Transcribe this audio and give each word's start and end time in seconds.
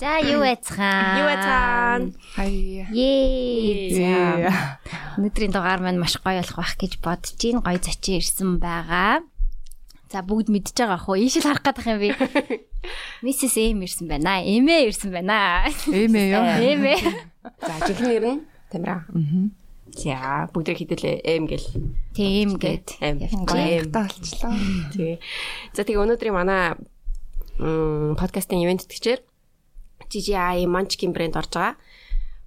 За 0.00 0.16
юу 0.16 0.40
байцгаана? 0.40 1.20
Юу 1.20 1.26
байцгаана? 1.28 2.12
Хай. 2.32 2.88
Ее. 2.88 4.48
Өнөөдрийн 5.20 5.52
дугаар 5.52 5.84
маань 5.84 6.00
маш 6.00 6.16
гоё 6.24 6.40
болох 6.40 6.56
байх 6.56 6.72
гэж 6.80 6.92
бодож 7.04 7.36
байна. 7.36 7.60
Гоё 7.60 7.84
зочин 7.84 8.16
ирсэн 8.16 8.56
байгаа. 8.56 9.20
За 10.08 10.24
бүгд 10.24 10.48
мэдж 10.48 10.72
байгаа 10.72 11.04
уу? 11.04 11.20
Ийшэл 11.20 11.44
харах 11.44 11.60
гэдэг 11.60 11.84
юм 11.84 12.00
би. 12.00 12.08
Миссис 13.28 13.60
Эм 13.60 13.84
ирсэн 13.84 14.08
байна. 14.08 14.40
Эмээ 14.40 14.88
ирсэн 14.88 15.12
байна. 15.12 15.68
Эмээ 15.84 16.32
юу? 16.32 16.48
Эмээ. 16.72 17.00
За 17.60 17.74
жинхэнэ 17.84 18.08
нэр 18.08 18.24
нь 18.24 18.42
Тамира. 18.72 19.04
Аа. 19.04 19.52
За 20.00 20.48
бүгд 20.48 20.80
хэдэлээ 20.80 21.28
эм 21.28 21.44
гэл. 21.44 21.68
Тийм 22.16 22.56
гээд. 22.56 23.04
Эм. 23.04 23.20
Гоё 23.44 23.84
болчлоо. 23.84 24.56
Тэгээ. 24.96 25.20
За 25.76 25.84
тэгээ 25.84 26.00
өнөөдрийн 26.08 26.32
манай 26.32 26.72
м 27.60 28.16
подкастын 28.16 28.64
ивент 28.64 28.88
тэтгэжээр 28.88 29.28
GGI 30.10 30.66
Munchkin 30.66 31.14
брэнд 31.14 31.38
орж 31.38 31.54
байгаа. 31.54 31.74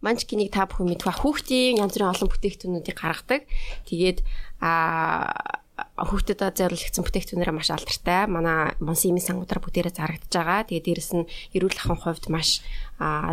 Munchkin-ыг 0.04 0.52
та 0.52 0.68
бүхэн 0.68 0.92
мэдэх 0.92 1.08
ба 1.08 1.16
хүүхдийн 1.16 1.80
янз 1.80 1.96
бүрийн 1.96 2.12
олон 2.12 2.28
бүтээгдэхүүнүүдийг 2.28 2.98
гаргадаг. 3.00 3.48
Тэгээд 3.88 4.20
а 4.60 5.64
хүүхдэд 5.74 6.44
зориулагдсан 6.54 7.02
бүтээгдэхүүнээр 7.02 7.56
маш 7.56 7.72
алдартай. 7.74 8.28
Манай 8.30 8.78
Монсын 8.84 9.16
имийн 9.16 9.26
сангуудаар 9.26 9.64
бүгдээрээ 9.64 9.96
зарагдаж 9.96 10.30
байгаа. 10.30 10.68
Тэгээд 10.70 10.86
дээрэс 10.86 11.12
нь 11.18 11.30
эрүүл 11.58 11.80
ахуйн 11.80 12.04
хувьд 12.04 12.26
маш 12.30 12.62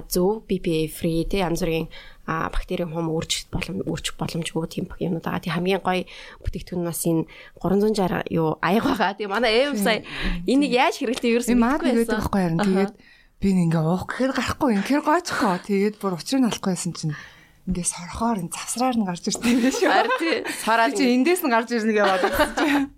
зөв 0.08 0.46
BPA 0.48 0.88
free 0.88 1.28
тэ 1.28 1.44
янз 1.44 1.60
бүрийн 1.60 1.90
бактерийн 2.24 2.94
хум 2.94 3.10
үржих 3.12 3.50
болом 3.52 3.82
үржих 3.84 4.16
боломжгүй 4.16 4.66
тийм 4.70 4.86
юмнууд 4.88 5.26
байгаа. 5.26 5.44
Тийм 5.44 5.54
хамгийн 5.58 5.82
гоё 5.84 6.06
бүтээгдэхүүн 6.46 6.86
бас 6.86 7.02
энэ 7.04 7.26
360 7.58 8.30
юу 8.32 8.56
аяг 8.62 8.84
байгаа. 8.88 9.18
Тийм 9.18 9.30
манай 9.34 9.66
эм 9.66 9.76
сая 9.76 10.06
энийг 10.46 10.72
яаж 10.72 10.96
хэрэглэдэг 10.96 11.34
ерөөс 11.34 11.50
нь 11.50 11.60
мэдгүй 11.60 11.92
байсан. 12.08 12.56
Тэгээд 12.56 12.94
би 13.40 13.48
ингээ 13.56 13.80
уух 13.80 14.04
гэхээр 14.04 14.32
гарахгүй 14.36 14.70
инхээр 14.76 15.02
гойцохоо. 15.02 15.56
Тэгээд 15.64 15.96
бүр 15.96 16.20
учрыг 16.20 16.44
нь 16.44 16.48
алахгүйсэн 16.52 16.92
чинь 16.92 17.16
ингээ 17.64 17.88
сорхоор 17.88 18.36
ин 18.44 18.52
завсраар 18.52 18.96
нь 19.00 19.08
гарч 19.08 19.24
ирсэн 19.32 19.48
юм 19.48 19.60
биш 19.64 19.80
үү? 19.80 19.88
Харин 19.88 20.16
тий. 20.20 20.36
Сараад 20.60 20.92
чи 20.92 21.04
эндээс 21.08 21.40
нь 21.40 21.52
гарч 21.52 21.68
ирнэ 21.72 21.94
гэж 21.96 22.06
бодсон. 22.36 22.92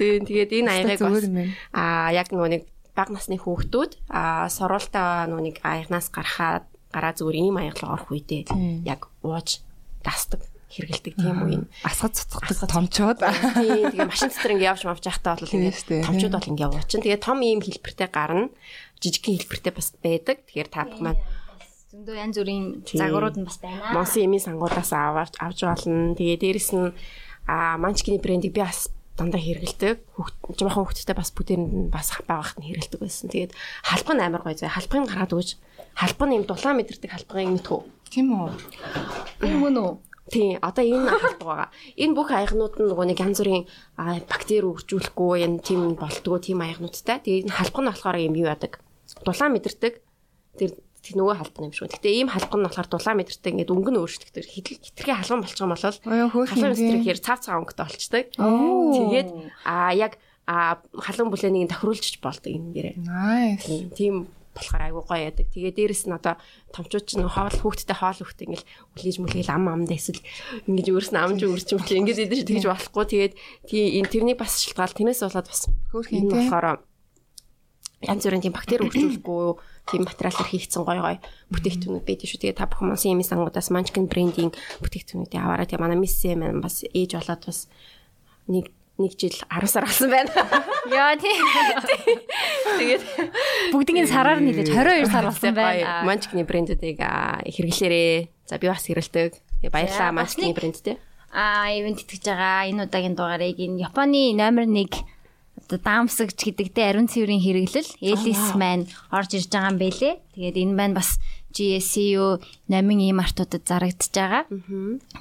Тийм 0.00 0.24
тэгээд 0.24 0.50
энэ 0.64 0.70
аягыг 0.72 1.00
бас 1.04 1.24
аа 1.76 2.08
яг 2.16 2.32
нөгөө 2.32 2.50
нэг 2.56 2.62
баг 2.96 3.08
насны 3.12 3.36
хүүхдүүд 3.36 3.92
аа 4.08 4.48
соролтоо 4.48 5.28
нөгөө 5.28 5.44
нэг 5.44 5.56
аягнаас 5.60 6.08
гарахаад 6.08 6.64
гараа 6.88 7.12
зүгээр 7.12 7.36
ийм 7.36 7.56
аяглал 7.60 8.00
орох 8.00 8.08
үедээ 8.08 8.48
яг 8.88 9.12
ууж 9.20 9.60
дасдаг 10.00 10.40
хэргэлдэг 10.72 11.14
тийм 11.14 11.38
үе. 11.46 11.58
Асгад 11.86 12.16
цуцгдаг 12.16 12.68
томчууд. 12.68 13.20
Тийм 13.22 13.92
тэгээ 13.92 14.08
машин 14.08 14.28
дотор 14.32 14.52
ингээ 14.56 14.70
явж 14.72 14.82
мавж 14.84 15.04
байхдаа 15.04 15.38
бол 15.38 15.54
ингээ 15.54 16.04
томчууд 16.04 16.34
бол 16.34 16.50
ингээ 16.50 16.68
уучин. 16.74 17.00
Тэгээ 17.04 17.22
том 17.22 17.38
ийм 17.40 17.60
хэлбэртэй 17.62 18.08
гарна. 18.10 18.50
Жижигхэн 19.00 19.36
хэлбэртэй 19.38 19.72
бас 19.72 19.88
байдаг. 20.00 20.36
Тэгэхээр 20.46 20.70
та 20.72 20.88
бүх 20.88 21.00
маань 21.00 21.20
зөндөө 21.92 22.16
янз 22.16 22.36
бүрийн 22.36 22.64
загварууд 22.84 23.36
нь 23.40 23.48
бас 23.48 23.58
байна. 23.62 23.94
Монсын 23.96 24.26
эмийн 24.28 24.44
сангуудаас 24.44 24.92
аваад 24.92 25.34
авч 25.40 25.64
болно. 25.64 26.12
Тэгээ 26.18 26.40
дээрэс 26.42 26.70
нь 26.76 26.92
а 27.46 27.78
манчкины 27.80 28.18
брендийг 28.18 28.52
би 28.52 28.60
бас 28.60 28.90
дандаа 29.16 29.40
хэрэгэлдэг. 29.40 29.96
Хүүхд 30.12 30.36
жоохон 30.60 30.84
хүүхдтэй 30.84 31.16
бас 31.16 31.30
бүдээр 31.32 31.60
нь 31.62 31.88
бас 31.88 32.12
багахт 32.28 32.60
нь 32.60 32.68
хэрэгэлдэг 32.68 33.00
байсан. 33.00 33.32
Тэгээд 33.32 33.52
халбан 33.86 34.18
амар 34.20 34.44
гоё 34.44 34.56
зэ. 34.58 34.68
Халбаныг 34.68 35.08
гараад 35.08 35.32
өгч 35.32 35.56
халбан 35.96 36.30
юм 36.36 36.44
дулаан 36.44 36.76
мэдэрдэг 36.76 37.10
халбаныг 37.16 37.64
мэдхүү. 37.64 37.80
Тийм 38.12 38.28
үү? 38.36 38.50
Тийм 39.40 39.62
үү? 39.64 39.90
Тийм, 40.26 40.58
одоо 40.58 40.84
энэ 40.84 41.06
халбан 41.06 41.46
байгаа. 41.46 41.70
Энэ 41.96 42.16
бүх 42.18 42.28
аягнууд 42.34 42.74
нь 42.82 42.88
нөгөө 42.90 43.06
нэг 43.08 43.18
янз 43.22 43.38
бүрийн 43.40 43.64
бактери 44.26 44.66
үржүүлэхгүй 44.66 45.38
энэ 45.46 45.62
тийм 45.62 45.94
болтгоо 45.94 46.42
тийм 46.42 46.60
аягнуудтай. 46.66 47.22
Тэгээд 47.22 47.46
энэ 47.46 47.56
халбан 47.56 47.82
нь 47.86 47.90
болохоор 47.94 48.18
юм 48.20 48.34
юу 48.34 48.50
яадаг? 48.50 48.82
Дулаан 49.24 49.52
мэдэрдэг. 49.56 49.94
Тэр 50.56 50.72
нөгөө 51.14 51.38
халбан 51.38 51.70
юм 51.70 51.74
шүү. 51.76 51.92
Гэтэ 51.94 52.10
ийм 52.10 52.28
халбан 52.28 52.60
нь 52.60 52.66
болохоор 52.66 52.88
дулаан 52.90 53.16
мэдэрдэг 53.22 53.52
ингээд 53.54 53.70
өнгө 53.70 53.90
нь 53.94 54.00
өөрчлөгдөв. 54.02 54.42
Хитрхи 54.42 55.12
халбан 55.14 55.40
болчих 55.46 55.62
юм 55.62 55.70
бол 55.70 55.86
халбан 56.50 56.74
өстрөхээр 56.74 57.18
цав 57.22 57.38
цав 57.46 57.62
өнгөтэй 57.62 57.86
болчдаг. 57.86 58.24
Тэгээд 58.34 59.28
а 59.62 59.94
яг 59.94 60.18
а 60.46 60.82
халуун 60.94 61.30
бүлэнийг 61.30 61.70
тохируулж 61.70 62.18
болдог 62.18 62.50
энэ 62.50 62.70
дээрээ. 62.74 62.96
Nice. 63.02 63.90
Тийм 63.94 64.30
болохоор 64.56 64.82
айгуу 64.88 65.04
гоё 65.04 65.28
яадаг. 65.28 65.46
Тэгээ 65.52 65.74
дээрэс 65.76 66.08
нь 66.08 66.16
одоо 66.16 66.34
томчууд 66.72 67.04
ч 67.04 67.20
нэг 67.20 67.28
хоол 67.28 67.54
хүүхдтэй 67.54 67.96
хоол 67.98 68.20
хүүхдээ 68.24 68.46
ингээл 68.48 68.70
үлээж 68.96 69.16
мүлгээл 69.20 69.52
ам 69.52 69.64
амд 69.68 69.90
эсвэл 69.92 70.22
ингэж 70.70 70.86
өөрс 70.90 71.10
нь 71.12 71.20
амж 71.20 71.40
өөрч 71.44 71.68
юм 71.76 71.82
чи 71.84 72.00
ингэж 72.00 72.18
идэж 72.24 72.40
тэгж 72.48 72.64
болохгүй. 72.70 73.04
Тэгээд 73.04 73.34
тий 73.68 74.00
энэ 74.00 74.10
тэрний 74.10 74.36
бас 74.38 74.64
шалтгаал 74.64 74.96
тэрнээс 74.96 75.20
болоод 75.26 75.48
бас 75.50 75.62
хөөх 75.92 76.08
юм 76.14 76.32
болохоор 76.32 76.80
янз 78.06 78.22
бүрийн 78.24 78.42
тийм 78.42 78.54
бактери 78.54 78.86
үржүүлэхгүй 78.86 79.44
тийм 79.90 80.02
материалаар 80.06 80.48
хийгдсэн 80.50 80.82
гой 80.86 80.98
гой 81.02 81.16
бүтээгдэхүүнүүд 81.50 82.06
байдаг 82.06 82.26
шүү. 82.26 82.40
Тэгээ 82.42 82.58
та 82.58 82.70
бүхэн 82.70 82.88
монсын 82.90 83.12
эмийн 83.14 83.26
сангуудаас 83.26 83.70
Munchkin 83.74 84.06
брендинг 84.06 84.54
бүтээгдэхүүнүүдийг 84.82 85.42
аваарай. 85.42 85.66
Тэгээ 85.66 85.82
манай 85.82 85.98
мисс 85.98 86.22
маань 86.22 86.62
бас 86.62 86.82
ээж 86.86 87.10
болоод 87.18 87.42
бас 87.46 87.60
нэг 88.46 88.70
нэг 88.96 89.12
жил 89.20 89.36
10 89.50 89.68
сар 89.68 89.84
болсон 89.84 90.10
байна. 90.10 90.32
Яа 90.88 91.14
тийм. 91.20 91.44
Тэгээд 92.80 93.02
бүгдийн 93.74 94.08
сараар 94.08 94.40
хэлээж 94.40 94.72
22 94.72 95.10
сар 95.12 95.24
болсон 95.28 95.52
байна. 95.52 96.06
Munchkin 96.08 96.46
брендүүдийг 96.48 96.98
хэрэглээрээ. 96.98 98.48
За 98.48 98.56
би 98.56 98.66
бас 98.70 98.86
хэрэгэлдэг. 98.88 99.32
Тэгээ 99.66 99.74
баярлалаа 99.74 100.16
Munchkin 100.16 100.56
брэндтэй. 100.56 100.96
Аа, 101.36 101.68
ивент 101.76 102.00
итгэж 102.00 102.24
байгаа. 102.32 102.70
Энэ 102.72 102.88
удаагийн 102.88 103.12
дугаарыг 103.18 103.60
энэ 103.60 103.84
Японы 103.84 104.32
номер 104.32 104.64
1 104.64 104.88
одоо 104.88 105.15
даамсагч 105.74 106.38
гэдэгтэй 106.38 106.84
ариун 106.94 107.10
цэврийн 107.10 107.42
хэрэглэл 107.42 107.90
Элис 107.98 108.54
маань 108.54 108.86
орж 109.10 109.34
ирж 109.34 109.50
байгаа 109.50 109.74
юм 109.74 109.78
бэлээ. 109.82 110.14
Тэгээд 110.38 110.56
энэ 110.62 110.74
маань 110.78 110.94
бас 110.94 111.18
GSU 111.50 112.38
намын 112.70 113.00
ийм 113.00 113.18
артуудад 113.18 113.64
зарагдчихж 113.66 114.14
байгаа. 114.14 114.44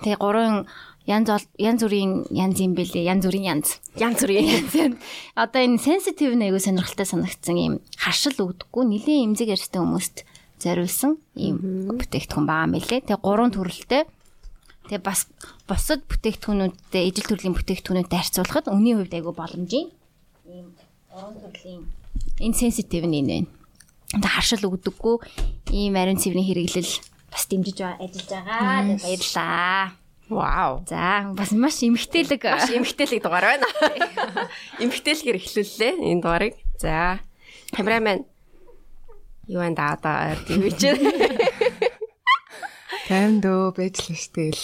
Тэгээ 0.04 0.20
гурван 0.22 0.70
янз 1.08 1.30
янз 1.58 1.82
бүрийн 1.82 2.28
янз 2.30 2.58
юм 2.60 2.74
бэлээ. 2.76 3.08
Янз 3.08 3.24
бүрийн 3.26 3.46
янз. 3.46 3.80
Янз 3.96 4.20
бүрийн 4.22 4.46
янз. 4.46 4.74
Одоо 5.42 5.62
энэ 5.64 5.80
sensitive 5.80 6.36
нэг 6.36 6.54
сонирхолтой 6.60 7.08
санагдсан 7.08 7.56
ийм 7.56 7.74
харшил 7.96 8.36
өгдөггүй 8.36 8.84
нэлийн 8.84 9.32
эмзэг 9.32 9.54
ярьстай 9.54 9.80
хүмүүст 9.80 10.28
зориулсан 10.60 11.18
ийм 11.38 11.96
бүтээгдэхүүн 11.96 12.46
байгаа 12.50 12.68
юм 12.68 12.74
бэлээ. 12.76 13.02
Тэгээ 13.06 13.24
гурван 13.24 13.54
төрөлтэй. 13.54 14.04
Тэгээ 14.90 15.02
бас 15.02 15.30
бусад 15.70 16.04
бүтээгдэхүүнүүдтэй 16.10 17.04
ижил 17.10 17.30
төрлийн 17.30 17.56
бүтээгдэхүүнүүдтэй 17.58 18.20
харьцуулахад 18.20 18.70
үнийн 18.70 19.02
хувьд 19.02 19.14
айгүй 19.14 19.34
боломжийн 19.34 19.88
ийм 20.46 20.68
уран 21.10 21.36
төрлийн 21.42 21.84
энэ 22.40 22.58
сенситив 22.60 23.06
нь 23.10 23.18
энэ. 23.22 23.38
Тэ 24.22 24.28
харшил 24.30 24.70
өгдөггүй 24.70 25.16
ийм 25.74 25.98
ариун 25.98 26.22
цэврийн 26.22 26.46
хэрэглэл 26.46 26.94
бас 27.34 27.44
дэмжиж 27.50 27.80
ажиллаж 27.82 28.30
байгаа. 28.30 28.60
Баярлаа. 29.02 29.98
Вау. 30.30 30.86
За 30.90 31.34
бас 31.38 31.52
маш 31.52 31.82
эмгтээлэг 31.82 32.42
маш 32.46 32.70
эмгтээлэг 32.70 33.22
дугаар 33.22 33.46
байна. 33.58 33.68
Эмгтээлгээр 34.84 35.38
эхлүүллээ 35.42 35.94
энэ 36.02 36.22
дугаарыг. 36.22 36.54
За. 36.82 37.20
Камерамен 37.74 38.26
юу 39.50 39.62
энэ 39.62 39.78
даа 39.78 40.38
тийм 40.46 40.66
ч. 40.74 40.94
Тайм 43.10 43.38
дөө 43.42 43.78
байж 43.78 44.02
л 44.02 44.62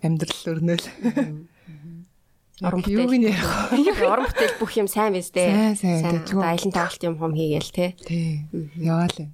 амьдрал 0.00 0.42
өрнөөл. 0.48 0.86
Орон 2.60 2.84
бүтээл. 2.84 3.00
Юуг 3.00 3.14
нь 3.16 3.26
ярих? 3.32 4.02
Орон 4.12 4.28
бүтээл 4.28 4.60
бүх 4.60 4.72
юм 4.76 4.88
сайн 4.90 5.16
биз 5.16 5.32
дээ. 5.32 5.72
Сайн 5.72 6.26
сайн. 6.28 6.36
Айлан 6.36 6.72
таалт 6.76 7.00
юм 7.00 7.16
хум 7.16 7.32
хийгээл 7.32 7.72
те. 7.72 7.96
Тий. 8.04 8.44
Яваал. 8.76 9.32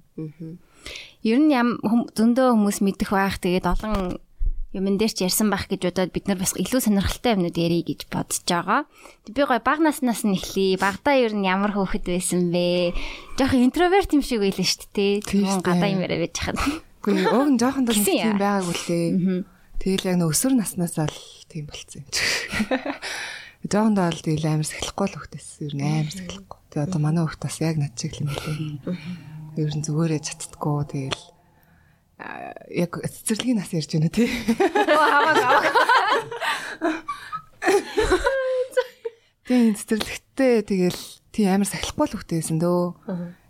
Ер 1.27 1.39
нь 1.43 1.51
ям 1.51 1.83
зөндөө 2.15 2.55
хүмүүс 2.55 2.79
мэдэх 2.79 3.11
байх. 3.11 3.35
Тэгээд 3.43 3.67
олон 3.67 4.23
юмн 4.71 4.95
дээр 4.95 5.11
ч 5.11 5.25
ярьсан 5.25 5.49
байх 5.51 5.67
гэж 5.67 5.91
бодоод 5.91 6.13
бид 6.13 6.29
нар 6.29 6.39
бас 6.39 6.53
илүү 6.53 6.79
сонирхолтой 6.79 7.35
юмнууд 7.35 7.57
ярих 7.57 7.89
гэж 7.89 8.01
бодож 8.07 8.39
байгаа. 8.45 8.81
Би 9.27 9.41
гоё 9.43 9.59
баг 9.59 9.81
наснаас 9.81 10.21
нь 10.23 10.37
эхлэе. 10.37 10.77
Багада 10.79 11.17
ер 11.17 11.33
нь 11.33 11.43
ямар 11.43 11.73
хөөхд 11.73 12.05
байсан 12.05 12.53
бэ? 12.53 12.93
Жохо 13.35 13.57
интроверт 13.57 14.13
юм 14.13 14.21
шиг 14.23 14.45
байлаа 14.45 14.63
шүү 14.63 14.87
дээ. 14.93 15.13
Тэгвэл 15.25 15.65
гадаа 15.65 15.89
юм 15.89 16.01
яриа 16.05 16.23
байж 16.23 16.37
хаад. 16.37 16.57
Үгүй 17.03 17.25
уг 17.27 17.49
нь 17.49 17.59
жоохон 17.59 17.83
дор 17.89 17.97
тийм 17.97 18.37
байгаагүй 18.37 18.77
лээ. 18.87 19.58
Тэгэл 19.79 20.11
яг 20.11 20.17
нөө 20.19 20.35
өсвөр 20.35 20.59
наснаас 20.59 20.99
л 20.99 21.07
тийм 21.47 21.71
болцсон 21.71 22.03
юм 22.03 22.11
чи. 22.11 22.23
Жоохон 23.71 23.95
доо 23.95 24.11
л 24.11 24.19
тэгэл 24.19 24.47
амар 24.51 24.67
сахилахгүй 24.67 25.07
л 25.07 25.15
хөхтэйс 25.19 25.63
ер 25.63 25.73
нь 25.75 25.83
амар 25.83 26.11
сахилахгүй. 26.11 26.59
Тэгээ 26.67 26.85
одоо 26.87 26.99
манай 26.99 27.23
хөхт 27.23 27.43
бас 27.43 27.63
яг 27.63 27.79
над 27.79 27.95
чиг 27.95 28.19
юм 28.19 28.27
лээ. 28.31 28.83
Ер 29.55 29.71
нь 29.71 29.83
зүгээрээ 29.83 30.19
чацдаггүй 30.19 30.83
тэгэл 30.83 31.23
яг 32.75 32.91
цэцэрлэгийн 32.99 33.59
нас 33.63 33.71
ярьж 33.71 33.91
байна 33.95 34.11
тий. 34.11 34.27
Хамаг 34.27 35.39
аваа. 35.43 35.63
Тэгээ 39.47 39.75
цэцэрлэгтээ 39.79 40.55
тэгэл 40.67 41.01
тий 41.31 41.47
амар 41.47 41.67
сахилахгүй 41.71 42.05
л 42.07 42.15
хөхтэйсэн 42.19 42.59
дөө. 42.59 42.99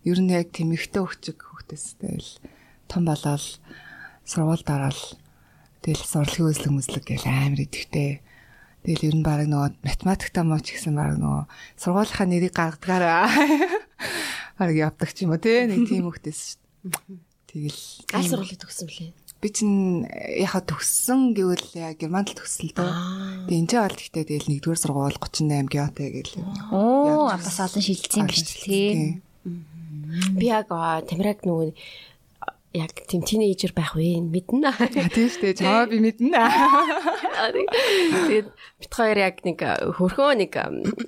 Ер 0.06 0.20
нь 0.22 0.34
яг 0.34 0.54
тийм 0.54 0.74
ихтэй 0.78 1.06
хөвчөг 1.06 1.38
хөхтэйс 1.42 1.98
тэгэл 2.02 2.38
том 2.90 3.06
болоод 3.06 3.46
сургууль 4.26 4.66
дараал 4.66 4.98
тэгэл 5.84 6.04
сурлагын 6.04 6.50
үзлэг 6.50 6.72
мүзлэг 6.74 7.04
гэл 7.08 7.28
амар 7.28 7.62
идэвхтэй. 7.64 8.22
Тэгэл 8.84 9.08
ер 9.12 9.16
нь 9.20 9.26
баг 9.26 9.44
нөгөө 9.46 9.84
математиктаа 9.84 10.44
мууч 10.48 10.68
гэсэн 10.72 10.96
баг 10.96 11.20
нөгөө 11.20 11.44
сургуулийнхаа 11.80 12.28
нэрийг 12.28 12.56
гаргадгаараа 12.56 13.28
баг 14.60 14.72
явдаг 14.72 15.10
ч 15.12 15.28
юм 15.28 15.36
уу 15.36 15.42
те 15.42 15.68
нэг 15.68 15.88
тийм 15.88 16.08
хөхтэйс 16.08 16.56
шүү 16.56 16.92
дээ. 16.96 17.20
Тэгэл 17.50 17.82
аль 18.16 18.30
сургуулийг 18.30 18.60
төгссөн 18.64 18.88
блэ? 18.88 19.12
би 19.40 19.48
чинь 19.56 20.04
яхаа 20.36 20.60
төгссөн 20.68 21.32
гэвэл 21.32 21.96
Германд 21.96 22.36
төгсөл 22.36 22.76
дөө. 22.76 22.92
Тэгээ 23.48 23.60
энэ 23.64 23.80
бол 23.88 23.96
гэхдээ 23.96 24.26
тэгэл 24.28 24.52
нэгдүгээр 24.52 24.84
сургууль 24.84 25.16
38 25.16 25.72
геотэй 25.72 26.10
гэл. 26.12 26.44
Оо 26.76 27.32
бас 27.32 27.60
олон 27.64 27.80
шилжсэн 27.80 28.28
гэж 28.28 28.48
тий. 28.68 29.24
Би 30.36 30.46
яг 30.52 30.68
Тамираг 31.08 31.40
нөгөө 31.48 31.72
яг 32.74 32.94
тийм 33.10 33.26
тинейжер 33.26 33.74
байх 33.74 33.98
вэ 33.98 34.22
мэднэ. 34.22 34.70
Тийм 34.94 35.26
шүү 35.26 35.42
дээ. 35.42 35.58
Чамаа 35.58 35.90
би 35.90 35.98
мэднэ. 35.98 36.38
Тэгээд 38.30 38.50
бит 38.54 38.94
хоёр 38.94 39.18
яг 39.18 39.42
нэг 39.42 39.58
хөрхөө 39.98 40.38
нэг 40.38 40.54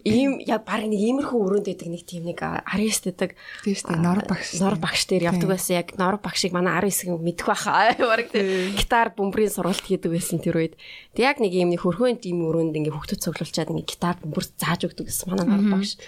ийм 0.02 0.42
яг 0.42 0.66
баг 0.66 0.90
нэг 0.90 0.98
иймэрхүү 0.98 1.38
өрөөнд 1.38 1.70
байдаг 1.70 1.90
нэг 1.94 2.04
тийм 2.10 2.26
нэг 2.26 2.42
арист 2.42 3.06
гэдэг. 3.06 3.38
Тийм 3.62 3.76
шүү 3.78 3.94
дээ. 3.94 4.02
Нор 4.02 4.26
багш. 4.26 4.58
Нор 4.58 4.76
багш 4.82 5.06
дээр 5.06 5.30
явдаг 5.30 5.54
байсан. 5.54 5.78
Яг 5.78 5.94
нор 6.02 6.18
багшийг 6.18 6.50
манай 6.50 6.82
19 6.82 7.22
мэдэх 7.22 7.46
байхаа. 7.46 7.94
Бараг 8.10 8.34
гитар 8.34 9.14
бөмбөрийн 9.14 9.54
сургалт 9.54 9.86
хийдэг 9.86 10.10
байсан 10.10 10.42
тэр 10.42 10.58
үед. 10.58 10.74
Тэг 11.14 11.30
яг 11.30 11.38
нэг 11.38 11.54
ийм 11.54 11.70
нэг 11.70 11.86
хөрхөө 11.86 12.26
ийм 12.26 12.42
өрөөнд 12.42 12.74
ингээ 12.74 12.90
хөвгтөд 12.90 13.22
цуглуулчаад 13.22 13.70
ингээ 13.70 13.86
гитар 13.86 14.18
бөмбөр 14.18 14.46
зааж 14.58 14.90
өгдөг 14.90 15.14
гэсэн 15.14 15.30
манай 15.30 15.46
нор 15.46 15.78
багш. 15.78 16.02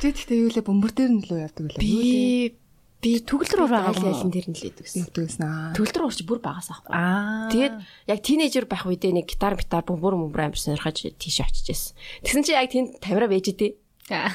Тэг 0.00 0.16
тэгтээ 0.16 0.40
юу 0.40 0.48
лээ 0.48 0.64
бөмбөр 0.64 0.92
дээр 0.96 1.12
нь 1.12 1.20
л 1.28 1.44
явдаг 1.44 1.76
лээ. 1.76 1.84
Би 1.84 2.56
Би 3.00 3.16
төгөл 3.24 3.64
рүү 3.64 3.72
айл 3.72 3.96
айлын 3.96 4.28
дээр 4.28 4.48
нь 4.52 4.56
л 4.60 4.68
идэв 4.68 4.84
гэсэн. 4.84 5.08
Идэв 5.08 5.24
гэсэн 5.24 5.44
аа. 5.48 5.72
Төгөл 5.72 5.96
рүү 6.04 6.08
орч 6.12 6.20
бүр 6.28 6.40
багаас 6.44 6.68
аахгүй. 6.68 6.92
Аа. 6.92 7.48
Тэгээд 7.48 7.76
яг 8.12 8.20
тинейжер 8.20 8.68
байх 8.68 8.84
үедээ 8.84 9.16
нэг 9.16 9.26
гитар 9.32 9.56
гитар 9.56 9.88
бөмбөр 9.88 10.28
бөмбөр 10.28 10.52
амар 10.52 10.60
сонирхож 10.60 11.08
тийш 11.16 11.40
очижсэн. 11.40 11.96
Тэгсэн 12.28 12.44
чи 12.44 12.52
яг 12.52 12.68
тэнд 12.68 13.00
тамира 13.00 13.24
байж 13.24 13.56
дээ. 13.56 13.72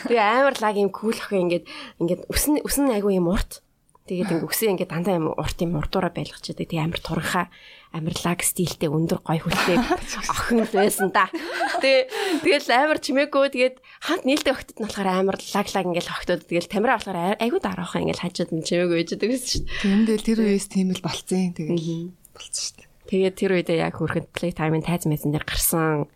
Тэгээ 0.09 0.17
амар 0.17 0.57
лаг 0.57 0.75
юм 0.81 0.89
кул 0.89 1.13
охин 1.13 1.45
ингээд 1.45 1.69
ингээд 2.01 2.21
өснө 2.25 2.65
өснө 2.65 2.97
айгу 2.97 3.13
юм 3.13 3.29
урт. 3.29 3.61
Тэгээд 4.09 4.33
ингээд 4.33 4.49
өсөн 4.49 4.71
ингээд 4.77 4.93
дандаа 4.93 5.17
юм 5.17 5.29
урт 5.33 5.57
юм 5.61 5.77
урдуура 5.77 6.09
байлгачдаг. 6.09 6.57
Тэгээ 6.57 6.85
амар 6.89 7.01
туранхаа 7.95 8.01
амарлаг 8.01 8.43
стилтэй 8.43 8.89
өндөр 8.89 9.19
гой 9.23 9.39
хүлтэй 9.39 9.77
охин 10.31 10.67
байсан 10.71 11.11
да. 11.11 11.29
Тэгээ 11.79 12.43
тэгэл 12.43 12.69
амар 12.75 12.99
чимээгүй 12.99 13.47
тэгээд 13.55 13.75
хамт 14.03 14.25
нээлттэй 14.25 14.53
охтод 14.53 14.77
нь 14.79 14.85
болохоор 14.85 15.07
амар 15.07 15.37
лаг 15.39 15.67
лаг 15.71 15.85
ингээл 15.85 16.13
охтод 16.13 16.41
тэгэл 16.47 16.71
тамираа 16.71 16.99
болохоор 16.99 17.39
айгуу 17.39 17.61
дараахан 17.63 18.03
ингээл 18.03 18.23
хажууд 18.23 18.51
нь 18.51 18.65
чимээгүй 18.65 18.97
байждаг 18.99 19.29
гэсэн 19.31 19.47
шүү 19.47 19.63
дээ. 19.63 19.79
Тиймдээ 19.81 20.19
тэр 20.23 20.39
үеэс 20.43 20.67
тийм 20.67 20.87
л 20.91 21.03
болцсон 21.03 21.53
тэгэл 21.55 22.11
болцсон 22.35 22.63
шүү 22.63 22.75
дээ. 22.79 22.89
Тэгээд 23.05 23.35
тэр 23.37 23.51
үедээ 23.55 23.77
яг 23.85 23.95
хөрхэд 23.95 24.27
play 24.33 24.51
time-ын 24.51 24.83
тайз 24.83 25.05
мэзэн 25.05 25.31
дээр 25.31 25.45
гарсан 25.45 26.09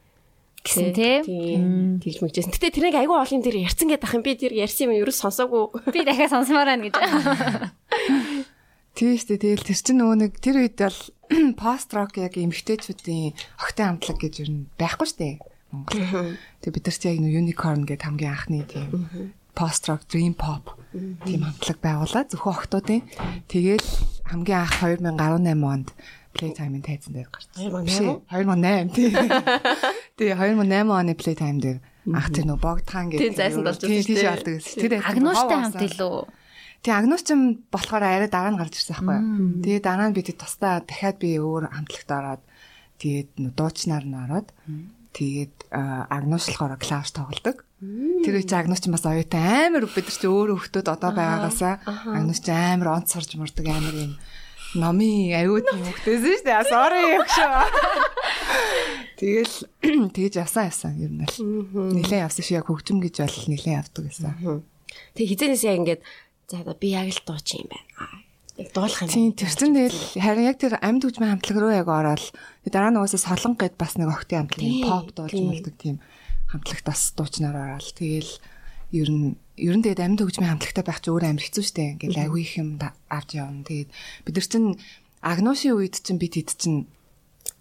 гэсэн 0.66 0.92
тий. 0.92 1.24
Тэгж 1.24 2.18
мэгжсэн. 2.20 2.52
Гэтэ 2.52 2.76
тэрийг 2.76 2.98
айгүй 3.00 3.16
олон 3.16 3.40
дээр 3.40 3.64
ярьсан 3.64 3.88
гэдэг 3.88 4.04
ах 4.10 4.16
юм. 4.18 4.26
Би 4.26 4.36
тэр 4.36 4.52
ярьсан 4.58 4.92
юм 4.92 5.00
ерөөс 5.00 5.22
сонсоогүй. 5.24 5.64
Би 5.94 6.04
дахиад 6.04 6.36
сонсомоор 6.36 6.68
байна 6.68 6.84
гэж. 6.90 7.00
Тийм 9.00 9.16
шүү 9.16 9.40
дээ. 9.40 9.40
Тэгэл 9.40 9.68
тэр 9.72 9.80
чинь 9.80 10.00
нөгөө 10.04 10.18
нэг 10.20 10.34
тэр 10.44 10.56
үед 10.60 10.76
бол 10.76 11.00
пост 11.64 11.90
рок 11.96 12.20
яг 12.20 12.36
эмгтээчүүдийн 12.36 13.32
огтой 13.64 13.86
хамтлаг 13.88 14.18
гэж 14.20 14.34
юу 14.44 14.68
байхгүй 14.76 15.08
шүү 15.08 15.20
дээ. 15.24 15.36
Монгол. 15.72 16.36
Тэгээ 16.60 16.76
бид 16.76 16.84
нар 16.84 16.98
ч 17.00 17.04
яг 17.08 17.18
нэг 17.24 17.34
unicorn 17.40 17.88
гэдэг 17.88 18.04
хамгийн 18.04 18.34
анхны 18.36 18.68
тийм 18.68 18.90
пост 19.56 19.88
рок, 19.88 20.04
dream 20.12 20.36
pop 20.36 20.76
тийм 21.24 21.48
хамтлаг 21.48 21.80
байгуулаад 21.80 22.28
зөвхөн 22.32 22.56
охтуудын 22.60 23.04
тэгээд 23.48 23.86
хамгийн 24.28 24.68
анх 24.68 24.76
2018 24.84 25.64
онд 25.64 25.90
Playtime-ын 26.30 26.86
тайзан 26.86 27.14
дээр 27.18 27.30
гарсан. 27.34 27.58
2008 27.58 28.94
тийм. 28.94 29.12
Тэгээ 30.18 30.38
2008 30.38 30.94
оны 30.94 31.14
Playtime 31.18 31.60
дээр 31.60 31.80
анх 32.14 32.30
тэр 32.30 32.46
нөгөө 32.48 32.64
богдхан 32.64 33.10
гэдэг 33.10 33.22
тийм 33.22 33.36
зайсан 33.36 33.64
болж 33.66 33.82
байсан 33.82 33.90
тийм 33.90 34.06
тийш 34.06 34.24
алдаг 34.30 34.54
гэсэн. 34.62 34.80
Тэр 34.80 34.94
агнууштай 35.02 35.58
хамт 35.58 35.82
илүү 35.90 36.16
Тэгээ 36.80 37.00
агнуус 37.00 37.24
ч 37.28 37.36
юм 37.36 37.42
болохоор 37.68 38.04
арай 38.08 38.32
дараа 38.32 38.56
нь 38.56 38.60
гарч 38.60 38.80
ирсэн 38.80 39.04
байхгүй 39.04 39.18
юу. 39.20 39.64
Тэгээ 39.64 39.82
дараа 39.84 40.08
нь 40.08 40.16
бид 40.16 40.32
тусдаа 40.32 40.80
дахиад 40.80 41.18
би 41.20 41.36
өөр 41.36 41.68
хамтлагт 41.76 42.10
ороод 42.10 42.44
тэгээд 43.04 43.30
дуучнаар 43.56 44.06
нь 44.08 44.16
ороод 44.16 44.48
тэгээд 45.12 45.56
агнуус 45.76 46.46
болохоор 46.48 46.80
клавш 46.80 47.12
тоглодог. 47.12 47.68
Тэр 48.24 48.36
үеч 48.40 48.52
агнуус 48.56 48.80
ч 48.80 48.88
бас 48.88 49.04
оюутай 49.04 49.68
амар 49.68 49.92
бид 49.92 50.08
нар 50.08 50.16
чи 50.16 50.28
өөр 50.32 50.56
хөвгтүүд 50.56 50.88
одоо 50.88 51.12
байгаагаасаа 51.12 51.84
агнуус 52.16 52.40
ч 52.40 52.48
амар 52.48 52.96
онц 52.96 53.12
сарж 53.12 53.36
мурдаг 53.36 53.68
амар 53.68 53.96
юм 54.00 54.14
номын 54.80 55.34
аюут 55.34 55.66
юм 55.68 55.82
хөвгтөөсөн 55.84 56.32
шүү 56.32 56.46
дээ. 56.46 56.64
Sorry 56.70 57.02
өгшөө. 57.18 57.60
Тэгэл 59.20 59.56
тэгж 60.16 60.34
явсан 60.40 60.70
явсан 60.70 60.94
ер 60.96 61.12
нь 61.12 61.26
л. 61.26 61.36
Нилээ 61.74 62.24
явсан 62.24 62.44
шиг 62.46 62.62
яг 62.62 62.70
хөгжим 62.70 63.02
гэж 63.02 63.26
бол 63.26 63.38
нилээ 63.50 63.76
явдаг 63.82 64.04
гэсэн. 64.08 64.62
Тэг 65.18 65.26
хизэнээс 65.26 65.64
яг 65.66 65.76
ингээд 65.82 66.02
За 66.50 66.66
би 66.74 66.90
яг 66.98 67.14
л 67.14 67.22
дууч 67.30 67.48
юм 67.62 67.70
байна. 67.70 68.26
Яг 68.58 68.74
дуулах 68.74 69.06
юм. 69.06 69.10
Тийм 69.14 69.32
тэрсэн 69.38 69.72
тэгэл 69.78 70.02
харин 70.18 70.50
яг 70.50 70.58
тэр 70.58 70.82
амьд 70.82 71.06
хөгжмийн 71.06 71.38
хамтлаг 71.38 71.58
руу 71.62 71.72
яг 71.72 71.88
ороод 71.88 72.26
дараа 72.66 72.90
нь 72.90 72.98
уусаа 72.98 73.22
солонго 73.22 73.62
гэд 73.70 73.78
бас 73.78 73.96
нэг 74.02 74.10
охтын 74.10 74.50
хамтлаг 74.50 74.74
поп 74.84 75.08
дуулж 75.14 75.38
мэлдэг 75.38 75.76
тийм 75.78 75.98
хамтлагт 76.50 76.86
бас 76.90 77.14
дуучнаар 77.14 77.78
ороод 77.78 77.94
тэгэл 77.94 78.34
ер 78.90 79.10
нь 79.14 79.38
ер 79.62 79.76
нь 79.78 79.84
тэгээд 79.86 80.02
амьд 80.02 80.20
хөгжмийн 80.26 80.58
хамтлагтай 80.58 80.84
байх 80.84 81.00
чи 81.06 81.14
өөр 81.14 81.24
амар 81.30 81.46
хэцүү 81.46 81.64
шттэ. 81.70 81.84
Ингээл 82.02 82.26
агүй 82.26 82.42
их 82.42 82.54
юм 82.58 82.82
авч 82.82 83.30
явна. 83.38 83.62
Тэгээд 83.62 83.90
бид 84.26 84.34
нар 84.34 84.48
чинь 84.50 84.70
агношийн 85.22 85.76
үед 85.78 85.96
чинь 86.02 86.18
бид 86.18 86.34
хэд 86.34 86.50
чинь 86.58 86.90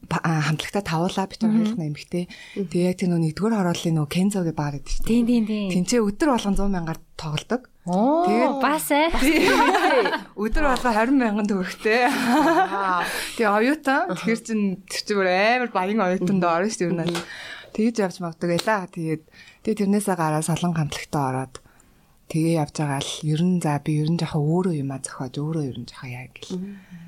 хамтлагта 0.08 0.80
тавуулаа 0.80 1.26
бид 1.28 1.42
хоёр 1.44 1.76
нэмэгтэй. 1.76 2.24
Тэгээ 2.56 2.88
яг 2.88 2.96
тэр 2.96 3.12
нөө 3.12 3.20
нэгдүгээр 3.28 3.54
хорооллын 3.60 3.96
нөө 3.98 4.08
Кензогийн 4.08 4.56
баар 4.56 4.80
гэдэг 4.80 4.94
чинь. 4.94 5.08
Тийм 5.10 5.24
тийм 5.26 5.44
тийм. 5.44 5.68
Тинцээ 5.74 6.00
өдөр 6.00 6.28
болгон 6.32 6.56
100 6.56 6.70
мянгаар 6.70 7.00
тоглодог. 7.18 7.62
Тэгээд 7.88 8.56
бас 8.60 8.88
ээ. 8.92 9.08
Өдөр 10.36 10.64
болго 10.68 10.90
20 10.92 11.16
мянган 11.16 11.48
төгрөгтэй. 11.48 12.12
Тэгээ 13.40 13.48
оюутан 13.48 14.12
тэр 14.12 14.38
чин 14.44 14.60
тэр 14.84 15.02
чин 15.08 15.24
амар 15.24 15.72
баян 15.72 16.04
оюутанд 16.04 16.44
орно 16.44 16.68
шүү 16.68 16.92
дээ. 16.92 17.16
Тэгж 17.72 17.96
явж 18.04 18.16
магдаг 18.20 18.48
байлаа. 18.52 18.84
Тэгээд 18.92 19.22
тэгээ 19.64 19.78
тэрнээсээ 19.88 20.16
гараа 20.20 20.44
солон 20.44 20.76
хамтлагтаа 20.76 21.24
ороод 21.32 21.54
тэгээ 22.28 22.60
явж 22.60 22.74
байгаа 22.76 23.00
л 23.00 23.12
ер 23.24 23.40
нь 23.40 23.56
за 23.64 23.80
би 23.80 24.04
ер 24.04 24.10
нь 24.12 24.20
жоохон 24.20 24.44
өөрөө 24.44 24.74
юм 24.84 24.90
а 24.92 25.00
зохиож 25.00 25.34
өөрөө 25.40 25.64
ер 25.64 25.78
нь 25.80 25.88
жоохон 25.88 26.12
яа 26.12 26.28
гэл. 26.28 26.52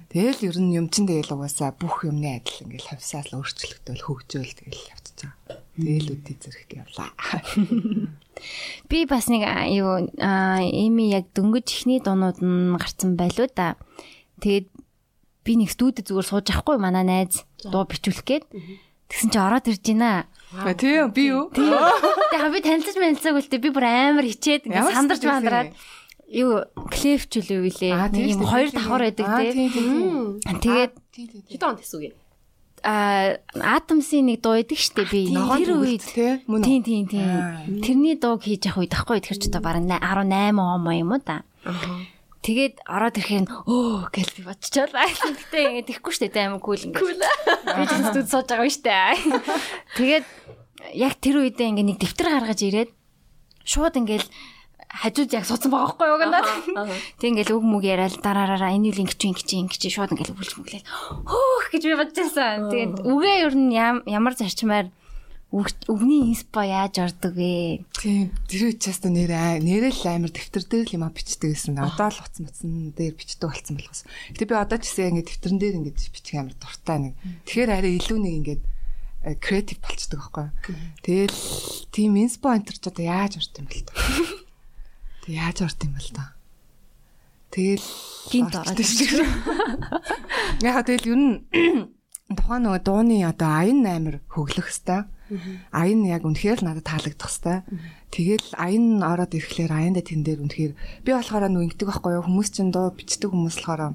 Тэгэл 0.09 0.41
ер 0.49 0.57
нь 0.65 0.75
юм 0.81 0.87
чин 0.89 1.05
тэгэл 1.05 1.37
угаасаа 1.37 1.77
бүх 1.77 2.09
юмны 2.09 2.41
адил 2.41 2.65
ингээл 2.65 2.89
хавсаал 2.97 3.37
өөрчлөгдөөл 3.37 4.01
хөгжөөл 4.01 4.53
тэгэл 4.57 4.89
явчихж 4.97 5.19
байгаа. 5.29 5.61
Тэгэл 5.81 6.13
үдий 6.13 6.37
зэрэг 6.37 6.71
явлаа. 6.85 7.11
Би 8.91 9.05
бас 9.09 9.29
нэг 9.29 9.45
юу 9.73 10.09
эми 10.17 11.09
яг 11.13 11.33
дөнгөж 11.33 11.67
ихний 11.69 12.01
дуунууд 12.01 12.41
нь 12.45 12.77
гарцсан 12.77 13.17
байлуу 13.17 13.49
да. 13.53 13.77
Тэгээд 14.41 14.69
би 15.45 15.53
нэг 15.57 15.73
студид 15.73 16.09
зүгээр 16.09 16.29
сууж 16.29 16.47
авахгүй 16.53 16.77
манай 16.81 17.05
найз 17.05 17.45
дуу 17.65 17.85
бичүүлэх 17.89 18.25
гээд 18.25 18.45
тэгсэн 19.09 19.31
чи 19.33 19.39
ороод 19.41 19.69
ирж 19.69 19.85
байна. 19.85 20.29
А 20.53 20.73
тийм 20.77 21.13
би 21.13 21.33
юу? 21.33 21.49
Тэгээ 21.53 22.53
би 22.53 22.61
танилцаж 22.61 22.97
мэлцэг 22.97 23.37
үлдээ 23.37 23.61
би 23.61 23.71
бүр 23.73 23.87
амар 23.89 24.25
хичээд 24.25 24.69
ингээд 24.69 24.97
сандарч 24.97 25.23
мандраад 25.25 25.71
юу 26.29 26.65
клеф 26.93 27.29
ч 27.29 27.41
үлээ 27.41 27.61
үлээ. 27.67 27.93
Нэг 28.13 28.25
юм 28.37 28.45
хоёр 28.45 28.69
давхар 28.73 29.05
байдаг 29.11 29.27
тий. 29.41 29.69
Тэгээд 30.45 30.93
хэд 31.49 31.63
он 31.65 31.77
тэсүү 31.81 32.01
гээ? 32.05 32.15
а 32.15 32.20
атомсын 32.83 34.25
нэг 34.31 34.41
дуу 34.41 34.57
идэг 34.57 34.79
штэ 34.81 35.05
би 35.09 35.29
тэр 35.33 35.77
үед. 35.77 36.05
тийм 36.65 36.81
тийм 36.81 37.05
тийм 37.09 37.29
тэрний 37.85 38.17
дууг 38.17 38.41
хийж 38.45 38.65
явах 38.69 38.85
үед 38.85 38.95
ахгүй 38.97 39.21
тэр 39.21 39.37
ч 39.37 39.53
одоо 39.53 39.61
бараг 39.61 39.85
18 39.85 40.57
он 40.57 40.89
юм 40.89 41.13
уу 41.13 41.21
да 41.21 41.45
тэгээд 42.41 42.81
ороод 42.89 43.21
ирэхээр 43.21 43.47
өө 43.69 44.09
гэл 44.09 44.33
би 44.33 44.43
бодчихлаа 44.49 45.13
гэтээ 45.13 45.85
ингэ 45.85 45.89
тэхгүй 45.93 46.13
штэ 46.17 46.33
амар 46.41 46.65
кул 46.65 46.81
ингэ 46.81 47.05
би 47.05 47.85
ч 47.85 47.93
студ 48.01 48.27
сууж 48.33 48.49
байгаа 48.49 48.65
юм 48.65 48.73
штэ 48.73 48.97
тэгээд 50.01 50.27
яг 50.97 51.15
тэр 51.21 51.45
үедээ 51.45 51.69
ингэ 51.69 51.85
нэг 51.85 51.99
дэвтэр 52.01 52.29
гаргаж 52.33 52.61
ирээд 52.65 52.91
шууд 53.69 54.01
ингээл 54.01 54.29
хажууд 54.91 55.31
яг 55.31 55.47
суудсан 55.47 55.71
байгаа 55.71 55.95
байхгүй 55.95 56.09
юу 56.11 56.19
гэнэ. 56.19 56.39
Тэг 57.23 57.29
ингээл 57.31 57.57
үг 57.57 57.65
мүг 57.65 57.85
яриад 57.87 58.19
дараараа 58.19 58.75
энэ 58.75 58.91
үл 58.91 59.03
ингэж 59.07 59.23
ингэж 59.23 59.49
ингэж 59.55 59.83
шууд 59.87 60.13
ингээл 60.19 60.35
өвлж 60.35 60.53
мүглээд 60.59 60.87
хөөх 61.31 61.67
гэж 61.71 61.83
би 61.87 61.95
бодчихсан. 61.95 62.69
Тэгээд 62.75 62.95
үгээ 63.07 63.37
ер 63.47 63.55
нь 63.55 63.71
ямар 63.79 64.35
зарчмаар 64.35 64.91
үгний 65.51 66.31
инспо 66.31 66.63
яаж 66.63 67.03
ордог 67.03 67.35
вэ? 67.35 67.83
Тийм. 67.99 68.31
Тэр 68.47 68.71
учраас 68.71 69.03
нэр 69.03 69.63
нэрэл 69.63 70.03
амар 70.07 70.31
дэвтэр 70.31 70.63
дээр 70.67 70.87
л 70.91 70.97
юм 70.99 71.11
бичдэг 71.11 71.51
гэсэн. 71.55 71.75
Одоо 71.79 72.11
л 72.11 72.23
утсан 72.23 72.47
утсан 72.47 72.95
дээр 72.95 73.19
бичдэг 73.19 73.51
болсон 73.51 73.75
болохоос. 73.75 74.07
Гэтэ 74.31 74.47
би 74.47 74.55
одоо 74.55 74.79
ч 74.79 74.91
гэсэн 74.91 75.19
ингэ 75.19 75.27
дэвтэрэн 75.27 75.59
дээр 75.59 75.77
ингэ 75.83 75.91
бичих 75.91 76.39
амар 76.39 76.55
дуртай 76.55 76.99
нэг. 77.03 77.15
Тэгэхээр 77.51 77.71
арай 77.75 77.93
илүү 77.99 78.19
нэг 78.23 78.35
ингэ 78.39 78.55
креатив 79.43 79.83
болцдог 79.83 80.23
байхгүй. 80.23 80.47
Тэгэл 81.03 81.39
тийм 81.91 82.15
инспо 82.15 82.55
энтер 82.55 82.79
ч 82.79 82.87
одоо 82.87 83.05
яаж 83.05 83.43
орд 83.43 83.59
юм 83.59 83.67
бэл 83.67 83.85
та. 83.91 83.95
Яаж 85.31 85.63
орд 85.63 85.79
юм 85.87 85.95
бол 85.95 86.11
та. 86.11 86.35
Тэгэл 87.55 87.87
гинт 88.31 88.55
ороод 88.55 88.79
шүү. 88.83 89.27
Яхаа 90.67 90.83
тэгэл 90.83 91.11
ер 91.15 91.19
нь 91.19 91.35
тухайн 92.39 92.63
нөгөө 92.67 92.83
дууны 92.87 93.17
одоо 93.27 93.51
аян 93.63 93.87
амир 93.87 94.23
хөглөх 94.31 94.71
хэвээр. 94.71 95.07
Аян 95.71 96.03
яг 96.07 96.23
үнэхээр 96.27 96.63
надад 96.63 96.87
таалагдах 96.87 97.31
хэвээр. 97.31 97.63
Тэгэл 98.11 98.49
аян 98.55 99.03
ороод 99.03 99.35
ирэхлээр 99.35 99.71
аяндаа 99.71 100.03
тэн 100.03 100.23
дээр 100.23 100.43
үнэхээр 100.47 100.73
би 101.07 101.11
болохоор 101.11 101.47
ингэдэг 101.47 101.87
байхгүй 101.87 102.19
юу 102.19 102.27
хүмүүс 102.27 102.49
чинь 102.55 102.75
дуу 102.75 102.91
бичдэг 102.95 103.31
хүмүүс 103.31 103.63
болохоор 103.63 103.95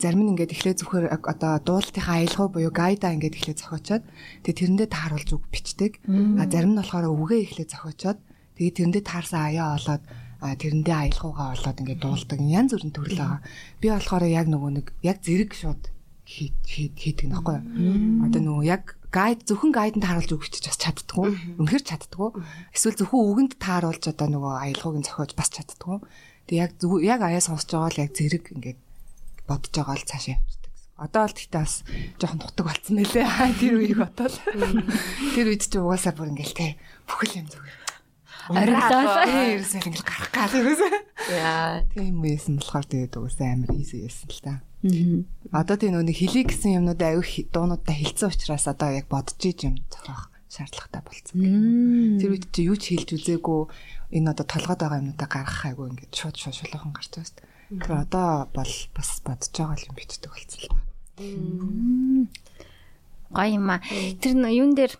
зарим 0.00 0.20
нь 0.24 0.30
ингээд 0.34 0.52
эхлээ 0.56 0.74
зөвхөр 0.80 1.04
одоо 1.12 1.52
дуулалтынхаа 1.62 2.16
аялгаа 2.20 2.48
буюу 2.48 2.72
гайда 2.74 3.14
ингээд 3.14 3.36
эхлээ 3.38 3.56
зохиочоод 3.60 4.04
тэгээ 4.42 4.58
тэрэндээ 4.58 4.88
тааруулж 4.90 5.30
үг 5.36 5.44
бичдэг. 5.52 5.92
А 6.40 6.44
зарим 6.50 6.74
нь 6.74 6.80
болохоор 6.80 7.06
үгээ 7.08 7.40
эхлээ 7.46 7.68
зохиочоод 7.70 8.18
тэгээ 8.56 8.76
тэрэндээ 8.76 9.04
таарсан 9.06 9.40
аяа 9.46 9.78
олоод 9.78 10.02
тэрэндээ 10.42 10.96
аялгаугаа 10.98 11.54
олоод 11.54 11.80
ингээд 11.80 12.02
дуулдаг. 12.02 12.38
Янз 12.42 12.74
бүрийн 12.74 12.94
төрөл 12.94 13.18
байгаа. 13.22 13.40
Би 13.78 13.86
болохоор 13.94 14.24
яг 14.26 14.46
нөгөө 14.50 14.70
нэг 14.74 14.86
яг 15.06 15.18
зэрэг 15.22 15.54
шууд 15.54 15.82
хийдэг 16.26 17.28
нөхгүй. 17.30 17.58
Одоо 18.26 18.40
нөгөө 18.42 18.64
яг 18.66 18.98
гайд 19.12 19.44
зөвхөн 19.44 19.72
гайданд 19.76 20.08
харуулж 20.08 20.32
өгч 20.32 20.64
бас 20.64 20.78
чаддгүй. 20.80 21.60
Үнэхэр 21.60 21.84
чаддгүй. 21.84 22.28
Эсвэл 22.72 22.96
зөвхөн 22.96 23.22
үгэнд 23.28 23.52
тааруулж 23.60 24.04
одоо 24.08 24.28
нөгөө 24.32 24.52
аялгауг 24.56 25.04
зохиож 25.04 25.32
бас 25.36 25.50
чаддгүй. 25.52 26.00
Тэг 26.48 26.56
яг 26.56 26.70
яг 27.04 27.20
аяа 27.20 27.42
сонсож 27.44 27.70
байгаа 27.76 27.92
л 27.92 28.02
яг 28.08 28.10
зэрэг 28.16 28.44
ингээд 28.56 28.80
бодож 29.44 29.72
байгаа 29.76 29.96
л 30.00 30.08
цаашаа 30.08 30.34
явчихдаг. 30.40 30.72
Одоо 30.96 31.22
л 31.28 31.36
гэхдээ 31.36 31.60
бас 31.60 31.74
жоохон 32.16 32.40
нутаг 32.40 32.64
болцсон 32.66 32.96
нэлээ. 32.96 33.26
Тэр 33.60 33.72
үеийг 33.76 33.98
бодоод. 34.00 34.34
Тэр 35.36 35.46
үед 35.52 35.62
чи 35.66 35.76
угаасаа 35.76 36.16
бүр 36.16 36.32
ингээл 36.32 36.56
те 36.56 36.66
бүхэл 37.04 37.44
юм 37.44 37.46
зүгээр. 37.52 37.81
Ориглоо. 38.52 39.24
Ерөөсөө 39.28 39.80
ингээл 39.80 40.04
гарах 40.04 40.30
гал 40.32 40.54
ерөөсөө. 40.60 40.90
Яа. 41.32 41.82
Тийм 41.92 42.20
үесэн 42.20 42.60
болохоор 42.60 42.86
тэгээд 42.86 43.16
угаасаа 43.16 43.48
амар 43.52 43.70
easy 43.76 44.04
байсан 44.04 44.28
л 44.28 44.42
та. 44.44 44.54
Одоо 45.54 45.76
тийм 45.78 45.94
нөгөө 45.94 46.16
хэлий 46.16 46.44
гэсэн 46.44 46.76
юмнууд 46.82 47.00
аюу 47.00 47.22
дуунуудаа 47.22 47.94
хилцсэн 47.94 48.28
учраас 48.34 48.66
одоо 48.66 48.90
яг 48.90 49.06
бодож 49.06 49.38
иж 49.40 49.62
юм 49.62 49.78
зохиох 49.86 50.32
шаардлагатай 50.52 51.02
болсон. 51.06 51.38
Тэр 52.20 52.30
үед 52.36 52.50
чи 52.52 52.66
юу 52.68 52.76
ч 52.76 52.92
хэлж 52.92 53.16
үзээгүй 53.16 53.60
энэ 54.18 54.30
одоо 54.36 54.44
толгойд 54.44 54.82
байгаа 54.84 55.00
юмнуудаа 55.00 55.28
гаргах 55.30 55.64
айгу 55.64 55.88
ингээд 55.88 56.12
шууд 56.12 56.36
шууд 56.36 56.56
шулуухан 56.60 56.92
гарч 56.92 57.08
байгаа 57.14 57.24
шүү 57.24 57.36
дээ. 57.40 57.80
Тэр 57.80 57.92
одоо 58.04 58.28
бол 58.52 58.74
бас 58.92 59.10
бодож 59.24 59.48
байгаа 59.48 59.86
юм 59.86 59.96
бичдэг 59.96 60.28
болсон 60.28 60.60
л 60.60 60.68
байна. 60.68 62.28
Гоё 63.32 63.48
юм 63.56 63.70
аа. 63.72 63.80
Тэр 64.20 64.32
юун 64.52 64.76
дээр 64.76 64.92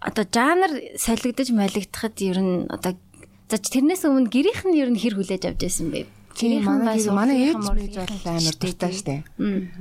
одоо 0.00 0.24
жанр 0.26 0.72
солигдож 0.98 1.48
малигдахад 1.54 2.18
ер 2.20 2.38
нь 2.42 2.66
одоо 2.66 2.98
за 3.48 3.56
тэрнээс 3.58 4.02
өмнө 4.08 4.32
гэрийнх 4.32 4.62
нь 4.66 4.78
ер 4.82 4.90
нь 4.90 4.98
хэр 4.98 5.14
хүлээж 5.16 5.42
авч 5.46 5.60
байсан 5.62 5.88
бэ? 5.94 6.06
Тийм 6.34 6.64
манай 6.64 6.96
манай 7.12 7.38
ээж 7.52 7.60
мэж 7.60 7.94
бол 8.00 8.32
амар 8.32 8.56
дуртай 8.56 8.92
штэ. 8.92 9.16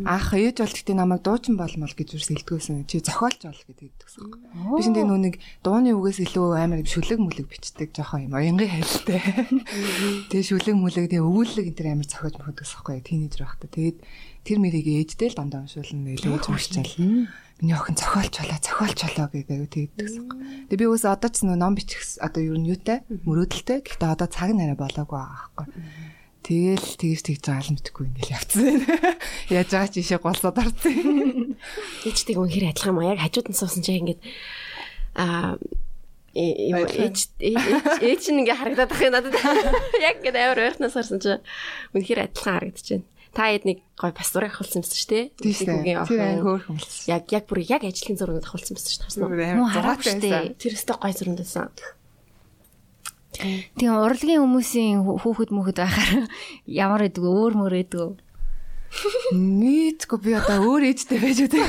Аах 0.03 0.35
ээж 0.35 0.57
бол 0.59 0.73
гэхдээ 0.75 0.97
намайг 0.99 1.23
дуучин 1.23 1.55
болмол 1.55 1.93
гэж 1.95 2.19
юу 2.19 2.23
сэлдгөөсөн. 2.27 2.85
Чи 2.91 2.99
зохиолч 2.99 3.47
бол 3.47 3.63
гэдэг 3.71 3.87
гэдэгсэн. 3.95 4.27
Би 4.75 4.81
шинэ 4.83 5.01
нүү 5.07 5.19
нэг 5.31 5.35
дууны 5.63 5.95
үгээс 5.95 6.19
илүү 6.27 6.59
амар 6.59 6.83
шүлэг 6.83 7.19
мүлэг 7.23 7.47
бичдэг 7.47 7.95
жоохон 7.95 8.27
юм. 8.27 8.35
Оянгийн 8.35 8.67
хайлттай. 8.67 9.21
Тэгээ 10.27 10.49
шүлэг 10.51 10.75
мүлэг 10.75 11.07
тэгээ 11.07 11.23
өвүүлэг 11.23 11.67
энэ 11.71 11.77
төр 11.79 11.87
амар 11.87 12.07
зохиож 12.11 12.35
мөхөдгөөс 12.35 12.71
байхгүй. 12.75 12.99
Тинейжер 12.99 13.47
байхдаа. 13.47 13.69
Тэгээд 13.71 13.97
тэр 14.43 14.57
мэрийг 14.59 14.87
ээжтэй 14.91 15.31
л 15.31 15.39
дандаа 15.39 15.63
уншуулна. 15.63 16.11
Илүү 16.19 16.35
уншчаал. 16.35 16.91
Миний 17.61 17.77
охин 17.77 17.95
зохиолч 17.95 18.41
болоо, 18.41 18.57
зохиолч 18.57 18.99
болоо 19.05 19.27
гэдэг 19.29 19.69
тэгдэгсэн. 19.69 20.25
Тэгээ 20.73 20.81
би 20.81 20.87
үс 20.89 21.05
одоо 21.05 21.29
ч 21.29 21.45
нөө 21.45 21.61
ном 21.61 21.77
бичих 21.77 22.01
одоо 22.17 22.41
юу 22.41 22.57
юутай 22.57 23.05
мөрөөдөлтэй. 23.07 23.85
Гэхдээ 23.85 24.09
одоо 24.17 24.25
цаг 24.25 24.49
нараа 24.57 24.75
болоогүй 24.81 25.13
байгаа 25.13 25.53
байхгүй 25.61 25.67
Тэгэл 26.41 26.97
тэгж 26.97 27.21
тэгж 27.21 27.43
байгаа 27.45 27.65
л 27.69 27.73
мэдхгүй 27.77 28.05
ингээл 28.09 28.33
явцсан 28.33 28.61
байна. 28.65 29.13
Яаж 29.61 29.69
байгаа 29.69 29.91
ч 29.93 29.95
ишээ 30.01 30.19
голсоод 30.25 30.57
орсон. 30.57 31.53
Ээжтэйг 32.09 32.37
үнэхээр 32.41 32.73
адилхан 32.73 32.97
юм 32.97 32.99
аа. 33.05 33.13
Яг 33.13 33.21
хажууд 33.21 33.47
нь 33.53 33.59
суусан 33.61 33.85
чинь 33.85 34.01
ингээд 34.01 34.21
аа 35.21 35.61
ээж 36.33 37.17
ээж 37.37 38.23
нь 38.33 38.39
ингээ 38.41 38.57
харагдаад 38.57 38.89
ах 38.89 39.05
юм 39.05 39.13
надад. 39.13 39.37
Яг 40.09 40.25
ингээ 40.25 40.33
амар 40.33 40.65
ойрхноос 40.65 40.97
харсан 40.97 41.21
чинь 41.21 41.45
үнэхээр 41.93 42.25
адилхан 42.25 42.53
харагдчихэв. 42.57 43.05
Та 43.31 43.47
хэд 43.47 43.63
нэг 43.63 43.79
гой 43.95 44.11
пастур 44.11 44.43
авахулсан 44.43 44.83
байсан 44.83 44.97
шүү 44.99 45.09
дээ. 45.11 45.25
Тийм. 45.39 46.03
Тэр 46.03 46.43
хөөрхөн 46.43 46.75
болсон. 46.75 47.07
Яг 47.07 47.31
яг 47.31 47.47
бүр 47.47 47.63
яг 47.63 47.87
ажлын 47.87 48.19
зургийг 48.19 48.43
авахулсан 48.43 48.75
байсан 48.75 48.91
шүү 48.91 49.31
дээ. 49.31 49.55
Муу 49.55 49.71
хараагүй 49.71 50.03
шүү 50.03 50.19
дээ. 50.19 50.59
Тэр 50.59 50.75
өстө 50.75 50.99
гой 50.99 51.13
зурганд 51.15 51.39
байсан. 51.39 51.71
Тийм 53.79 53.95
урлагийн 53.95 54.43
хүмүүсийн 54.43 54.99
хүүхэд 55.07 55.55
мөхөд 55.55 55.79
байхаар 55.79 56.27
ямар 56.67 57.07
гэдэг 57.07 57.23
өөр 57.23 57.53
мөр 57.55 57.75
гэдэг. 57.79 58.19
Нийтгүй 59.31 60.19
би 60.19 60.35
одоо 60.35 60.59
өөр 60.67 60.91
ээжтэй 60.91 61.19
байж 61.23 61.39
үтэй. 61.47 61.63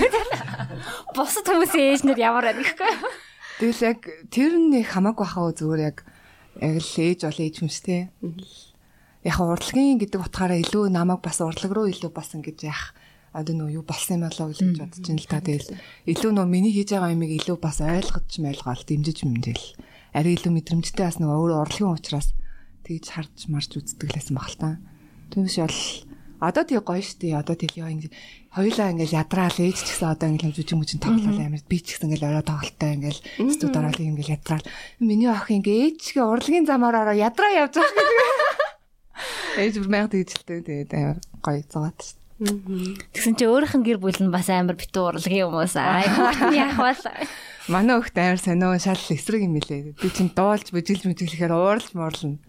Бусад 1.14 1.46
хүмүүсийн 1.46 1.94
ээжнэр 1.94 2.18
ямар 2.18 2.50
байна 2.50 2.66
гэхгүй. 2.66 2.90
Тэгэл 3.62 3.86
яг 3.94 4.00
тэр 4.34 4.58
нэг 4.58 4.90
хамаагүй 4.90 5.26
хаа 5.30 5.54
зүгээр 5.54 5.82
яг 5.86 6.02
яг 6.58 6.82
л 6.82 6.98
ээж 6.98 7.20
бол 7.22 7.38
ээж 7.46 7.54
юм 7.62 7.70
шүү 7.70 7.86
дээ. 7.86 8.02
Яг 9.22 9.38
урлагийн 9.38 10.02
гэдэг 10.02 10.18
утгаараа 10.18 10.58
илүү 10.58 10.90
намайг 10.90 11.22
бас 11.22 11.38
урлаг 11.38 11.70
руу 11.70 11.86
илүү 11.86 12.10
бас 12.10 12.34
ингэж 12.34 12.58
яах 12.66 12.90
одоо 13.32 13.54
нөө 13.56 13.80
юу 13.80 13.84
болсон 13.86 14.20
юм 14.20 14.28
болоо 14.28 14.52
гэж 14.52 14.60
бодож 14.76 15.06
ин 15.08 15.16
л 15.16 15.30
та 15.30 15.40
тэгэл 15.40 15.72
илүү 16.10 16.30
нөө 16.36 16.46
миний 16.50 16.74
хийж 16.74 16.92
байгаа 16.92 17.14
юмыг 17.16 17.32
илүү 17.40 17.56
бас 17.56 17.80
ойлгож 17.80 18.32
мэлгаал 18.42 18.82
дэмжиж 18.84 19.24
мэмжээл. 19.24 19.66
Арай 20.12 20.36
илүү 20.36 20.52
мэдрэмжтэй 20.52 21.06
бас 21.08 21.16
нөгөө 21.16 21.38
өөр 21.38 21.52
урлагийн 21.64 21.96
учраас 21.96 22.36
тэгж 22.84 23.06
харж 23.08 23.38
марж 23.48 23.70
үздэг 23.72 24.10
лсэн 24.12 24.36
баг 24.36 24.48
л 24.52 24.60
та. 24.60 24.68
Түүнээс 25.32 25.58
бол 25.64 25.80
одоо 26.42 26.64
тий 26.66 26.76
гоё 26.82 27.00
штий 27.00 27.32
одоо 27.32 27.54
тий 27.56 27.70
яа 27.78 27.88
ингэ 27.88 28.10
хоёлаа 28.52 28.90
ингээл 28.92 29.16
ядраал 29.22 29.56
ээж 29.56 29.78
ч 29.80 29.88
гэсэн 29.94 30.12
одоо 30.12 30.28
ингээл 30.28 30.58
жүжиг 30.58 30.76
мүжин 30.76 31.00
тоглол 31.00 31.38
амар 31.38 31.62
би 31.64 31.78
ч 31.78 31.94
гэсэн 31.94 32.10
ингээл 32.10 32.28
орой 32.28 32.44
тоглолттой 32.44 32.90
ингээл 32.98 33.20
студ 33.54 33.78
ороод 33.78 33.96
ингээл 34.02 34.34
ядраал 34.36 34.66
миний 34.98 35.30
ах 35.30 35.46
ингээ 35.48 35.94
ээжгээ 35.94 36.26
урлагийн 36.26 36.66
замаар 36.66 37.06
ороо 37.06 37.16
ядраа 37.16 37.64
явж 37.64 37.78
байгаа 37.78 37.94
гэдэг. 37.94 38.41
Ээж 39.58 39.74
бүр 39.80 39.90
маяг 39.92 40.08
тэгжилтэй 40.12 40.60
тэгээд 40.64 40.92
амар 40.96 41.18
гоё 41.44 41.62
зовоод 41.68 41.98
штий. 42.00 42.20
Тэгсэн 43.12 43.36
чи 43.38 43.44
өөрийнх 43.46 43.76
нь 43.78 43.86
гэр 43.86 43.98
бүл 44.02 44.18
нь 44.18 44.32
бас 44.32 44.48
амар 44.50 44.74
битүү 44.74 45.14
урлагийн 45.14 45.46
хүмүүс 45.46 45.74
аа. 45.78 46.02
Яах 46.50 46.78
бол 46.80 47.02
Манай 47.70 47.94
хөхт 48.02 48.18
амар 48.18 48.40
сонио 48.42 48.74
шал 48.82 48.98
эсрэг 48.98 49.46
юм 49.46 49.54
билээ. 49.54 49.94
Би 49.94 50.08
чинь 50.10 50.34
дуулж 50.34 50.74
бүжиглж 50.74 51.06
мүжиглэхээр 51.06 51.54
уурлж 51.54 51.94
муурлна. 51.94 52.42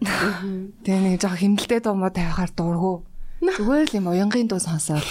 Тэгээ 0.82 1.02
нэг 1.14 1.22
жоох 1.22 1.38
химэлтэй 1.38 1.78
дуумаа 1.78 2.10
тавихаар 2.10 2.50
дургу. 2.50 3.06
Зүгээр 3.38 3.94
л 3.94 3.98
юм 4.02 4.10
уянгийн 4.10 4.50
дуу 4.50 4.58
сонсоод 4.58 5.06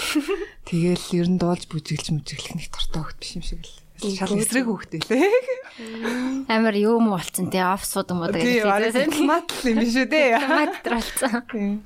тэгээл 0.68 1.24
ер 1.24 1.28
нь 1.32 1.40
дуулж 1.40 1.64
бүжиглж 1.72 2.12
мүжиглэх 2.12 2.52
нэг 2.52 2.68
дуртай 2.68 3.00
хөхт 3.00 3.18
биш 3.24 3.32
юм 3.40 3.44
шиг 3.48 3.64
л. 3.64 3.83
Шал 3.94 4.34
эсрэг 4.34 4.66
хөхтэй 4.66 5.00
лээ. 5.06 6.46
Амар 6.50 6.74
юу 6.74 6.98
юм 6.98 7.14
болцсон 7.14 7.50
тий 7.50 7.62
офсууд 7.62 8.10
юм 8.10 8.26
уу 8.26 8.34
гэдэг. 8.34 9.06
Тийм 9.06 9.26
матл 9.30 9.68
юм 9.70 9.78
биш 9.78 9.94
үү 9.94 10.08
дээ. 10.10 10.38
Матл 10.44 10.90
болцсон. 10.90 11.82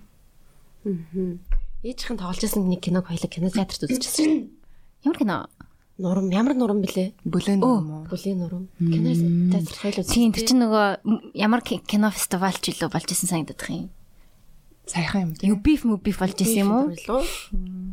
Ээжийнхэн 1.84 2.18
тоглож 2.18 2.42
байсан 2.42 2.64
нэг 2.66 2.80
киног 2.80 3.06
хоёлаа 3.06 3.30
кино 3.30 3.52
театрт 3.52 3.86
үзчихсэн 3.86 4.24
шүү 4.24 4.34
дээ. 4.34 4.50
Ямар 5.04 5.18
кино? 5.20 5.36
Нурам 5.98 6.26
ямар 6.32 6.54
нурам 6.56 6.80
блэ? 6.82 7.12
Бүлээн 7.22 7.60
нурам 7.60 7.90
уу? 7.92 8.04
Бүлээн 8.08 8.38
нурам. 8.40 8.64
Кино 8.80 9.12
театр 9.52 9.76
хайлуу. 9.78 10.06
Тийм 10.08 10.32
тэр 10.32 10.44
чинь 10.48 10.62
нөгөө 10.64 11.36
ямар 11.38 11.62
кино 11.62 12.10
фестивал 12.10 12.56
ч 12.56 12.72
илүү 12.72 12.88
болж 12.90 13.08
исэн 13.12 13.30
санагдах 13.30 13.68
юм. 13.70 13.90
Сайхан 14.88 15.20
юм 15.28 15.32
тийм. 15.36 15.54
Юбиф 15.54 15.84
мүбиф 15.84 16.18
болж 16.18 16.38
исэн 16.40 16.66
юм 16.66 16.70
уу? 16.72 17.22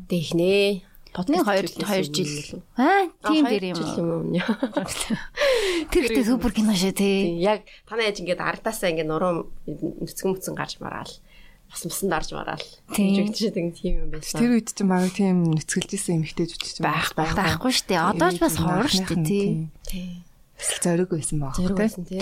Дээхнээ. 0.09 0.94
Подны 1.15 1.39
2 1.39 1.79
2 1.79 2.11
жил. 2.11 2.59
Аа, 2.75 3.07
тийм 3.23 3.47
дэр 3.47 3.71
юм 3.71 3.79
уу? 3.79 4.35
Тэр 5.95 6.11
ихтэй 6.11 6.27
супер 6.27 6.51
кино 6.51 6.75
шүү 6.75 6.91
тий. 6.91 7.39
Яг 7.39 7.63
танай 7.87 8.11
ээж 8.11 8.19
ингээд 8.19 8.43
ардтаасаа 8.43 8.91
ингээд 8.91 9.07
нурам 9.07 9.47
нүцгэн 9.63 10.35
мүцэн 10.35 10.59
гарч 10.59 10.75
мараал 10.83 11.07
бас 11.71 11.85
мсан 11.85 12.09
дарж 12.09 12.31
мараал. 12.31 12.63
Жигдэж 12.91 13.55
тийм 13.79 13.95
юм 14.05 14.09
байсан. 14.11 14.39
Тэр 14.39 14.59
үед 14.59 14.71
чинь 14.71 14.91
баг 14.91 15.11
тийм 15.11 15.55
нэцгэлжсэн 15.55 16.23
эмэгтэй 16.23 16.47
жүжигч 16.51 16.79
байх 16.79 17.11
байхгүй 17.15 17.71
шүү 17.71 17.87
дээ. 17.89 18.01
Одоо 18.15 18.29
ч 18.31 18.37
бас 18.39 18.55
хоор 18.59 18.87
шүү 18.87 19.07
дээ 19.11 19.25
тий. 19.25 19.47
Тий. 19.87 20.09
Эсвэл 20.59 20.83
зориг 20.83 21.09
байсан 21.11 21.37
баг. 21.41 21.55
Зориг 21.57 21.75
байсан 21.79 22.03
тий. 22.07 22.21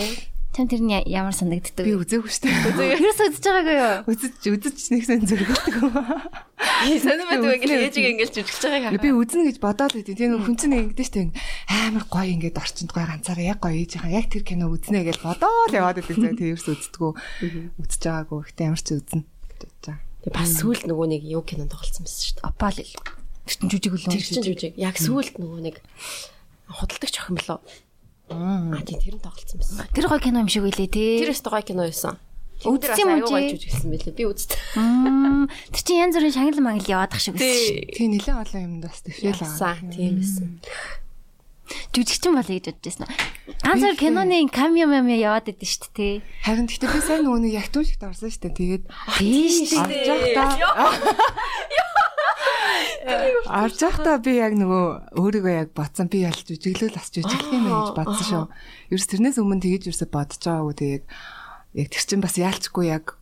Тань 0.53 0.69
тэр 0.69 0.85
нь 0.85 0.93
ямар 1.09 1.33
санагддаг 1.33 1.81
би 1.81 1.97
үзээгүй 1.97 2.29
шүү 2.29 2.45
дээ. 2.45 3.01
Тэрс 3.01 3.21
үзэж 3.25 3.41
байгаагүй 3.41 3.73
юу? 3.73 4.05
Үзэж 4.05 4.33
үзэж 4.53 4.77
нэгсэн 4.93 5.25
зөргөлдөг. 5.25 5.75
Сонир 7.01 7.25
байдаг 7.25 7.57
ингээл 7.57 7.89
ээжиг 7.89 8.05
ингээл 8.13 8.33
жүжигч 8.37 8.61
байгааг. 8.61 9.01
Би 9.01 9.09
үзнэ 9.17 9.49
гэж 9.49 9.57
бодоод 9.57 9.97
байдیں۔ 9.97 10.13
Тийм 10.13 10.37
хүн 10.45 10.53
чинь 10.53 10.77
ингэдэж 10.77 11.09
шүү 11.09 11.33
дээ. 11.33 11.33
Амар 11.89 12.05
гоё 12.05 12.29
ингээд 12.37 12.61
орчинд 12.61 12.93
гоё 12.93 13.09
ганцаараа 13.09 13.49
яг 13.49 13.59
гоё 13.65 13.81
ээжийнхаа 13.81 14.13
яг 14.13 14.29
тэр 14.29 14.45
кино 14.45 14.69
үзнэ 14.69 15.01
гэж 15.09 15.17
бодоод 15.25 15.73
яваад 15.73 15.97
байдаг. 16.05 16.37
Тэрс 16.37 16.69
үздэггүй. 16.69 17.11
Үзэж 17.81 18.01
байгаагүй. 18.05 18.39
Гэтэ 18.53 18.61
ямар 18.69 18.77
ч 18.77 18.87
үзнэ 18.93 19.25
бодож 19.25 19.73
байгаа. 19.81 20.05
Тэгээ 20.21 20.37
бас 20.37 20.51
сүүлд 20.61 20.85
нөгөө 20.85 21.07
нэг 21.17 21.21
юу 21.33 21.41
кинонд 21.41 21.73
тоглолцсон 21.73 22.05
байсан 22.05 22.21
шүү 22.29 22.35
дээ. 22.37 22.45
Опал 22.45 22.77
л. 22.77 22.93
Тэр 23.43 23.55
чинь 23.57 23.71
жүжиг 23.73 23.91
үлээ. 23.97 24.13
Тэр 24.13 24.21
чинь 24.21 24.45
жүжиг. 24.53 24.73
Яг 24.77 24.95
сүүлд 25.01 25.35
нөгөө 25.41 25.59
нэг 25.65 25.75
худалдагч 26.69 27.15
охин 27.19 27.41
болоо. 27.41 27.59
Аа 28.33 28.81
тийм 28.81 28.99
тэр 28.99 29.15
нь 29.17 29.23
тоглолцсон 29.23 29.57
байсан. 29.61 29.87
Тэр 29.93 30.05
гоё 30.09 30.21
кино 30.21 30.41
юм 30.41 30.49
шиг 30.49 30.65
үлээ 30.65 30.89
тий. 30.89 31.21
Тэр 31.21 31.33
өстө 31.33 31.53
гоё 31.53 31.63
кино 31.63 31.85
байсан. 31.85 32.17
Үзсэн 32.63 32.99
юм 33.03 33.27
уу 33.27 33.33
гэж 33.33 33.59
үзсэн 33.59 33.89
байлээ. 33.91 34.15
Би 34.15 34.23
үзтээ. 34.23 34.59
Тэр 35.73 35.83
чинь 35.83 35.99
янз 35.99 36.15
бүрийн 36.15 36.31
шагнал 36.31 36.63
мангал 36.63 36.93
яваадах 36.95 37.19
шиг 37.19 37.35
байсан. 37.35 37.91
Тий, 37.91 38.07
нэлээд 38.07 38.39
олон 38.39 38.61
юмд 38.63 38.87
бас 38.87 39.03
тэвшээл 39.03 39.43
аа. 39.43 39.75
Тийм 39.91 40.23
байсан. 40.23 40.63
Жүжигчин 41.91 42.35
болъё 42.35 42.59
гэж 42.59 42.65
бодож 42.71 42.83
байсан. 42.87 43.07
Ганц 43.63 43.81
хоёр 43.83 43.97
киноны 43.99 44.47
камео 44.51 44.87
мэмэ 44.87 45.15
яваад 45.19 45.51
идэв 45.51 45.67
шүү 45.67 45.91
дээ. 45.95 46.15
Харин 46.43 46.67
гэхдээ 46.67 46.91
би 46.91 46.99
сайн 47.03 47.23
нөгөө 47.23 47.39
нэг 47.43 47.53
ягтун 47.59 47.83
шигт 47.87 48.03
орсон 48.03 48.29
шүү 48.31 48.43
дээ. 48.47 48.57
Тэгээд 48.59 48.83
тийш 49.19 49.71
дээ. 49.71 50.07
Арж 53.53 53.77
явахдаа 53.83 54.17
би 54.23 54.39
яг 54.39 54.55
нөгөө 54.55 55.15
өөрийгөө 55.19 55.53
яг 55.53 55.69
бодсон. 55.75 56.07
Би 56.07 56.23
ялж 56.23 56.47
жүжиглэл 56.47 56.95
бас 56.95 57.11
жүжиглэх 57.11 57.51
юм 57.51 57.67
гэж 57.67 57.89
бодсон 57.97 58.25
шүү. 58.27 58.45
Ерөөс 58.91 59.09
тэрнээс 59.11 59.37
өмнө 59.43 59.63
тэгэж 59.63 59.83
ерөөсө 59.91 60.07
бодож 60.07 60.41
байгаагүй 60.41 60.75
тэгээд 60.79 61.03
яг 61.83 61.87
тэр 61.91 62.03
чин 62.07 62.23
бас 62.23 62.35
яалчгүй 62.39 62.85
яг 62.89 63.19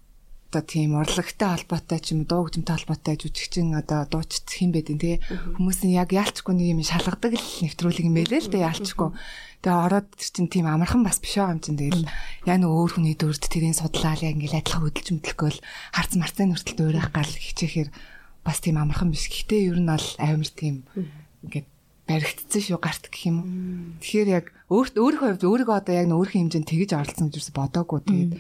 одоо 0.52 0.68
тийм 0.68 1.00
урлагтай 1.00 1.48
холбоотой 1.48 2.00
ч 2.04 2.12
юм 2.12 2.28
дуу 2.28 2.44
хөгжмөнтэй 2.44 2.76
холбоотой 2.76 3.16
жүжигчин 3.16 3.72
одоо 3.72 4.04
дуучид 4.04 4.52
хэм 4.52 4.76
байдин 4.76 5.00
тий 5.00 5.16
хүмүүс 5.32 5.88
нь 5.88 5.96
яг 5.96 6.12
яалчгүй 6.12 6.52
нэг 6.52 6.68
юм 6.76 6.84
шалгадаг 6.84 7.40
л 7.40 7.48
нэвтрүүлэг 7.64 8.04
юм 8.04 8.20
байлээ 8.20 8.42
л 8.44 8.52
дээ 8.52 8.68
яалчгүй. 8.68 9.10
Тэгээ 9.64 9.84
ороод 9.88 10.12
тэр 10.12 10.30
чин 10.36 10.52
тийм 10.52 10.68
амархан 10.68 11.08
бас 11.08 11.24
биш 11.24 11.40
байгаа 11.40 11.56
юм 11.56 11.64
чин 11.64 11.80
тэгэл. 11.80 12.04
Яа 12.44 12.60
нэг 12.60 12.68
өөр 12.68 12.92
хүний 13.00 13.16
дүрд 13.16 13.48
тэрийн 13.48 13.80
судлаал 13.80 14.20
яг 14.20 14.36
ингээл 14.36 14.60
адилхан 14.60 14.84
хөдөлж 14.84 15.10
мэдлэхгүй 15.16 15.50
л 15.56 15.64
харц 15.96 16.12
марцын 16.20 16.52
нүртэл 16.52 16.84
өөрөөх 16.84 17.10
гал 17.16 17.32
хичээхээр 17.32 17.90
бас 18.46 18.60
тийм 18.60 18.78
амархан 18.82 19.12
биш. 19.14 19.30
Гэхдээ 19.30 19.70
ер 19.70 19.80
нь 19.82 19.90
бол 19.90 20.08
амар 20.18 20.50
тийм 20.50 20.84
ингээд 21.46 21.68
баригдсан 22.10 22.62
шүү 22.62 22.80
гарт 22.82 23.08
гэх 23.08 23.26
юм 23.30 23.38
уу. 23.42 23.48
Тэгэхээр 24.02 24.30
яг 24.30 24.46
өөрт 24.68 24.96
өөрийнхөө 24.98 25.30
хувьд 25.38 25.46
өөрийгөө 25.46 25.78
одоо 25.78 25.96
яг 25.96 26.10
өөрхийн 26.10 26.50
хэмжээнд 26.50 26.70
тэгж 26.70 26.92
оролцсон 26.98 27.30
гэж 27.30 27.38
юусе 27.38 27.54
бодоагүй 27.54 28.00
тэгээд 28.02 28.34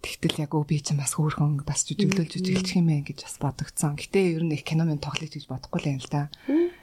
тэгтэл 0.00 0.48
яг 0.48 0.56
өө 0.56 0.64
би 0.64 0.80
чинь 0.80 0.96
бас 0.96 1.12
өөрхөн 1.20 1.60
бас 1.68 1.84
жүжиглүүлж 1.84 2.40
жүжиглчих 2.40 2.80
юм 2.80 2.88
ээ 2.88 3.12
гэж 3.12 3.28
бас 3.28 3.36
бодогдсон. 3.36 4.00
Гэтэ 4.00 4.40
ер 4.40 4.48
нь 4.48 4.56
их 4.56 4.64
кино 4.64 4.88
мен 4.88 4.96
тоглож 4.96 5.28
гэж 5.28 5.44
бодохгүй 5.44 5.80
л 5.84 5.92
юм 5.92 6.00
л 6.00 6.08
да. 6.08 6.32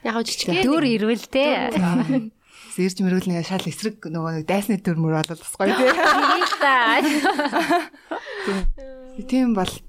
Яг 0.06 0.22
жижиг 0.22 0.54
дөр 0.62 0.86
ирвэл 0.86 1.26
те. 1.26 1.74
Сэрж 2.78 3.02
мөрүүлнэ 3.02 3.42
шал 3.42 3.66
эсрэг 3.66 4.06
нөгөө 4.06 4.46
дайсны 4.46 4.78
төрмөр 4.78 5.18
болол 5.18 5.42
бас 5.42 5.58
гоё 5.58 5.74
тий. 5.82 5.90
Тийм 9.26 9.58
бол 9.58 9.66
бас 9.66 9.82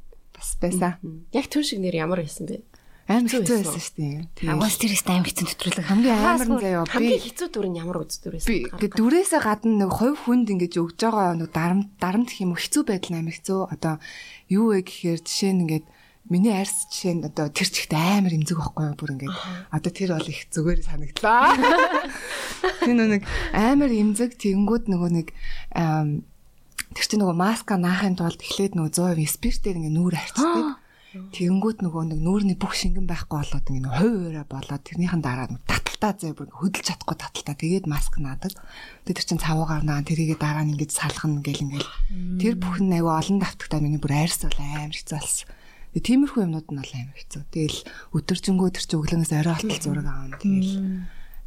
байсан. 0.61 0.99
Яг 1.33 1.47
түн 1.51 1.65
шиг 1.65 1.81
нэр 1.83 1.97
ямар 1.99 2.23
байсан 2.23 2.47
бэ? 2.47 2.63
Амар 3.09 3.33
хэцүү 3.33 3.57
байсан 3.65 3.81
шүү 3.81 3.97
дээ. 4.37 4.53
Агаас 4.53 4.77
тэрээс 4.77 5.05
амар 5.09 5.29
хэцүү 5.33 5.47
төтрүүлэг. 5.49 5.87
Хамгийн 5.89 6.13
амар 6.13 6.49
нь 6.53 6.61
заяа 6.61 6.85
би 6.85 6.93
хамгийн 6.93 7.25
хэцүү 7.25 7.49
дүр 7.49 7.67
нь 7.73 7.81
ямар 7.81 7.97
үз 8.05 8.21
дүр 8.21 8.37
байсан? 8.37 8.53
Би 8.53 8.69
ингээ 8.69 8.93
дүрээсээ 9.01 9.41
гадна 9.41 9.75
нэг 9.89 9.93
хувь 9.97 10.19
хүнд 10.29 10.53
ингэж 10.53 10.75
өгж 10.77 10.99
байгаа 11.09 11.41
нэг 11.41 11.49
дарамт 11.49 11.89
дарамт 11.97 12.29
гэх 12.29 12.45
юм 12.45 12.53
уу 12.53 12.61
хэцүү 12.61 12.83
байдал 12.85 13.17
амар 13.17 13.33
хэцүү. 13.33 13.61
Одоо 13.73 13.95
юу 14.53 14.77
вэ 14.77 14.85
гэхээр 14.85 15.21
жишээ 15.25 15.53
нь 15.57 15.63
ингээд 15.65 15.87
Миний 16.29 16.53
арьс 16.53 16.85
жишээ 16.93 17.15
нь 17.17 17.25
одоо 17.25 17.49
тэр 17.49 17.73
чигт 17.73 17.97
амар 17.97 18.37
имзэг 18.37 18.61
байхгүй 18.61 18.85
юу 18.93 18.97
бүр 19.01 19.17
ингээд 19.17 19.33
одоо 19.73 19.89
тэр 19.97 20.13
бол 20.13 20.29
их 20.29 20.45
зүгээр 20.53 20.81
санагдлаа. 20.85 21.57
Тэр 22.85 22.93
нэг 23.01 23.25
амар 23.57 23.89
имзэг 23.89 24.37
тэгэнгүүт 24.37 24.93
нөгөө 24.93 25.11
нэг 25.17 25.29
тэр 26.99 27.07
чинь 27.07 27.23
нөгөө 27.23 27.39
маска 27.39 27.79
наахын 27.79 28.19
тулд 28.19 28.43
эхлээд 28.43 28.75
нөгөө 28.75 29.15
100% 29.23 29.39
спиртээр 29.39 29.79
ингээ 29.79 29.95
нүүр 29.95 30.15
арчдаг. 30.19 30.83
Тэгэнгүүт 31.39 31.79
нөгөө 31.87 32.05
нэг 32.11 32.21
нүүрний 32.27 32.59
бүх 32.59 32.75
шингэн 32.75 33.07
байхгүй 33.07 33.39
болоод 33.39 33.71
ингэ 33.71 33.87
хувь 33.87 34.19
хуваараа 34.19 34.47
болоод 34.51 34.83
тэрнийхэн 34.83 35.23
дараа 35.23 35.47
таталтаа 35.65 36.13
зөө 36.19 36.35
бүр 36.37 36.49
хөдөлж 36.53 36.85
чадахгүй 36.85 37.17
таталтаа 37.17 37.57
тэгээд 37.57 37.87
маск 37.87 38.19
наадаг. 38.19 38.53
Тэр 39.07 39.17
чин 39.25 39.39
цавуугаар 39.39 39.87
наа 39.87 40.03
тэрийгээ 40.05 40.37
дараа 40.37 40.67
нь 40.67 40.75
ингэж 40.75 40.91
салгана 40.91 41.41
гэл 41.41 41.65
ингээл 41.65 41.91
тэр 42.43 42.55
бүх 42.61 42.83
нь 42.83 42.93
аюу 42.93 43.15
олон 43.15 43.39
давтагтаа 43.41 43.81
миний 43.81 44.03
бүр 44.03 44.27
айрс 44.27 44.45
бол 44.45 44.59
амар 44.59 44.93
хэцүү 44.93 45.17
болсон. 45.17 45.49
Тэгээд 45.95 46.07
тиймэрхүү 46.13 46.43
юмнууд 46.45 46.69
нь 46.69 46.81
бол 46.83 46.93
амар 46.93 47.17
хэцүү. 47.17 47.43
Тэгэл 47.57 47.79
өдөржингөө 48.13 48.69
тэр 48.75 48.85
чин 48.85 48.99
өглөөнөөс 49.01 49.33
орой 49.33 49.55
алтал 49.57 49.81
зураг 49.81 50.07
аавна. 50.13 50.37
Тэгэл 50.37 50.75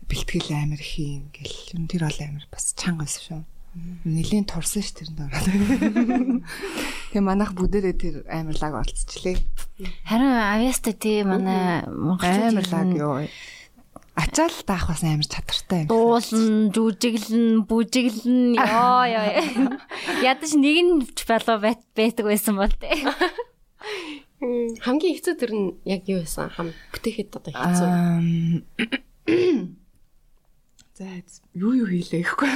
бэлтгэл 0.09 0.51
амар 0.57 0.81
юм 0.81 1.29
гэл. 1.29 1.57
Юм 1.77 1.83
тэр 1.85 2.09
бол 2.09 2.19
амар 2.23 2.45
бас 2.49 2.73
чанга 2.73 3.05
байсан 3.05 3.21
шүү. 3.21 3.41
Нилийн 4.03 4.43
турсан 4.43 4.83
ш 4.83 4.91
тэрэнд 4.99 5.31
ороод. 5.31 5.47
Тэгээ 7.15 7.23
манайх 7.23 7.55
бүгдээрээ 7.55 7.95
тэр 7.95 8.15
амар 8.27 8.59
лаг 8.59 8.75
болцчихлээ. 8.75 9.39
Харин 10.03 10.35
авьяаста 10.35 10.91
тий 10.91 11.23
манай 11.23 11.87
амар 11.87 12.67
лаг 12.67 12.91
ёо. 12.99 13.23
Ачаал 14.19 14.51
даах 14.67 14.91
бас 14.91 15.07
амар 15.07 15.23
чадвартай 15.23 15.87
юм. 15.87 15.87
Дуулан, 15.87 16.75
жүжиглэн, 16.75 17.63
бүжиглэн 17.63 18.59
ёо 18.59 19.07
ёо. 19.07 19.39
Ядаж 20.19 20.51
нэг 20.59 20.77
нь 20.83 21.07
болоо 21.07 21.57
байдаг 21.63 22.25
байсан 22.27 22.59
бол 22.59 22.75
тий. 22.75 23.07
Хамгийн 24.83 25.15
хэцүү 25.15 25.35
төр 25.39 25.51
нь 25.55 25.79
яг 25.87 26.11
юу 26.11 26.27
байсан? 26.27 26.51
Хам 26.51 26.75
бүтээхэд 26.91 27.39
одоо 27.39 27.55
хэцүү. 27.55 27.87
За 30.99 31.07
юу 31.55 31.71
юу 31.71 31.87
хийлээ 31.87 32.27
гэхгүй 32.27 32.51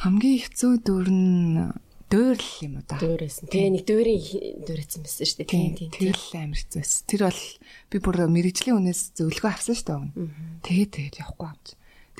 хамгийн 0.00 0.40
хэцүү 0.48 0.72
дүр 0.80 1.08
нь 1.12 1.68
дөөрл 2.10 2.50
юм 2.64 2.80
уу 2.80 2.84
да. 2.88 2.96
Дөөрөөсөн. 2.98 3.46
Тэгээ 3.52 3.70
нэг 3.76 3.84
дөөрийн 3.86 4.20
дөөрөөсөн 4.66 5.00
байсан 5.04 5.26
шүү 5.28 5.38
дээ. 5.44 5.52
Тийм 5.52 5.72
тийм. 5.76 5.90
Тэр 5.92 6.16
л 6.16 6.32
амар 6.40 6.58
хэцүүс. 6.58 6.92
Тэр 7.06 7.20
бол 7.28 7.42
би 7.92 7.96
бүр 8.00 8.16
мэрэгжлийн 8.26 8.78
үнээс 8.80 9.14
зөвлөгөө 9.20 9.50
авсан 9.52 9.76
шүү 9.76 9.86
дээ. 9.86 10.32
Тэгээд 10.64 10.90
тэгээд 10.90 11.20
явахгүй 11.22 11.48
амж. 11.52 11.66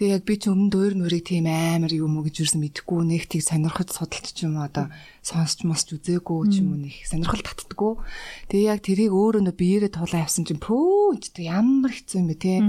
Тэгээ 0.00 0.16
яг 0.16 0.24
би 0.24 0.34
ч 0.40 0.48
өмнө 0.48 0.72
дөөр 0.72 0.94
мөрийг 0.96 1.28
тийм 1.28 1.44
амар 1.44 1.92
юм 1.92 2.16
уу 2.16 2.24
гэж 2.24 2.40
юусэн 2.40 2.64
мэдэхгүй 2.64 3.04
нэг 3.04 3.28
тийг 3.28 3.44
сонирхож 3.44 3.92
судалж 3.92 4.32
ч 4.32 4.48
юм 4.48 4.56
уу 4.56 4.64
одоо 4.64 4.88
сонсч 5.20 5.68
мосч 5.68 5.92
үзээгүй 5.92 6.40
ч 6.48 6.64
юм 6.64 6.72
уу 6.72 6.88
нэг 6.88 7.04
сонирхол 7.04 7.44
татдаггүй. 7.44 8.00
Тэгээ 8.48 8.72
яг 8.72 8.80
тэрийг 8.80 9.12
өөрөө 9.12 9.44
нөө 9.44 9.60
биеэрээ 9.60 9.92
тулаа 9.92 10.24
явсан 10.24 10.48
чинь 10.48 10.56
пөө 10.56 11.20
гэдэг 11.20 11.44
ямар 11.44 11.92
хэцүү 11.92 12.16
юм 12.16 12.32
бэ 12.32 12.36
те. 12.40 12.64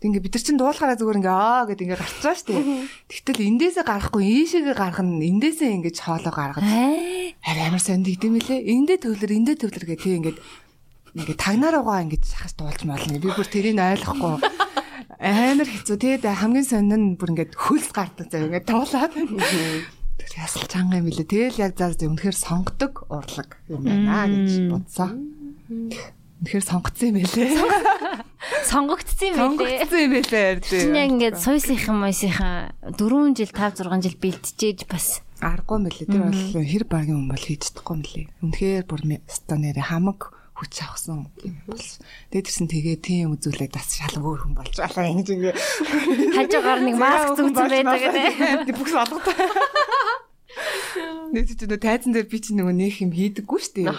Ингээ 0.00 0.24
бид 0.24 0.32
нар 0.32 0.44
чинь 0.48 0.56
дуулахаараа 0.56 0.96
зүгээр 0.96 1.20
ингээ 1.20 1.36
аа 1.36 1.62
гэд 1.68 1.82
ингээ 1.84 2.00
гарчаа 2.00 2.34
штэ. 2.40 2.56
Тэгтэл 3.04 3.46
эндээсээ 3.52 3.84
гарахгүй 3.84 4.24
ийшээгээ 4.24 4.72
гарах 4.72 5.04
нь 5.04 5.20
эндээсээ 5.28 5.76
ингээ 5.76 5.92
хоолоо 5.92 6.32
гаргаж. 6.32 6.64
Харин 6.64 7.68
амар 7.68 7.84
сонд 7.84 8.08
идэм 8.08 8.40
билээ. 8.40 8.64
Эндээ 8.64 8.96
төвлөр 8.96 9.28
эндээ 9.28 9.56
төвлөр 9.60 9.84
гэх 9.92 10.00
тийм 10.08 10.24
ингээ 10.24 10.40
ингээ 11.20 11.36
тагнаараагаа 11.36 12.08
ингээ 12.08 12.24
шахаж 12.24 12.56
дуулж 12.56 12.80
молно. 12.88 13.20
Би 13.20 13.28
бүр 13.28 13.44
тэрийг 13.44 13.76
ойлгохгүй. 13.76 14.40
Амар 15.18 15.68
хэцүү. 15.68 15.96
Тэгээд 15.98 16.24
хамгийн 16.26 16.66
сонин 16.66 17.14
нь 17.14 17.16
бүр 17.18 17.32
ингээ 17.34 17.54
хөлс 17.54 17.90
гардаг 17.94 18.28
зав 18.30 18.46
ингээ 18.46 18.64
туулаад. 18.66 19.12
Ясал 20.32 20.66
чанга 20.70 20.98
юм 21.02 21.10
билээ. 21.10 21.28
Тэгэл 21.28 21.62
яг 21.62 21.72
заа 21.76 21.92
үнэхээр 21.92 22.36
сонгодог 22.36 23.04
урлаг 23.10 23.58
юм 23.68 23.84
байна 23.84 24.26
гэж 24.30 24.70
бодсон. 24.70 25.12
Тэгэхээр 26.42 26.66
сонгоцсон 26.66 27.06
юм 27.10 27.16
байлээ. 27.22 27.50
Сонгогдсон 28.66 29.28
юм 29.30 29.54
байлээ. 29.58 29.86
Сонгогдсон 29.86 30.00
юм 30.02 30.12
байлээ. 30.18 30.50
Чинь 30.62 30.98
яг 30.98 31.08
ингээд 31.14 31.36
суйсынхан 31.38 31.98
мойсынхан 32.02 32.74
4 32.98 33.36
жил 33.38 33.52
5 33.54 33.86
6 33.86 34.02
жил 34.02 34.16
бэлтжээж 34.18 34.78
бас 34.90 35.22
аргагүй 35.38 35.76
юм 35.78 35.84
байлээ. 35.86 36.08
Тэр 36.10 36.22
бол 36.26 36.66
хэр 36.66 36.84
багийн 36.90 37.18
хүн 37.22 37.30
бол 37.30 37.46
хийж 37.46 37.62
чадахгүй 37.70 37.94
юм 37.94 38.02
лээ. 38.02 38.26
Үнэхээр 38.42 38.84
бүр 38.90 39.00
станерэ 39.30 39.82
хамаг 39.86 40.20
хүч 40.62 40.74
авсан 40.86 41.26
юм 41.42 41.58
бол. 41.66 41.82
Тэгээд 42.30 42.46
тэрсэн 42.46 42.68
тэгээ 42.70 42.96
тийм 43.02 43.34
үзүүлээд 43.34 43.74
бас 43.74 43.98
шал 43.98 44.22
өөр 44.22 44.40
хүн 44.46 44.54
болж 44.54 44.76
алаа 44.78 45.10
ингэж 45.10 45.28
ингээ 45.34 45.54
хажуугаар 46.38 46.80
нэг 46.86 46.96
маск 46.96 47.34
зүгцэн 47.34 47.66
байдаг 47.66 47.98
гэдэг. 47.98 48.76
Бүхс 48.78 48.94
болгодог. 48.94 49.36
Нэг 51.34 51.44
ч 51.50 51.66
нөө 51.66 51.80
тайзан 51.82 52.14
дээр 52.14 52.30
би 52.30 52.38
чинь 52.38 52.62
нөгөө 52.62 52.76
нэг 52.76 52.94
юм 53.02 53.10
хийдэггүй 53.10 53.58
шүү 53.58 53.74
дээ. 53.82 53.90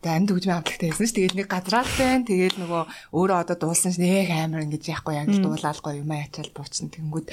Тэгээ 0.00 0.16
амьд 0.16 0.32
хөгжмийн 0.32 0.56
хамтлагтай 0.56 0.88
байсан 0.88 1.04
ш. 1.04 1.12
Тэгээд 1.12 1.36
нэг 1.36 1.48
газраад 1.52 1.90
байна. 2.00 2.24
Тэгээд 2.24 2.56
нөгөө 2.56 2.82
өөрөө 3.12 3.36
одоо 3.36 3.56
дуулсан 3.60 3.92
ш. 3.92 4.00
Нэг 4.00 4.32
амар 4.32 4.64
ингэж 4.64 4.88
яахгүй 4.88 5.14
яг 5.20 5.28
л 5.28 5.44
дуулаалгүй 5.44 6.00
юм 6.00 6.08
ачаал 6.16 6.48
буучна. 6.56 6.88
Тэнгүүд 6.88 7.28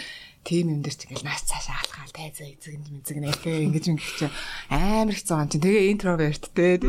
тийм 0.48 0.72
юм 0.72 0.80
дээр 0.80 0.96
ч 0.96 1.12
ингээл 1.12 1.28
нааш 1.28 1.44
цаашаа 1.44 1.76
алхаал 1.84 2.14
тайзаа 2.16 2.48
эзэг 2.48 2.80
юм 2.80 3.04
эзэг 3.04 3.20
нэ 3.20 3.36
тэгээ 3.36 3.68
ингэж 3.68 3.86
ингэж 3.92 4.12
чи 4.16 4.28
амар 4.72 5.12
их 5.12 5.20
зүүн 5.28 5.52
чи 5.52 5.60
тэгээ 5.60 5.92
интроверт 5.92 6.44
те. 6.56 6.80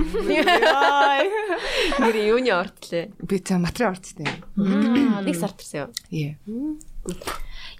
Нэр 1.99 2.17
юуны 2.39 2.55
ортлээ. 2.55 3.11
Би 3.19 3.43
та 3.43 3.59
материал 3.59 3.99
орцтой. 3.99 4.31
Нэг 4.55 5.35
сар 5.35 5.51
төрсөн 5.59 5.91
юу? 6.15 6.79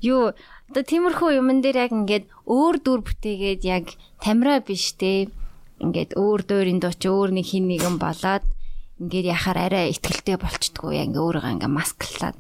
Юу 0.03 0.35
одоо 0.67 0.83
тиймэрхүү 0.83 1.39
юмн 1.39 1.63
дээр 1.63 1.87
яг 1.87 1.95
ингээд 1.95 2.27
өөр 2.43 2.77
дүр 2.83 3.01
бүтээгээд 3.07 3.63
яг 3.63 3.95
тамира 4.19 4.59
биш 4.59 4.99
те 4.99 5.31
ингээд 5.79 6.19
өөр 6.19 6.41
дуурийн 6.43 6.83
дууч 6.83 7.07
өөр 7.07 7.31
нэг 7.39 7.47
хин 7.55 7.71
нэгэн 7.71 8.03
болоод 8.03 8.43
ингээд 8.99 9.31
яхаар 9.31 9.59
арай 9.71 9.95
ихтгэлтэй 9.95 10.37
болчдгоо 10.43 10.91
яа 10.91 11.07
ингээ 11.07 11.23
өөрийгөө 11.23 11.55
ингээ 11.55 11.71
масклаад 11.71 12.37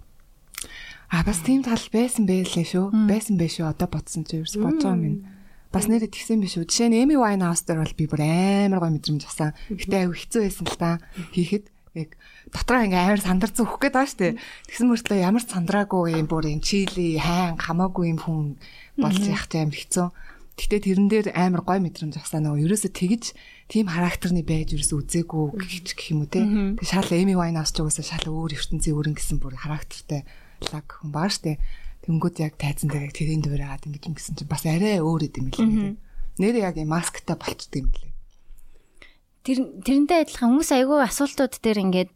А 1.08 1.24
бас 1.24 1.40
тийм 1.40 1.64
тал 1.64 1.80
байсан 1.88 2.28
байлээ 2.28 2.68
шүү. 2.68 2.92
Байсан 3.08 3.40
байх 3.40 3.52
шүү. 3.56 3.72
Одоо 3.72 3.88
бодсон 3.88 4.28
чи 4.28 4.36
ерөөс 4.36 4.60
бодож 4.60 4.84
байгаа 4.84 5.00
минь. 5.00 5.24
Бас 5.72 5.88
нэрээ 5.88 6.12
тэгсэн 6.12 6.40
биш 6.44 6.60
үү. 6.60 6.68
Жишээ 6.68 6.88
нь 6.92 7.00
Эми 7.00 7.16
Winehouse 7.16 7.64
дээр 7.64 7.80
бол 7.80 7.96
би 7.96 8.04
бүр 8.04 8.20
амар 8.24 8.80
гой 8.84 8.92
мэдрэмж 8.92 9.24
авсан. 9.24 9.56
Гэтэ 9.72 10.04
аюу 10.04 10.12
хэцүү 10.12 10.40
байсан 10.44 10.66
л 10.68 10.76
та. 10.76 11.00
Хийхэд 11.32 11.64
яг 11.96 12.16
дотроо 12.52 12.84
ингээ 12.84 13.04
амар 13.08 13.20
сандар 13.24 13.52
зүөх 13.52 13.80
гээд 13.80 13.96
байгаа 13.96 14.12
штэ. 14.12 14.36
Тэгсэн 14.68 14.88
мөртлөө 14.88 15.18
ямар 15.24 15.44
сандраагүй 15.44 16.16
юм 16.16 16.28
бүр 16.28 16.44
энэ 16.52 16.64
чили 16.64 17.16
хайн 17.16 17.56
хамаагүй 17.56 18.04
юм 18.12 18.20
хүн 18.20 18.46
болж 19.00 19.24
яхад 19.24 19.52
амар 19.56 19.76
хэцүү. 19.76 20.08
Гэтэ 20.60 20.76
тэрэн 20.88 21.08
дээр 21.08 21.28
амар 21.36 21.62
гой 21.64 21.78
мэдрэмж 21.84 22.20
авсаа 22.20 22.44
нөгөө 22.44 22.64
ерөөсө 22.68 22.90
тэгж 22.92 23.32
тийм 23.70 23.88
характерны 23.88 24.44
байж 24.44 24.74
ерөөсө 24.74 25.04
үзээгүй 25.04 25.44
гэх 25.56 26.10
юм 26.12 26.24
уу 26.24 26.28
те. 26.28 26.42
Тэг 26.80 26.84
шал 26.88 27.08
Эми 27.12 27.38
Вайн 27.38 27.60
авч 27.60 27.78
угаасаа 27.78 28.04
шал 28.04 28.26
өөр 28.26 28.58
ертөнцийн 28.58 28.96
өрн 28.96 29.14
гэсэн 29.14 29.38
бүр 29.38 29.54
характертай 29.54 30.26
лаг 30.72 30.86
хүн 30.88 31.10
баа 31.12 31.28
штэ. 31.30 31.58
Тэнгүүд 32.04 32.36
яг 32.42 32.54
тайзан 32.56 32.88
дээр 32.90 33.08
яг 33.10 33.14
тэрийн 33.14 33.42
дуурайгаад 33.44 33.86
ингэж 33.86 34.02
юм 34.08 34.14
гэсэн 34.16 34.34
чинь 34.38 34.50
бас 34.50 34.64
арай 34.64 35.02
өөр 35.02 35.28
идэм 35.28 35.50
билээ. 35.52 35.96
Нэр 36.38 36.56
яг 36.62 36.76
юм 36.78 36.94
масктай 36.94 37.36
болчдөг 37.36 37.82
юм 37.84 37.90
билээ. 37.90 38.12
Тэр 39.44 39.58
тэрнтэй 39.82 40.18
адилхан 40.24 40.56
хүмүүс 40.56 40.70
айгүй 40.76 40.98
асуултууд 41.04 41.54
дээр 41.62 41.78
ингээд 41.88 42.10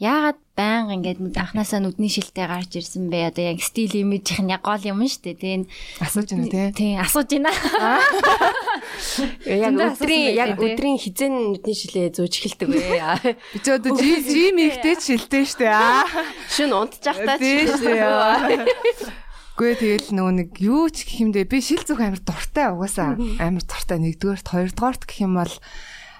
яагаад 0.00 0.38
байнга 0.56 0.96
ингээд 0.96 1.20
анханасаа 1.36 1.84
нүдний 1.84 2.08
шилтэй 2.08 2.48
гарч 2.48 2.80
ирсэн 2.80 3.12
бэ? 3.12 3.28
Одоо 3.28 3.44
яг 3.52 3.60
стил 3.60 3.92
имижийнх 3.92 4.40
нь 4.40 4.52
яг 4.56 4.64
гол 4.64 4.80
юм 4.80 5.04
шүү 5.04 5.36
дээ. 5.36 5.36
Тийм 5.36 5.60
асууж 6.00 6.32
байна 6.32 6.48
тий. 6.48 6.72
Тийм 6.72 6.96
асууж 7.04 7.28
байна. 7.28 7.52
Яг 9.44 9.76
өдрийн 9.76 10.32
яг 10.32 10.56
өдрийн 10.56 10.96
хизэн 10.96 11.52
нүдний 11.52 11.76
шилээ 11.76 12.16
зөөж 12.16 12.32
эхэлдэг 12.40 12.68
вэ? 12.72 12.80
Би 13.52 13.58
ч 13.60 13.66
одоо 13.68 13.92
жим 14.00 14.56
ихтэй 14.56 14.96
шилтэй 14.96 15.44
шүү 15.44 15.60
дээ. 15.60 15.76
Шүн 16.48 16.72
унтчих 16.72 17.20
таа. 17.20 17.36
Дээ. 17.36 18.64
Гүй 19.56 19.72
тэгэл 19.72 20.12
нөгөө 20.12 20.34
нэг 20.36 20.50
юу 20.60 20.92
ч 20.92 21.08
гэх 21.08 21.16
юм 21.24 21.30
дэ 21.32 21.48
би 21.48 21.64
шил 21.64 21.80
зүг 21.80 22.04
амар 22.04 22.20
дуртай 22.20 22.76
угаасаа 22.76 23.16
амар 23.40 23.64
дуртай 23.64 23.96
нэгдүгээрт 24.04 24.52
хоёрдугаарт 24.52 25.08
гэх 25.08 25.24
юм 25.24 25.40
бол 25.40 25.48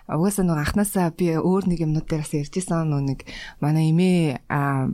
угаасаа 0.06 0.46
нэг 0.46 0.58
анханасаа 0.62 1.10
би 1.10 1.34
өөр 1.34 1.66
нэг 1.66 1.82
юмнууд 1.82 2.06
дээр 2.06 2.22
бас 2.22 2.32
ярьжсэн 2.34 2.86
нөө 2.86 3.02
нэг 3.10 3.20
манай 3.58 3.90
эмээ 3.90 4.46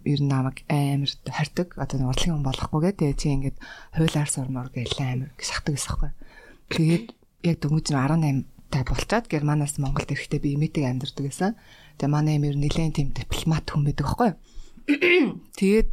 ер 0.08 0.20
нь 0.24 0.32
намайг 0.32 0.64
амар 0.72 1.12
хордог 1.28 1.68
одоо 1.76 1.96
нэг 2.00 2.08
урлагийн 2.08 2.34
хүн 2.40 2.46
болохгүйгээ 2.48 2.92
тэгээ 2.96 3.20
чи 3.20 3.28
ингээд 3.36 3.56
хуйлаар 3.92 4.30
сурмаар 4.32 4.68
гээл 4.72 5.00
амар 5.04 5.30
шахдаг 5.36 5.76
гэсэн 5.76 5.92
хэрэг. 6.00 6.16
Тэгээд 6.72 7.06
яг 7.44 7.56
дөнгөж 7.60 7.86
18 7.92 8.48
тай 8.72 8.82
болчоод 8.88 9.28
Германаас 9.28 9.76
Монголд 9.76 10.08
ирэхдээ 10.08 10.40
би 10.40 10.56
эмээтэй 10.56 10.88
амьдардаг 10.88 11.28
гэсэн. 11.28 11.60
Тэгээ 12.00 12.08
манай 12.08 12.40
эмээр 12.40 12.56
нэлээд 12.56 12.96
тийм 12.96 13.12
дипломат 13.12 13.68
хүн 13.68 13.84
байдаг 13.84 14.06
байхгүй 14.08 14.28
юу? 14.32 14.38
Тэгээд 15.60 15.88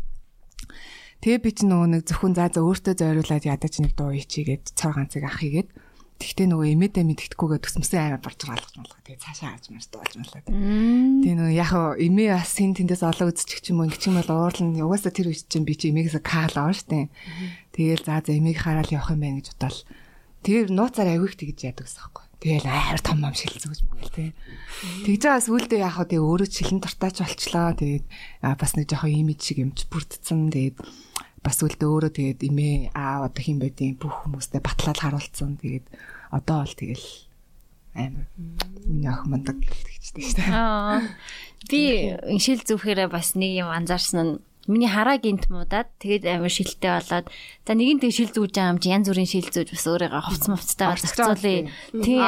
Тэгээ 1.19 1.43
би 1.43 1.51
ч 1.51 1.67
нөгөө 1.67 1.87
нэг 1.91 2.01
зөвхөн 2.07 2.31
заа 2.31 2.47
за 2.47 2.63
өөртөө 2.63 2.95
зориулаад 2.95 3.43
ядаж 3.43 3.83
нэг 3.83 3.91
дуу 3.99 4.15
ичигээд 4.15 4.71
цар 4.71 4.95
ганцыг 4.95 5.27
ахыгээд 5.27 5.67
Тэгтээ 6.19 6.47
нөгөө 6.51 6.67
эмээдээ 6.75 7.05
мэддэхгүйгээ 7.07 7.59
төсмөсөн 7.63 7.99
аймаа 8.03 8.19
борж 8.19 8.39
галгаж 8.43 8.75
малгах. 8.75 8.99
Тэгээ 9.07 9.23
цаашаа 9.23 9.55
хааж 9.55 9.65
маш 9.71 9.87
дуулж 9.87 10.13
малаа. 10.19 10.43
Тэгээ 10.43 11.35
нөгөө 11.39 11.55
яг 11.55 11.71
эмээ 11.95 12.29
бас 12.35 12.53
хэн 12.59 12.75
тэндээс 12.75 13.03
олоо 13.07 13.31
үзчих 13.31 13.63
юм 13.71 13.79
уу 13.79 13.87
ингэч 13.87 14.03
юм 14.11 14.19
бол 14.19 14.51
уурлан 14.51 14.75
угаасаа 14.83 15.15
тэр 15.15 15.31
үеч 15.31 15.47
чинь 15.47 15.63
би 15.63 15.79
чи 15.79 15.95
эмээгээс 15.95 16.19
каал 16.19 16.55
аа 16.59 16.75
штэ. 16.75 17.07
Тэгээл 17.71 18.03
за 18.03 18.19
за 18.19 18.35
эмээг 18.35 18.59
хараад 18.59 18.91
явах 18.91 19.15
юм 19.15 19.23
байна 19.23 19.39
гэж 19.39 19.47
бодоол. 19.55 19.79
Тэгээ 20.43 20.75
нууцаар 20.75 21.09
авиг 21.15 21.33
тэгж 21.39 21.59
яадаг 21.63 21.87
гэсэн 21.87 22.03
юм. 22.03 22.27
Тэгээл 22.39 22.71
амар 22.71 22.99
том 23.03 23.19
ам 23.19 23.35
шилцүүж 23.35 23.79
мгил 23.83 24.11
тий. 24.15 24.31
Тэгж 25.03 25.21
байгаас 25.27 25.51
үлдээ 25.51 25.83
яг 25.83 25.99
хаа 25.99 26.07
тэгээ 26.07 26.23
өөрөө 26.23 26.47
чихэн 26.47 26.79
дуртайч 26.79 27.19
болчлоо. 27.19 27.75
Тэгээд 27.75 28.05
бас 28.39 28.71
нэг 28.79 28.87
жоохон 28.87 29.11
имиж 29.11 29.39
шиг 29.43 29.59
юмч 29.59 29.91
бүрдсэн. 29.91 30.47
Тэгээд 30.47 30.79
бас 31.43 31.57
үлдээ 31.63 31.89
өөрөө 31.89 32.11
тэгээд 32.15 32.41
имээ 32.49 32.75
аа 32.95 33.27
одоо 33.27 33.43
хин 33.43 33.59
байдیں۔ 33.59 33.95
бүх 33.99 34.25
хүмүүстэй 34.25 34.61
батлаад 34.61 34.99
харуулсан. 34.99 35.59
Тэгээд 35.59 35.85
одоо 36.31 36.63
бол 36.63 36.75
тэгэл 36.75 37.07
амар 37.95 38.27
миний 38.85 39.09
ах 39.09 39.25
мандаг 39.25 39.57
гэлтэгчтэй 39.59 40.23
шүү 40.23 40.37
дээ. 40.37 40.51
Аа. 40.53 41.01
Би 41.69 41.81
шил 42.39 42.61
зүвхээрээ 42.61 43.09
бас 43.09 43.33
нэг 43.33 43.51
юм 43.65 43.69
анзаарсан 43.71 44.19
нь 44.21 44.33
миний 44.69 44.87
хараа 44.87 45.17
гинт 45.17 45.49
муудаад 45.49 45.89
тэгээд 45.97 46.29
амар 46.29 46.53
шилтэй 46.53 47.01
болоод 47.01 47.27
за 47.65 47.71
нэгэн 47.73 47.99
тэг 47.99 48.13
шил 48.13 48.29
зүүж 48.29 48.53
байгаа 48.53 48.71
юм 48.71 48.79
чи 48.79 48.93
янз 48.93 49.09
бүрийн 49.09 49.25
шил 49.25 49.49
зүүж 49.49 49.69
бас 49.73 49.85
өөрийгөө 49.89 50.23
хувц 50.29 50.45
мувцтай 50.45 50.87
зохицуулъя. 50.93 51.67
Тий. 52.05 52.21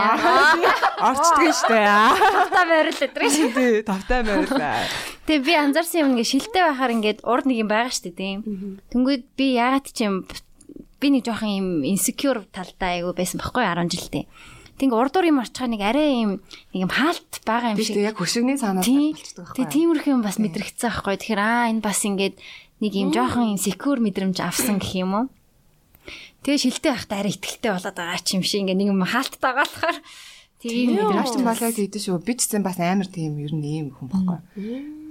Орчдөг 1.07 1.53
штэ. 1.53 1.79
Тавтаа 1.79 2.65
байрал 2.65 3.01
өдрөө. 3.05 3.29
Тий, 3.29 3.73
тавтаа 3.85 4.21
байрал. 4.25 4.89
Тэгээ 5.29 5.45
би 5.45 5.53
анзаарсан 5.53 6.01
юм 6.01 6.09
ингээ 6.17 6.33
шилтэй 6.33 6.63
байхаар 6.65 6.95
ингээд 6.97 7.19
урд 7.21 7.45
нэг 7.45 7.57
юм 7.61 7.69
байгаа 7.69 7.93
штэ 7.93 8.11
тийм. 8.17 8.41
Тэнгүүд 8.89 9.23
би 9.37 9.45
яагаад 9.61 9.87
ч 9.93 10.09
юм 10.09 10.25
би 11.01 11.07
нэг 11.09 11.25
жоохон 11.25 11.49
юм 11.49 11.67
insecure 11.85 12.45
талдаа 12.53 12.97
айгу 12.97 13.13
байсан 13.17 13.41
байхгүй 13.41 13.65
10 13.65 13.89
жилдээ. 13.89 14.25
Тэг 14.81 14.97
урдуур 14.97 15.29
юм 15.29 15.37
орчхаа 15.45 15.69
нэг 15.69 15.81
арай 15.85 16.25
юм 16.25 16.41
нэг 16.73 16.89
юм 16.89 16.89
хаалт 16.89 17.37
байгаа 17.45 17.77
юм 17.77 17.77
шиг. 17.77 18.01
Яг 18.01 18.17
хөшигний 18.17 18.57
цаанаас 18.57 18.89
болчихдог 18.89 19.45
байхгүй. 19.45 19.57
Тэг 19.61 19.67
тиймэрхүү 19.69 20.11
юм 20.17 20.25
бас 20.25 20.41
мэдрэгцсэн 20.41 20.89
байхгүй. 20.89 21.15
Тэгэхээр 21.21 21.41
аа 21.45 21.69
энэ 21.69 21.85
бас 21.85 22.01
ингээд 22.01 22.35
нэг 22.81 22.93
юм 22.97 23.13
жоохон 23.13 23.53
юм 23.53 23.61
secure 23.61 24.01
мэдрэмж 24.01 24.41
авсан 24.41 24.81
гэх 24.81 25.05
юм 25.05 25.13
уу. 25.13 25.25
Тэгээ 26.41 26.65
шилтэй 26.65 26.91
байхад 26.97 27.13
арай 27.13 27.29
ихтэлтэй 27.29 27.71
болоод 27.77 27.93
байгаа 27.93 28.21
ч 28.25 28.29
юм 28.33 28.41
шиг 28.41 28.65
ингээд 28.65 28.79
нэг 28.81 28.89
юм 28.89 29.05
хаалттай 29.05 29.37
байгаа 29.53 29.69
болохоор 29.69 29.97
тийм 30.57 30.97
мэдрэмж 30.97 31.45
болоод 31.45 31.77
идэв 31.77 32.01
шүү. 32.01 32.25
Би 32.25 32.33
ч 32.33 32.49
гэсэн 32.49 32.65
бас 32.65 32.81
амар 32.81 33.05
тийм 33.05 33.37
ер 33.37 33.53
нь 33.53 33.61
ийм 33.61 33.87
хүн 33.93 34.09
байхгүй. 34.09 34.41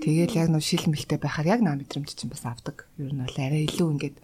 Тэгээл 0.03 0.35
яг 0.35 0.49
нөө 0.51 0.67
шил 0.67 0.91
мэлтэй 0.91 1.23
байхаар 1.23 1.47
яг 1.47 1.61
наа 1.63 1.79
мэдрэмж 1.79 2.11
чинь 2.11 2.35
бас 2.35 2.43
авдаг. 2.43 2.91
Ер 2.99 3.15
нь 3.15 3.23
бол 3.23 3.39
арай 3.39 3.71
илүү 3.71 3.87
ингээд 3.95 4.19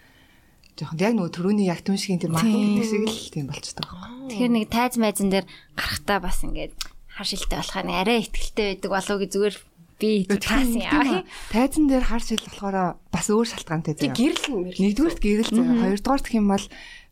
жоохон 0.76 1.00
яг 1.00 1.12
нөгөө 1.16 1.32
төрөний 1.32 1.66
яг 1.72 1.80
түн 1.80 1.96
шигийн 1.96 2.20
тэр 2.20 2.36
маркетинг 2.36 2.84
шиг 2.84 3.04
л 3.08 3.32
тийм 3.32 3.46
болчихдог 3.48 3.88
байхгүй. 3.88 4.28
Тэгэхээр 4.28 4.52
нэг 4.52 4.66
тайз 4.68 4.94
майзан 5.00 5.28
дээр 5.32 5.46
гарахтаа 5.72 6.18
бас 6.20 6.44
ингээд 6.44 6.76
хар 7.16 7.26
шилтэй 7.26 7.56
болохоо 7.56 7.82
нэг 7.88 7.96
арай 7.96 8.18
ихтэлтэй 8.20 8.66
байдаг 8.76 8.90
болов 8.92 9.16
гэж 9.24 9.30
зүгээр 9.32 9.56
би 9.96 10.10
таасан 10.28 10.76
яа. 10.76 11.24
Тайзан 11.48 11.88
дээр 11.88 12.04
хар 12.04 12.20
шил 12.20 12.44
болохоор 12.44 13.00
бас 13.08 13.26
өөр 13.32 13.48
шалтгаантай 13.48 13.96
заяа. 13.96 14.12
Гэрэл 14.12 14.46
нь 14.52 14.76
нэгдүгürt 14.76 15.20
гэрэл 15.24 15.52
заяа. 15.56 15.96
Хоёрдугаар 15.96 16.20
гэх 16.20 16.36
юм 16.36 16.48
бол 16.52 16.66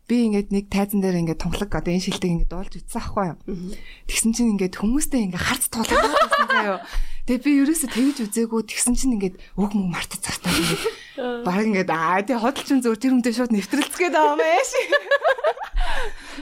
би 0.05 0.15
ингээд 0.29 0.49
нэг 0.53 0.65
тайзан 0.69 1.01
дээр 1.01 1.17
ингээд 1.25 1.41
тунхлаг 1.41 1.73
одоо 1.73 1.89
энэ 1.89 2.05
шилдэг 2.05 2.45
ингээд 2.45 2.53
дуулж 2.53 2.73
үтсэн 2.77 3.01
аахгүй 3.01 3.25
юу. 3.33 3.37
Тэгсэн 4.05 4.31
чинь 4.37 4.53
ингээд 4.53 4.77
хүмүүстэй 4.77 5.25
ингээд 5.25 5.41
харц 5.41 5.65
туулаад 5.73 6.13
байсан 6.13 6.45
заяа. 6.53 6.85
Тэгээ 7.25 7.41
би 7.41 7.51
ерөөсө 7.65 7.89
тэгж 7.89 8.17
үзээгүй 8.29 8.61
тэгсэн 8.69 8.93
чинь 8.93 9.17
ингээд 9.17 9.41
өг 9.57 9.73
мөг 9.73 9.89
мартаж 9.97 10.21
цартаа 10.21 10.53
ингээд 10.53 10.85
баг 11.41 11.57
ингээд 11.65 11.89
аа 11.89 12.21
тий 12.21 12.37
хөдөлчин 12.37 12.85
зөөр 12.85 13.01
тэр 13.01 13.17
хүнтэй 13.17 13.33
шууд 13.33 13.49
нэвтрэлцгээд 13.49 14.13
байгаа 14.13 14.37
маяг 14.37 14.67
шиг. 14.69 14.89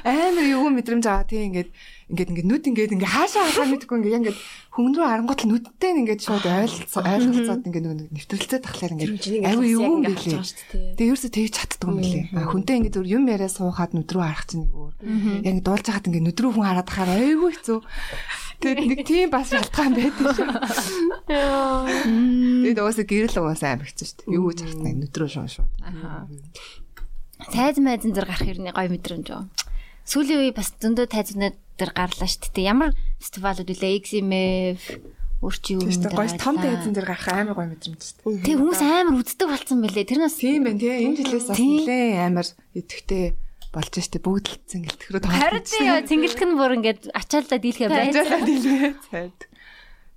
Амар 0.04 0.44
юу 0.44 0.68
мэдрэмж 0.76 1.08
аваа 1.08 1.24
тий 1.24 1.48
ингээд 1.48 1.72
ингээд 2.12 2.30
ингээд 2.36 2.50
нүд 2.52 2.64
ингээд 2.68 2.94
ингээд 3.00 3.16
хаашаа 3.16 3.48
хахаа 3.48 3.72
мэдгүй 3.72 3.96
ингээд 4.04 4.20
ингээд 4.28 4.40
хүн 4.76 4.92
рүү 4.92 5.08
харангуут 5.08 5.42
л 5.46 5.50
нүдтэй 5.56 5.92
ингээд 6.04 6.22
шууд 6.28 6.46
ойлцоо 6.52 7.00
ойлголцоод 7.00 7.64
ингээд 7.64 7.86
нэг 7.88 8.10
нэвтрэлцээд 8.12 8.64
тахлаар 8.68 8.94
ингээд 9.00 9.48
аюу 9.48 9.64
юу 9.64 9.82
юм 9.88 10.04
бэлээ. 10.04 10.44
Тэгээ 11.00 11.10
ерөөсө 11.16 11.30
тэгж 11.32 11.54
чаддаг 11.64 11.88
юм 11.88 11.98
бэлээ. 12.04 12.24
Хүнтэй 12.44 12.76
ингээд 12.84 12.96
зөв 13.00 13.08
юм 13.08 13.24
яриа 13.32 13.48
суухад 13.48 13.96
нүд 13.96 14.12
рүү 14.12 14.20
харах 14.20 14.46
чинь 14.52 14.68
нэг 14.68 14.74
өөр. 14.76 14.94
Яг 15.48 15.58
дуулж 15.64 15.86
хахад 15.88 16.08
ингээд 16.12 16.28
нүд 16.28 16.38
рүү 16.44 16.52
хүн 16.60 16.68
хараад 16.68 16.88
тахаар 16.92 17.12
аюу 17.16 17.48
хэцүү. 17.56 17.80
Тэгээд 18.64 18.88
нэг 18.88 19.02
тийм 19.04 19.28
бас 19.28 19.52
шалтгаан 19.52 19.92
байдаг 19.92 20.28
шүү. 20.40 20.48
Тэгээд 21.28 22.80
уусаа 22.80 23.04
гэрэл 23.04 23.44
уусаа 23.44 23.76
хэцүү 23.76 24.08
шүү 24.08 24.18
дээ. 24.24 24.32
Юу 24.40 24.48
гэж 24.48 24.60
хартна 24.64 24.90
нүдрөө 25.04 25.28
шуун 25.28 25.52
шууд. 25.52 25.72
Тайз 27.52 27.76
майзан 27.84 28.16
дээр 28.16 28.28
гарах 28.32 28.48
юм 28.48 28.72
гоё 28.72 28.88
мэдрэмж 28.88 29.28
юу. 29.36 29.52
Сүүлийн 30.08 30.40
үе 30.48 30.56
бас 30.56 30.72
зөндөө 30.80 31.12
тайзнууд 31.12 31.56
дээр 31.76 31.92
гарлаа 31.92 32.30
шүү 32.32 32.56
дээ. 32.56 32.72
Ямар 32.72 32.96
фестивалууд 33.20 33.68
үлээ 33.68 34.00
XMF 34.00 34.84
өрч 35.44 35.64
юу 35.76 35.84
юм 35.84 35.92
дээр. 35.92 36.16
Гоё 36.16 36.32
том 36.40 36.56
тайзан 36.56 36.96
дээр 36.96 37.08
гарах 37.12 37.28
амар 37.28 37.56
гоё 37.60 37.68
мэдрэмж 37.68 38.00
шүү 38.00 38.16
дээ. 38.32 38.48
Тэг 38.48 38.56
хүмүүс 38.64 38.80
амар 38.80 39.20
үздэг 39.20 39.48
болсон 39.52 39.84
бэлээ. 39.84 40.08
Тэр 40.08 40.24
нас 40.24 40.40
Тийм 40.40 40.64
байна 40.64 40.80
тий. 40.80 41.04
Энэ 41.04 41.20
жилээс 41.20 41.48
бас 41.52 41.60
нэлээ 41.60 42.24
амар 42.24 42.48
идэвхтэй 42.72 43.36
болж 43.74 43.94
штэ 43.98 44.22
бүгд 44.22 44.46
л 44.54 44.58
цэнгэлтгэрөө 44.70 45.22
тоглож. 45.26 45.42
Харин 45.42 45.66
тий 45.66 45.90
цэнгэлтэх 45.90 46.46
нь 46.46 46.58
бүр 46.58 46.78
ингээд 46.78 47.02
ачаалдаа 47.10 47.60
дийлхэ 47.60 47.90
байж. 47.90 48.14
Ачаалдаа 48.14 48.42
дийлхэ. 48.46 48.90
Цайд. 49.10 49.40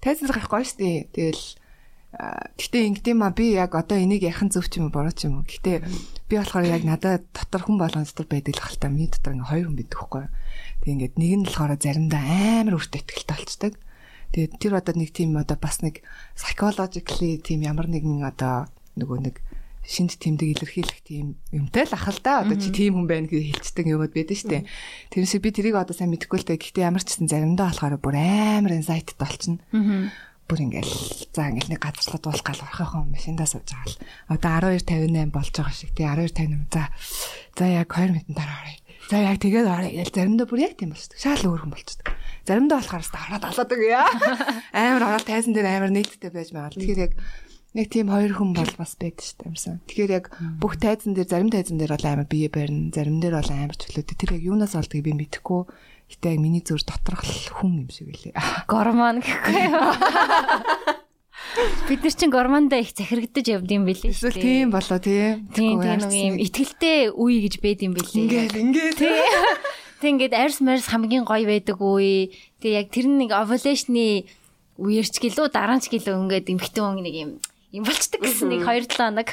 Тайзан 0.04 0.28
гарах 0.28 0.52
гоё 0.52 0.64
штэ. 0.68 1.08
Тэгэл 1.16 1.56
Гэтэ 2.16 2.78
ингэдэм 2.88 3.20
а 3.20 3.28
би 3.28 3.52
яг 3.60 3.76
одоо 3.76 4.00
энийг 4.00 4.24
яхан 4.24 4.48
зөв 4.48 4.72
ч 4.72 4.80
юм 4.80 4.88
уу 4.88 4.94
буруу 4.94 5.12
ч 5.12 5.28
юм 5.28 5.42
уу. 5.42 5.44
Гэтэ 5.44 5.84
би 6.30 6.34
болохоор 6.40 6.64
яг 6.64 6.80
надад 6.88 7.28
дотор 7.28 7.68
хүн 7.68 7.76
болгон 7.76 8.08
дотор 8.08 8.24
байдаг 8.24 8.56
л 8.56 8.64
хальтаа 8.64 8.88
миний 8.88 9.12
дотор 9.12 9.36
ингээ 9.36 9.50
хоёр 9.52 9.66
хүн 9.68 9.76
байдаг 9.76 10.00
хгүй. 10.00 10.24
Тэг 10.80 10.88
ингээд 10.96 11.14
нэг 11.20 11.32
нь 11.36 11.44
болохоор 11.44 11.76
заримдаа 11.76 12.24
амар 12.64 12.74
өөртөө 12.80 13.00
ихтэй 13.04 13.36
болцдог. 13.36 13.74
Тэгээд 14.32 14.52
тэр 14.56 14.72
одоо 14.80 14.94
нэг 14.96 15.10
тийм 15.12 15.36
одоо 15.36 15.58
бас 15.60 15.76
нэг 15.84 16.00
psychologically 16.32 17.36
тийм 17.36 17.60
ямар 17.68 17.84
нэгэн 17.84 18.24
одоо 18.24 18.72
нөгөө 18.96 19.18
нэг 19.20 19.36
шинж 19.86 20.18
тэмдэг 20.18 20.58
илэрхийлэх 20.58 21.00
тийм 21.06 21.38
юмтай 21.54 21.86
л 21.86 21.94
ахал 21.94 22.18
да. 22.18 22.42
Одоо 22.42 22.58
чи 22.58 22.74
тийм 22.74 22.98
хүн 22.98 23.06
байна 23.06 23.30
гэж 23.30 23.54
хэлцдэг 23.54 23.86
юмуд 23.86 24.10
байдаг 24.10 24.36
шүү 24.36 24.50
дээ. 24.50 24.64
Тэрнээс 25.14 25.34
би 25.38 25.50
тэрийг 25.54 25.78
одоо 25.78 25.94
сайн 25.94 26.10
мэдэхгүй 26.10 26.42
л 26.42 26.48
дээ. 26.50 26.58
Гэхдээ 26.58 26.86
ямар 26.90 27.02
ч 27.06 27.14
гэсэн 27.14 27.30
заримдаа 27.30 27.70
болохоор 27.70 27.96
бүр 28.02 28.18
амар 28.18 28.74
инсайттай 28.74 29.14
болчихно. 29.14 29.62
Бүр 30.46 30.58
ингээл 30.62 30.94
за 31.30 31.50
ингээл 31.50 31.70
нэг 31.74 31.80
газарлаа 31.82 32.20
дуулах 32.22 32.46
гал 32.46 32.66
орхихон 32.66 33.10
машиндаа 33.14 33.46
сууж 33.46 33.66
байгаа 33.66 33.90
л. 33.90 33.98
Одоо 34.30 34.50
12:58 34.78 35.30
болж 35.30 35.54
байгаа 35.54 35.74
шиг 35.74 35.90
тий 35.94 36.06
12:58. 36.06 36.70
За 36.74 36.82
за 37.54 37.64
яг 37.66 37.90
2 37.90 38.10
минутын 38.10 38.34
дараа 38.34 38.58
оръё. 38.62 38.78
За 39.06 39.16
яг 39.22 39.38
тэгээд 39.38 39.66
оръё 39.70 39.90
гэж 40.02 40.10
заримдаа 40.14 40.46
бүр 40.50 40.66
яг 40.66 40.74
тийм 40.74 40.90
болчихдог. 40.90 41.18
Шаал 41.18 41.46
өөр 41.46 41.62
хүн 41.62 41.74
болчихдог. 41.74 42.06
Заримдаа 42.46 42.78
болохоор 42.82 43.06
хараад 43.06 43.44
алаадаг 43.46 43.80
яа. 43.86 44.10
Амар 44.74 45.02
ороод 45.02 45.26
тайзан 45.26 45.54
дээр 45.54 45.66
амар 45.66 45.90
нийттэй 45.94 46.30
байж 46.30 46.50
байгаа. 46.50 46.74
Тэгэхээр 46.74 47.04
яг 47.06 47.14
Нэг 47.76 47.92
тийм 47.92 48.08
хоёр 48.08 48.32
хүн 48.32 48.56
бол 48.56 48.72
бас 48.80 48.96
байдаг 48.96 49.20
шүү 49.20 49.36
дээ 49.36 49.50
юмсан. 49.52 49.76
Тэгэхээр 49.84 50.12
яг 50.16 50.32
бүх 50.56 50.80
тайзан 50.80 51.12
дээр 51.12 51.28
зарим 51.28 51.52
тайзан 51.52 51.76
дээр 51.76 51.92
бол 51.92 52.08
амар 52.08 52.24
бие 52.24 52.48
барина, 52.48 52.88
зарим 52.88 53.20
дээр 53.20 53.36
бол 53.36 53.52
амар 53.52 53.76
чөлөөтэй. 53.76 54.16
Тэр 54.16 54.40
яг 54.40 54.42
юунаас 54.48 54.72
болдгийг 54.72 55.04
би 55.04 55.12
мэдэхгүй. 55.12 55.60
Гэтэ 56.08 56.40
миний 56.40 56.64
зүр 56.64 56.80
доторх 56.80 57.20
хүн 57.20 57.84
юм 57.84 57.90
шиг 57.92 58.08
үлээ. 58.08 58.32
Гормон 58.72 59.20
гэхгүй 59.20 59.60
юу? 59.76 59.92
Бид 61.88 62.00
нар 62.00 62.16
чинь 62.16 62.32
гормондоо 62.32 62.80
их 62.80 62.96
захирагдаж 62.96 63.44
явд 63.44 63.68
юм 63.68 63.84
бэлээ. 63.84 64.08
Эсвэл 64.08 64.40
тийм 64.40 64.72
болоо 64.72 64.96
тий. 64.96 65.44
Тийм 65.52 65.76
тийм 65.76 66.00
нэг 66.00 66.16
юм 66.16 66.36
ихтгэлтэй 66.40 67.12
үе 67.12 67.44
гэж 67.44 67.54
байд 67.60 67.80
юм 67.84 67.92
бэлээ. 67.92 68.24
Ингээл 68.24 68.56
ингээд 68.56 69.00
Тэг 70.00 70.08
ингээд 70.16 70.32
арьс 70.32 70.64
марьс 70.64 70.88
хамгийн 70.88 71.28
гоё 71.28 71.44
байдаг 71.44 71.76
үе. 71.76 72.32
Тэг 72.64 72.72
яг 72.72 72.88
тэр 72.88 73.12
нэг 73.12 73.36
ovulation-ы 73.36 74.24
үерч 74.80 75.20
гэлөө 75.20 75.52
дараач 75.52 75.92
гэлөө 75.92 76.16
ингээд 76.24 76.52
эмхтэн 76.56 76.84
хүн 76.84 77.04
нэг 77.04 77.16
юм 77.20 77.30
юм 77.76 77.84
болчдаг 77.84 78.20
гэсэн 78.24 78.48
нэг 78.48 78.64
2 78.64 78.88
7 78.88 78.96
хоног. 78.96 79.28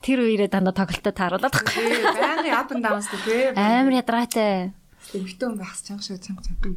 Тэр 0.00 0.18
үерээ 0.24 0.48
дандаа 0.48 0.74
тоглолтод 0.74 1.16
тааруулаад 1.16 1.52
байхгүй. 1.52 1.84
Байнгын 2.16 2.56
up 2.56 2.72
and 2.72 2.82
downs 2.82 3.08
тий. 3.12 3.52
Амар 3.52 4.00
ядраатай. 4.00 4.72
Эмхтэн 5.12 5.60
байхс 5.60 5.84
чанга 5.84 6.02
шүү 6.02 6.18
чанга 6.20 6.42
чанга. 6.44 6.72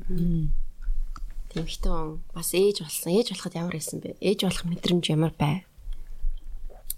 Эмхтэн 1.55 2.19
бас 2.33 2.49
ээж 2.51 2.83
болсон. 2.83 3.11
Ээж 3.15 3.27
болоход 3.31 3.55
ямар 3.55 3.75
байсан 3.77 3.99
бэ? 4.03 4.17
Ээж 4.19 4.39
болох 4.43 4.65
мэдрэмж 4.67 5.05
ямар 5.13 5.33
бай? 5.37 5.63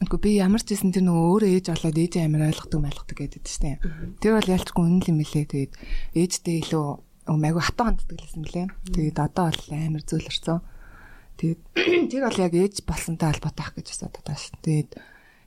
Үгүй 0.03 0.19
би 0.19 0.29
ямар 0.35 0.59
ч 0.59 0.75
байсан 0.75 0.91
тэр 0.91 1.07
нөгөө 1.07 1.25
өөрөө 1.31 1.51
ээж 1.55 1.65
болоод 1.71 1.97
ээж 1.99 2.13
амар 2.19 2.51
ойлгодог 2.51 2.79
майлгадаг 2.83 3.15
гэдэг 3.15 3.41
чинь. 3.47 3.79
Тэр 4.19 4.35
бол 4.35 4.53
ялчгүй 4.53 4.83
үнэн 4.83 5.07
юм 5.07 5.19
лээ. 5.23 5.45
Тэгээд 5.47 5.73
ээжтэй 6.19 6.55
илүү 6.67 6.85
айгу 7.31 7.61
хатуу 7.63 7.85
ханддаг 7.87 8.19
лсэн 8.19 8.43
мөлий. 8.43 8.67
Тэгээд 8.91 9.17
одоо 9.23 9.55
бол 9.55 9.63
амар 9.71 10.03
зөөлөрцөө. 10.03 10.57
Тэгээд 11.35 11.61
тэр 12.11 12.21
бол 12.27 12.39
яг 12.39 12.53
ээж 12.55 12.75
болсонтой 12.87 13.27
холбоотой 13.31 13.63
ах 13.65 13.73
гэж 13.75 13.87
асууад 13.91 14.15
байгаа 14.23 14.39
шүү. 14.39 14.55
Тэгээд 14.63 14.91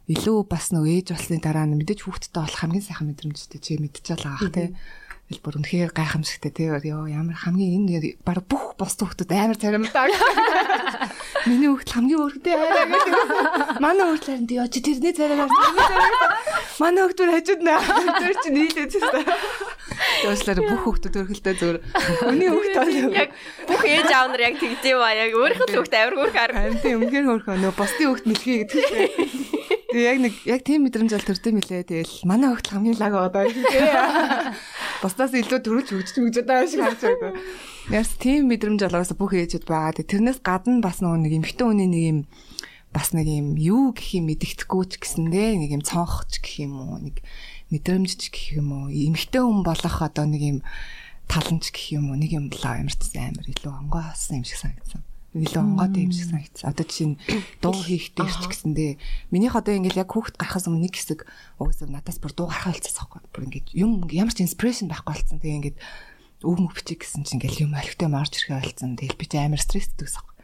илүү 0.08 0.36
бас 0.48 0.64
нөгөө 0.72 0.92
ээж 0.96 1.06
болсны 1.12 1.36
дараа 1.40 1.66
мэдээж 1.68 2.00
хүүхдтэй 2.04 2.40
болох 2.40 2.60
хамгийн 2.60 2.84
сайхан 2.84 3.08
мэдрэмжтэй 3.12 3.60
чи 3.60 3.76
мэдчихэл 3.76 4.24
байгаа 4.24 4.36
ах 4.40 4.52
тий 4.52 4.68
Ил 5.28 5.40
бүр 5.44 5.60
үнэхээр 5.60 5.92
гайхамшигтай 5.92 6.48
тий 6.56 6.72
ёо 6.72 7.04
ямар 7.04 7.36
хамгийн 7.36 7.84
энэ 7.92 8.16
баг 8.24 8.48
бүх 8.48 8.80
бос 8.80 8.96
хүүхдүүд 8.96 9.28
амар 9.36 9.60
царимтай. 9.60 10.08
Миний 11.48 11.68
хүүхд 11.68 11.84
хамгийн 11.92 12.16
өөрхтэй 12.16 12.56
аа 12.56 12.88
гэдэг. 12.88 13.76
Манай 13.76 14.08
хүүхд 14.08 14.24
харин 14.24 14.48
ёо 14.48 14.64
чи 14.72 14.80
тэрний 14.80 15.12
царимаас 15.12 15.52
манай 16.80 17.02
хүүхдүүд 17.04 17.28
хажууд 17.28 17.60
наа. 17.60 17.84
Тэр 18.24 18.34
чи 18.40 18.48
нийлээ 18.56 18.88
зүстэй. 18.88 19.24
Төөслөр 20.24 20.58
бүх 20.64 20.80
хүүхдүүд 20.88 21.20
өрхөлтэй 21.20 21.54
зөв. 21.60 21.76
Хүний 22.24 22.48
хүүхд 22.48 22.76
бол 22.80 22.96
яг 23.12 23.30
бүх 23.68 23.82
ээж 23.84 24.08
аав 24.08 24.32
нар 24.32 24.42
яг 24.48 24.56
тэгдэв 24.56 24.96
ба 24.96 25.12
яг 25.12 25.32
өөрхөн 25.36 25.68
хүүхд 25.76 25.92
амар 25.92 26.16
хөөрх 26.16 26.36
арга. 26.40 26.60
Харин 26.64 26.80
тийм 26.80 27.04
үнэхээр 27.04 27.26
хөөрхөө 27.28 27.56
нөө 27.68 27.72
босдын 27.76 28.08
хүүхд 28.08 28.24
мэлхий 28.24 28.56
гэдэг. 28.64 28.84
Тэгээ 29.88 30.04
яг 30.04 30.18
нэг 30.20 30.34
яг 30.44 30.60
тийм 30.68 30.84
мэдрэмж 30.84 31.12
бол 31.16 31.28
төрдөм 31.32 31.54
билээ. 31.64 31.88
Тэгэл 31.88 32.14
манай 32.28 32.52
хөлт 32.52 32.68
хамгийн 32.68 33.00
лаг 33.00 33.14
одоо 33.16 33.48
тий. 33.48 33.80
Бусдаас 35.18 35.34
илүү 35.34 35.58
төрүүлж 35.66 35.88
хөгжиж 35.90 36.16
мөгж 36.22 36.36
байгаа 36.46 36.70
шиг 36.70 36.78
харж 36.78 37.02
байгаа. 37.02 37.34
Яс 37.90 38.14
тийм 38.22 38.46
мэдрэмж 38.54 38.86
болоос 38.86 39.10
бүх 39.18 39.34
ээжүүд 39.34 39.66
байгаа. 39.66 39.98
Тэрнээс 39.98 40.38
гадна 40.46 40.78
бас 40.78 41.02
нэг 41.02 41.34
эмхтэн 41.34 41.74
хүний 41.74 41.90
нэг 41.90 42.04
юм 42.06 42.18
бас 42.94 43.10
нэг 43.10 43.26
юм 43.26 43.58
юу 43.58 43.90
гэх 43.98 44.14
юм 44.14 44.30
мэддэхгүй 44.30 44.84
ч 44.86 45.02
гэсэндээ 45.02 45.58
нэг 45.58 45.74
юм 45.74 45.82
цонхч 45.82 46.38
гэх 46.38 46.62
юм 46.62 46.78
уу 46.78 47.02
нэг 47.02 47.18
мэдрэмжч 47.74 48.30
гэх 48.30 48.62
юм 48.62 48.70
уу 48.70 48.94
эмхтэн 48.94 49.42
хүн 49.42 49.66
болох 49.66 49.96
одоо 50.06 50.22
нэг 50.30 50.42
юм 50.46 50.58
таламж 51.26 51.74
гэх 51.74 51.98
юм 51.98 52.14
уу 52.14 52.16
нэг 52.22 52.38
юм 52.38 52.46
болоо 52.46 52.78
ямарчсан 52.78 53.34
амар 53.34 53.50
илүү 53.50 53.74
онгой 53.74 54.06
хасан 54.06 54.38
юм 54.38 54.46
шиг 54.46 54.62
санагдсан 54.62 55.02
илүү 55.36 55.60
онгойтой 55.60 56.08
юм 56.08 56.12
шиг 56.12 56.32
санагдсан. 56.32 56.72
Одоо 56.72 56.86
чинь 56.88 57.14
дуу 57.60 57.76
хийхдээ 57.76 58.28
ч 58.32 58.44
гэсэндээ 58.48 58.92
минийх 59.28 59.52
одоо 59.60 59.76
ингээл 59.76 60.00
яг 60.00 60.08
хүүхд 60.08 60.40
гарахаас 60.40 60.72
өмнө 60.72 60.88
нэг 60.88 60.96
хэсэг 60.96 61.28
угсаа 61.60 61.88
надаас 61.88 62.16
бүр 62.16 62.32
дуу 62.32 62.48
гарах 62.48 62.72
болцсон 62.72 62.96
байхгүй. 62.96 63.20
Бүр 63.28 63.44
ингээд 63.52 63.68
юм 63.76 64.08
ямар 64.08 64.32
ч 64.32 64.40
инспирэшн 64.40 64.88
байхгүй 64.88 65.12
болцсон. 65.12 65.38
Тэгээ 65.44 65.58
ингээд 65.60 65.78
өг 66.48 66.56
мөг 66.64 66.72
бичих 66.72 67.04
гэсэн 67.04 67.28
чинь 67.28 67.36
ингээл 67.44 67.68
юм 67.68 67.76
олигтой 67.76 68.08
марж 68.08 68.32
ирэх 68.40 68.56
болцсон. 68.56 68.96
Тэгэл 68.96 69.20
би 69.20 69.26
ч 69.28 69.32
амар 69.36 69.60
гэсэн 69.60 70.00
байхгүй. 70.00 70.34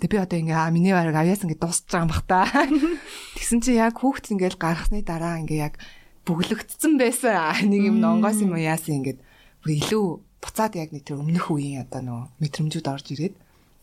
Тэгээ 0.00 0.08
би 0.08 0.24
одоо 0.24 0.38
ингээ 0.40 0.72
миний 0.72 0.94
бараг 0.96 1.16
авьяас 1.20 1.44
ингээ 1.44 1.60
дуусч 1.60 1.84
байгаа 1.92 2.08
юм 2.08 2.10
бах 2.10 2.24
та. 2.24 2.48
Тэгсэн 3.36 3.60
чинь 3.60 3.76
яг 3.76 4.00
хүүхд 4.00 4.32
ингээл 4.32 4.56
гарахны 4.56 5.04
дараа 5.04 5.36
ингээ 5.44 5.60
яг 5.68 5.76
бүглэгдсэн 6.24 6.96
байсан. 6.96 7.68
Нэг 7.68 7.92
юм 7.92 8.00
нонгоос 8.00 8.40
юм 8.40 8.56
яасан 8.56 9.04
ингээд 9.04 9.20
бүр 9.60 9.70
илүү 9.76 10.04
буцаад 10.40 10.72
яг 10.80 10.96
нэг 10.96 11.04
тэр 11.04 11.20
өмнөх 11.20 11.52
үеийн 11.52 11.84
одоо 11.84 12.00
нөө 12.00 12.20
мэдрэмжүүд 12.40 12.88
орж 12.88 13.06
ирээд 13.12 13.36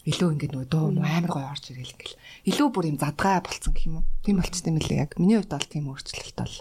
илүү 0.08 0.30
ингээд 0.34 0.54
нөгөө 0.56 0.70
дуу 0.72 0.88
амар 1.04 1.32
гоё 1.32 1.52
орж 1.52 1.76
ирэл 1.76 1.92
ингээл 1.92 2.16
илүү 2.48 2.68
бүр 2.72 2.86
юм 2.96 2.98
задгаа 2.98 3.44
болцсон 3.44 3.76
гэх 3.76 3.88
юм 3.92 4.00
уу. 4.00 4.06
Тийм 4.24 4.40
болчтой 4.40 4.72
юм 4.72 4.80
лээ 4.80 5.04
яг. 5.04 5.12
Миний 5.20 5.36
хувьд 5.36 5.52
бол 5.52 5.68
тийм 5.68 5.92
өөрчлөлт 5.92 6.38
бол 6.40 6.56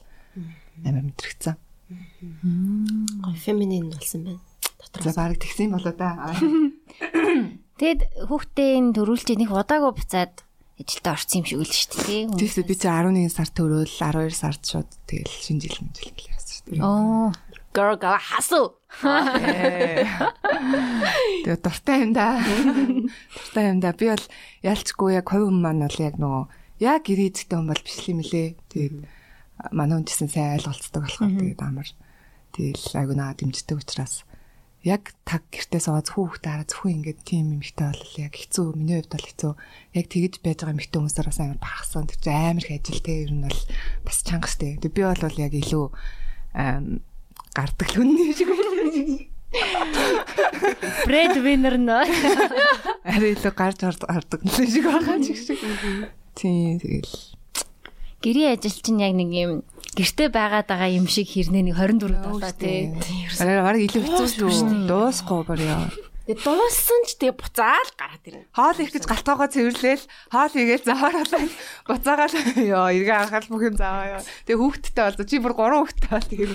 амар 0.82 1.04
мэдрэгцэн. 1.06 1.54
Гоё 3.22 3.38
феминин 3.38 3.94
болсон 3.94 4.20
байна. 4.26 4.42
Дотор. 4.82 5.02
За 5.06 5.14
баг 5.14 5.38
тэгсэн 5.38 5.70
болоо 5.70 5.94
да. 5.94 6.34
Тэгэд 7.78 8.26
хүүхдээ 8.26 8.72
төрүүлж 8.98 9.28
нэг 9.38 9.50
удаагүй 9.54 9.92
буцаад 9.94 10.42
ажилдаа 10.80 11.14
орсон 11.14 11.40
юм 11.40 11.46
шиг 11.46 11.60
үл 11.62 11.70
шүү 11.70 11.88
дээ. 12.02 12.24
Тийм 12.34 12.66
би 12.66 12.74
чи 12.74 12.88
11 12.90 13.30
сар 13.30 13.48
төрөөл 13.48 13.88
12 13.88 14.34
сард 14.34 14.62
шууд 14.66 14.90
тэгэл 15.06 15.30
шинэ 15.30 15.60
жил 15.64 15.80
мэл 15.86 16.02
гэлээ 16.02 16.28
яасан 16.34 16.52
шүү 16.52 16.64
дээ. 16.72 16.82
Оо 16.82 17.32
girl 17.76 18.00
go 18.00 18.16
hustle. 18.16 18.80
Тэгээ 21.44 21.60
дуртай 21.60 22.08
юм 22.08 22.16
да. 22.16 22.40
Дуртай 22.40 23.64
юм 23.76 23.84
да. 23.84 23.92
Би 23.92 24.08
бол 24.08 24.26
ялчгүй 24.64 25.20
яг 25.20 25.28
хувь 25.28 25.44
хүн 25.52 25.60
маань 25.60 25.84
бол 25.84 26.00
яг 26.00 26.16
нөгөө 26.16 26.44
яг 26.80 27.04
гэрээдтэй 27.04 27.52
хүн 27.52 27.68
бол 27.68 27.84
биш 27.84 28.00
юм 28.08 28.24
лээ. 28.24 28.56
Тэгээд 28.72 29.04
манай 29.76 30.00
хүн 30.00 30.08
гэсэн 30.08 30.32
сайн 30.32 30.56
ойлголцдог 30.56 31.04
болохоор 31.04 31.36
тэгээд 31.36 31.60
амар 31.60 31.88
тэгэл 32.56 32.96
айгу 32.96 33.12
наа 33.16 33.36
дэмждэг 33.36 33.76
учраас 33.76 34.24
яг 34.86 35.16
таг 35.26 35.42
гэртээ 35.50 35.82
суугаад 35.82 36.08
хүүхдээ 36.14 36.52
хараа 36.52 36.68
зөвхөн 36.70 36.94
ингээд 37.02 37.20
тийм 37.26 37.58
эмхтэй 37.58 37.90
бол 37.90 38.06
яг 38.22 38.32
хэцүү 38.38 38.66
миний 38.78 39.02
хувьд 39.02 39.12
бол 39.18 39.26
хэцүү 39.26 39.52
яг 39.98 40.06
тэгэж 40.06 40.34
байж 40.46 40.58
байгаа 40.62 40.76
эмхтэй 40.78 40.98
хүмүүсээр 41.02 41.26
бас 41.26 41.40
амар 41.42 41.58
бахсан 41.58 42.06
тэр 42.06 42.20
чинь 42.22 42.38
амар 42.38 42.62
их 42.62 42.70
ажил 42.70 43.02
те 43.02 43.12
ер 43.26 43.32
нь 43.34 43.42
бол 43.42 43.60
бас 44.06 44.18
чанга 44.22 44.46
штэ 44.46 44.78
тэг 44.78 44.92
би 44.94 45.02
бол 45.02 45.42
яг 45.42 45.52
илүү 45.58 45.86
гардаг 47.56 47.88
л 47.96 48.04
үнэн 48.04 48.36
шиг 48.36 48.52
байна. 48.52 49.32
Брэд 51.08 51.40
винер 51.40 51.80
нөө. 51.80 52.04
Арай 53.08 53.32
илүү 53.32 53.52
гарч 53.56 53.80
ордог 53.88 54.40
л 54.44 54.52
шиг 54.52 54.84
байгаа 54.84 55.16
ч 55.24 55.32
шиг. 55.32 55.60
Тийм 56.36 56.76
тэгэл. 56.76 57.16
Гэрийн 58.20 58.52
ажил 58.52 58.76
чинь 58.84 59.00
яг 59.00 59.16
нэг 59.16 59.30
юм 59.32 59.52
гэрте 59.96 60.28
байгаад 60.28 60.68
байгаа 60.68 60.90
юм 60.92 61.06
шиг 61.08 61.32
хэрнээ 61.32 61.72
нэг 61.72 61.76
24 61.80 62.20
долоо 62.20 62.52
тий. 62.52 62.92
Арай 63.40 63.88
илүү 63.88 64.02
хэцүү 64.04 64.28
шүү. 64.52 64.84
Дуусахгүй 64.84 65.40
бүр 65.48 65.60
яа. 65.64 65.88
Тэгээ 66.26 66.42
дууссан 66.42 67.02
ч 67.06 67.22
тэгээ 67.22 67.38
буцаал 67.38 67.90
гараад 67.94 68.26
ирнэ. 68.26 68.50
Хоол 68.50 68.78
их 68.82 68.90
гэж 68.90 69.06
галтгоогоо 69.06 69.46
цэвэрлээл 69.46 70.04
хоол 70.34 70.54
игээл 70.58 70.82
заваараалаа 70.90 71.46
буцаагаал 71.86 72.34
ёо 72.66 72.90
эргээ 72.90 73.14
анхаал 73.14 73.46
бүх 73.46 73.62
юм 73.62 73.78
заваа 73.78 74.18
ёо. 74.18 74.26
Тэгээ 74.42 74.58
хүүхдтэй 74.58 75.04
бол 75.06 75.22
чи 75.22 75.38
бүр 75.38 75.54
гурван 75.54 75.86
хүүхдтэй 75.86 76.10
бол 76.10 76.26
тэгээ. 76.26 76.50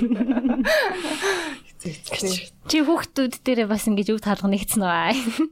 Чи 2.68 2.78
хүүхдүүд 2.84 3.34
дээрээ 3.48 3.72
бас 3.72 3.88
ингэж 3.88 4.12
үг 4.12 4.20
таалга 4.20 4.52
нэгцэн 4.52 4.84
үү? 4.84 5.48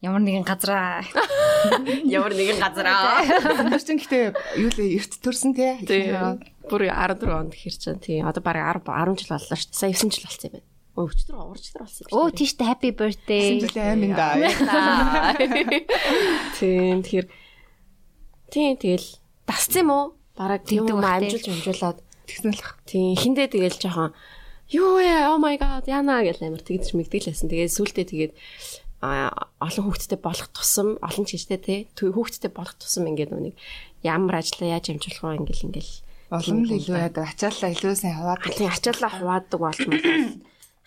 Ямар 0.00 0.22
нэгэн 0.24 0.48
газараа. 0.48 1.04
Ямар 2.06 2.32
нэгэн 2.32 2.62
газараа. 2.62 3.20
Тэр 3.68 3.82
чинь 3.84 4.00
гэтээ 4.00 4.32
юу 4.64 4.70
лээ 4.80 4.96
эрт 4.96 5.18
төрсэн 5.20 5.52
тий. 5.52 5.76
Бүр 6.70 6.88
14 6.88 7.26
онд 7.26 7.52
хэрчэн 7.52 7.98
тий. 7.98 8.22
Одоо 8.22 8.40
бараг 8.40 8.80
10 8.86 8.88
10 8.88 9.18
жил 9.18 9.34
боллоо 9.34 9.58
шүү 9.58 9.68
дээ. 9.74 9.76
Сая 9.76 9.92
9 9.92 10.14
жил 10.14 10.24
болсон 10.24 10.46
юм 10.48 10.54
байна. 10.56 10.67
Өчтөр 10.98 11.38
урчтар 11.38 11.86
болсон 11.86 12.02
юм 12.02 12.10
шиг. 12.10 12.16
Оо 12.18 12.28
тийштэй 12.34 12.66
happy 12.66 12.90
birthday. 12.90 13.62
Амин 13.78 14.18
да. 14.18 14.34
Тийм 16.58 17.06
тэгэхээр 17.06 17.26
тийм 18.50 18.74
тэгэл 18.82 19.08
дасц 19.46 19.78
юм 19.78 19.94
уу? 19.94 20.04
Бараг 20.34 20.66
тийм 20.66 20.90
юм 20.90 20.98
амжилж 20.98 21.46
амжуулаад 21.46 22.02
тэгсэн 22.26 22.50
л 22.50 22.58
бах. 22.58 22.82
Тийм 22.82 23.14
хиндэ 23.14 23.46
тэгэл 23.54 23.78
жоохон 23.78 24.10
юу 24.74 24.98
ээ 24.98 25.30
oh 25.30 25.38
my 25.38 25.54
god 25.54 25.86
яна 25.86 26.26
гэл 26.26 26.42
амар 26.42 26.66
тэгдэж 26.66 26.98
мэгдэглэсэн. 26.98 27.46
Тэгээд 27.46 27.76
сүултээ 27.78 28.06
тэгээд 28.10 28.32
олон 28.98 29.84
хүүхдтэй 29.86 30.18
болох 30.18 30.50
тусам 30.50 30.98
олон 30.98 31.24
чижтэй 31.30 31.58
тий 31.62 31.78
хүүхдтэй 31.94 32.50
болох 32.50 32.74
тусам 32.74 33.06
ингээд 33.06 33.30
нэг 33.30 33.54
ямар 34.02 34.42
ажиллаа 34.42 34.74
яаж 34.74 34.90
амжуулах 34.90 35.38
вэ 35.38 35.38
ингээл 35.46 35.66
ингээл 35.70 35.94
олон 36.34 36.58
л 36.66 36.74
илүү 36.74 36.96
яадаг 36.98 37.24
ачаалаа 37.30 37.70
илүү 37.70 37.94
сайн 37.94 38.18
хуваадаг. 38.18 38.50
Тийм 38.58 38.68
ачаалаа 38.74 39.10
хуваадаг 39.14 39.58
болмол 39.62 40.02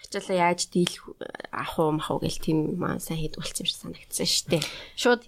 ачаалаа 0.05 0.37
яаж 0.51 0.59
дийлэх 0.71 1.03
авах 1.51 1.79
уу 1.79 1.91
мах 1.97 2.09
уу 2.11 2.19
гэл 2.23 2.39
тийм 2.41 2.59
маань 2.79 3.03
сайн 3.03 3.19
хийдэг 3.21 3.39
болсон 3.41 3.63
юм 3.63 3.69
шиг 3.69 3.79
санагдсан 3.81 4.27
шүү 4.27 4.47
дээ. 4.49 4.63
Шууд 4.97 5.21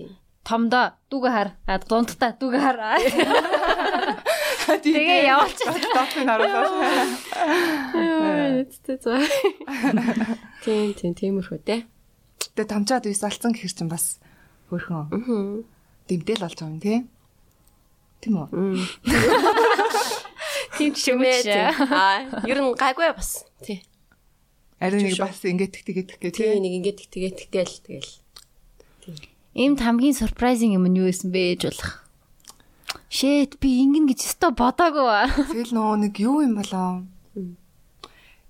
томдоо 0.44 0.86
дүүгээ 1.08 1.34
хар. 1.34 1.50
Дундтаа 1.88 2.32
дүүгээ 2.36 2.64
хар. 2.64 2.78
Тэгээ 4.84 5.28
явуулчих. 5.28 5.68
Доотыг 5.68 6.24
харуулаа. 6.28 6.64
Тийм 10.64 10.94
тийм 10.96 11.14
тиймэрхүү 11.16 11.60
те. 11.64 11.84
Тэгээ 12.56 12.72
томчоод 12.72 13.06
вис 13.08 13.24
алцсан 13.24 13.52
гэхэр 13.56 13.74
чинь 13.76 13.92
бас 13.92 14.20
хөөрхөн. 14.72 15.64
Дэмтэл 16.08 16.44
болж 16.44 16.56
байгаа 16.60 16.72
юм 16.72 16.80
тий. 16.84 17.00
Тийм 18.24 18.40
үү? 18.40 18.48
Тийм 20.80 20.92
ч 20.96 21.12
юм 21.12 21.20
ээ. 21.24 21.44
Аа, 21.92 22.24
ер 22.48 22.60
нь 22.64 22.72
гайгүй 22.76 23.12
бас. 23.16 23.44
Тий. 23.60 23.84
Ари 24.84 25.00
нэг 25.00 25.16
бас 25.16 25.40
ингээд 25.40 25.80
тэгээд 25.80 26.10
гэх 26.20 26.36
тий 26.36 26.60
нэг 26.60 26.74
ингээд 26.84 27.00
тэгээд 27.08 27.38
тэгэл 27.48 27.76
тэгэл. 27.88 28.12
Эмд 29.56 29.80
хамгийн 29.80 30.12
surprising 30.12 30.76
юм 30.76 30.92
нь 30.92 31.00
юу 31.00 31.08
байсан 31.08 31.32
бэ 31.32 31.56
гэж 31.56 31.72
болох. 31.72 32.04
Shit 33.08 33.62
би 33.64 33.80
ингэн 33.86 34.10
гэж 34.12 34.20
өстой 34.28 34.52
бодоагүй. 34.58 35.08
Тэгэл 35.54 35.78
нөө 35.78 36.10
нэг 36.10 36.14
юу 36.18 36.42
юм 36.42 36.58
болоо. 36.58 37.06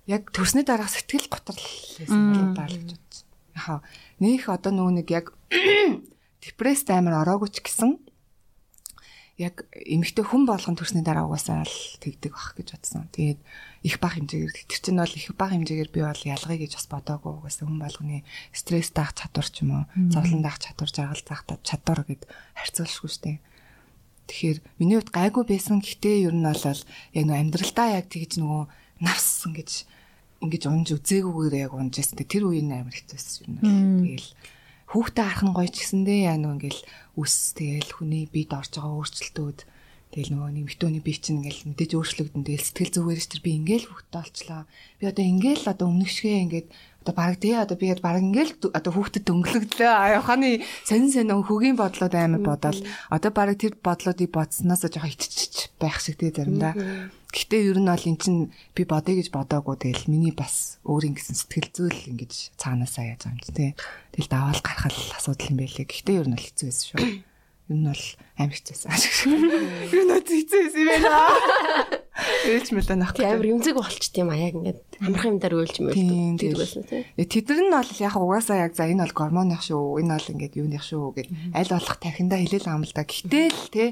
Яг 0.08 0.32
төрсний 0.32 0.64
дараа 0.64 0.88
сэтгэл 0.88 1.28
готрол 1.28 1.60
байсан 2.00 2.18
болоо 2.32 2.66
гэж 2.66 2.96
бодсон. 2.96 3.28
Яхаа 3.54 3.78
нөх 4.18 4.48
одоо 4.48 4.72
нөгөө 4.72 4.94
нэг 5.04 5.08
яг 5.12 5.36
депресд 6.42 6.88
амар 6.88 7.20
ороогүй 7.20 7.52
ч 7.52 7.60
гэсэн 7.60 8.00
яг 9.36 9.66
эмэгтэй 9.74 10.24
хүн 10.24 10.46
болгон 10.46 10.78
төрсний 10.78 11.02
дараа 11.02 11.26
угаасаа 11.26 11.66
л 11.66 11.76
тэгдэг 11.98 12.32
бах 12.32 12.54
гэж 12.54 12.68
бодсон. 12.72 13.10
Тэгээд 13.10 13.40
их 13.84 14.00
бага 14.00 14.16
хэмжээгээр 14.16 14.64
тэр 14.64 14.80
чинь 14.80 14.96
бол 14.96 15.12
их 15.12 15.28
бага 15.36 15.52
хэмжээгээр 15.60 15.90
би 15.92 16.00
бол 16.00 16.22
ялгыг 16.24 16.60
гэж 16.64 16.72
бас 16.80 16.88
бодоагүй 16.88 17.32
угаасаа 17.36 17.68
хүн 17.68 17.84
болгоны 17.84 18.24
стресс 18.56 18.88
даах 18.96 19.12
чадвар 19.12 19.44
ч 19.44 19.60
юм 19.60 19.70
уу, 19.76 19.84
зовлон 20.08 20.40
даах 20.40 20.56
чадвар, 20.56 20.88
жаргал 20.88 21.20
даах 21.20 21.44
чадвар 21.60 22.00
гэд 22.08 22.24
харьцуулшгүй 22.56 23.10
штэ. 23.12 23.44
Тэгэхээр 24.24 24.58
миний 24.80 24.96
хувьд 24.96 25.12
гайгүй 25.12 25.44
байсан. 25.44 25.84
Гэхдээ 25.84 26.24
ер 26.24 26.32
нь 26.32 26.48
бол 26.48 26.64
яг 26.64 27.24
нөө 27.28 27.36
амьдралдаа 27.44 27.88
яг 28.00 28.08
тэгж 28.08 28.40
нөгөө 28.40 28.64
навс 29.04 29.28
ингэж 29.52 29.70
ингэж 30.40 30.62
унж 30.64 30.88
үзээгүйгээр 30.96 31.54
яг 31.68 31.72
унж 31.76 31.92
байсан. 32.00 32.16
Тэр 32.24 32.48
үеийн 32.48 32.72
амар 32.72 32.96
хэцүүсэн 32.96 33.60
юм. 33.60 34.00
Тэгэл 34.00 34.32
хүүхдээ 34.96 35.24
харах 35.28 35.44
нь 35.44 35.52
гоё 35.52 35.68
ч 35.68 35.76
гэсэндээ 35.84 36.20
яа 36.32 36.40
нөгөө 36.40 36.56
ингээл 36.56 36.82
үс 37.20 37.52
тэгэл 37.52 37.90
хүний 37.92 38.24
биед 38.32 38.56
орж 38.56 38.72
байгаа 38.80 38.96
өөрчлөлтүүд 38.96 39.58
тэгэл 40.14 40.30
нөгөө 40.30 40.50
нэмэгтөөний 40.54 41.02
бие 41.02 41.18
чинь 41.18 41.42
ингээл 41.42 41.74
мэдээж 41.74 41.92
өөрчлөгдөн. 41.98 42.46
Тэгэл 42.46 42.68
сэтгэл 42.70 42.94
зүгээр 42.94 43.18
ш 43.18 43.26
тэр 43.34 43.42
би 43.42 43.50
ингээл 43.58 43.90
хүүхдээ 43.90 44.22
олчлаа. 44.22 44.62
Би 45.02 45.04
одоо 45.10 45.24
ингээл 45.26 45.64
одоо 45.66 45.86
өмнөх 45.90 46.10
шигээ 46.14 46.44
ингээд 46.46 46.68
одоо 47.02 47.14
баг 47.18 47.34
тий 47.42 47.58
одоо 47.58 47.74
би 47.74 47.90
баг 47.98 48.22
ингээл 48.22 48.70
одоо 48.70 48.92
хүүхдэд 48.94 49.26
дөнгөлөгдлөө 49.26 49.90
аяханы 49.90 50.62
сонин 50.86 51.10
сонин 51.10 51.42
хөгийн 51.42 51.74
бодлоод 51.74 52.14
амар 52.14 52.46
бодоол 52.46 52.80
одоо 53.10 53.30
баг 53.34 53.58
тэр 53.58 53.74
бодлоодыг 53.74 54.30
бодсноосоо 54.30 54.88
жоохон 54.88 55.10
итчих 55.10 55.74
байх 55.82 55.98
шиг 55.98 56.22
тий 56.22 56.30
заримдаа. 56.30 56.78
Гэхдээ 57.34 57.74
ер 57.74 57.78
нь 57.82 57.90
бол 57.90 58.06
эн 58.06 58.16
чин 58.16 58.54
би 58.78 58.86
бодъё 58.86 59.18
гэж 59.18 59.34
бодоагүй 59.34 59.76
тэгэл 59.82 60.06
миний 60.14 60.30
бас 60.30 60.78
өөрийн 60.86 61.18
гэсэн 61.18 61.34
сэтгэл 61.34 61.74
зүйл 61.74 62.00
ингэж 62.14 62.54
цаанаасаа 62.54 63.18
яаж 63.18 63.26
юм 63.26 63.42
чи 63.42 63.50
тий. 63.50 63.70
Тэгэл 64.14 64.30
даваал 64.30 64.62
гарахал 64.62 64.94
асуудал 65.18 65.50
юм 65.50 65.58
байлээ. 65.58 65.90
Гэхдээ 65.90 66.22
ер 66.22 66.28
нь 66.30 66.38
бол 66.38 66.46
хэцүү 66.46 66.66
байсан 66.70 66.86
шүү. 66.94 67.33
Ер 67.64 67.76
нь 67.80 67.88
бол 67.88 68.04
амар 68.36 68.54
хэцүүсэн. 68.60 68.92
Ер 68.92 70.02
нь 70.04 70.12
хэцүүсэн 70.20 70.80
юм 70.84 70.88
байна. 71.00 72.04
Ээлж 72.44 72.68
мэлээ 72.76 72.98
нах. 73.00 73.16
Амар 73.16 73.48
юмзэг 73.48 73.74
болчт 73.80 74.14
юм 74.20 74.28
а 74.30 74.36
яг 74.36 74.52
ингээд 74.52 74.80
амархан 75.00 75.32
юм 75.34 75.40
дээр 75.40 75.56
өөлж 75.64 75.76
мөлдөг 75.80 76.44
гэдэг 76.44 76.60
байсан 76.60 76.84
тий. 76.84 77.02
Тэд 77.24 77.48
нар 77.48 77.64
нь 77.64 77.72
бол 77.72 77.92
яг 78.04 78.14
угаасаа 78.20 78.68
яг 78.68 78.72
за 78.76 78.84
энэ 78.84 79.08
бол 79.08 79.16
гормоных 79.16 79.64
шүү. 79.64 80.04
Энэ 80.04 80.12
бол 80.12 80.32
ингээд 80.36 80.54
юуных 80.60 80.84
шүү 80.84 81.04
гэд 81.16 81.28
аль 81.56 81.72
болох 81.72 81.96
тархиндаа 81.98 82.38
хэлээл 82.44 82.68
ам 82.68 82.84
л 82.84 82.92
да. 82.92 83.02
Гэтэл 83.08 83.72
тий 83.72 83.90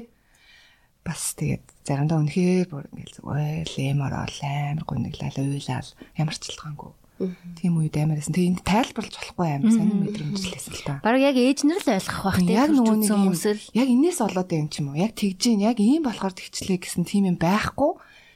бас 1.03 1.35
тэгээд 1.35 1.65
заримдаа 1.83 2.23
үнэхээр 2.23 2.67
бүр 2.71 2.87
ингээл 2.95 3.17
зүгээр 3.19 3.67
лемор 3.75 4.13
ол 4.23 4.37
амар 4.39 4.85
гуниглал 4.87 5.35
уйлал 5.35 5.89
ямар 6.15 6.35
ч 6.39 6.41
чилгаангүй. 6.47 6.91
Тийм 7.21 7.77
үед 7.77 7.93
амарсан. 7.93 8.33
Тэгээ 8.33 8.51
энд 8.57 8.61
тайлбарлаж 8.65 9.13
болохгүй 9.13 9.47
амар 9.53 9.71
сонир 9.71 9.97
мэдрэмжлээсэн 10.01 10.73
л 10.73 10.83
та. 10.83 10.99
Бараг 11.05 11.21
яг 11.21 11.37
ээжнэр 11.37 11.79
л 11.79 11.93
ойлгох 11.93 12.23
байх 12.25 12.39
тийм 12.41 12.57
яг 12.57 12.69
нөгөө 12.73 12.97
нэг 12.99 13.11
хүмүүсэл 13.13 13.63
яг 13.77 13.87
энэс 13.93 14.19
болоод 14.25 14.49
юм 14.49 14.67
ч 14.67 14.73
юм 14.81 14.87
уу. 14.91 14.97
Яг 14.97 15.13
тэгж 15.13 15.41
ийн 15.53 15.61
яг 15.61 15.77
ийм 15.77 16.03
болохоор 16.03 16.33
тэгчлээ 16.33 16.79
гэсэн 16.81 17.05
тийм 17.05 17.29
юм 17.29 17.37
байхгүй. 17.37 17.91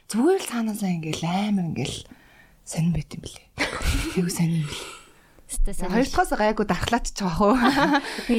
Зүгээр 0.08 0.40
л 0.40 0.48
цаанаасаа 0.48 0.90
ингээл 0.94 1.26
амар 1.26 1.66
ингээл 1.74 1.98
сонир 2.62 2.92
байт 2.94 3.10
юм 3.18 3.22
блэ. 3.26 3.42
Айгу 4.14 4.30
сонир 4.30 4.62
юм 4.62 4.70
блэ. 4.70 4.98
Хоёрдугаас 5.48 6.32
гайгүй 6.36 6.66
дархлаач 6.68 7.06
ч 7.12 7.24
байгаа 7.24 7.36
хөө. 7.40 7.56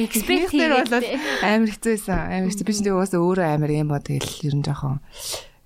Эксперт 0.08 0.50
бол 0.54 1.06
амар 1.42 1.70
хэцүү 1.74 1.92
байсан. 1.98 2.18
Амар 2.26 2.50
хэцүү. 2.54 2.66
Би 2.66 2.74
ч 2.74 2.78
тэгээ 2.86 2.96
угаасаа 2.96 3.20
өөрөө 3.20 3.46
амар 3.50 3.70
юм 3.74 3.90
боо 3.90 3.98
тэгэл 3.98 4.46
ер 4.46 4.54
нь 4.54 4.64
жоохон 4.66 5.02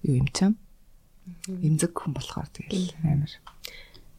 юу 0.09 0.25
юм 0.25 0.29
чам. 0.33 0.57
Имзэг 1.49 1.93
хүн 1.93 2.17
болохоор 2.17 2.49
тэгэл 2.49 2.97
амар. 3.05 3.33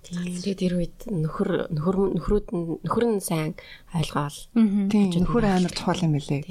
Тийм 0.06 0.38
тэгээд 0.38 0.62
тэр 0.62 0.74
үед 0.78 0.98
нөхөр 1.10 1.50
нөхөр 1.74 1.96
нөхрүүд 2.14 2.48
нөхөр 2.86 3.06
нь 3.10 3.24
сайн 3.26 3.58
ойлгоол. 3.90 4.38
Тийм 4.54 5.10
нөхөр 5.26 5.46
амар 5.50 5.74
чухал 5.74 6.06
юм 6.06 6.14
билээ. 6.14 6.46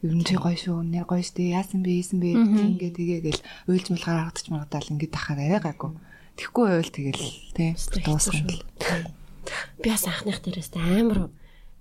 Ер 0.00 0.14
нь 0.16 0.24
чи 0.24 0.36
гоё 0.36 0.56
шүү. 0.56 0.80
Нэр 0.84 1.04
гоё 1.04 1.20
штэ. 1.24 1.56
Яасан 1.56 1.84
бэ? 1.84 2.00
Ийсэн 2.00 2.20
бэ? 2.20 2.36
Ингээ 2.36 2.92
тэгээ 2.96 3.20
гэл 3.20 3.40
уйлж 3.68 3.86
мэлгаар 3.92 4.32
хагадч 4.32 4.46
маргадаал 4.48 4.92
ингээ 4.96 5.10
дахаар 5.12 5.40
арай 5.44 5.60
гайгүй. 5.60 5.92
Тэгэхгүй 6.40 6.64
байвал 6.68 6.92
тэгэл 6.92 7.24
тий 7.52 7.70
дуусах 8.04 8.40
юм. 8.40 8.48
Би 9.84 9.88
бас 9.92 10.04
анхных 10.08 10.40
дээрээс 10.40 10.72
амар 10.76 11.28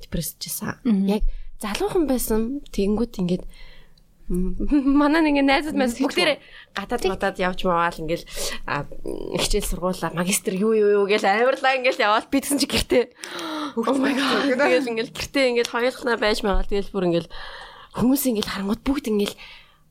депрессжсэн. 0.04 0.84
Яг 1.08 1.24
залуухан 1.63 2.08
байсан. 2.12 2.60
Тэнгүүт 2.76 3.20
ингээд 3.24 3.44
манай 4.30 5.26
нэг 5.26 5.42
найзууд 5.42 5.74
маань 5.74 5.94
бүгдээрээ 5.98 6.38
гадаад 6.78 7.04
гадаад 7.10 7.38
явж 7.42 7.60
маваал 7.65 7.98
ингээл 7.98 8.26
хичээл 9.42 9.70
сургуулаа 9.74 10.13
магистр 10.13 10.54
юу 10.54 10.78
юу 10.78 11.02
юу 11.02 11.06
гэж 11.10 11.26
амарлаа 11.26 11.82
ингээл 11.82 12.06
яваал 12.06 12.30
би 12.30 12.38
гэсэн 12.38 12.62
чи 12.62 12.70
гэртээ 12.70 13.06
oh 13.76 13.98
my 13.98 14.13
god. 14.13 14.54
Тэгэл 14.54 14.89
ингээл 14.89 15.13
гэртээ 15.13 15.50
ингээл 15.54 15.74
хоёулахнаа 15.74 16.18
байж 16.18 16.42
магаал. 16.44 16.70
Тэгэл 16.70 16.94
бүр 16.94 17.08
ингээл 17.10 17.30
хүмүүс 17.98 18.24
ингээл 18.30 18.52
харангууд 18.54 18.82
бүгд 18.86 19.06
ингээл 19.10 19.36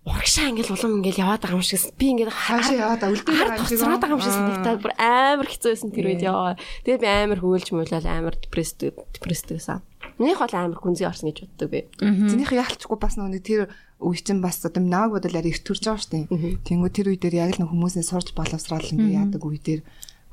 урагшаа 0.09 0.51
ингээл 0.51 0.74
улам 0.74 0.92
ингээл 1.03 1.22
яваад 1.22 1.42
байгаа 1.44 1.59
юм 1.59 1.66
шиг 1.66 1.83
би 1.98 2.07
ингээд 2.16 2.33
хаашаа 2.33 2.79
яваад 2.79 3.03
үлдээд 3.03 3.29
байгаа 3.29 3.59
юм 3.59 3.68
шиг 3.68 3.83
яваад 3.83 4.03
байгаа 4.03 4.16
юм 4.16 4.24
шиг 4.24 4.35
санагдаад 4.35 4.81
бүр 4.83 4.94
амар 4.96 5.48
хэцүү 5.48 5.70
байсан 5.74 5.90
тэр 5.92 6.07
үед 6.09 6.22
яваа. 6.24 6.55
Тэгээд 6.87 7.03
би 7.05 7.09
амар 7.09 7.38
хөвөлж 7.42 7.68
муулаад 7.77 8.07
амар 8.09 8.35
депресд 8.40 8.79
депресд 9.12 9.46
байсан. 9.53 9.85
Минийх 10.18 10.42
бол 10.42 10.54
амар 10.54 10.78
хүнзий 10.78 11.07
орсон 11.07 11.31
гэж 11.31 11.46
боддог 11.46 11.68
би. 11.70 11.81
Зинийх 12.02 12.50
яалтчгүй 12.50 12.98
бас 12.98 13.14
нэг 13.18 13.42
тэр 13.42 13.70
үе 14.02 14.18
чинь 14.18 14.42
бас 14.42 14.62
одоо 14.66 14.83
нааг 14.83 15.14
бодол 15.14 15.38
арай 15.38 15.54
ирт 15.54 15.62
төрж 15.62 15.87
байгаа 15.87 16.26
дээ. 16.28 16.59
Тэнгүү 16.66 16.90
тэр 16.90 17.07
үе 17.14 17.18
дээр 17.18 17.38
яг 17.38 17.54
л 17.54 17.62
нэг 17.62 17.70
хүмүүсээ 17.70 18.04
сурж 18.07 18.35
боловсрал 18.35 18.83
ингээ 18.83 19.14
яадаг 19.14 19.42
үе 19.46 19.62
дээр 19.62 19.83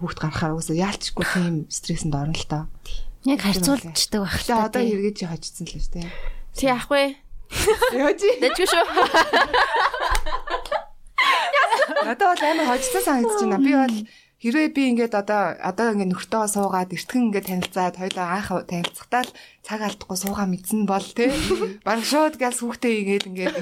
хүүхд 0.01 0.19
гарахаар 0.19 0.57
уусаа 0.57 0.75
яалтчгүй 0.75 1.25
тийм 1.25 1.55
стрессэнд 1.69 2.17
орно 2.17 2.33
л 2.33 2.49
таа. 2.49 2.65
Яг 3.29 3.41
харьцуулждаг 3.45 4.21
байх. 4.25 4.41
Тэгээ 4.41 4.65
одоо 4.65 4.81
эргэж 4.81 5.17
хожицсан 5.25 5.65
л 5.69 5.77
шүү 5.77 5.93
дээ. 6.01 6.09
Тий 6.57 6.69
ахгүй 6.69 7.15
Яжи. 7.93 8.29
Дэжгүй 8.41 8.67
шүү. 8.67 8.85
Надад 12.05 12.25
бол 12.25 12.43
амар 12.49 12.67
хожицсан 12.73 13.03
санагдаж 13.05 13.41
байна. 13.45 13.61
Би 13.61 13.73
бол 13.77 13.95
хэрвээ 14.45 14.69
би 14.77 14.83
ингээд 14.93 15.17
одоо 15.17 15.57
одоо 15.57 15.97
ингээд 15.97 16.13
нөхөртөө 16.13 16.45
суугаад 16.53 16.93
эртхэн 16.93 17.33
ингээд 17.33 17.49
танилцаад 17.49 17.97
хоёлаа 17.97 18.27
анх 18.37 18.49
танилцахтаа 18.69 19.25
л 19.25 19.33
цаг 19.65 19.81
алдахгүй 19.81 20.17
суугаа 20.21 20.45
мэдсэн 20.45 20.85
бол 20.85 21.01
тий. 21.01 21.33
Бараг 21.87 22.05
шууд 22.05 22.37
гал 22.37 22.53
хүүхдээ 22.53 22.93
ингээд 23.01 23.25
ингээд 23.25 23.55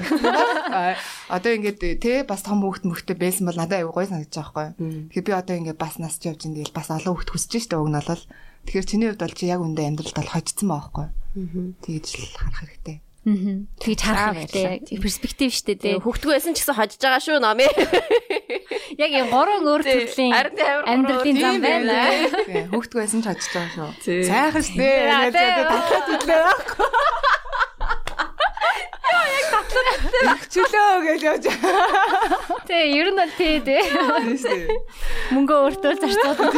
одоо 1.32 1.52
ингээд 1.56 1.80
тий 2.04 2.20
бас 2.28 2.44
том 2.44 2.60
хүүхд 2.60 2.84
мөхтэй 2.84 3.16
байсан 3.16 3.48
бол 3.48 3.56
надад 3.56 3.80
аюу 3.80 3.96
гой 3.96 4.12
санагдаж 4.12 4.36
байгаа 4.36 4.76
байхгүй. 4.76 5.08
Тэгэхээр 5.08 5.24
би 5.24 5.32
одоо 5.32 5.54
ингээд 5.56 5.80
бас 5.80 5.96
насч 5.96 6.20
явж 6.28 6.44
ин 6.44 6.52
тэгэл 6.52 6.76
бас 6.76 6.92
олон 6.92 7.16
хүүхд 7.16 7.32
хүсэж 7.32 7.64
штэ 7.64 7.80
уг 7.80 7.88
нь 7.88 7.96
бол. 7.96 8.24
Тэгэхээр 8.68 8.84
чиний 8.84 9.08
хувьд 9.08 9.24
бол 9.24 9.36
чи 9.40 9.44
яг 9.48 9.64
үндэ 9.64 9.88
амьдралд 9.88 10.16
бол 10.20 10.32
хожицсан 10.36 10.68
байгаа 10.68 10.84
байхгүй. 10.84 11.08
Тэгж 11.80 12.06
л 12.12 12.36
харах 12.36 12.60
хэрэгтэй. 12.60 12.96
Аа. 13.24 13.64
Тэгж 13.80 14.00
харах 14.04 14.36
хэрэгтэй. 14.36 15.00
Перспектив 15.00 15.48
шүү 15.48 15.80
дээ. 15.80 15.96
Хөвгтгөө 16.04 16.32
байсан 16.36 16.52
ч 16.52 16.60
гэсэн 16.60 16.76
хожиж 16.76 17.00
байгаа 17.00 17.24
шүү 17.24 17.40
номи. 17.40 17.64
Яг 19.00 19.10
энэ 19.16 19.32
гурван 19.32 19.64
өөр 19.64 19.80
төрлийн 19.80 20.28
амьдралын 20.84 21.36
зам 21.40 21.56
байна. 21.64 22.04
Хөвгтгөө 22.68 23.00
байсан 23.00 23.24
ч 23.24 23.32
хожиж 23.32 23.48
байгаа 23.48 23.96
шүү. 23.96 24.28
Сайхан 24.28 24.60
шүү 24.60 24.76
дээ. 24.76 25.32
Тэгээд 25.32 25.72
татлаад 25.72 26.04
идлээ 26.20 26.40
байхгүй. 26.44 26.88
Яг 29.24 29.46
татлаад 29.56 30.44
чөлөө 30.52 31.00
гэж 31.08 31.20
явж. 31.24 31.44
Тэ 32.68 32.76
ер 32.92 33.08
нь 33.08 33.16
бол 33.24 33.32
тий 33.40 33.56
дээ. 33.64 33.88
Мөнгө 35.32 35.54
өөртөө 35.64 35.96
зарцуулсан. 35.96 36.52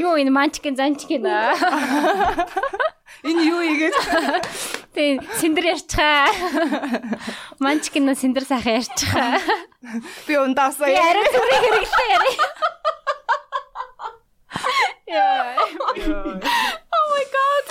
Юу 0.00 0.16
энэ 0.16 0.32
манчкин 0.32 0.72
занчкин 0.72 1.28
аа. 1.28 1.52
Энэ 3.26 3.42
юу 3.42 3.60
игээд 3.62 3.94
Тэг 4.96 5.20
сэндэр 5.36 5.76
ярьчихаа. 5.76 6.32
Манчкин 7.60 8.08
сэндэр 8.16 8.48
сайхан 8.48 8.80
ярьчихаа. 8.80 9.36
Би 10.24 10.34
ундаасаа. 10.40 10.88
Би 10.88 10.96
арай 10.96 11.26
зүрх 11.28 11.52
хэрэглээ 11.60 12.08
яри. 12.16 12.32
Яа. 15.12 15.52
Oh 16.96 17.06
my 17.12 17.24
god. 17.28 17.66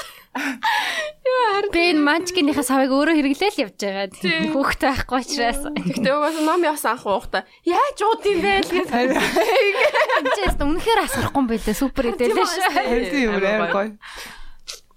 Би 1.74 1.98
манчкинийхаа 1.98 2.62
савыг 2.62 2.94
өөрөө 2.94 3.18
хэрэглээл 3.18 3.62
явж 3.66 3.80
байгаа. 3.82 4.14
Хүүхдээ 4.54 4.90
байхгүй 4.94 5.18
учраас. 5.26 5.62
Гэхдээ 5.66 6.14
угаасаа 6.14 6.46
ном 6.46 6.62
явсан 6.62 6.94
анх 6.94 7.10
уухта. 7.10 7.50
Яаж 7.66 7.98
ууд 8.06 8.22
юм 8.22 8.40
бэ 8.46 8.62
гэж. 8.70 8.86
Энд 8.86 10.30
ч 10.30 10.40
үнэхээр 10.62 11.00
асарахгүй 11.10 11.42
юм 11.42 11.48
байлаа. 11.50 11.74
Супер 11.74 12.14
идэлээ 12.14 12.46
шүү. 12.46 12.70
Харин 12.70 13.18
юм 13.18 13.34
амар 13.42 13.72
гоё. 13.74 13.90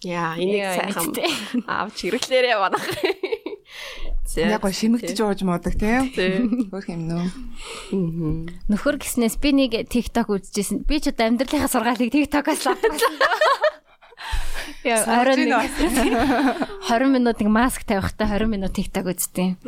Яа, 0.07 0.39
энийг 0.39 0.63
сайхан 0.79 1.11
авч 1.67 2.07
хэрэглээрээ 2.07 2.57
банах. 2.59 2.87
Яг 4.39 4.63
гоо 4.63 4.71
шимэгдэж 4.71 5.19
ууж 5.19 5.41
муудаг 5.43 5.75
тийм. 5.75 6.71
Хөрх 6.71 6.87
юм 6.87 7.11
нөө. 7.11 7.27
Нөхөр 8.71 9.03
гиснээс 9.03 9.43
би 9.43 9.51
нэг 9.57 9.91
TikTok 9.91 10.31
үзчихсэн. 10.31 10.87
Би 10.87 11.03
ч 11.03 11.11
одоо 11.11 11.27
амьдралынхаа 11.33 11.67
сургаалыг 11.67 12.15
TikTok-аас 12.15 12.63
авсан. 12.71 12.95
Яа, 14.87 15.03
орой 15.25 15.35
20 15.43 17.11
минут 17.11 17.43
нэг 17.43 17.51
маск 17.51 17.83
тавихтаа 17.83 18.39
20 18.39 18.47
минут 18.47 18.79
TikTok 18.79 19.11
үзтiin. 19.11 19.59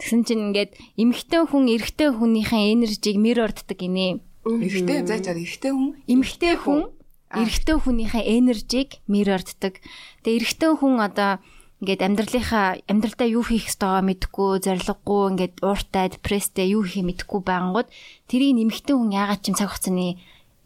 Тэгсэн 0.00 0.24
чинь 0.24 0.48
ингээд 0.48 0.72
эмэгтэй 0.96 1.44
хүн 1.44 1.68
эрэгтэй 1.68 2.16
хүнийхээ 2.16 2.72
энержиг 2.72 3.20
мирорддаг 3.20 3.76
гинэ. 3.76 4.24
Эрэгтэй 4.48 5.04
заачаар 5.04 5.36
эрэгтэй 5.42 5.72
хүн 5.76 6.00
эмэгтэй 6.08 6.54
хүн 6.56 6.95
эрэгтэй 7.34 7.76
хүнийхээ 7.82 8.24
энержиг 8.38 9.02
мирорддаг. 9.10 9.82
Тэгээ 10.22 10.38
эрэгтэй 10.38 10.72
хүн 10.78 11.02
одоо 11.02 11.42
ингээд 11.82 12.06
амьдралынхаа 12.06 12.80
амьдралдаа 12.88 13.28
юу 13.28 13.44
хийх 13.44 13.68
ёстойгоо 13.68 14.00
мэдэхгүй, 14.06 14.64
зориггүй, 14.64 15.22
ингээд 15.34 15.54
ууртай, 15.60 16.08
депресстэй 16.08 16.72
юу 16.72 16.86
хийх 16.86 17.04
мэдэхгүй 17.04 17.40
байнгут 17.44 17.92
тэрийг 18.30 18.56
нэмэгтэй 18.56 18.96
хүн 18.96 19.12
яагаад 19.12 19.42
ч 19.44 19.52
юм 19.52 19.56
цаг 19.60 19.68
хугацааны 19.74 20.16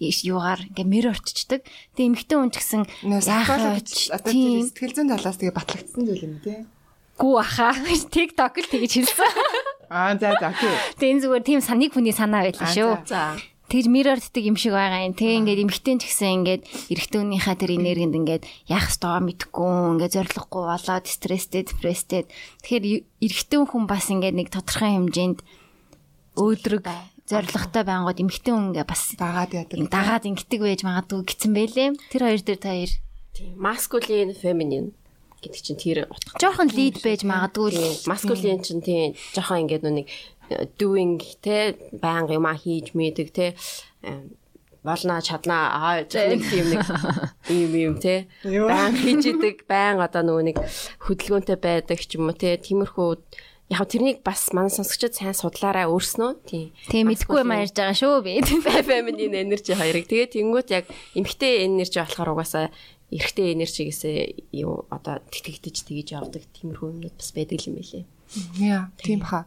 юугаар 0.01 0.61
ингээ 0.71 0.87
мэр 0.87 1.07
орчичдаг. 1.13 1.61
Тэгээ 1.99 2.09
эмэгтэй 2.15 2.37
хүн 2.39 2.51
ч 2.55 2.57
гэсэн 2.63 2.83
яахаа 3.11 3.83
тийм 4.25 4.65
сэтгэл 4.71 4.97
зүйн 4.97 5.11
талаас 5.13 5.37
тэгээ 5.37 5.59
батлагдсан 5.59 6.03
зүйл 6.07 6.25
юм 6.25 6.37
тий. 6.41 6.65
Гүү 7.21 7.35
аха. 7.37 7.77
TikTok 8.15 8.55
л 8.65 8.71
тэгэж 8.71 8.93
хэлсэн. 8.97 9.33
Аа 9.93 10.17
за 10.17 10.33
за 10.41 10.55
тий. 10.57 10.73
Тэгээ 10.97 11.13
энэ 11.13 11.23
зүгээр 11.27 11.45
тийм 11.45 11.61
саныг 11.61 11.93
хүний 11.93 12.17
санаа 12.17 12.49
байлаа 12.49 12.71
шүү. 12.71 13.05
За 13.05 13.37
тэгж 13.71 13.87
мирорддаг 13.87 14.43
юм 14.43 14.59
шиг 14.59 14.75
байгаа 14.75 15.07
юм. 15.07 15.15
Те 15.15 15.39
ингээд 15.39 15.63
эмхтэн 15.63 16.03
ч 16.03 16.11
гэсэн 16.11 16.43
ингээд 16.43 16.63
эрэгтэйнийхээ 16.91 17.57
тэр 17.57 17.73
энергинд 17.79 18.15
ингээд 18.19 18.43
яах 18.67 18.91
ёстойгоо 18.91 19.23
мэдхгүй 19.23 19.71
ингээд 19.95 20.15
зориггүй 20.19 20.65
болоод 20.67 21.07
стресстэй 21.07 21.63
депресстэй 21.63 22.27
тэгэхээр 22.67 22.85
эрэгтэй 23.23 23.59
хүн 23.63 23.85
бас 23.87 24.11
ингээд 24.11 24.35
нэг 24.35 24.49
тодорхой 24.51 24.91
хэмжээнд 24.99 25.39
өөдрөг 26.35 26.85
зоригтой 27.31 27.85
байнгут 27.87 28.19
эмхтэн 28.19 28.55
хүн 28.59 28.67
ингээд 28.75 28.91
бас 28.91 29.03
дагаад 29.15 29.55
яадаг 29.55 29.87
дагаад 29.87 30.27
ингэдэг 30.27 30.61
байж 30.61 30.81
магадгүй 30.83 31.23
гэсэн 31.31 31.53
байлээ. 31.55 31.89
Тэр 32.11 32.23
хоёр 32.27 32.43
дээр 32.43 32.59
та 32.59 32.75
хоёр 32.75 32.93
тийм 33.31 33.55
маскулин 33.55 34.35
феминин 34.35 34.87
гэдэг 35.41 35.63
чинь 35.63 35.81
тэр 35.81 35.99
утга. 36.11 36.37
Жохон 36.43 36.69
лид 36.75 36.99
байж 37.01 37.23
магадгүй 37.25 38.05
маскулин 38.11 38.61
чинь 38.67 38.83
тийм 38.83 39.15
жохон 39.33 39.65
ингээд 39.65 39.87
нэг 39.87 40.07
doing 40.79 41.21
те 41.43 41.77
байнга 41.93 42.35
юм 42.35 42.47
а 42.47 42.55
хийж 42.55 42.93
мэдэг 42.95 43.29
те. 43.33 43.55
Болно 44.83 45.21
чадна. 45.21 45.71
Аа 45.77 46.05
тийм 46.05 46.41
нэг 46.73 46.83
юм 47.49 47.73
юм 47.75 47.95
те. 48.01 48.27
Байн 48.45 48.95
хийж 48.97 49.31
идэг 49.31 49.69
байн 49.69 50.01
одоо 50.01 50.23
нөгөө 50.25 50.45
нэг 50.51 50.59
хөдөлгөөнтэй 51.05 51.59
байдаг 51.61 51.99
ч 52.01 52.17
юм 52.17 52.31
уу 52.31 52.37
те. 52.37 52.57
Тиймэрхүү 52.57 53.09
яг 53.71 53.85
тэрнийг 53.87 54.25
бас 54.27 54.51
манай 54.57 54.73
сонсогчид 54.73 55.15
сайн 55.15 55.37
судлаараа 55.37 55.87
өөрснөө. 55.93 56.31
Тийм 56.49 56.73
тийм 56.91 57.13
мэдгүй 57.13 57.45
юм 57.45 57.53
ярьж 57.55 57.77
байгаа 57.77 57.97
шүү 57.97 58.25
би. 58.25 58.41
Феминин 58.89 59.37
энержи 59.37 59.77
хоёрыг. 59.77 60.09
Тэгээ 60.09 60.35
тэнгуут 60.35 60.75
яг 60.75 60.91
эмхтэй 61.15 61.69
энержи 61.69 62.01
болохоор 62.01 62.35
угаасаа 62.35 62.73
эрэгтэй 63.13 63.55
энержигээс 63.55 64.03
юу 64.55 64.87
одоо 64.91 65.21
тэтгэгдэж 65.29 65.77
тгийж 65.87 66.09
явдаг. 66.17 66.43
Тиймэрхүү 66.57 66.89
юмнууд 66.89 67.15
бас 67.15 67.31
байдаг 67.37 67.63
юм 67.69 67.79
байлээ 67.79 68.07
яа 68.59 68.91
тийм 68.97 69.21
хаа 69.21 69.47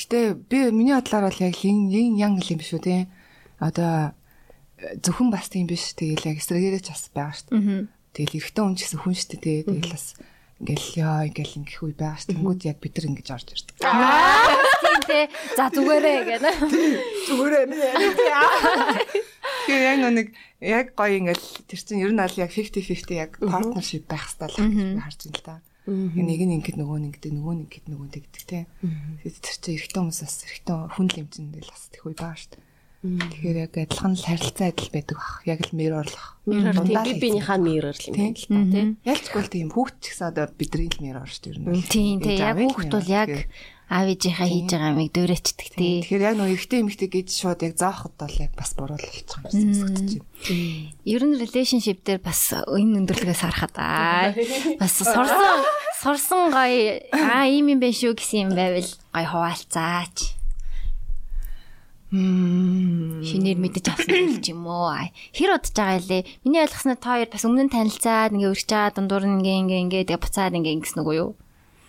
Гэтэ 0.00 0.40
би 0.48 0.72
миний 0.72 0.96
бодлоор 0.96 1.28
бол 1.28 1.44
яг 1.44 1.60
ин 1.60 1.92
ин 1.92 2.16
ян 2.16 2.40
юм 2.40 2.56
биш 2.56 2.72
үү 2.72 2.80
те. 2.80 3.06
Одоо 3.60 4.16
зөвхөн 5.04 5.28
бас 5.28 5.52
тийм 5.52 5.68
биш. 5.68 5.92
Тэгэл 5.92 6.24
яг 6.24 6.40
эсрэгээрээ 6.40 6.80
ч 6.80 6.88
бас 6.88 7.12
байгаа 7.12 7.36
шүү 7.36 7.48
дээ. 7.52 7.84
Тэгэл 8.16 8.36
эрэгтэй 8.40 8.64
хүн 8.64 8.76
ч 8.76 8.80
гэсэн 8.88 9.00
хүн 9.04 9.12
шүү 9.12 9.38
дээ. 9.44 9.60
Тэгэл 9.68 9.92
бас 9.92 10.16
ингээл 10.60 10.88
яа 11.04 11.28
ингээл 11.28 11.58
ингэх 11.60 11.80
үе 11.84 11.94
байгаа 11.96 12.16
шүү. 12.16 12.32
Тэнгүүд 12.32 12.60
яг 12.64 12.78
бид 12.80 12.94
нар 12.96 13.06
ингэж 13.12 13.28
орж 13.28 13.48
ирдэг. 13.52 13.76
Аа 13.84 14.56
тийм 14.80 15.00
те. 15.04 15.20
За 15.56 15.64
зүгээрээ 15.68 16.20
гэнэ. 16.32 16.50
Зүгээрээ. 17.28 17.64
Тэгээ 19.68 19.84
яг 19.84 19.98
нэг 20.00 20.28
яг 20.60 20.86
гоё 20.96 21.16
ингээл 21.20 21.46
тэр 21.68 21.80
чинь 21.80 22.04
ер 22.04 22.12
нь 22.12 22.20
аль 22.20 22.40
яг 22.40 22.52
50 22.52 22.80
50 22.80 23.20
яг 23.20 23.36
партнершип 23.36 24.04
байх 24.08 24.24
хэрэгтэй 24.32 24.48
л 24.48 25.00
харж 25.00 25.20
байна 25.28 25.36
л 25.36 25.44
да. 25.44 25.56
Нэг 25.90 26.40
нь 26.46 26.54
ингэдэг 26.60 26.76
нөгөө 26.78 26.98
нь 27.00 27.06
ингэдэг 27.10 27.32
нөгөө 27.34 27.54
нь 27.56 27.62
ингэдэг 27.66 27.86
нөгөө 27.90 28.06
нь 28.06 28.14
тэгдэг 28.14 28.44
те. 28.46 28.60
Тэгээд 29.24 29.38
тэр 29.42 29.56
чинь 29.58 29.74
эрэгтэй 29.74 30.00
хүмүүс 30.00 30.20
бас 30.22 30.36
эрэгтэй 30.46 30.76
хүн 30.94 31.06
л 31.10 31.20
юмчиндэл 31.24 31.72
бас 31.72 31.82
тэх 31.90 32.04
үе 32.06 32.14
баа 32.14 32.34
шүү 32.38 32.50
дээ. 32.54 32.68
Тэгэхээр 33.00 33.56
яг 33.64 33.72
адилхан 33.80 34.12
л 34.12 34.26
харилцаа 34.28 34.68
адил 34.68 34.90
байдаг 34.92 35.16
бах. 35.16 35.40
Яг 35.48 35.60
л 35.64 35.72
мэр 35.72 35.92
орлох. 36.04 36.36
Мэр 36.44 36.76
би 36.84 37.12
биенийхээ 37.16 37.56
мэр 37.56 37.84
орл 37.88 38.04
юм 38.04 38.12
байна 38.12 38.36
л 38.36 38.44
та 38.44 38.60
тий. 38.68 38.86
Ялцгүй 39.08 39.40
л 39.40 39.52
тийм 39.56 39.68
хүүхд 39.72 39.96
ч 40.04 40.04
гэсэн 40.12 40.28
одоо 40.28 40.44
бидний 40.52 40.88
л 40.92 41.00
мэр 41.00 41.16
орж 41.24 41.36
тэр 41.40 41.56
нь. 41.64 41.80
Тийм 41.88 42.20
тий 42.20 42.36
яг 42.36 42.60
хүүхд 42.60 42.92
бол 42.92 43.08
яг 43.08 43.30
аав 43.90 44.06
ээжийнхаа 44.06 44.46
хийж 44.46 44.70
байгаа 44.70 44.94
юмыг 44.94 45.10
дөөрөөчдөг 45.10 45.68
тий. 45.74 45.98
Тэгэхээр 46.06 46.26
яг 46.30 46.34
нөө 46.38 46.54
эрэгтэй 46.54 46.78
эмэгтэй 46.86 47.10
гэж 47.10 47.28
шууд 47.42 47.60
яг 47.66 47.74
заахад 47.74 48.14
бол 48.14 48.36
яг 48.38 48.54
бас 48.54 48.70
буруу 48.78 48.94
болчих 48.94 49.26
юм 49.34 49.42
шиг 49.50 49.74
сонсогдож 49.74 50.12
байна. 50.14 50.94
Ер 51.10 51.22
нь 51.26 51.34
relationship 51.42 51.98
дээр 52.06 52.22
бас 52.22 52.54
энэ 52.54 52.96
өндөрлөгөөс 53.02 53.42
харахад 53.42 53.74
аа 53.82 54.30
бас 54.78 54.92
сурсан 54.94 55.66
сурсан 55.98 56.54
гоё 56.54 57.02
аа 57.18 57.50
ийм 57.50 57.74
юм 57.74 57.82
байх 57.82 57.98
шүү 57.98 58.14
гэсэн 58.14 58.46
юм 58.46 58.52
байвал 58.54 58.86
гоё 58.86 59.26
хуваалцаач. 59.26 60.38
Шинээр 62.14 63.58
мэдэж 63.58 63.86
авсан 63.90 64.38
ч 64.38 64.54
юм 64.54 64.70
уу. 64.70 64.94
Хэр 65.34 65.50
удаж 65.58 65.74
байгаа 65.74 65.98
лээ. 65.98 66.22
Миний 66.46 66.62
ойлгосноо 66.62 66.94
та 66.94 67.18
хоёр 67.18 67.30
бас 67.30 67.42
өмнө 67.42 67.66
нь 67.66 67.74
танилцаад 67.74 68.38
ингээ 68.38 68.54
өргөж 68.54 68.70
байгаа 68.70 68.94
дундуур 68.94 69.26
нь 69.26 69.38
ингээ 69.42 69.58
ингээ 69.66 69.82
ингээ 69.82 70.06
тэгээ 70.14 70.22
буцаад 70.22 70.54
ингээ 70.54 70.74
ингэсэн 70.78 71.02
үгүй 71.02 71.16
юу? 71.22 71.34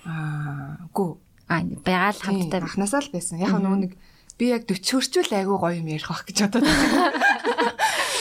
Аа, 0.06 0.82
үгүй 0.90 1.18
Аа 1.52 1.68
байгаа 1.84 2.16
л 2.16 2.24
хамтдаа 2.24 2.64
анханасаа 2.64 3.04
л 3.04 3.12
байсан. 3.12 3.44
Яг 3.44 3.52
нөгөө 3.52 3.80
нэг 3.84 4.00
би 4.40 4.46
яг 4.56 4.64
40 4.66 4.96
хөрчүүл 4.96 5.36
айгүй 5.36 5.58
гоё 5.60 5.76
юм 5.84 5.92
ярих 5.92 6.08
бах 6.08 6.24
гэж 6.24 6.48
бодоод 6.48 6.64
байна. 6.64 7.12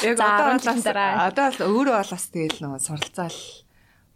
Яг 0.01 0.17
одоо 0.17 0.57
бол 0.57 0.97
одоо 1.29 1.53
л 1.53 1.61
өөрөө 1.61 1.97
бол 2.01 2.13
бас 2.17 2.25
тэгэл 2.33 2.65
нөгөө 2.65 2.81
суралцаал 2.81 3.37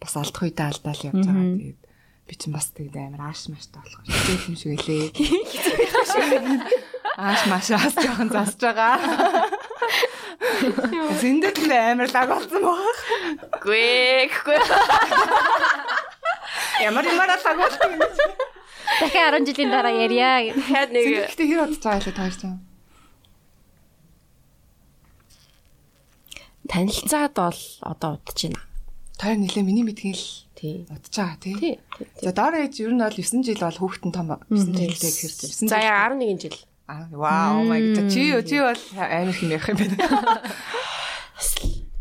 бас 0.01 0.17
алдах 0.17 0.49
үедээ 0.49 0.65
алдаал 0.69 1.05
явж 1.05 1.25
байгаа. 1.29 1.61
Тэгээд 1.61 1.81
би 2.25 2.33
чинь 2.41 2.57
бас 2.57 2.73
тэгээд 2.73 2.97
амар 3.05 3.29
ааш 3.29 3.53
мааштай 3.53 3.85
болох 3.85 4.01
шиг 4.09 4.49
юм 4.49 4.57
шиг 4.57 4.81
элээ. 4.81 5.13
Ааш 7.15 7.47
маашаас 7.47 7.95
жоохон 7.95 8.27
засж 8.33 8.59
байгаа. 8.65 8.99
Зиндэт 11.21 11.59
л 11.63 11.73
амар 11.73 12.09
лаг 12.11 12.29
болсон 12.33 12.63
баг. 12.65 12.97
Гүй, 13.61 14.27
гүй. 14.29 14.59
Ямар 16.81 17.05
ямар 17.07 17.29
лаг 17.29 17.57
болсон 17.61 17.93
юм 17.93 18.01
бэ? 18.03 18.09
Дахин 19.01 19.45
10 19.45 19.49
жилийн 19.49 19.71
дараа 19.71 19.95
ярья. 19.95 20.55
Хаад 20.55 20.91
нэг 20.95 21.05
Гэхдээ 21.35 21.47
хэр 21.51 21.61
удаж 21.67 21.83
байгаа 21.83 22.03
лээ 22.05 22.15
таарч 22.15 22.41
юм. 22.47 22.59
Танилцаад 26.71 27.33
бол 27.35 27.61
одоо 27.83 28.11
удаж 28.19 28.39
байна. 28.39 28.61
Тэр 29.19 29.37
нэлээ 29.39 29.65
миний 29.67 29.85
мэдгийн 29.87 30.15
л 30.15 30.27
тий 30.55 30.87
удаж 30.91 31.15
байгаа 31.15 31.39
тий. 31.43 31.79
За 32.23 32.31
доор 32.31 32.55
ээж 32.55 32.75
ер 32.83 32.93
нь 32.95 33.03
бол 33.03 33.15
9 33.15 33.43
жил 33.47 33.61
бол 33.63 33.79
хүүхдэн 33.79 34.13
том 34.15 34.27
9 34.51 34.75
жилдээ 34.75 35.11
гэхэр 35.11 35.33
9 35.65 35.71
За 35.71 35.79
яа 35.79 36.09
11 36.11 36.39
жил. 36.41 36.59
Аа 36.87 37.09
вау 37.11 37.65
май 37.65 37.81
гад 37.95 38.13
чи 38.13 38.31
чи 38.47 38.59
бол 38.61 38.83
амар 38.97 39.31
их 39.31 39.43
юм 39.43 39.51
ярих 39.55 39.69
юм 39.71 39.79
байна. 39.79 39.97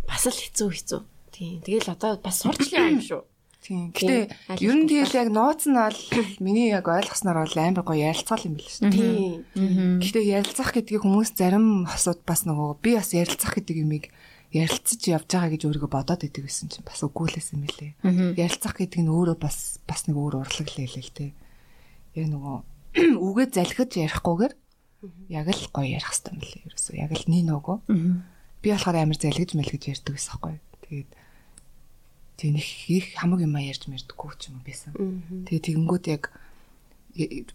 Бас 0.07 0.23
л 0.29 0.37
хэцүү 0.37 0.69
хэцүү. 0.69 1.01
Тий. 1.33 1.61
Тэгэл 1.65 1.89
одоо 1.93 2.21
бас 2.21 2.45
сурчлын 2.45 2.97
юм 2.97 3.01
шүү. 3.01 3.21
Тийм. 3.63 3.95
Гэтэ 3.95 4.35
ер 4.59 4.75
нь 4.75 4.87
тэгэл 4.91 5.19
яг 5.23 5.29
нууц 5.31 5.63
нь 5.71 5.79
бол 5.79 5.99
миний 6.43 6.75
яг 6.75 6.91
ойлгосноор 6.91 7.47
бол 7.47 7.55
амар 7.55 7.83
гоё 7.87 8.11
ярилцгал 8.11 8.43
юм 8.43 8.59
биш 8.59 8.83
үү? 8.83 8.91
Тийм. 8.91 10.03
Гэтэ 10.03 10.19
ярилцах 10.19 10.75
гэдгийг 10.75 11.07
хүмүүс 11.07 11.31
зарим 11.39 11.87
хосууд 11.87 12.27
бас 12.27 12.43
нөгөө 12.43 12.83
би 12.83 12.99
бас 12.99 13.15
ярилцах 13.15 13.55
гэдэг 13.55 13.77
юмыг 13.87 14.11
ярилцаж 14.51 15.01
явж 15.07 15.27
байгаа 15.31 15.49
гэж 15.55 15.61
өөрийгөө 15.63 15.91
бодоод 15.95 16.27
идэг 16.27 16.45
гэсэн 16.45 16.69
чинь 16.75 16.85
бас 16.85 17.01
үгүүлсэн 17.07 17.57
юм 17.57 17.63
билэ. 17.65 17.95
Ярилцах 18.35 18.75
гэдэг 18.75 19.01
нь 19.01 19.09
өөрөө 19.09 19.37
бас 19.39 19.79
бас 19.87 20.05
нэг 20.11 20.19
өөр 20.19 20.43
урлаг 20.43 20.67
л 20.67 20.77
хэлээ 20.77 21.07
л 21.07 21.15
те. 21.15 21.31
Яг 22.19 22.27
нөгөө 22.29 22.55
үгээ 23.25 23.47
залхиж 23.49 23.91
ярихгүйгээр 23.97 24.53
яг 25.33 25.47
л 25.49 25.65
гоё 25.73 25.97
ярих 25.97 26.11
хэрэгтэй 26.11 26.31
юм 26.35 26.41
лээ. 26.43 26.63
Ерөөсөө 26.69 26.95
яг 27.01 27.11
л 27.17 27.25
нин 27.31 27.49
нөгөө. 27.49 27.77
Би 28.61 28.67
болохоор 28.69 28.97
амар 29.01 29.17
залхиж 29.17 29.57
мэлгэж 29.57 29.83
ярьдаг 29.89 30.13
гэсэн 30.13 30.31
байхгүй. 30.37 30.55
Тэгээд 30.85 31.09
тийм 32.43 32.59
их 32.59 33.15
хамаг 33.15 33.39
юм 33.39 33.55
ярьж 33.55 33.87
мэрдэггүй 33.87 34.31
ч 34.35 34.51
юм 34.51 34.59
байсан. 34.67 34.91
Тэгээ 35.47 35.79
тэгэнгүүт 35.79 36.05
яг 36.11 36.27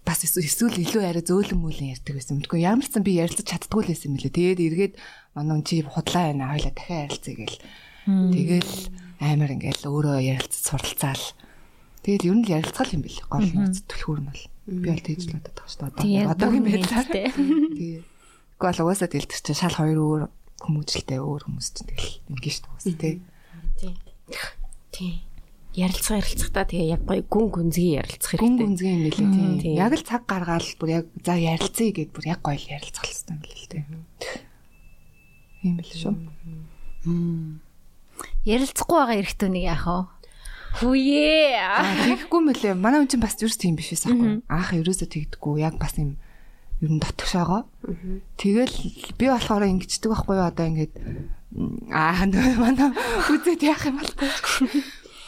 бас 0.07 0.25
эсвэл 0.25 0.81
илүү 0.81 1.03
арай 1.05 1.21
зөөлөн 1.21 1.61
мөлөн 1.61 1.93
ярьдаг 1.93 2.17
байсан. 2.17 2.41
Мэдгүй 2.41 2.65
ямар 2.65 2.89
ч 2.89 2.97
сан 2.97 3.05
би 3.05 3.21
ярилцаж 3.21 3.45
чаддгүй 3.45 3.85
л 3.85 3.91
байсан 3.93 4.15
юм 4.15 4.17
лээ. 4.17 4.33
Тэгээд 4.33 4.65
эргээд 4.65 4.95
манай 5.37 5.61
чи 5.67 5.85
худлаа 5.85 6.33
байна 6.33 6.55
хоёлаа 6.57 6.73
дахиад 6.73 7.05
ярилцъя 7.13 7.35
гээл. 7.37 7.59
Тэгэл 8.09 8.73
амар 9.21 9.51
ингээл 9.53 9.85
өөрөө 9.93 10.17
ярилцаж 10.25 10.63
суралцаал. 10.63 11.27
Тэгэл 12.07 12.29
ер 12.31 12.37
нь 12.39 12.45
л 12.49 12.55
ярилцгал 12.55 12.95
юм 12.97 13.03
бэл. 13.05 13.21
Гол 13.29 13.49
нууц 13.51 13.77
түлхүүр 13.85 14.21
нь 14.25 14.31
бол. 14.31 14.45
Би 14.73 14.89
бол 14.89 15.05
тэгж 15.05 15.23
л 15.29 15.37
боддог 15.37 15.67
шүү 15.69 15.91
дээ. 16.01 16.31
Одоогийн 16.33 16.65
байдлаар. 16.65 17.09
Тэгээ. 17.11 18.01
Гол 18.63 18.79
угаасаа 18.79 19.11
тэгэл 19.11 19.27
тэр 19.27 19.43
чинь 19.43 19.59
шал 19.59 19.75
хоёр 19.75 19.99
өөр 19.99 20.23
хүмүүжлтэй 20.63 21.19
өөр 21.19 21.43
хүмүүс 21.51 21.69
чинь 21.75 21.91
тэгэл 21.91 22.15
ингээн 22.31 22.55
шүү 22.57 22.95
дээ. 22.95 23.19
Тий. 23.79 23.99
Тийм. 24.99 25.29
ярилцах 25.79 26.19
ярилцахтаа 26.19 26.67
тэгээ 26.67 26.99
яг 26.99 27.03
гоё 27.07 27.23
гүн 27.23 27.47
гүнзгий 27.55 28.03
ярилцах 28.03 28.35
хэрэгтэй. 28.35 28.51
Гүн 28.51 28.59
гүнзгий 28.59 28.93
юм 28.99 29.03
билээ 29.07 29.63
тийм. 29.63 29.79
Яг 29.79 29.95
л 29.95 30.03
цаг 30.03 30.27
гаргаад 30.27 30.67
бүр 30.81 30.91
яг 30.91 31.07
за 31.23 31.39
ярилцъя 31.39 31.95
гэд 31.95 32.11
бүр 32.11 32.25
яг 32.27 32.43
гоё 32.43 32.59
ярилцах 32.59 33.07
хэрэгтэй 33.07 33.31
юм 33.31 33.41
билээ 33.47 33.69
тийм. 33.71 33.87
Тийм 35.63 35.77
л 35.79 35.93
шүү. 35.95 36.15
Ярилцахгүй 38.43 38.97
байгаа 38.99 39.21
эргэтүүнийг 39.23 39.67
яах 39.71 39.87
вэ? 39.87 40.19
Хүүе. 40.83 41.63
Тэгэхгүй 42.11 42.41
мөлий. 42.43 42.75
Манай 42.75 42.99
хүн 43.03 43.11
чинь 43.15 43.23
бас 43.23 43.39
юус 43.39 43.55
тийм 43.55 43.79
биш 43.79 43.95
байсан 43.95 44.19
аахгүй. 44.19 44.35
Аах 44.51 44.75
ерөөсөө 44.75 45.09
тэгдэггүй. 45.15 45.63
Яг 45.63 45.79
бас 45.79 45.95
юм 45.95 46.19
ер 46.83 46.91
нь 46.91 46.99
дотгошоогоо. 46.99 47.71
Тэгэл 48.35 48.77
би 49.15 49.27
болохоор 49.31 49.63
ингэждэг 49.63 50.11
байхгүй 50.11 50.35
юу 50.39 50.47
одоо 50.47 50.67
ингээд 50.67 50.95
аа 51.93 52.27
манай 52.61 52.93
үзээд 53.33 53.63
яах 53.65 53.89
юм 53.89 53.97
бол. 54.01 54.13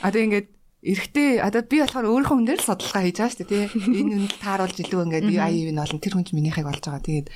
Одоо 0.05 0.21
ингээд 0.21 0.49
эрэхтэй 0.85 1.41
одоо 1.41 1.65
би 1.65 1.81
болохоор 1.81 2.09
өөрийнхөө 2.09 2.37
хүн 2.37 2.49
дээр 2.49 2.61
л 2.61 2.69
судалгаа 2.69 3.03
хийж 3.05 3.17
байгаа 3.21 3.33
шүү 3.33 3.41
дээ 3.41 3.49
тий. 3.49 3.65
Энэ 4.01 4.13
үнд 4.17 4.33
тааруулж 4.41 4.77
илүү 4.81 5.01
ингээд 5.09 5.27
ая 5.41 5.53
юу 5.53 5.73
нь 5.73 5.81
олон 5.81 6.01
тэр 6.01 6.15
хүн 6.17 6.25
ч 6.29 6.37
минийхийг 6.37 6.69
болж 6.69 6.85
байгаа. 6.85 7.05
Тэгээд 7.05 7.29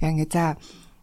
яа 0.00 0.12
ингээд 0.12 0.32
за 0.32 0.44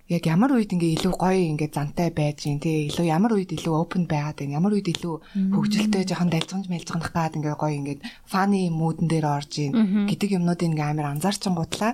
яг 0.09 0.23
ямар 0.29 0.51
үед 0.53 0.73
ингээ 0.73 0.95
илүү 0.97 1.13
гоё 1.17 1.41
ингээ 1.53 1.69
зантай 1.73 2.09
байж 2.13 2.37
гин 2.45 2.61
тий 2.61 2.89
илүү 2.89 3.05
ямар 3.09 3.33
үед 3.33 3.49
илүү 3.49 3.73
open 3.73 4.03
байгаад 4.05 4.41
гин 4.41 4.57
ямар 4.57 4.73
үед 4.77 4.89
илүү 4.93 5.15
хөвгөлтэй 5.53 6.03
жоохон 6.05 6.29
дайлцгамж 6.29 6.67
мэлцгэнах 6.69 7.11
гад 7.13 7.37
ингээ 7.37 7.55
гоё 7.57 7.73
ингээ 7.77 7.97
funny 8.29 8.67
mood-н 8.69 9.07
дээр 9.09 9.25
орж 9.25 9.51
гин 9.57 10.05
гэдэг 10.09 10.37
юмнуудыг 10.37 10.69
ингээ 10.69 10.91
амар 10.91 11.07
анзаарчингуудлаа 11.17 11.93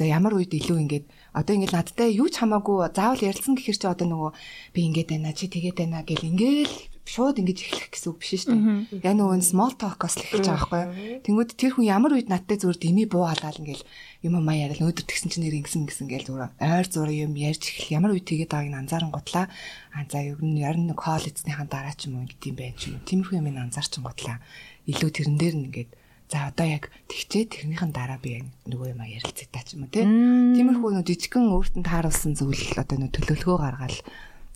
За 0.00 0.06
ямар 0.08 0.32
үед 0.32 0.54
илүү 0.56 0.78
ингээд 0.80 1.06
одоо 1.32 1.52
ингээд 1.54 1.76
надтай 1.76 2.10
юу 2.14 2.28
ч 2.28 2.42
хамаагүй 2.42 2.90
заавал 2.94 3.22
ярилцсан 3.22 3.54
гэхэр 3.54 3.78
чи 3.78 3.86
одоо 3.86 4.06
нөгөө 4.08 4.30
би 4.74 4.80
ингээд 4.88 5.08
байна 5.10 5.30
чи 5.36 5.46
тэгээд 5.46 5.76
байна 5.78 6.02
гэл 6.02 6.26
ингээл 6.26 6.74
шууд 7.10 7.42
ингэж 7.42 7.58
эхлэх 7.66 7.90
гэсэн 7.90 8.08
үг 8.14 8.18
биш 8.22 8.30
шүү 8.46 8.54
дээ. 8.54 9.02
Яг 9.02 9.14
нөгөө 9.18 9.42
small 9.42 9.74
talk-оос 9.74 10.14
л 10.14 10.24
эхэлж 10.30 10.46
байгаа 10.46 10.70
байхгүй. 10.70 11.26
Тэнгүүд 11.26 11.50
тэр 11.58 11.72
хүн 11.74 11.90
ямар 11.90 12.14
үед 12.14 12.30
надтай 12.30 12.54
зүгээр 12.60 12.78
дими 12.78 13.04
буу 13.10 13.26
халаал 13.26 13.58
ингээл 13.58 13.82
юм 14.22 14.34
амаа 14.38 14.54
яриад 14.54 14.84
өдөр 14.84 15.06
тэгсэн 15.10 15.30
чинь 15.34 15.42
нэр 15.42 15.58
ингэсэн 15.58 15.90
гэсэн 15.90 16.06
гээл 16.06 16.28
зүгээр 16.30 16.54
ойр 16.54 16.86
зураг 16.86 17.16
юм 17.18 17.34
ярьж 17.34 17.62
эхлэх 17.66 17.90
ямар 17.90 18.14
үед 18.14 18.30
тэгээд 18.30 18.52
байгааг 18.54 18.70
нь 18.70 18.78
анзааран 18.78 19.10
готлаа. 19.10 19.50
А 19.90 20.06
за 20.06 20.22
ярь 20.22 20.78
нэг 20.78 20.98
call 21.02 21.26
эзнийхэн 21.26 21.66
дараа 21.66 21.94
ч 21.98 22.06
юм 22.06 22.22
уу 22.22 22.24
ингэдэм 22.30 22.54
байх 22.54 22.78
ч 22.78 22.94
юм 22.94 23.02
уу. 23.02 23.06
Тиймэрхүү 23.10 23.38
юм 23.42 23.48
анзаарчин 23.58 24.06
готлаа. 24.06 24.38
Илүү 24.86 25.10
тэрэн 25.10 25.34
дээр 25.34 25.54
нь 25.58 25.66
ингээд 25.66 25.90
За 26.30 26.46
одоо 26.46 26.66
яг 26.66 26.94
тэгчээ 27.10 27.50
тэрнийхэн 27.50 27.90
дараа 27.90 28.22
би 28.22 28.46
нөгөө 28.70 28.94
юм 28.94 29.02
ярилцээ 29.02 29.50
та 29.50 29.66
ч 29.66 29.74
юм 29.74 29.84
уу 29.86 29.90
тий. 29.90 30.06
Тиймэрхүү 30.06 30.90
нөө 30.94 31.02
жижигхэн 31.02 31.50
өөртөө 31.50 31.82
тааруулсан 31.82 32.38
зүйл 32.38 32.78
одоо 32.78 32.96
нөө 33.02 33.10
төлөвлөгөө 33.18 33.58
гаргаад 33.58 33.98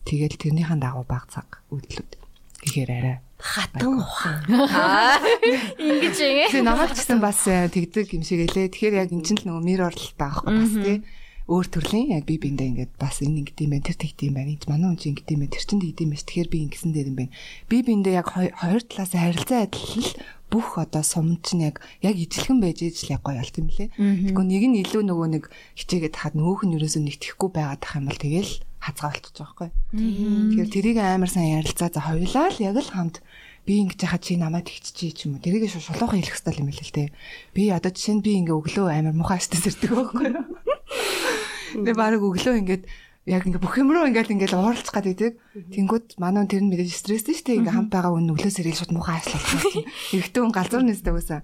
тэгэл 0.07 0.39
тэрнийхэн 0.39 0.79
дагуу 0.79 1.03
баг 1.03 1.27
цаг 1.35 1.59
үйлдэлүүд 1.75 2.13
гэхээр 2.63 2.91
арай 2.95 3.17
хатан 3.43 3.99
ухаан. 3.99 4.47
Ингэж 5.83 6.17
ингэ. 6.23 6.47
Тэгээ 6.55 6.63
намайг 6.63 6.95
ч 6.95 7.03
гэсэн 7.03 7.19
бас 7.19 7.43
э, 7.51 7.67
тэгдэг 7.67 8.07
юм 8.15 8.23
шиг 8.23 8.47
элэ. 8.47 8.71
Тэгэхээр 8.71 8.95
яг 8.95 9.11
эн 9.11 9.27
чинь 9.27 9.43
л 9.43 9.47
нөгөө 9.51 9.67
mirror 9.67 9.91
л 9.91 10.15
байхгүй 10.15 10.55
бас 10.55 10.75
тий 10.79 10.99
өөр 11.45 11.67
төрлийн 11.69 12.17
яг 12.17 12.25
би 12.25 12.41
биндээ 12.41 12.69
ингээд 12.73 12.93
бас 12.97 13.21
энэ 13.21 13.45
ингэдэм 13.45 13.69
байх 13.77 13.85
тэр 13.85 13.99
тэгдэм 14.01 14.33
байх 14.33 14.49
энэ 14.49 14.65
манай 14.65 14.89
хүн 14.89 14.97
чинь 14.97 15.13
ингэдэм 15.13 15.41
байх 15.45 15.53
тэр 15.53 15.65
чинь 15.69 15.83
тэгдэм 15.85 16.09
байх 16.09 16.25
тэгэхээр 16.25 16.49
би 16.49 16.59
ингэсэн 16.65 16.93
дээр 16.97 17.11
юм 17.13 17.17
байна 17.21 17.33
би 17.69 17.77
биндээ 17.85 18.17
яг 18.17 18.29
хоёр 18.33 18.83
талаас 18.89 19.13
харилцаа 19.13 19.61
адил 19.69 20.09
бүх 20.51 20.79
одоо 20.79 21.03
сум 21.03 21.41
чинь 21.43 21.67
яг 21.69 21.81
яг 22.05 22.15
ижилхэн 22.15 22.61
байж 22.61 22.85
ижил 22.85 23.17
яг 23.17 23.23
гоё 23.25 23.41
алт 23.41 23.57
юм 23.59 23.69
лээ. 23.69 23.91
Тэгэхгүй 23.97 24.45
нэг 24.45 24.65
нь 24.71 24.81
илүү 24.85 25.03
нөгөө 25.09 25.29
нэг 25.35 25.45
хичээгээд 25.79 26.15
хаад 26.15 26.35
нөгөөх 26.39 26.63
нь 26.69 26.75
ерөөсөө 26.79 27.03
нэгтгэхгүй 27.05 27.51
байгаад 27.51 27.83
ах 27.83 27.97
юм 27.99 28.07
бол 28.07 28.21
тэгэл 28.21 28.53
хазгаа 28.79 29.11
болчих 29.11 29.35
жоохгүй. 29.35 29.69
Тэгэхээр 29.97 30.71
тэрийг 30.71 30.99
амар 31.01 31.31
сайн 31.33 31.59
ярилцаа 31.59 31.89
за 31.91 32.01
хоёулаа 32.05 32.53
л 32.53 32.61
яг 32.61 32.77
л 32.77 32.93
хамт 32.93 33.17
би 33.65 33.81
ингэж 33.81 34.01
яхад 34.05 34.23
чи 34.23 34.37
намайг 34.37 34.69
тэгчихье 34.69 35.17
ч 35.17 35.19
юм 35.25 35.41
уу. 35.41 35.43
Тэрийг 35.43 35.73
шулуухан 35.73 36.21
хэлэх 36.21 36.37
хэрэгтэй 36.37 36.61
юм 36.61 36.69
л 36.69 36.79
л 36.85 36.93
те. 36.93 37.11
Би 37.57 37.73
одоо 37.73 37.89
жишээ 37.89 38.21
нь 38.21 38.25
би 38.25 38.37
ингээ 38.45 38.53
өглөө 38.61 38.93
амар 38.93 39.17
муухай 39.17 39.41
штэ 39.41 39.57
сэрдэг 39.57 39.91
байхгүй 39.91 40.25
юу. 40.29 40.45
Тэгээ 41.81 41.97
баг 41.97 42.21
өглөө 42.21 42.61
ингээд 42.61 42.85
яг 43.25 43.49
ингээ 43.49 43.57
бүх 43.57 43.81
юм 43.81 43.89
руу 43.89 44.05
ингээл 44.05 44.37
ингээл 44.37 44.61
ууралцах 44.61 44.93
гад 44.93 45.09
идэг. 45.09 45.41
Тэнгүүд 45.57 46.21
манай 46.21 46.45
тэр 46.45 46.61
нь 46.61 46.69
мэдээж 46.69 46.93
стресстэй 46.93 47.33
шүү 47.33 47.47
дээ. 47.49 47.59
Ингээ 47.65 47.73
хамт 47.73 47.89
байгаа 47.89 48.13
хүн 48.13 48.37
өглөөс 48.37 48.61
ирэл 48.61 48.77
шууд 48.77 48.93
муухай 48.93 49.17
ажиллах. 49.17 49.49
Эрэгтэй 50.13 50.41
хүн 50.45 50.53
галзуур 50.53 50.85
нэстэй 50.85 51.13
байсан. 51.17 51.41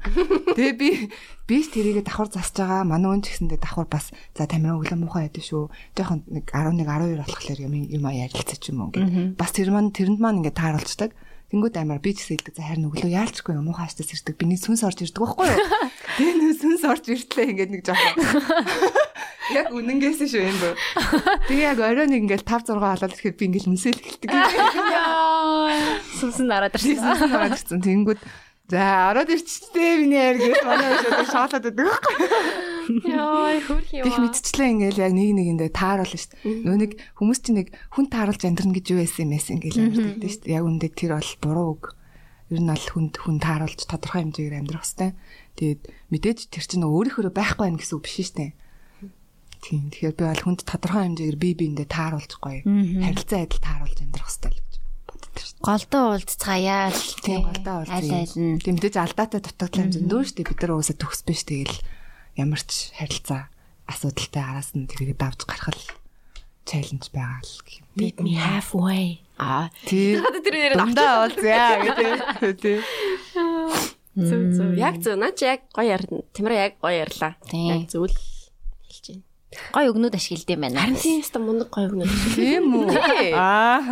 Тэгээ 0.60 0.74
би 0.76 0.88
би 1.48 1.56
ч 1.64 1.66
тэрийгэ 1.72 2.04
давхар 2.04 2.28
засж 2.28 2.52
байгаа. 2.60 2.84
Манай 2.84 3.08
хүн 3.16 3.24
ч 3.24 3.32
гэсэндээ 3.32 3.60
давхар 3.64 3.88
бас 3.88 4.12
за 4.12 4.44
тамираа 4.44 4.76
өглөө 4.76 4.98
муухай 5.00 5.32
яд 5.32 5.40
шүү. 5.40 5.72
Жохон 5.96 6.20
нэг 6.28 6.52
11 6.52 6.84
12 6.84 7.24
болохоор 7.24 7.60
юм 7.64 7.72
юм 7.88 8.04
ярилцаж 8.12 8.60
юм 8.68 8.78
уу 8.84 8.92
ингээ. 8.92 9.40
Бас 9.40 9.50
тэр 9.56 9.72
маань 9.72 9.96
тэрэнд 9.96 10.20
маань 10.20 10.44
ингээ 10.44 10.52
тааруулцдаг. 10.52 11.16
Тэнгүүд 11.50 11.76
амар 11.82 11.98
би 11.98 12.14
ч 12.14 12.30
хэлдэг 12.30 12.54
за 12.54 12.62
харин 12.62 12.86
өглөө 12.86 13.10
яалчгүй 13.10 13.58
юм 13.58 13.70
уу 13.70 13.74
хааштай 13.74 14.06
сэрдэг. 14.06 14.38
Биний 14.38 14.54
сүнс 14.54 14.86
орж 14.86 15.02
ирдэг 15.02 15.18
байхгүй 15.18 15.50
юу? 15.50 15.58
Тэгээ 16.18 16.34
нөө 16.38 16.54
сүнс 16.62 16.82
орж 16.86 17.04
иртлээ 17.10 17.50
ингээд 17.50 17.70
нэг 17.74 17.82
жоохон 17.82 18.14
Яг 19.50 19.74
үнэнгээс 19.74 20.30
шүү 20.30 20.46
юм 20.46 20.58
бо. 20.62 20.70
Тэгээ 21.50 21.74
яг 21.74 21.82
орой 21.82 22.06
нэг 22.06 22.22
ингээл 22.22 22.46
5 22.46 22.70
6 22.70 22.78
халаад 22.78 23.14
ирэхэд 23.18 23.34
би 23.34 23.44
ингээл 23.50 23.70
мүсэл 23.74 23.98
эхэлдэг. 23.98 24.30
Сүнсэн 26.22 26.46
нараад 26.46 26.78
ирсэн. 26.78 27.02
Сүнсэн 27.02 27.30
нараад 27.34 27.58
ирсэн. 27.58 27.82
Тэнгүүд 27.82 28.20
За 28.70 29.10
ороод 29.10 29.34
ирчихтэй 29.34 29.98
миний 29.98 30.22
хайр 30.22 30.38
гэж 30.38 30.62
манай 30.62 30.94
шууд 31.02 31.26
шаалаад 31.26 31.64
байдаг 31.66 31.86
байхгүй. 31.90 32.14
Яа, 33.10 33.58
хөрх 33.66 33.90
юм. 33.98 34.06
Их 34.06 34.16
мэдчлээ 34.22 34.70
ингээл 34.78 35.02
яг 35.10 35.12
нэг 35.14 35.30
нэгэндээ 35.34 35.70
тааруулна 35.74 36.14
шүү 36.14 36.30
дээ. 36.38 36.62
Нөө 36.70 36.76
нэг 36.78 36.92
хүмүүс 37.18 37.38
чинь 37.42 37.58
нэг 37.58 37.68
хүн 37.90 38.06
тааруулж 38.14 38.42
амьдрна 38.46 38.74
гэж 38.78 38.86
юу 38.94 38.98
байсан 39.02 39.26
юм 39.26 39.34
эс 39.34 39.50
ингээл 39.50 39.82
амьддаг 39.90 40.30
шүү 40.30 40.42
дээ. 40.46 40.54
Яг 40.54 40.64
үндэ 40.70 40.86
тэр 40.94 41.18
бол 41.18 41.32
буруу 41.42 41.68
үг. 41.74 41.84
Ер 42.54 42.60
нь 42.62 42.70
бол 42.70 42.86
хүнд 42.94 43.14
хүн 43.18 43.38
тааруулж 43.42 43.80
тодорхой 43.90 44.22
хэмжээгээр 44.22 44.58
амьдрах 44.62 44.86
хэвээр. 44.86 45.14
Тэгээд 45.58 45.80
мэдээж 46.14 46.38
тэр 46.54 46.64
чинь 46.70 46.86
өөрийнхөө 46.86 47.30
байхгүй 47.34 47.66
байх 47.74 47.82
гэсэн 47.82 47.96
үг 47.98 48.04
биш 48.06 48.16
шүү 48.22 48.38
дээ. 48.38 48.52
Тийм. 49.66 49.82
Тэгэхээр 49.90 50.14
би 50.14 50.24
бол 50.30 50.44
хүнд 50.46 50.60
тодорхой 50.62 51.02
хэмжээгээр 51.10 51.38
бие 51.42 51.54
биендээ 51.58 51.88
тааруулж 51.90 52.32
гоё. 52.38 52.62
Харилцаа 52.62 53.46
адил 53.46 53.62
тааруулж 53.62 53.98
амьдрах 53.98 54.30
хэрэгтэй 54.30 54.69
Голдоо 55.60 56.04
уулзцааяа 56.16 56.88
л 56.92 57.04
тийм 57.24 57.44
голдоо 57.48 57.76
уулзъя. 57.84 57.96
Аль 58.00 58.12
аль 58.24 58.36
нь. 58.36 58.60
Тийм 58.60 58.74
мэдээж 58.76 58.96
алдаатай 58.96 59.40
дутагдлаа 59.44 59.84
юм 59.86 59.92
зөндөө 59.94 60.20
шүү 60.24 60.36
дээ. 60.40 60.48
Бид 60.50 60.60
нар 60.64 60.72
уусаа 60.76 60.96
төгс 60.96 61.20
биш 61.26 61.42
тэгэл 61.44 61.76
ямар 62.40 62.60
ч 62.64 62.94
харилцаа 62.96 63.48
асуудалтай 63.90 64.42
араас 64.42 64.70
нь 64.76 64.88
тэрийг 64.88 65.18
давж 65.18 65.44
гарах 65.44 65.74
л 65.74 65.84
чаленж 66.64 67.10
байгаа 67.10 67.42
л 67.42 67.58
гэх 67.66 67.76
юм. 67.82 67.86
Meet 67.98 68.16
me 68.22 68.32
halfway. 68.38 69.20
Аа 69.40 69.68
тийм. 69.88 70.22
Тэр 70.44 70.54
нэрээ 70.54 70.78
давтаа 70.78 71.12
уулзъя 71.26 71.66
гэдэг. 71.82 72.60
Тийм. 72.62 72.80
Зүг 74.14 74.42
зүг. 74.54 74.70
Яг 74.78 74.96
зөв. 75.02 75.16
Наач 75.18 75.38
яг 75.42 75.60
гоё 75.74 75.96
ярина. 75.96 76.22
Тэмрээ 76.34 76.60
яг 76.60 76.74
гоё 76.78 77.06
ярьлаа. 77.06 77.34
Яг 77.50 77.90
зөв 77.90 78.10
л. 78.10 78.16
Гой 79.74 79.90
өгнүүд 79.90 80.14
ашигладаг 80.14 80.54
юм 80.54 80.62
байна. 80.62 80.78
Харин 80.78 80.98
тийм 81.00 81.20
өста 81.26 81.42
мундаг 81.42 81.74
гой 81.74 81.90
өгнүүд. 81.90 82.10
Тийм 82.38 82.70
үү? 82.70 82.86
Аа. 83.34 83.82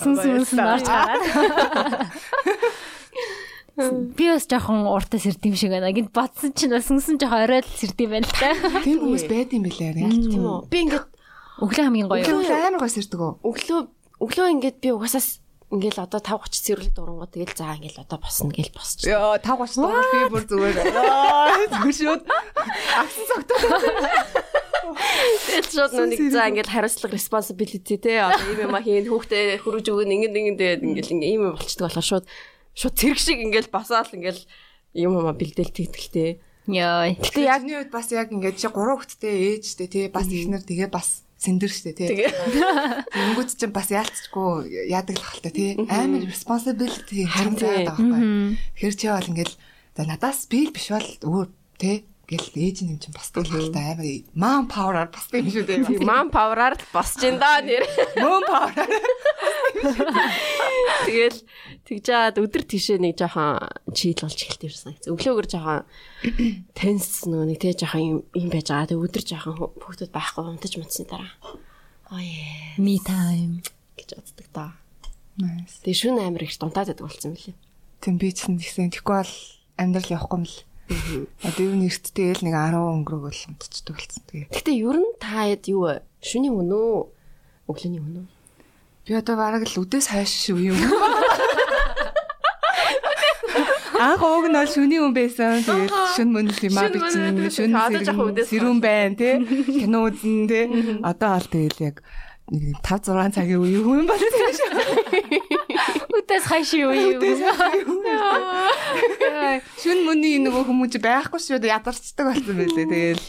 Сүнс 0.00 0.24
сүнс 0.24 0.56
орж 0.56 0.88
гараад. 0.88 1.20
Би 4.16 4.24
бас 4.30 4.48
жоохон 4.48 4.88
уртаа 4.88 5.20
сэрдэм 5.20 5.52
шиг 5.52 5.68
байна. 5.74 5.92
Гинт 5.92 6.16
бодсон 6.16 6.56
чинь 6.56 6.72
бас 6.72 6.88
сүнсэн 6.88 7.20
жоохон 7.20 7.44
оройд 7.44 7.68
сэрдэм 7.76 8.08
байна 8.08 8.24
л 8.24 8.32
та. 8.32 8.56
Тийм 8.80 9.04
хүмүүс 9.04 9.28
байд 9.28 9.52
юм 9.52 9.68
билээ. 9.68 10.00
Тийм 10.00 10.40
үү? 10.40 10.64
Би 10.72 10.78
ингээд 10.88 11.12
өглөө 11.60 11.84
хамгийн 11.84 12.08
гоё. 12.08 12.24
Өглөө 12.24 12.64
амар 12.64 12.80
гоё 12.80 12.92
сэрдэг 12.96 13.20
үү? 13.20 13.32
Өглөө 13.44 13.80
өглөө 14.24 14.48
ингээд 14.48 14.76
би 14.80 14.88
угаасаа 14.96 15.20
ингээл 15.74 16.06
одоо 16.06 16.22
5 16.22 16.46
30 16.46 16.62
цэвэрлэг 16.62 16.94
дуурангууд 16.94 17.32
тэгэл 17.34 17.58
за 17.58 17.74
ингээл 17.74 18.06
одоо 18.06 18.18
босно 18.22 18.54
гэл 18.54 18.70
босч. 18.70 19.02
Йоо 19.02 19.34
5 19.42 19.42
30 19.42 19.82
дуурал 19.82 20.06
би 20.14 20.18
бүр 20.30 20.44
зүгээр. 20.46 20.76
Зүгээр 21.74 21.96
шүүд. 21.98 22.22
Агсан 22.94 23.24
цогтоо. 23.26 23.58
Тэгэл 25.50 25.70
шууд 25.74 25.92
нэг 26.14 26.20
за 26.30 26.46
ингээл 26.46 26.70
хариуцлага 26.70 27.18
responsibility 27.18 27.98
те 27.98 28.22
одоо 28.22 28.46
ийм 28.54 28.70
юм 28.70 28.76
хийн 28.78 29.10
хүүхдээ 29.10 29.58
хөрөж 29.66 29.86
өгөн 29.90 30.14
ингэн 30.14 30.38
ингэн 30.38 30.56
тэгээд 30.60 30.82
ингээл 30.86 31.14
ингээ 31.18 31.30
ийм 31.34 31.42
юм 31.50 31.54
болчдөг 31.58 31.90
болохоор 31.90 32.06
шууд 32.06 32.26
шууд 32.78 32.94
зэрэг 32.94 33.18
шиг 33.18 33.38
ингээл 33.42 33.74
басаал 33.74 34.08
ингээл 34.14 34.42
юм 34.94 35.18
юм 35.18 35.26
бэлдээл 35.34 35.74
тэгдэлтэй. 35.74 36.38
Яа. 36.70 37.10
Гэтэ 37.10 37.44
яг 37.44 37.62
нь 37.66 37.74
үед 37.74 37.90
бас 37.90 38.08
яг 38.14 38.30
ингээд 38.30 38.56
чи 38.56 38.68
3 38.70 38.78
хүүхэдтэй 38.78 39.34
ээжтэй 39.58 39.88
тий 39.90 40.04
бас 40.08 40.30
ихнэр 40.30 40.62
тэгээ 40.62 40.88
бас 40.88 41.23
сэндэр 41.44 41.72
штэ 41.72 41.92
тий. 41.92 42.24
Тэнгүүд 43.12 43.48
чинь 43.52 43.74
бас 43.76 43.92
яалтчгүй 43.92 44.88
яадаг 44.88 45.20
л 45.20 45.26
хальта 45.28 45.52
тий. 45.52 45.76
Амар 45.76 46.24
responsibility 46.24 47.28
харилцаад 47.28 47.84
байгаа 47.84 48.00
байхгүй. 48.00 48.56
Тэгэхээр 48.80 48.96
чи 48.96 49.06
бол 49.12 49.30
ингээл 49.30 49.54
за 49.94 50.02
надаас 50.08 50.48
би 50.48 50.64
л 50.64 50.72
биш 50.72 50.88
бол 50.88 51.08
өөр 51.28 51.48
тий 51.76 52.08
гэл 52.28 52.48
ээж 52.56 52.76
нэм 52.84 52.98
чинь 53.00 53.14
л 53.14 53.72
та 53.74 53.80
амар 53.92 54.08
ман 54.34 54.66
павераар 54.68 55.08
босдог 55.12 55.44
юм 55.44 55.48
шүү 55.52 55.64
дээ. 55.68 56.04
Ман 56.04 56.32
павераар 56.32 56.74
босч 56.92 57.20
ин 57.24 57.36
да 57.36 57.60
нэр. 57.60 57.84
Мөн 58.16 58.42
павераар. 58.48 58.90
Тэгэл 61.04 61.38
тэгж 61.84 62.04
жаад 62.08 62.40
өдөр 62.40 62.64
тийшээ 62.64 62.98
нэг 63.00 63.20
жоохон 63.20 63.60
чийл 63.92 64.24
болж 64.24 64.40
эхэлт 64.40 64.64
ирсэн. 64.64 64.96
Өглөөгөр 65.08 65.48
жоохон 65.52 65.84
тенс 66.72 67.28
нөгөө 67.28 67.46
нэг 67.52 67.58
тэгээ 67.60 67.80
жоохон 67.84 68.24
юм 68.32 68.48
байж 68.48 68.68
байгаа. 68.72 68.88
Тэг 68.88 69.04
өдөр 69.04 69.24
жоохон 69.24 69.54
хүүхдүүд 69.84 70.12
байхгүй 70.12 70.42
унтаж 70.48 70.72
мутсны 70.80 71.04
дараа. 71.04 71.32
Аа 72.08 72.20
me 72.78 72.98
time 73.00 73.60
гэж 73.96 74.16
боддог 74.16 74.48
та. 74.52 74.64
Nice. 75.36 75.82
Тэгээ 75.82 75.98
шүн 75.98 76.18
амир 76.22 76.46
их 76.46 76.54
дунтаад 76.56 76.88
байдаг 76.94 77.06
болсон 77.06 77.34
юм 77.34 77.38
лээ. 77.38 77.56
Тийм 78.00 78.16
би 78.18 78.30
ч 78.30 78.46
гэсэн 78.46 78.92
тэгэхгүй 78.92 79.16
бол 79.18 79.34
амьдрал 79.78 80.14
явахгүй 80.14 80.38
юм 80.38 80.46
л. 80.46 80.56
Одоо 80.84 81.64
юу 81.64 81.76
нэрттэй 81.80 82.36
л 82.36 82.44
нэг 82.44 82.52
10 82.52 82.76
өнгөрөг 82.76 83.22
бол 83.24 83.40
унтчихдаг 83.48 83.96
болсон. 83.96 84.22
Тэгээ. 84.28 84.52
Гэтэ 84.52 84.72
ер 84.76 84.96
нь 85.00 85.16
та 85.16 85.48
хэд 85.48 85.64
юу? 85.72 85.96
Шүний 86.20 86.52
хүн 86.52 86.68
үү? 86.68 87.08
Өглөөний 87.72 88.00
хүн 88.04 88.16
үү? 88.20 88.26
Би 89.08 89.12
одоо 89.16 89.36
бараг 89.40 89.64
л 89.64 89.80
үдээс 89.80 90.12
хойш 90.12 90.32
шүү 90.48 90.60
юм. 90.72 90.78
Анх 93.96 94.20
ууг 94.20 94.44
нь 94.52 94.56
бол 94.56 94.68
шүний 94.68 95.00
хүн 95.00 95.16
байсан. 95.16 95.64
Тэгээд 95.64 95.92
шүн 96.20 96.28
мөн 96.36 96.52
юм 96.52 96.76
аа 96.76 96.92
бичин 96.92 97.48
шүн 97.48 97.72
сэрүүн 98.44 98.80
байна 98.84 99.16
тий. 99.16 99.40
Кино 99.80 100.04
үзэн 100.08 100.44
тий. 100.44 100.64
Одоо 101.00 101.40
бол 101.40 101.48
тэгээд 101.48 101.76
яг 101.80 101.96
нэг 102.52 102.76
5 102.84 103.08
6 103.08 103.40
цагийн 103.40 103.60
үе 103.64 103.80
хүн 103.80 104.04
болсон 104.04 104.28
шүү. 104.52 104.68
Үдээс 106.14 106.44
хаш 106.46 106.74
юу 106.78 106.92
юу. 106.94 107.20
Шүн 109.82 109.98
мөний 110.06 110.38
нөгөө 110.42 110.62
хүмүүс 110.68 110.98
байхгүй 111.02 111.40
шүү 111.40 111.58
ядарчдаг 111.64 112.30
болсон 112.30 112.54
байлээ. 112.58 112.86
Тэгэл 112.86 113.24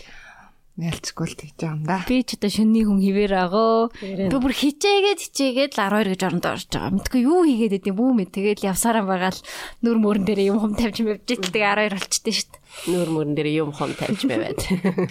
Нялцгүй 0.75 1.31
л 1.31 1.39
тэгж 1.39 1.55
байгаа 1.55 1.71
юм 1.71 1.83
да. 1.87 2.03
Би 2.03 2.19
ч 2.27 2.35
одоо 2.35 2.51
шөнний 2.51 2.83
хүн 2.83 2.99
хിവэр 2.99 3.47
агоо. 3.47 3.87
Би 3.95 4.27
бүр 4.27 4.51
хичээгээд 4.51 5.23
хичээгээд 5.23 5.71
л 5.71 5.87
12 5.87 6.11
гэж 6.11 6.21
оронд 6.27 6.45
орж 6.51 6.67
байгаа. 6.67 6.91
Мэдгүй 6.99 7.21
юу 7.23 7.47
хийгээд 7.47 7.79
идэв 7.79 7.95
бүү 7.95 8.11
мэд. 8.11 8.35
Тэгэл 8.35 8.67
явсараа 8.75 9.07
байгаа 9.07 9.31
л 9.31 9.39
нүр 9.87 10.03
мөрөн 10.03 10.27
дээр 10.27 10.51
юм 10.51 10.59
хум 10.59 10.75
тавьж 10.75 10.99
мөвж 10.99 11.31
итдэг 11.31 11.63
12 11.63 11.95
болчтой 11.95 12.33
шүү 12.35 12.49
дээ. 12.51 12.91
Нүр 12.91 13.07
мөрөн 13.07 13.35
дээр 13.39 13.49
юм 13.55 13.71
хум 13.71 13.95
тавьж 13.95 14.19
мэвэд. 14.27 14.59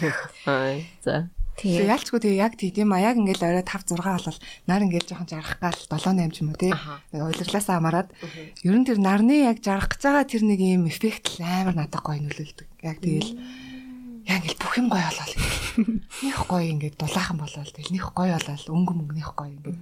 Аа. 0.53 0.77
За. 1.01 1.33
Тэгээ 1.55 1.86
ялчгүй 1.86 2.18
тэгээ 2.18 2.42
яг 2.42 2.52
тийм 2.59 2.90
а. 2.90 2.98
Яг 2.98 3.14
ингээл 3.14 3.46
орой 3.46 3.62
5 3.62 3.94
6 3.94 4.02
болол 4.02 4.38
нар 4.66 4.82
ингээл 4.82 5.07
жоохон 5.07 5.30
жаргах 5.30 5.59
гал 5.62 5.78
7 5.78 6.18
8 6.18 6.34
ч 6.34 6.36
юм 6.42 6.50
уу 6.50 6.59
тий. 6.59 6.72
Уйлрлаасаа 7.14 7.78
хамаарад 7.78 8.11
ер 8.66 8.74
нь 8.74 8.86
тэр 8.86 8.98
нарны 8.98 9.46
яг 9.46 9.62
жаргах 9.62 9.94
гэж 9.94 10.02
байгаа 10.02 10.26
тэр 10.26 10.42
нэг 10.42 10.59
юм 10.59 10.90
эффект 10.90 11.38
л 11.38 11.46
амар 11.46 11.78
надад 11.78 12.02
гоё 12.02 12.18
нөлөөлдөг. 12.18 12.66
Яг 12.82 12.98
тэгэл 12.98 13.38
яа 14.25 14.41
ингээл 14.41 14.61
бүх 14.61 14.75
юм 14.81 14.89
гоё 14.89 15.05
болоо. 15.05 15.29
Них 16.25 16.39
гоё 16.49 16.70
ингээд 16.70 16.97
дулаахан 16.97 17.37
болоо. 17.37 17.64
Тэгэл 17.66 17.93
них 17.93 18.07
гоё 18.14 18.39
болоо. 18.39 18.57
Өнгө 18.72 18.93
мөнгөнийх 18.95 19.33
гоё 19.37 19.53
ингээд. 19.59 19.79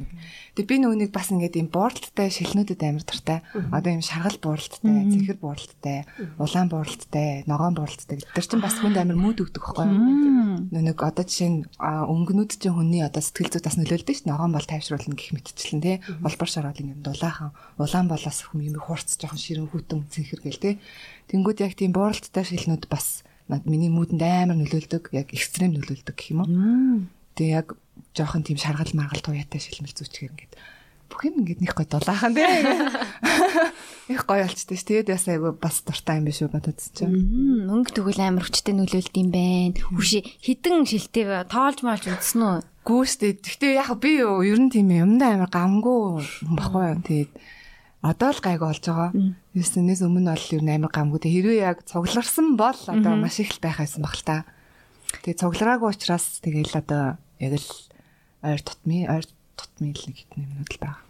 Тэг 0.56 0.64
би 0.66 0.74
нөгөөнийг 0.80 1.12
бас 1.12 1.30
ингээд 1.30 1.60
юм 1.60 1.68
бууралттай 1.70 2.28
шилнүүдэд 2.32 2.80
амар 2.82 3.04
дуртай. 3.06 3.38
Одоо 3.70 3.90
юм 3.92 4.02
шаргал 4.02 4.38
бууралттай, 4.40 5.04
цэнхэр 5.12 5.38
бууралттай, 5.38 5.98
улаан 6.40 6.68
бууралттай, 6.72 7.44
ногоон 7.46 7.74
бууралттай. 7.76 8.18
Тэр 8.24 8.46
чинь 8.48 8.64
бас 8.64 8.80
хүнд 8.80 8.98
амар 8.98 9.20
мүүд 9.20 9.38
өгдөг 9.46 9.62
байхгүй 9.62 9.86
юу? 9.86 10.64
Нэг 10.72 10.98
одоо 10.98 11.22
жишээ 11.22 11.50
нь 11.52 11.60
өнгөнүүд 11.78 12.52
чинь 12.56 12.72
хүний 12.72 13.04
одоо 13.04 13.22
сэтгэл 13.22 13.52
зүйд 13.52 13.66
бас 13.68 13.76
нөлөөлдөг 13.78 14.16
ш. 14.16 14.26
Ногоон 14.26 14.56
бол 14.56 14.64
тайвшруулна 14.64 15.14
гэх 15.14 15.36
мэтчлэн 15.36 15.80
тий. 15.84 15.96
Улбар 16.24 16.48
шаргал 16.50 16.80
ингээд 16.80 17.04
дулаахан, 17.04 17.52
улаан 17.78 18.08
болоос 18.08 18.38
хүм 18.48 18.64
юм 18.64 18.80
хуурц 18.80 19.20
жоохон 19.20 19.38
ширэн 19.38 19.68
хүтэн 19.70 20.08
цэнхэр 20.08 20.40
гэл 20.40 20.62
тий. 20.62 20.74
Тэнгүүд 21.30 21.62
яг 21.62 21.76
тийм 21.76 21.92
бууралттай 21.94 22.44
шилнүүд 22.44 22.90
бас 22.90 23.21
миний 23.48 23.90
муудэнд 23.92 24.22
амар 24.22 24.58
нөлөөлдөг, 24.60 25.12
яг 25.12 25.32
экстрем 25.34 25.74
нөлөөлдөг 25.76 26.14
гэх 26.14 26.32
юм 26.32 26.40
уу. 26.42 26.50
Тэгээ 27.34 27.56
яг 27.56 27.76
жоохон 28.16 28.44
тийм 28.44 28.58
шаргал 28.60 28.92
маргал 28.94 29.20
туяатай 29.20 29.60
шилмэл 29.60 29.96
зүүчгээр 29.96 30.32
ингээд 30.32 30.54
бүх 31.12 31.28
юм 31.28 31.44
ингээд 31.44 31.60
нэг 31.60 31.72
гой 31.76 31.86
дулаахан 31.88 32.32
тий. 32.32 32.48
Их 34.12 34.24
гоё 34.24 34.48
болчтой 34.48 34.76
ш. 34.80 34.84
Тэгээд 34.88 35.12
бас 35.12 35.26
айгу 35.28 35.52
бас 35.52 35.84
дуртай 35.84 36.20
юм 36.20 36.26
биш 36.28 36.40
үү 36.40 36.52
бододсон 36.52 36.92
чинь. 36.96 37.68
Мөнгө 37.68 37.92
тэгвэл 37.92 38.20
амар 38.24 38.48
хүчтэй 38.48 38.74
нөлөөлд 38.76 39.14
юм 39.20 39.28
байна. 39.28 39.76
Хүши 39.92 40.24
хідэн 40.40 40.88
шилтэй 40.88 41.44
тоолж 41.48 41.84
маалж 41.84 42.08
үзсэн 42.08 42.40
үү? 42.40 42.56
Гүү 42.82 43.02
штэ. 43.06 43.38
Гэхдээ 43.44 43.72
яг 43.78 43.92
би 44.00 44.20
ер 44.24 44.58
нь 44.58 44.72
тийм 44.72 44.88
юмдаа 44.90 45.36
амар 45.36 45.52
гамгүй 45.52 46.24
баггүй. 46.48 47.00
Тэгээд 47.04 47.32
одоо 48.02 48.30
л 48.32 48.40
гайг 48.42 48.60
болж 48.64 48.82
байгаа. 48.82 49.10
Юуснээс 49.52 50.00
өмнө 50.00 50.32
бол 50.32 50.48
нь 50.64 50.72
амар 50.72 50.88
гамгүй. 50.88 51.20
Хэрвээ 51.28 51.60
яг 51.60 51.84
цугларсан 51.84 52.56
бол 52.56 52.78
одоо 52.88 53.14
маш 53.20 53.36
их 53.36 53.52
л 53.52 53.60
байх 53.60 53.84
байсан 53.84 54.00
баг 54.00 54.16
л 54.16 54.24
та. 54.24 54.36
Тэгээ 55.20 55.40
цуглараагүй 55.44 55.92
учраас 55.92 56.40
тэгэл 56.40 56.72
одоо 56.72 57.20
яг 57.36 57.60
л 57.60 57.70
ойр 58.40 58.60
тутмын 58.64 59.12
ойр 59.12 59.28
тутмын 59.60 59.92
л 59.92 60.04
нэг 60.08 60.16
хитэн 60.16 60.48
юмнууд 60.48 60.72
л 60.72 60.80
байгаа. 60.80 61.04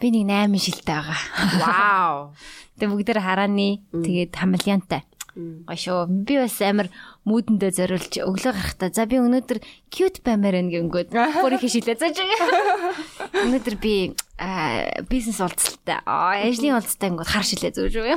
Би 0.00 0.08
нэг 0.10 0.24
8 0.24 0.56
шилтэй 0.64 0.96
байгаа. 0.96 1.20
Вау. 1.60 2.16
Тэгээ 2.80 2.88
бүгдээр 2.88 3.20
харааны 3.20 3.68
тэгээд 3.92 4.32
хамлиантай. 4.32 5.04
Гоё 5.36 5.76
шүү. 5.76 6.24
Би 6.24 6.40
бас 6.40 6.56
амар 6.64 6.88
муудэндээ 7.24 7.72
зориулж 7.72 8.14
өглөө 8.20 8.52
гарахтаа 8.52 8.92
за 8.92 9.08
би 9.08 9.16
өнөөдөр 9.16 9.58
cute 9.88 10.20
баймаар 10.20 10.60
байна 10.60 10.72
гингүүд 10.72 11.08
бүр 11.42 11.56
их 11.56 11.64
шилээ 11.64 11.96
байгаа. 11.96 12.92
Өнөөдөр 13.44 13.76
би 13.80 14.12
бизнес 15.08 15.40
уулзалтай 15.40 16.04
ажлын 16.04 16.76
уулзалтай 16.76 17.08
гингүүд 17.08 17.32
хар 17.32 17.46
шилээ 17.48 17.72
зүүж 17.80 17.94
үү. 17.96 18.16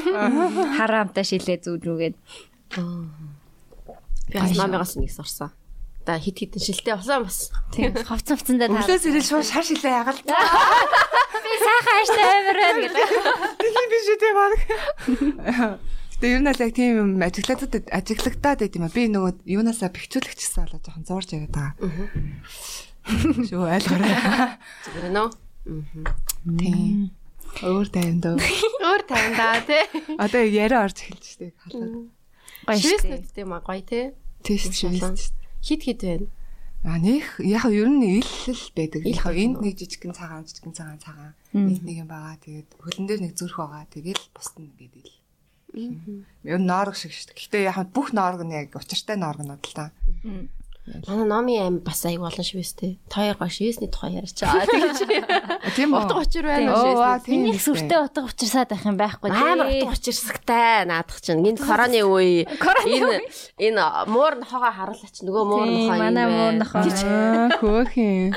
Хараамтай 0.75 1.23
шилээ 1.23 1.63
зүүж 1.63 1.83
үгээд. 1.87 2.15
Би 4.27 4.35
бас 4.35 4.59
намигаас 4.59 4.99
нэг 4.99 5.11
сурсан. 5.15 5.55
Та 6.03 6.19
хит 6.19 6.39
хитэн 6.39 6.59
шилтэй 6.59 6.95
болсон 6.95 7.23
бас. 7.27 7.51
Тийм 7.71 7.95
ховц 7.95 8.27
ховцондоо 8.27 8.67
таа. 8.67 8.83
Өглөөс 8.83 9.07
ирэл 9.07 9.27
шууд 9.27 9.47
шар 9.47 9.63
шилээ 9.63 10.03
ягаал. 10.03 10.19
Би 11.47 11.55
сайхан 11.63 11.95
ааштай 11.95 12.27
амар 12.27 12.57
байна 12.59 12.79
гэдэг. 12.83 13.07
Тийм 13.59 13.87
биш 13.91 14.07
үү 14.11 14.19
тийм 14.19 14.35
баг. 14.35 15.79
Тэгээ 16.17 16.33
ер 16.33 16.41
нь 16.41 16.49
л 16.49 16.63
яг 16.65 16.71
тийм 16.73 16.93
юм 16.97 17.11
ажиглагдаад 17.21 17.93
ажиглагдаад 17.93 18.59
байт 18.65 18.73
юм 18.73 18.85
а. 18.85 18.93
Би 18.93 19.05
нөгөө 19.05 19.45
юунаасаа 19.53 19.93
бэхжүүлэгчсэн 19.93 20.65
болоо 20.65 20.81
жоохон 20.81 21.05
зурж 21.05 21.29
яриад 21.37 21.53
байгаа. 21.53 21.77
Шүү 23.45 23.63
айлгаарай. 23.69 24.57
Зүгээр 24.81 25.13
нөө. 25.13 25.29
Тийм. 26.57 27.13
Өөр 27.61 27.87
тайван 27.93 28.17
дөө. 28.17 28.37
Өөр 28.81 29.01
тайван 29.05 29.35
даа 29.37 29.61
тий. 29.61 29.83
Одоо 30.17 30.41
яриа 30.41 30.89
орж 30.89 31.05
эхэлж 31.05 31.25
штэ 31.37 31.53
халаад. 31.53 32.09
Гоё 32.65 32.79
шүү. 32.81 33.21
Тийм 33.37 33.53
а 33.53 33.61
гоё 33.61 33.85
тий. 33.85 34.09
Тийм 34.41 34.57
шүү. 34.57 35.13
Хит 35.61 35.81
хит 35.85 36.01
байна. 36.01 36.27
А 36.85 36.97
нэх 37.01 37.41
яг 37.41 37.65
ер 37.73 37.89
нь 37.89 38.21
ил 38.21 38.25
л 38.25 38.65
байдаг. 38.73 39.01
Яг 39.05 39.33
энд 39.37 39.61
нэг 39.61 39.77
жижигхэн 39.77 40.13
цагаан 40.13 40.45
жижигхэн 40.45 40.73
цагаан 40.77 40.99
цагаан 41.01 41.33
энд 41.53 41.83
нэг 41.83 42.05
юм 42.05 42.09
байгаа. 42.09 42.37
Тэгээд 42.41 42.69
хөлн 42.77 43.05
дээр 43.05 43.21
нэг 43.21 43.33
зүрх 43.33 43.57
байгаа. 43.57 43.85
Тэгэл 43.89 44.23
бусна 44.33 44.65
гэдэг 44.77 45.03
л. 45.03 45.16
Ер 45.73 46.59
нь 46.59 46.69
ноорог 46.69 46.95
шиг 46.95 47.11
шүү 47.11 47.35
дээ. 47.35 47.37
Гэхдээ 47.37 47.63
яг 47.67 47.91
бүх 47.91 48.15
ноорог 48.15 48.41
нь 48.47 48.55
яг 48.55 48.71
учиртай 48.75 49.19
ноорогнууд 49.19 49.63
л 49.67 49.75
та. 49.75 49.91
Манай 50.87 51.27
номын 51.27 51.59
аим 51.59 51.75
бас 51.83 51.99
аяг 52.07 52.23
олон 52.23 52.45
шивэс 52.47 52.79
тээ. 52.79 52.95
Таяр 53.11 53.35
гош 53.35 53.59
шивэсний 53.59 53.91
тухай 53.91 54.15
ярьж 54.15 54.39
байгаа. 54.39 54.63
Тэгэж. 54.71 54.99
Тийм 55.75 55.91
үү. 55.91 55.99
Утга 55.99 56.23
учир 56.23 56.47
байна 56.47 56.71
уу. 56.79 57.03
Миний 57.27 57.59
сүртэй 57.59 58.07
утга 58.07 58.23
учирсаад 58.23 58.71
байх 58.71 58.87
юм 58.87 58.95
байхгүй 58.95 59.27
тийм. 59.27 59.43
Амар 59.51 59.67
утга 59.67 59.91
учирсагтай 59.91 60.87
наадах 60.87 61.19
чинь. 61.19 61.43
Энд 61.43 61.59
короны 61.59 61.99
үе. 62.07 62.47
Энэ 62.87 63.19
энэ 63.59 63.83
муур 64.07 64.39
нохоогоо 64.39 64.71
харуулаач 64.71 65.15
нөгөө 65.27 65.43
муур 65.43 65.67
нохоо 65.67 65.91
юм. 65.91 65.99
Манай 65.99 66.25
муур 66.31 66.55
нохоо. 66.55 66.81
Хөөх 66.87 67.91
юм. 67.99 68.31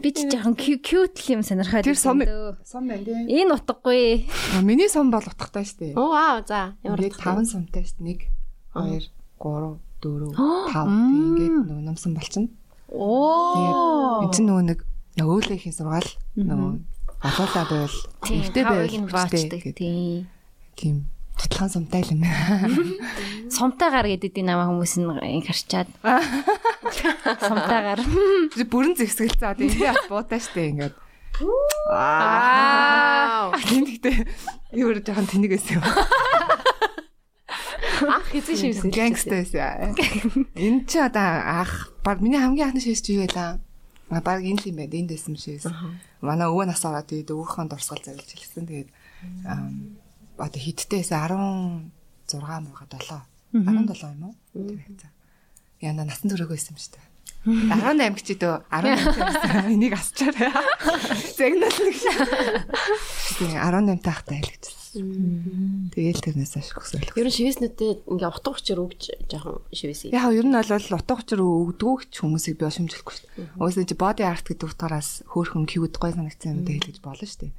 Би 0.00 0.08
ч 0.08 0.24
жоохон 0.32 0.56
cute 0.56 1.20
л 1.20 1.28
юм 1.36 1.42
сонирхоод. 1.44 1.84
Тэр 1.84 2.00
сум 2.00 2.24
сум 2.64 2.88
байна 2.88 3.04
тийм. 3.04 3.28
Энэ 3.28 3.60
утгагүй. 3.60 4.24
Миний 4.64 4.88
сум 4.88 5.12
бол 5.12 5.20
утгатай 5.20 5.68
шүү 5.68 5.92
дээ. 5.92 6.00
Оо 6.00 6.16
аа 6.16 6.40
за. 6.48 6.80
Ямар 6.80 7.04
5 7.04 7.44
сумтай 7.44 7.84
шүү 7.84 8.00
дээ. 8.08 8.32
1 8.72 9.04
2 9.04 9.12
3 9.36 9.84
4 10.04 10.36
5 10.36 11.40
тэгээд 11.40 11.56
нөгөө 11.64 11.84
номсон 11.88 12.12
болчихно. 12.12 12.52
Оо. 12.92 14.20
Тэгээд 14.20 14.36
энэ 14.38 14.48
нөгөө 14.52 14.64
нэг 14.68 14.80
өөлөхийн 15.16 15.74
сургаал 15.74 16.10
нөгөө 16.36 16.70
болоолаа 17.24 17.64
байвал 17.72 17.98
ихтэй 18.28 18.64
байвал 18.68 18.92
тийм. 19.72 20.28
Тийм. 20.76 20.96
Тутлахын 21.34 21.72
сумтай 21.72 22.02
л 22.04 22.12
юм 22.14 22.22
байна. 22.28 22.68
Сумтайгаар 23.50 24.06
гэдэг 24.06 24.38
энэ 24.38 24.54
намаа 24.54 24.68
хүмүүс 24.70 24.94
нь 25.02 25.42
харчаад. 25.42 25.88
Сумтайгаар. 27.48 28.00
Бүрэн 28.70 28.94
зэгсгэлцээ 28.94 29.50
одоо 29.50 29.66
энэ 29.66 30.06
буутай 30.06 30.38
штэ 30.38 30.70
ингээд. 30.70 30.94
Аа. 31.90 33.50
Тийм 33.66 33.82
гэхдээ 33.82 34.16
юу 34.78 34.94
жоохон 34.94 35.26
тэнэг 35.26 35.58
байсан 35.58 35.82
юм. 35.82 35.84
Ах 38.02 38.28
эзэн 38.34 38.56
шивсэн. 38.58 38.90
Гангстай 38.90 39.44
байсан. 39.46 39.94
Энэ 40.54 40.84
чи 40.90 40.98
одоо 40.98 41.28
ах 41.62 41.92
баг 42.02 42.20
миний 42.20 42.40
хамгийн 42.40 42.68
анхны 42.74 42.80
шивс 42.82 43.02
чи 43.02 43.14
юу 43.14 43.26
байлаа? 43.26 43.60
Баг 44.10 44.42
энэ 44.42 44.58
л 44.60 44.68
юм 44.70 44.76
байна. 44.82 44.94
Энд 44.98 45.10
дэсэн 45.14 45.36
шивс. 45.38 45.66
Манай 46.20 46.48
өвөө 46.50 46.66
нас 46.66 46.82
ороод 46.84 47.06
тэгээд 47.08 47.30
өвөөхөн 47.30 47.68
дурсгал 47.70 48.02
зарилж 48.02 48.30
хэлсэн. 48.30 48.66
Тэгээд 48.66 48.90
одоо 50.38 50.60
хиттэйсэн 50.60 51.18
16 51.18 52.40
мага 52.42 52.86
7. 52.90 53.22
17 53.54 54.02
юм 54.18 54.22
уу? 54.28 54.34
Яна 55.80 56.04
насан 56.04 56.30
туршиг 56.30 56.48
байсан 56.50 56.74
юм 56.74 56.80
шүү 56.80 56.92
дээ. 56.96 57.06
18 57.44 58.16
гэж 58.16 58.28
дөө 58.40 58.54
18 58.72 59.68
энийг 59.76 59.92
асчаарай. 59.94 60.48
Загнал 61.36 61.76
нэг. 61.76 61.96
Тэгээ 63.36 63.60
18 63.60 64.00
таахтай 64.00 64.40
хэлчихсэн. 64.40 64.83
Тэгээл 64.94 66.22
тэрнээс 66.22 66.54
ашиг 66.60 66.78
өсөөлөх. 66.78 67.18
Ер 67.18 67.26
нь 67.26 67.34
шивэснүүдэд 67.34 68.06
ингээ 68.06 68.30
утга 68.30 68.54
учир 68.54 68.78
өгж 68.78 69.02
жоохон 69.26 69.64
шивэсэй. 69.74 70.14
Яг 70.14 70.30
ер 70.30 70.46
нь 70.46 70.54
бол 70.54 70.70
утга 70.70 71.14
учир 71.18 71.40
өгдөгч 71.42 72.12
хүмүүсийг 72.22 72.56
би 72.60 72.70
шимжлэхгүй 72.70 73.14
шүү 73.14 73.26
дээ. 73.34 73.58
Угсаа 73.58 73.84
чи 73.88 73.96
body 73.98 74.22
art 74.22 74.46
гэдэг 74.46 74.70
утгаараас 74.70 75.26
хөөхөн 75.26 75.66
кьюд 75.66 75.98
гой 75.98 76.12
санагдсан 76.14 76.62
юм 76.62 76.66
даа 76.66 76.78
хэлж 76.78 76.98
болно 77.02 77.26
шүү 77.26 77.40
дээ. 77.42 77.52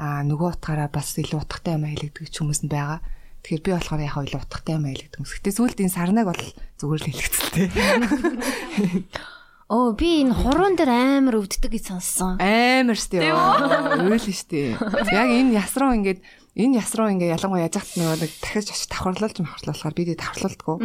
Аа 0.00 0.22
нөгөө 0.24 0.48
утгаараа 0.56 0.88
бас 0.88 1.12
илүү 1.14 1.38
утгатай 1.44 1.76
юм 1.76 1.84
хэлэгдэг 1.86 2.26
ч 2.32 2.36
хүмүүс 2.40 2.64
нь 2.64 2.72
байгаа. 2.72 3.04
Тэгэхээр 3.44 3.62
би 3.62 3.70
болохоор 3.76 4.02
яг 4.02 4.16
илүү 4.18 4.40
утгатай 4.42 4.74
юм 4.74 4.86
хэлэгдэг 4.88 5.18
хүмүүс. 5.22 5.34
Гэтэ 5.38 5.54
сүүлд 5.54 5.78
энэ 5.84 5.94
сарнаг 5.94 6.26
бол 6.26 6.42
зүгээр 6.80 7.02
л 7.04 7.08
хэлэгцэлтэй. 7.12 7.68
Оо 9.68 9.92
би 9.92 10.24
энэ 10.24 10.32
хуруунд 10.32 10.80
дээр 10.80 11.20
амар 11.20 11.44
өвддөг 11.44 11.68
гэж 11.68 11.92
сонссон. 11.92 12.40
Амар 12.40 12.96
штэ. 12.96 13.20
Уйл 13.20 14.16
штэ. 14.32 14.80
Яг 15.12 15.28
энэ 15.28 15.60
ясруу 15.60 15.92
ингээд 15.92 16.24
энэ 16.58 16.78
ясруу 16.82 17.08
ингээ 17.14 17.34
ялангуяа 17.38 17.70
яж 17.70 17.78
хат 17.78 17.94
нөгөө 17.94 18.18
нэг 18.18 18.32
дахиж 18.42 18.66
очиж 18.74 18.90
давхарлуулж 18.90 19.36
махарлуулахаар 19.38 19.94
би 19.94 20.02
дэ 20.10 20.14
давхарлуулдаггүй. 20.18 20.76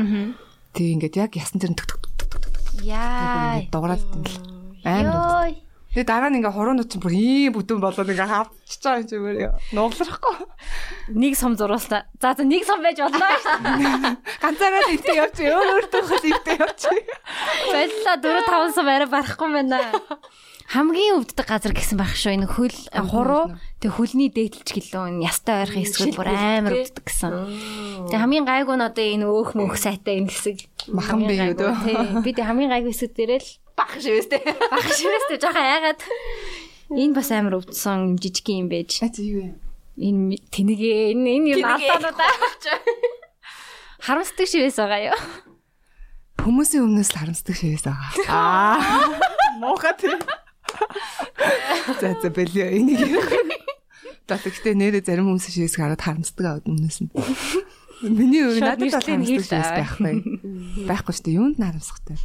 Тэг 0.74 0.86
ингээд 0.93 1.15
яг 1.17 1.32
ясан 1.34 1.57
дээр 1.57 1.74
төг 1.74 1.89
төг 1.89 2.01
төг 2.17 2.30
төг 2.30 2.86
Яа. 2.86 3.61
дуурайд 3.74 4.01
юм 4.13 4.21
л. 4.26 4.38
Амар. 4.86 5.53
Тэгээ 5.93 6.09
дараа 6.09 6.34
нь 6.34 6.41
ингээ 6.41 6.53
хуруунууд 6.57 6.89
чинь 6.89 7.05
бүр 7.05 7.13
ийм 7.13 7.53
бүтэн 7.53 7.78
болоод 7.78 8.09
ингээ 8.09 8.26
хавчиж 8.26 8.82
байгаа 8.82 9.01
юм 9.05 9.09
чигээр 9.13 9.38
нуглахгүй. 9.78 10.36
Нэг 11.13 11.34
сум 11.38 11.53
зуруулсан. 11.53 12.09
За 12.17 12.34
за 12.34 12.41
нэг 12.41 12.65
сум 12.65 12.82
байж 12.82 12.97
болно 12.97 13.21
шүү. 13.21 14.17
Ганцаараа 14.41 14.89
ивтэй 14.89 15.21
явчих. 15.21 15.53
Өөр 15.53 15.86
өөртөө 15.86 16.01
хөл 16.09 16.30
ивтэй 16.34 16.57
явчих. 16.57 17.05
Баярлалаа 17.69 18.17
4 18.26 18.74
5 18.74 18.74
сум 18.74 18.89
арай 18.89 19.09
барахгүй 19.13 19.49
байна. 19.53 19.78
Хамгийн 20.72 21.20
өвддөг 21.20 21.47
газар 21.47 21.74
гэсэн 21.76 21.97
байх 21.99 22.16
шүү. 22.16 22.39
Энэ 22.39 22.47
хөл 22.47 22.78
хуруу 23.11 23.57
тэг 23.84 23.91
хөлний 23.99 24.32
дээдлж 24.32 24.70
гэлөө 24.72 25.03
энэ 25.11 25.26
ястай 25.28 25.68
ойрхон 25.68 25.84
хэсгүүд 25.84 26.16
бүр 26.16 26.30
амар 26.32 26.74
өвддөг 26.80 27.03
гэсэн. 27.03 27.34
Тэг 28.07 28.20
хамгийн 28.20 28.47
гайгүй 28.47 28.76
нь 28.80 28.88
одоо 28.88 29.03
энэ 29.03 29.26
өөх 29.28 29.51
мөх 29.59 29.76
сайтай 29.76 30.24
энэ 30.24 30.32
хэсэг 30.32 30.57
Махан 30.95 31.28
би 31.28 31.36
юу 31.36 31.53
дөө. 31.53 31.74
Тий. 31.84 31.97
Би 32.24 32.32
тэг 32.32 32.47
хамгийн 32.47 32.72
гайгүй 32.72 32.95
хэсэг 32.95 33.11
дээрэл 33.11 33.49
Бах 33.76 33.93
шивэстэй. 33.97 34.41
баг 34.72 34.88
шивэстэй 34.88 35.38
жоохон 35.41 35.66
айгаад 35.68 36.01
энэ 36.93 37.16
бас 37.18 37.30
амар 37.34 37.59
өвдсөн 37.59 38.16
жижиг 38.22 38.47
юм 38.53 38.70
байж. 38.70 39.01
Юу? 39.20 39.57
Энэ 39.97 40.38
тэнэгээ 40.53 41.14
энэ 41.18 41.30
энэ 41.38 41.47
юм 41.57 41.66
алдаануудаа 41.66 42.32
харамсдаг 44.03 44.47
шивэс 44.47 44.78
байгаа 44.78 45.16
юу? 45.16 45.20
Хүмүүсийн 46.43 46.84
өмнөөс 46.84 47.11
харамсдаг 47.16 47.55
шивээс 47.55 47.88
байгаа. 47.88 48.11
Аа. 48.28 49.95
Тэр. 49.95 50.20
За 52.01 52.15
за 52.21 52.30
бэлээ 52.30 52.78
энийг. 52.78 53.01
Тэгтээ 54.28 54.74
нэрээ 54.74 55.03
зарим 55.03 55.28
хүмүүс 55.30 55.51
шивээс 55.51 55.76
хараад 55.78 56.01
харамсдаг 56.01 56.45
аваад 56.47 56.65
өмнөөс 56.69 56.99
нь. 57.03 57.11
Миний 58.03 58.43
өөр 58.43 58.59
надад 58.63 58.88
бол 58.88 59.03
харамсдаг 59.03 59.45
шивээс 59.45 59.51
байхгүй. 59.51 60.13
Байхгүй 60.88 61.13
шүү 61.13 61.26
дээ. 61.28 61.38
Юунд 61.38 61.59
харамсахтай. 61.59 62.17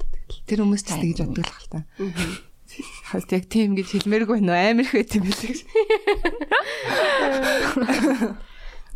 Тэр 0.46 0.62
хүмүүс 0.62 0.82
ч 0.86 0.88
тэгж 0.94 1.18
боддог 1.26 1.44
л 1.44 1.55
хальтаа. 1.59 1.82
Хальт 3.11 3.30
яг 3.34 3.44
тийм 3.51 3.74
гэж 3.74 3.88
хэлмээргүй 3.99 4.38
нөө 4.44 4.59
амар 4.59 4.86
их 4.86 4.94
байт 4.94 5.12
юм 5.18 5.26
билээ. 5.26 5.59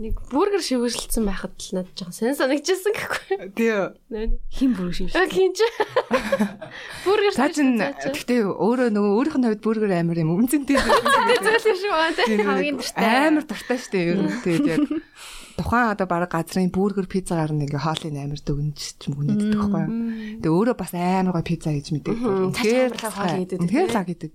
Нэг 0.03 0.19
бүргэр 0.35 0.63
шивэрлсэн 0.67 1.23
байхад 1.23 1.55
л 1.63 1.79
надад 1.79 1.95
жоохон 1.95 2.11
сэн 2.17 2.35
санагдчихсан 2.35 2.91
гэхгүй. 2.91 3.55
Тий. 3.55 3.71
Хин 4.51 4.75
бүр 4.75 4.91
шивэс. 4.91 5.15
А 5.15 5.31
хинч. 5.31 5.63
Бүргэр 7.07 7.35
За 7.39 7.47
чин 7.55 7.79
гэхдээ 7.79 8.43
өөрөө 8.51 8.91
нөгөө 8.91 9.13
өөрийнх 9.15 9.39
нь 9.39 9.47
хувьд 9.47 9.63
бүргэр 9.63 9.95
амар 10.03 10.19
юм 10.19 10.35
үнцэнтэй. 10.43 10.75
зөвлөж 10.75 11.79
шүү 11.87 11.95
аа 11.95 12.11
тий. 12.19 12.35
Хамгийн 12.43 12.83
дуртай. 12.83 13.31
Амар 13.31 13.47
дуртай 13.47 13.79
шүү 13.79 13.93
дээ 13.95 14.11
ер 14.11 14.19
нь. 14.27 14.35
Тэгээд 14.43 14.67
яг 14.75 14.83
тухайн 15.57 15.93
одоо 15.93 16.07
баг 16.09 16.31
газрын 16.31 16.73
бүргэр 16.73 17.07
пиццагаар 17.09 17.53
нэг 17.53 17.73
хоолын 17.77 18.17
амар 18.19 18.41
дүгнж 18.41 18.79
ч 18.97 19.03
мгнэддэг 19.13 19.59
байхгүй 19.59 19.83
юу. 19.83 19.93
Тэгээ 20.43 20.57
өөрөө 20.57 20.77
бас 20.77 20.93
амар 20.97 21.33
гой 21.37 21.45
пицца 21.45 21.71
гэж 21.73 21.87
мэдээ. 21.93 22.15
Үнэхээр 22.53 22.93
хоол 22.97 23.35
хийдэг. 23.37 23.59
Үнэхээр 23.61 23.91
лаг 23.93 24.07
гэдэг. 24.09 24.33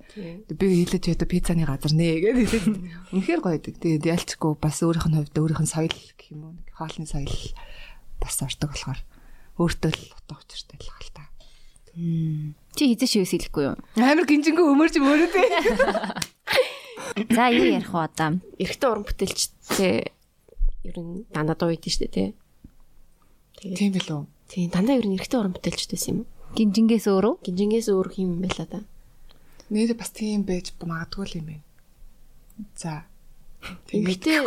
Би 0.53 0.65
хэлэж 0.85 1.03
ядаа 1.11 1.27
пиццаны 1.27 1.63
газар 1.65 1.93
нэ 1.93 2.07
гэдэг 2.21 2.45
хэлээд. 2.47 2.67
Үнэхээр 3.13 3.41
гоё 3.41 3.57
гэдэг. 3.57 3.75
Тэгээд 3.81 4.05
ялчгүй 4.07 4.51
бас 4.61 4.77
өөрийнх 4.83 5.07
нь 5.09 5.17
хувьд 5.17 5.37
өөрийнх 5.37 5.63
нь 5.63 5.71
соёл 5.71 5.93
гэх 5.93 6.31
юм 6.33 6.41
уу. 6.47 6.55
Хоолны 6.77 7.07
соёл 7.09 7.35
бас 8.21 8.35
ордог 8.41 8.71
болохоор 8.73 8.99
өөртөө 9.57 9.91
л 9.93 10.03
утга 10.13 10.37
учиртай 10.37 10.77
л 10.77 10.89
хаалта. 10.93 11.23
Чи 12.77 12.93
хизээ 12.93 13.25
шивэс 13.25 13.33
хэлэхгүй 13.33 13.63
юу? 13.73 13.77
Амар 13.97 14.29
гинжингөө 14.29 14.69
өмөрч 14.69 15.01
мөрөдөө. 15.01 15.45
За 17.33 17.49
юу 17.49 17.65
ярих 17.73 17.89
вэ 17.89 18.05
одоо? 18.05 18.37
Эрэгтэй 18.61 18.89
уран 18.89 19.05
бүтээлчтэй 19.07 20.13
ер 20.87 20.97
нь 21.03 21.27
дандаа 21.35 21.55
дуу 21.59 21.75
идэв 21.75 21.91
штэ 21.91 22.07
тий. 22.07 22.27
Тийм 23.59 23.91
билүү. 23.91 24.23
Тийм 24.47 24.71
дандаа 24.71 24.95
ер 24.95 25.07
нь 25.07 25.19
эрэгтэй 25.19 25.39
уран 25.39 25.51
бүтээлчтэйсэн 25.51 26.11
юм. 26.15 26.19
Гинжингээс 26.55 27.11
өөрөө? 27.11 27.43
Гинжингээс 27.43 27.91
өөр 27.91 28.07
юм 28.15 28.39
байла 28.39 28.65
да. 28.71 28.79
Нэр 29.67 29.91
бас 29.99 30.15
тийм 30.15 30.47
байж 30.47 30.71
магадгүй 30.79 31.25
л 31.27 31.37
юм 31.43 31.45
байна. 31.51 31.63
За. 32.79 33.03
Эмэгтэй 33.91 34.39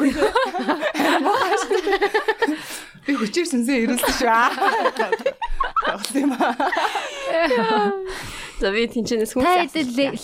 Би 3.05 3.12
хүчээр 3.16 3.49
сүнсээ 3.49 3.84
ирүүлсэн 3.84 4.14
шүү. 4.16 4.28
Бас 5.84 6.11
юм 6.16 6.32
аа. 6.36 6.57
За 8.61 8.72
би 8.72 8.88
тэнчэнээс 8.88 9.32
хүн. 9.36 9.45
Та 9.45 9.68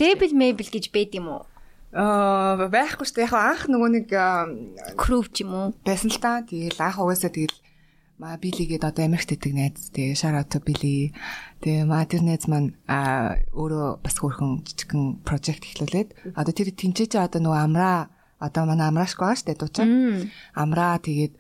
лейбл 0.01 0.33
мейбл 0.33 0.69
гэж 0.69 0.89
байд 0.93 1.13
юм 1.17 1.29
уу? 1.33 1.45
Аа 1.97 2.69
байхгүй 2.69 3.09
шүү. 3.09 3.25
Яг 3.25 3.33
анх 3.33 3.63
нөгөө 3.73 3.91
нэг 3.97 4.09
Кров 5.01 5.33
ч 5.33 5.49
юм 5.49 5.57
уу? 5.57 5.69
байсан 5.81 6.13
л 6.13 6.21
та. 6.21 6.45
Тэгэл 6.45 6.77
анх 6.77 7.01
угаасаа 7.01 7.33
тэгэл 7.33 7.57
маа 8.21 8.37
билигээд 8.37 8.85
одоо 8.85 9.09
Америкт 9.09 9.33
идэг 9.33 9.53
найз. 9.57 9.89
Тэгээ 9.97 10.13
шарат 10.13 10.53
били. 10.61 11.17
Тэгээ 11.65 11.89
маа 11.89 12.05
тэр 12.05 12.21
найз 12.21 12.45
маань 12.53 12.77
аа 12.85 13.41
өөрөө 13.57 14.05
бас 14.05 14.17
хөрхөн 14.21 14.61
жижигхэн 14.69 15.25
прожект 15.25 15.65
эхлүүлээд 15.65 16.37
одоо 16.37 16.53
тэр 16.53 16.69
тэнцээж 16.77 17.17
одоо 17.17 17.41
нөгөө 17.41 17.61
амраа 17.65 18.13
одоо 18.37 18.69
манай 18.69 18.93
амраашгүй 18.93 19.25
байгаа 19.25 19.39
шүү 19.41 19.49
дээ 19.49 19.61
дуучин. 19.61 19.89
Амраа 20.53 21.01
тэгээд 21.01 21.35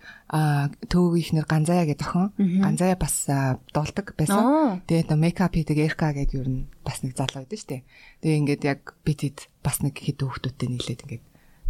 төвөг 0.89 1.15
ихнэр 1.21 1.45
ганзая 1.45 1.85
гэдэг 1.85 2.09
охин. 2.09 2.33
Ганзая 2.65 2.97
бас 2.97 3.29
дуулдаг 3.77 4.17
байсан. 4.17 4.81
Тэгээд 4.89 5.13
мейкап 5.13 5.53
хийдэг 5.53 5.77
Эрка 5.77 6.17
гэдэг 6.17 6.37
юу 6.41 6.49
н 6.49 6.57
бас 6.81 7.05
нэг 7.05 7.13
залуу 7.13 7.45
байдаг 7.45 7.61
шүү 7.61 7.69
дээ. 7.69 7.83
Тэгээ 8.25 8.41
ингээд 8.41 8.63
яг 8.65 8.81
битэд 9.05 9.53
бас 9.61 9.85
нэг 9.85 9.93
хэд 10.01 10.25
хүүхдүүдтэй 10.25 10.69
нийлээд 10.73 11.05
ингээд 11.05 11.25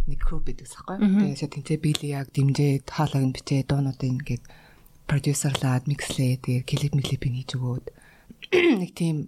нэг 0.07 0.19
групп 0.23 0.47
байдаг 0.47 0.67
сахгүй. 0.71 0.95
Тэгээд 0.95 1.39
шат 1.43 1.51
тэнцээ 1.59 1.79
били 1.83 2.07
яг 2.15 2.31
дэмжээд 2.31 2.87
хоолойг 2.87 3.25
нь 3.27 3.35
бичээ 3.35 3.67
дуунуудыг 3.67 4.07
ингээд 4.07 4.43
продюсерлаад 5.11 5.83
микслээ 5.91 6.39
тэгээд 6.39 6.65
клип 6.67 6.93
клипийг 7.03 7.35
хийж 7.35 7.51
өгөөд 7.59 7.85
нэг 8.79 8.91
тийм 8.95 9.27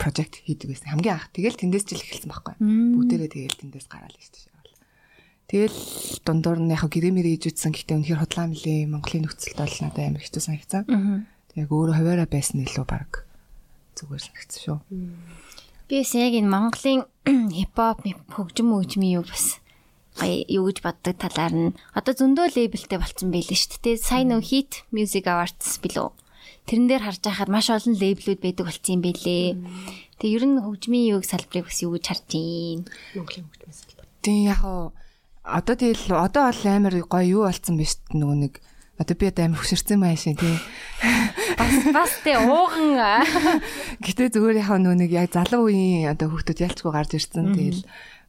прожект 0.00 0.40
хийдэг 0.44 0.72
байсан. 0.72 0.96
Хамгийн 0.96 1.20
анх 1.20 1.28
тэгэл 1.36 1.60
тэндээс 1.60 1.84
жил 1.84 2.00
эхэлсэн 2.00 2.30
байхгүй. 2.32 2.54
Бүгдээрээ 2.56 3.30
тэгэл 3.32 3.60
тэндээс 3.60 3.88
гараал 3.92 4.16
шүү 4.16 4.32
дээ. 4.32 4.55
Тэгэл 5.46 5.78
дундуур 6.26 6.58
нь 6.58 6.74
яг 6.74 6.82
гэрэмэр 6.90 7.26
хийж 7.38 7.54
үтсэн 7.54 7.70
гэхдээ 7.70 7.96
үнэхээр 8.02 8.22
хотлаа 8.22 8.50
мөлий 8.50 8.82
Монголын 8.90 9.30
нөхцөлд 9.30 9.58
бол 9.62 9.76
надад 9.78 10.02
амар 10.02 10.22
хэцүү 10.26 10.42
санагцсан. 10.42 10.82
Яг 11.54 11.70
өөрөө 11.70 11.94
хуваараа 11.94 12.26
байсан 12.26 12.66
илүү 12.66 12.82
баг 12.82 13.22
зүгээр 13.94 14.22
санагцсан 14.26 14.60
шүү. 14.66 14.78
Би 15.86 16.02
яг 16.02 16.34
энэ 16.34 16.50
Монголын 16.50 17.06
хипхоп 17.54 18.02
хөгжим 18.34 18.74
мөгжмийн 18.74 19.22
юу 19.22 19.24
бас 19.24 19.62
юу 20.24 20.66
гэж 20.66 20.82
боддог 20.82 21.14
талаар 21.14 21.54
нь 21.54 21.76
одоо 21.94 22.14
зөндөө 22.16 22.56
лейблтэй 22.56 22.98
болцсон 22.98 23.30
байлээ 23.30 23.54
шүү 23.54 23.86
дээ. 23.86 24.02
Сайн 24.02 24.34
нөө 24.34 24.42
hit 24.50 24.82
music 24.90 25.30
awards 25.30 25.78
билүү. 25.78 26.10
Тэрэн 26.66 26.90
дээр 26.90 27.06
харж 27.06 27.22
байхад 27.22 27.50
маш 27.54 27.70
олон 27.70 27.94
лейблүүд 27.94 28.40
байдаг 28.42 28.66
болцсон 28.66 28.98
юм 28.98 29.02
байлээ. 29.06 29.54
Тэгээ 30.18 30.36
ер 30.40 30.44
нь 30.50 30.58
хөгжмийн 30.58 31.06
юуг 31.14 31.24
салбарыг 31.28 31.70
бас 31.70 31.78
юу 31.86 31.94
гэж 31.94 32.04
харж 32.10 32.24
байна? 32.34 32.90
Монголын 33.14 33.46
хөгжмийн 33.46 33.76
салбар. 33.78 34.06
Тийм 34.24 34.42
яг 34.50 34.60
одоо 35.46 35.74
тэгэл 35.78 36.10
одоо 36.18 36.50
бол 36.50 36.62
амар 36.66 36.94
гоё 37.06 37.26
юу 37.26 37.42
болцсон 37.46 37.78
биш 37.78 38.02
нөгөө 38.10 38.36
нэг 38.42 38.54
одоо 38.98 39.14
би 39.14 39.30
одоо 39.30 39.44
амар 39.46 39.60
хөшөрцөн 39.62 39.98
маяг 40.02 40.18
шин 40.18 40.36
тий. 40.36 40.58
Бас 41.56 41.74
бас 41.94 42.12
тэ 42.26 42.42
ууган. 42.42 42.98
Гэтэ 44.02 44.34
зүгээр 44.34 44.60
яг 44.66 44.70
нөгөө 44.82 44.98
нэг 45.06 45.10
яг 45.14 45.30
залуу 45.30 45.70
үеийн 45.70 46.10
одоо 46.10 46.34
хүүхдүүд 46.34 46.64
ялчгүй 46.66 46.90
гарч 46.90 47.10
ирсэн. 47.14 47.54
Тэгэл 47.54 47.84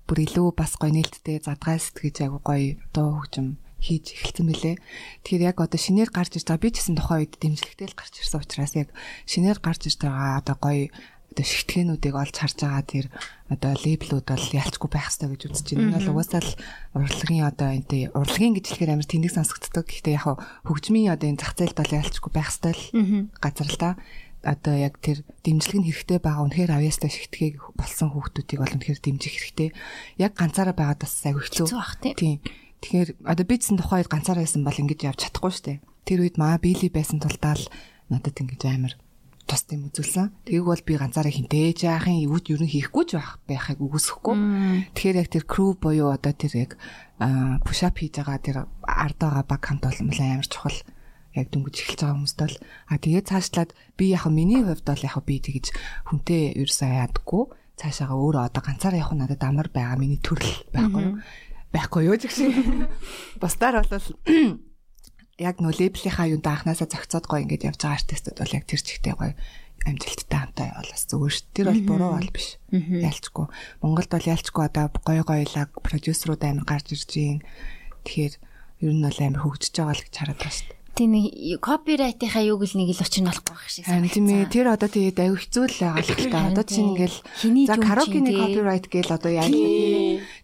бүр 0.05 0.17
илүү 0.27 0.47
бас 0.53 0.75
гоё 0.77 0.91
нээлттэй 0.93 1.41
задгай 1.41 1.81
сэтгэж 1.81 2.15
яг 2.27 2.37
гоё 2.45 2.77
дуу 2.93 3.23
хөгжим 3.23 3.57
хийж 3.81 4.17
эхэлсэн 4.17 4.45
мөлий. 4.45 4.75
Тэгэхээр 5.23 5.47
яг 5.53 5.57
одоо 5.61 5.79
шинээр 5.79 6.09
гарч 6.11 6.35
ирж 6.35 6.47
байгаа 6.49 6.63
би 6.65 6.69
ч 6.73 6.75
гэсэн 6.81 6.97
тухайн 6.97 7.21
үед 7.23 7.33
дэмжлэгтэй 7.37 7.87
л 7.87 7.97
гарч 7.97 8.13
ирсэн 8.19 8.41
учраас 8.41 8.73
яг 8.73 8.89
шинээр 9.29 9.59
гарч 9.61 9.81
ирж 9.87 9.99
байгаа 10.01 10.41
одоо 10.41 10.55
гоё 10.57 10.89
одоо 11.37 11.45
шигтгэнүүдийг 11.45 12.15
олж 12.17 12.33
харж 12.33 12.57
байгаа 12.65 12.81
тэр 12.81 13.05
одоо 13.53 13.77
лейблүүд 13.77 14.25
бол 14.25 14.47
ялчгүй 14.57 14.89
байх 14.89 15.05
хэрэгтэй 15.13 15.29
гэж 15.37 15.41
үзэж 15.53 15.67
байна. 15.77 15.85
Энэ 15.85 15.97
бол 16.01 16.11
угаасаа 16.17 16.41
л 16.41 16.53
урлагийн 16.97 17.45
одоо 17.45 17.69
энэ 17.77 18.09
урлагийн 18.17 18.53
гэж 18.57 18.65
хэлэхээр 18.73 18.93
амар 18.97 19.05
тэнэг 19.05 19.33
сонсогддог. 19.37 19.85
Гэхдээ 19.85 20.17
яг 20.17 20.25
хөгжмийн 20.65 21.13
одоо 21.13 21.29
энэ 21.29 21.37
зах 21.37 21.53
зээлд 21.53 21.77
бол 21.77 21.93
ялчгүй 21.93 22.31
байх 22.33 22.49
хэрэгтэй 22.49 22.73
л 22.73 23.29
газар 23.37 23.69
л 23.69 23.77
да. 23.77 23.91
Одоо 24.41 24.75
яг 24.81 24.97
тэр 24.97 25.21
дэмжлэг 25.45 25.77
нь 25.77 25.87
хэрэгтэй 25.93 26.17
байгаа 26.17 26.45
үнэхээр 26.49 26.73
авьяастай 26.73 27.11
шигтгээг 27.13 27.77
болсон 27.77 28.17
хүүхдүүдийг 28.17 28.57
бол 28.57 28.75
үнэхээр 28.81 28.97
дэмжих 28.97 29.33
хэрэгтэй. 29.37 29.69
Яг 30.17 30.33
ганцаараа 30.33 30.73
байгаад 30.73 31.05
бас 31.05 31.21
аягүй 31.21 31.45
хэцүү. 31.45 31.69
Тийм. 32.17 32.41
Тэгэхээр 32.81 33.09
одоо 33.29 33.45
би 33.45 33.55
ч 33.61 33.69
тухайн 33.69 34.01
үед 34.01 34.09
ганцаараа 34.09 34.45
байсан 34.45 34.61
бол 34.65 34.81
ингэж 34.81 34.99
явж 35.05 35.19
чадахгүй 35.25 35.51
шүү 35.53 35.65
дээ. 35.69 35.77
Тэр 36.05 36.19
үед 36.25 36.37
маа 36.37 36.57
били 36.61 36.87
байсан 36.89 37.17
тулдаа 37.21 37.57
л 37.57 37.65
надад 38.13 38.37
ингэж 38.37 38.61
амар 38.69 38.93
тус 39.47 39.63
тийм 39.63 39.87
үзүүлсэн. 39.87 40.43
Тэгээг 40.43 40.65
бол 40.67 40.83
би 40.83 40.93
ганцаараа 40.99 41.31
хинтээ 41.31 41.73
жаахын 41.79 42.19
юу 42.27 42.37
ер 42.43 42.61
нь 42.61 42.69
хийхгүй 42.69 43.03
ч 43.07 43.15
байх 43.15 43.39
байхыг 43.47 43.79
үгүйсэхгүй. 43.79 44.35
Тэгэхээр 44.93 45.19
яг 45.23 45.29
тэр 45.31 45.45
crew 45.47 45.73
буюу 45.79 46.11
одоо 46.11 46.35
тэр 46.35 46.53
яг 46.67 46.71
push 47.63 47.87
up 47.87 47.97
хийж 47.97 48.19
байгаа 48.19 48.37
тэр 48.43 48.57
ард 48.83 49.17
байгаа 49.17 49.45
баг 49.47 49.63
хамт 49.63 49.87
бол 49.87 49.97
амар 50.03 50.45
чухал 50.45 50.77
яг 51.37 51.47
дөнгөж 51.53 51.75
эхэлж 51.79 51.99
байгаа 52.01 52.15
хүмүүст 52.17 52.37
бол 52.41 52.55
а 52.89 52.97
тэгээд 52.97 53.29
цаашлаад 53.29 53.69
би 53.97 54.05
яг 54.13 54.25
миний 54.29 54.61
хувьд 54.61 54.85
бол 54.85 55.01
яг 55.05 55.17
би 55.25 55.35
тэгэж 55.41 55.65
хүнтэй 56.09 56.57
ерөөсөө 56.57 56.89
яадаггүй 56.97 57.43
цаашаага 57.77 58.15
өөрөө 58.17 58.43
одоо 58.49 58.61
ганцаараа 58.65 59.01
явах 59.01 59.17
надад 59.17 59.41
амар 59.45 59.69
байгаа 59.69 59.97
миний 60.01 60.21
төрөл 60.21 60.57
байхгүй 60.73 61.05
байхгүй 61.73 62.01
юу 62.09 62.17
шиг 62.17 62.33
бусдаар 63.41 63.85
бол 63.85 64.09
яг 65.37 65.61
нөө 65.61 65.73
лейблийнхаа 65.77 66.27
юунд 66.33 66.47
анханасаа 66.49 66.89
зохицоод 66.89 67.25
гоё 67.29 67.45
ингэж 67.45 67.69
явж 67.69 67.79
байгаа 67.81 67.97
артистууд 68.01 68.37
бол 68.41 68.55
яг 68.57 68.65
тэр 68.65 68.81
чигтээ 68.81 69.15
гоё 69.17 69.33
амжилттай 69.85 70.39
хамтаа 70.41 70.65
явуулаас 70.73 71.03
зүгээр 71.07 71.33
шүү. 71.37 71.47
Тэр 71.53 71.67
бол 71.69 71.83
буруу 71.87 72.11
бол 72.17 72.31
биш. 72.33 72.47
Ялчгүй. 72.73 73.45
Монголд 73.79 74.11
бол 74.11 74.31
ялчгүй 74.33 74.63
одоо 74.65 74.85
гоё 75.05 75.23
гоёлаг 75.23 75.69
продюсерууд 75.85 76.41
амар 76.43 76.65
гарч 76.65 76.91
ирж 76.91 77.07
байна. 77.13 77.45
Тэгэхээр 78.03 78.33
ер 78.83 78.93
нь 78.97 79.05
бол 79.05 79.19
амар 79.21 79.41
хөгжиж 79.45 79.73
байгаа 79.77 79.95
л 79.95 80.03
гэж 80.03 80.15
хараад 80.17 80.41
байна 80.41 80.57
шүү 80.57 80.76
тийм 80.97 81.13
нэг 81.13 81.61
копирайтынхаа 81.61 82.41
юуг 82.41 82.65
л 82.65 82.73
нэг 82.73 82.89
л 82.91 83.03
очин 83.05 83.29
болохгүй 83.29 83.53
байх 83.53 83.69
шиг 83.69 83.85
санагдсан. 83.85 84.17
Тийм 84.17 84.27
ээ. 84.33 84.49
Тэр 84.49 84.67
одоо 84.73 84.89
тэгээд 84.89 85.17
аюу 85.21 85.37
хэцүү 85.37 85.65
л 85.69 85.77
байгаа 85.77 86.01
л 86.01 86.25
та. 86.33 86.39
Одоо 86.49 86.65
чинь 86.65 86.89
ингээл 86.97 87.17
за 87.69 87.75
караокены 87.77 88.29
копирайт 88.33 88.85
гээл 88.89 89.13
одоо 89.13 89.31
яаж 89.31 89.53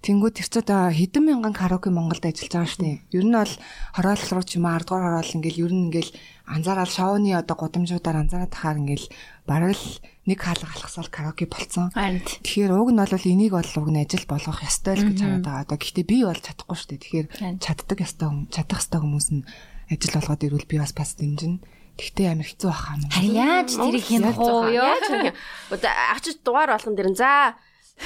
Тэнгүү 0.03 0.29
тэр 0.35 0.47
ч 0.47 0.55
одоо 0.61 0.93
хэдэн 0.93 1.23
мянган 1.25 1.55
караоке 1.57 1.89
Монголд 1.89 2.21
ажиллаж 2.21 2.53
байгаа 2.53 2.69
шүү 2.69 2.83
дээ. 2.85 2.97
Ер 3.17 3.25
нь 3.25 3.33
бол 3.33 3.53
хороолол 3.97 4.31
руу 4.37 4.45
ч 4.45 4.51
юм 4.61 4.67
аа 4.69 4.77
10 4.77 4.85
дугаар 4.85 5.03
хороол 5.09 5.35
ингээл 5.41 5.63
ер 5.65 5.71
нь 5.73 5.83
ингээл 5.89 6.11
анзаараад 6.43 6.91
шоуны 6.91 7.31
одоо 7.33 7.55
гудамжуудаар 7.55 8.17
анзаараад 8.19 8.51
тахаар 8.51 8.77
ингээл 8.83 9.07
бараг 9.47 9.73
л 9.79 9.85
нэг 10.27 10.39
хаалга 10.43 10.75
алхасаал 10.75 11.07
караоке 11.07 11.47
болцсон. 11.47 11.87
Тэгэхээр 11.91 12.71
уг 12.75 12.91
нь 12.91 12.99
бол 12.99 13.15
энийг 13.15 13.55
бол 13.55 13.71
уг 13.79 13.89
нь 13.89 14.03
ажил 14.03 14.27
болгох 14.27 14.59
ёстой 14.59 14.99
л 14.99 15.07
гэж 15.07 15.19
хараад 15.23 15.43
байгаа. 15.47 15.63
Одоо 15.63 15.77
гэхдээ 15.79 16.03
би 16.03 16.17
бол 16.27 16.35
чадахгүй 16.35 16.75
шүү 16.75 16.89
дээ. 16.91 17.03
Тэгэхээр 17.03 17.27
чаддаг 17.63 17.99
ёстой 18.03 18.27
хүм 18.27 18.39
чадах 18.51 18.79
ёстой 18.83 18.99
хүмүүс 18.99 19.27
нь 19.31 19.43
ажил 19.89 20.13
болгоод 20.15 20.43
ирвэл 20.43 20.69
би 20.69 20.77
бас 20.79 20.93
бас 20.93 21.15
дэмжинэ. 21.17 21.59
Тэгтээ 21.97 22.27
амар 22.33 22.47
хэцүү 22.47 22.69
баха 22.69 22.97
юм. 22.97 23.09
Харин 23.11 23.35
яаж 23.37 23.69
тэрийг 23.77 24.05
хянах 24.05 24.37
вэ? 24.37 24.77
Яаж 24.77 25.03
хянах? 25.09 25.37
Одоо 25.69 25.91
ачиж 26.15 26.37
дугаар 26.41 26.73
болгон 26.73 26.95
дэрэн 26.97 27.17
за 27.17 27.53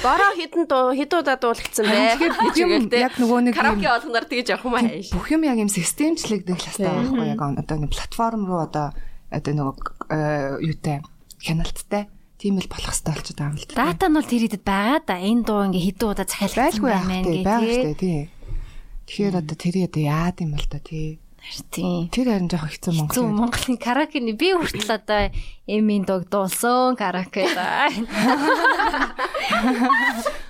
Бороо 0.02 0.36
хідэн 0.36 0.68
хэд 0.68 1.12
удаа 1.16 1.36
дуулагдсан 1.40 1.88
бэ? 1.88 2.20
Тэгэхээр 2.20 2.34
бүх 2.38 2.56
юм 2.60 2.70
яг 2.92 3.14
нөгөө 3.18 3.40
нэг 3.48 3.54
караоке 3.56 3.88
болгоноор 3.88 4.26
тэгж 4.28 4.46
явах 4.52 4.66
юм 4.68 4.76
аа. 4.76 4.84
Бүх 5.16 5.28
юм 5.32 5.42
яг 5.48 5.58
юм 5.58 5.72
системчлэгдэх 5.72 6.54
л 6.60 6.68
хэвээр 6.68 6.92
байхгүй 6.92 7.26
яг 7.32 7.40
одоо 7.40 7.76
нэг 7.80 7.90
платформ 7.96 8.44
руу 8.46 8.62
одоо 8.68 8.92
одоо 9.32 9.52
нөгөө 9.56 9.74
э, 10.12 10.60
юутай 10.60 11.02
хяналттай 11.40 12.12
тийм 12.38 12.62
л 12.62 12.70
болох 12.70 12.94
хэрэгтэй 12.94 13.10
болчиход 13.16 13.38
байгаа 13.40 13.50
юм 13.50 13.58
л. 13.58 13.74
Дата 13.74 14.06
нь 14.06 14.14
бол 14.14 14.28
тэр 14.28 14.44
идэд 14.46 14.62
байгаа 14.62 15.00
да. 15.02 15.16
Энэ 15.18 15.42
дуу 15.42 15.60
ингээ 15.66 15.84
хэдэн 15.88 16.08
удаа 16.14 16.26
захиалгдсан 16.28 16.84
байна 16.84 17.16
гэх 17.26 17.98
тийм. 17.98 18.24
Тэгэхээр 19.08 19.34
одоо 19.40 19.56
тэрий 19.58 19.84
одоо 19.88 20.02
яад 20.04 20.36
юм 20.44 20.50
бол 20.54 20.68
та 20.68 20.78
тий. 20.78 21.18
Тийм. 21.70 22.08
Тэр 22.12 22.28
харин 22.28 22.50
жоох 22.52 22.68
хэцүү 22.68 22.92
Монгол. 22.92 23.14
Хэцүү 23.14 23.24
Монголын 23.32 23.78
караокены 23.80 24.32
би 24.36 24.52
хүртэл 24.52 24.92
одоо 24.92 25.32
эмийн 25.64 26.04
дог 26.04 26.28
дуулсан 26.28 26.96
караоке 26.98 27.48
да. 27.56 27.88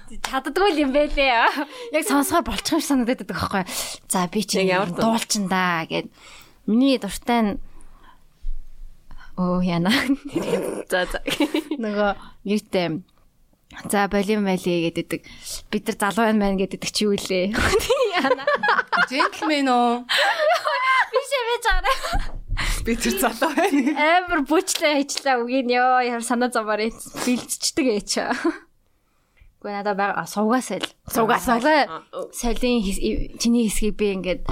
Чаддгүй 0.08 0.80
юм 0.80 0.90
байлээ. 0.90 1.46
Яг 1.94 2.04
сонсохоор 2.08 2.44
болчих 2.50 2.80
юм 2.80 2.82
санагдаад 2.82 3.22
байгаа 3.28 3.62
байхгүй. 3.62 3.64
За 4.10 4.26
би 4.26 4.42
чи 4.42 4.66
дуулчин 4.66 5.46
да 5.46 5.86
гэд. 5.86 6.10
Миний 6.66 6.98
дуртай 6.98 7.40
нь 7.42 7.60
Оо 9.38 9.62
яна. 9.62 9.94
За 10.90 11.06
за. 11.06 11.22
Нөгөө 11.78 12.10
юутэй 12.42 12.98
За 13.86 14.08
болим 14.10 14.42
байли 14.44 14.90
гэдэг. 14.90 15.22
Бид 15.70 15.86
нар 15.86 15.96
залуу 15.98 16.26
байна 16.26 16.42
мэн 16.42 16.58
гэдэг 16.58 16.82
чи 16.90 17.06
юу 17.06 17.14
лээ. 17.14 17.54
Яна. 18.18 18.44
Джентлмен 19.06 19.70
үү? 19.70 19.90
Ээ 20.02 21.44
байж 21.46 21.64
байгаа. 21.70 22.38
Би 22.82 22.92
тэр 22.98 23.14
залуу 23.22 23.54
байна. 23.54 23.94
Амар 23.94 24.42
бүчлээ 24.42 24.98
хийчлээ 24.98 25.38
үгийн 25.38 25.70
ёо 25.70 26.02
яар 26.02 26.24
санаа 26.26 26.50
замаар 26.50 26.90
бэлдчихдэг 26.90 27.86
ээч. 28.02 28.12
Гэхдээ 29.62 29.74
надад 29.78 29.98
байгаа 29.98 30.26
сувгаа 30.26 30.62
соль. 30.62 30.88
Сувгаа 31.06 31.38
сувгаа 31.38 32.02
солин 32.34 32.82
чиний 33.38 33.70
хэсгийг 33.70 33.94
би 33.94 34.14
ингээд 34.14 34.42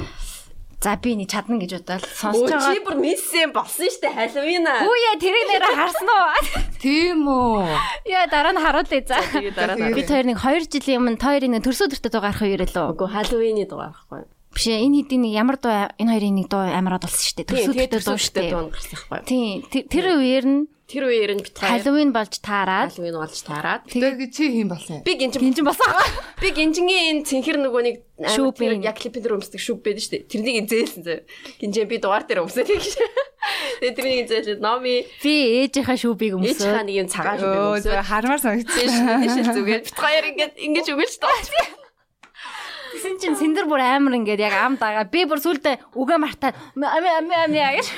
За 0.80 0.94
би 1.00 1.16
нэг 1.16 1.32
чадна 1.32 1.56
гэж 1.56 1.80
бодоод 1.80 2.04
сонсож 2.04 2.52
байгаа. 2.52 2.68
Чи 2.68 2.80
бүр 2.84 2.96
миссэн 3.00 3.50
болсон 3.56 3.88
штэ 3.88 4.12
халуун 4.12 4.66
аа. 4.68 4.84
Үе 4.84 5.12
тэрийг 5.16 5.48
нэрэ 5.48 5.72
харсан 5.72 6.08
уу? 6.12 6.28
Тийм 6.84 7.24
үү. 7.24 7.64
Яа 8.04 8.28
дараа 8.28 8.52
нь 8.52 8.60
харуулъя 8.60 9.00
за. 9.08 9.16
Би 9.40 10.02
хоёр 10.04 10.26
нэг 10.28 10.36
2 10.36 10.68
жилийн 10.68 11.00
өмнө 11.00 11.16
тойрын 11.16 11.56
нэг 11.56 11.64
төрсө 11.64 11.88
төртөд 11.88 12.12
дуу 12.12 12.20
гарах 12.20 12.44
үеэр 12.44 12.68
л 12.68 12.76
үү? 12.76 12.92
Үгүй 12.92 13.08
халууны 13.08 13.64
дуу 13.64 13.80
гарахгүй. 13.80 14.22
Биш 14.52 14.66
энэ 14.68 15.00
хэдийн 15.00 15.22
нэг 15.24 15.32
ямар 15.32 15.56
дуу 15.56 15.72
энэ 15.96 16.12
хоёрын 16.12 16.36
нэг 16.44 16.48
дуу 16.52 16.62
амираад 16.68 17.08
болсон 17.08 17.24
штэ. 17.24 17.48
Төрсө 17.48 17.72
төртөд 17.72 18.04
дуу 18.04 18.20
штэ. 18.20 19.24
Тийм 19.24 19.64
тэр 19.72 20.06
үеэр 20.20 20.44
нь 20.44 20.60
Тэр 20.86 21.10
үеэр 21.10 21.34
нь 21.34 21.42
бит 21.42 21.58
Halloween 21.58 22.14
болж 22.14 22.38
таарад. 22.38 22.94
Halloween 22.94 23.18
болж 23.18 23.34
таарад. 23.42 23.82
Тэгээд 23.90 24.30
чи 24.30 24.54
хэм 24.54 24.70
болсон? 24.70 25.02
Би 25.02 25.18
гинжин 25.18 25.42
гинжин 25.42 25.66
болсон. 25.66 25.90
Би 26.42 26.54
гинжингийн 26.54 27.26
энэ 27.26 27.26
цэнхэр 27.26 27.58
нөгөө 27.58 27.82
нэг 27.82 27.96
шүүп 28.22 28.62
яг 28.86 28.94
клипэн 28.94 29.18
дээр 29.18 29.34
өмсдөг 29.34 29.58
шүүп 29.58 29.82
байдаг 29.82 30.02
шүү 30.06 30.14
дээ. 30.14 30.30
Тэрнийг 30.30 30.70
зээлсэн 30.70 31.02
зөө. 31.02 31.18
Гинжин 31.58 31.90
би 31.90 31.98
дугаар 31.98 32.22
дээр 32.22 32.46
өмсөд 32.46 32.70
гэж. 32.70 33.02
Тэгээд 33.82 33.96
тэрнийг 33.98 34.26
зээлээд 34.30 34.60
номи 34.62 35.10
би 35.26 35.34
ээжийнхаа 35.66 35.98
шүүпийг 35.98 36.38
өмсөв. 36.38 36.54
Ээжийнхаа 36.54 36.86
нэг 36.86 36.96
юм 37.02 37.08
цагаан 37.10 37.38
шүүпийг 37.42 37.66
өмсөв. 37.66 38.06
Хармаар 38.06 38.40
санагдсан. 38.46 39.26
Шил 39.26 39.50
зүгээр. 39.58 39.82
Бит 39.90 39.98
хоёр 39.98 40.24
ингэж 40.30 40.52
ингэж 40.54 40.86
өгөөч 40.94 41.14
тоо. 41.18 41.34
Тэгсэн 42.94 43.18
чинь 43.18 43.34
сэндэр 43.34 43.66
бүр 43.66 43.82
амар 43.82 44.22
ингээд 44.22 44.38
яг 44.38 44.54
ам 44.54 44.78
дагаа. 44.78 45.10
Би 45.10 45.26
бүр 45.26 45.42
сүулдэ 45.42 45.82
үгээ 45.98 46.18
мартаад 46.22 46.54
ами 46.78 47.10
ами 47.10 47.34
ами 47.34 47.58
гэж. 47.82 47.90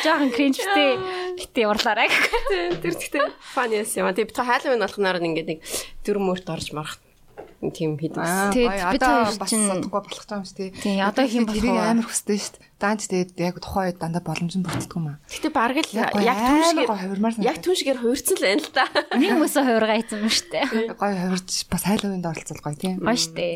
Жохон 0.00 0.30
кринжтэй 0.32 0.96
гэтээ 1.36 1.66
урлаарай. 1.68 2.08
Тэр 2.80 2.94
тэгтээ 2.96 3.28
фан 3.52 3.70
яс 3.76 3.92
юм. 4.00 4.08
Тэг 4.16 4.32
бит 4.32 4.40
хайлын 4.40 4.80
болохноор 4.80 5.20
ингээд 5.20 5.48
нэг 5.52 5.60
төр 6.00 6.16
мөрт 6.16 6.48
орж 6.48 6.72
марах 6.72 6.96
тийм 7.70 7.94
хийдэгс. 7.94 8.50
Тэгээд 8.50 8.98
бид 8.98 9.04
хоёр 9.06 9.38
чинь 9.46 9.70
бодохгүй 9.70 10.02
болох 10.02 10.26
юм 10.26 10.42
шүү 10.42 10.58
дээ. 10.58 10.70
Тийм 10.82 10.98
одоо 11.06 11.26
хэм 11.30 11.46
болох 11.46 11.62
вэ? 11.62 11.78
амар 11.78 12.06
хөстэй 12.10 12.38
шүү 12.42 12.54
дээ. 12.58 12.66
Даанч 12.82 13.02
тэгээд 13.06 13.30
яг 13.38 13.56
тухайн 13.62 13.86
үед 13.94 13.98
дандаа 14.02 14.22
боломж 14.26 14.54
нь 14.58 14.66
бүрддэг 14.66 14.98
юм 14.98 15.06
аа. 15.14 15.22
Гэтэ 15.30 15.48
бараг 15.54 15.78
л 15.78 15.94
яг 15.94 16.10
түншгээр 16.42 17.46
яг 17.46 17.58
түншгээр 17.62 17.98
хуурцсан 18.02 18.34
л 18.34 18.42
байна 18.42 18.62
л 18.66 18.74
да. 18.74 18.84
Нэг 19.14 19.30
хүмүүсээ 19.38 19.62
хуургаа 19.62 19.98
ийцэн 20.02 20.18
юм 20.18 20.32
шүү 20.34 20.48
дээ. 20.50 20.66
Гой 20.98 21.12
хуурж 21.14 21.50
бас 21.70 21.82
хайлын 21.86 22.26
оролцол 22.26 22.62
гоё 22.66 22.74
тийм. 22.74 22.98
Гоё 22.98 23.18
шүү 23.22 23.34
дээ. 23.38 23.54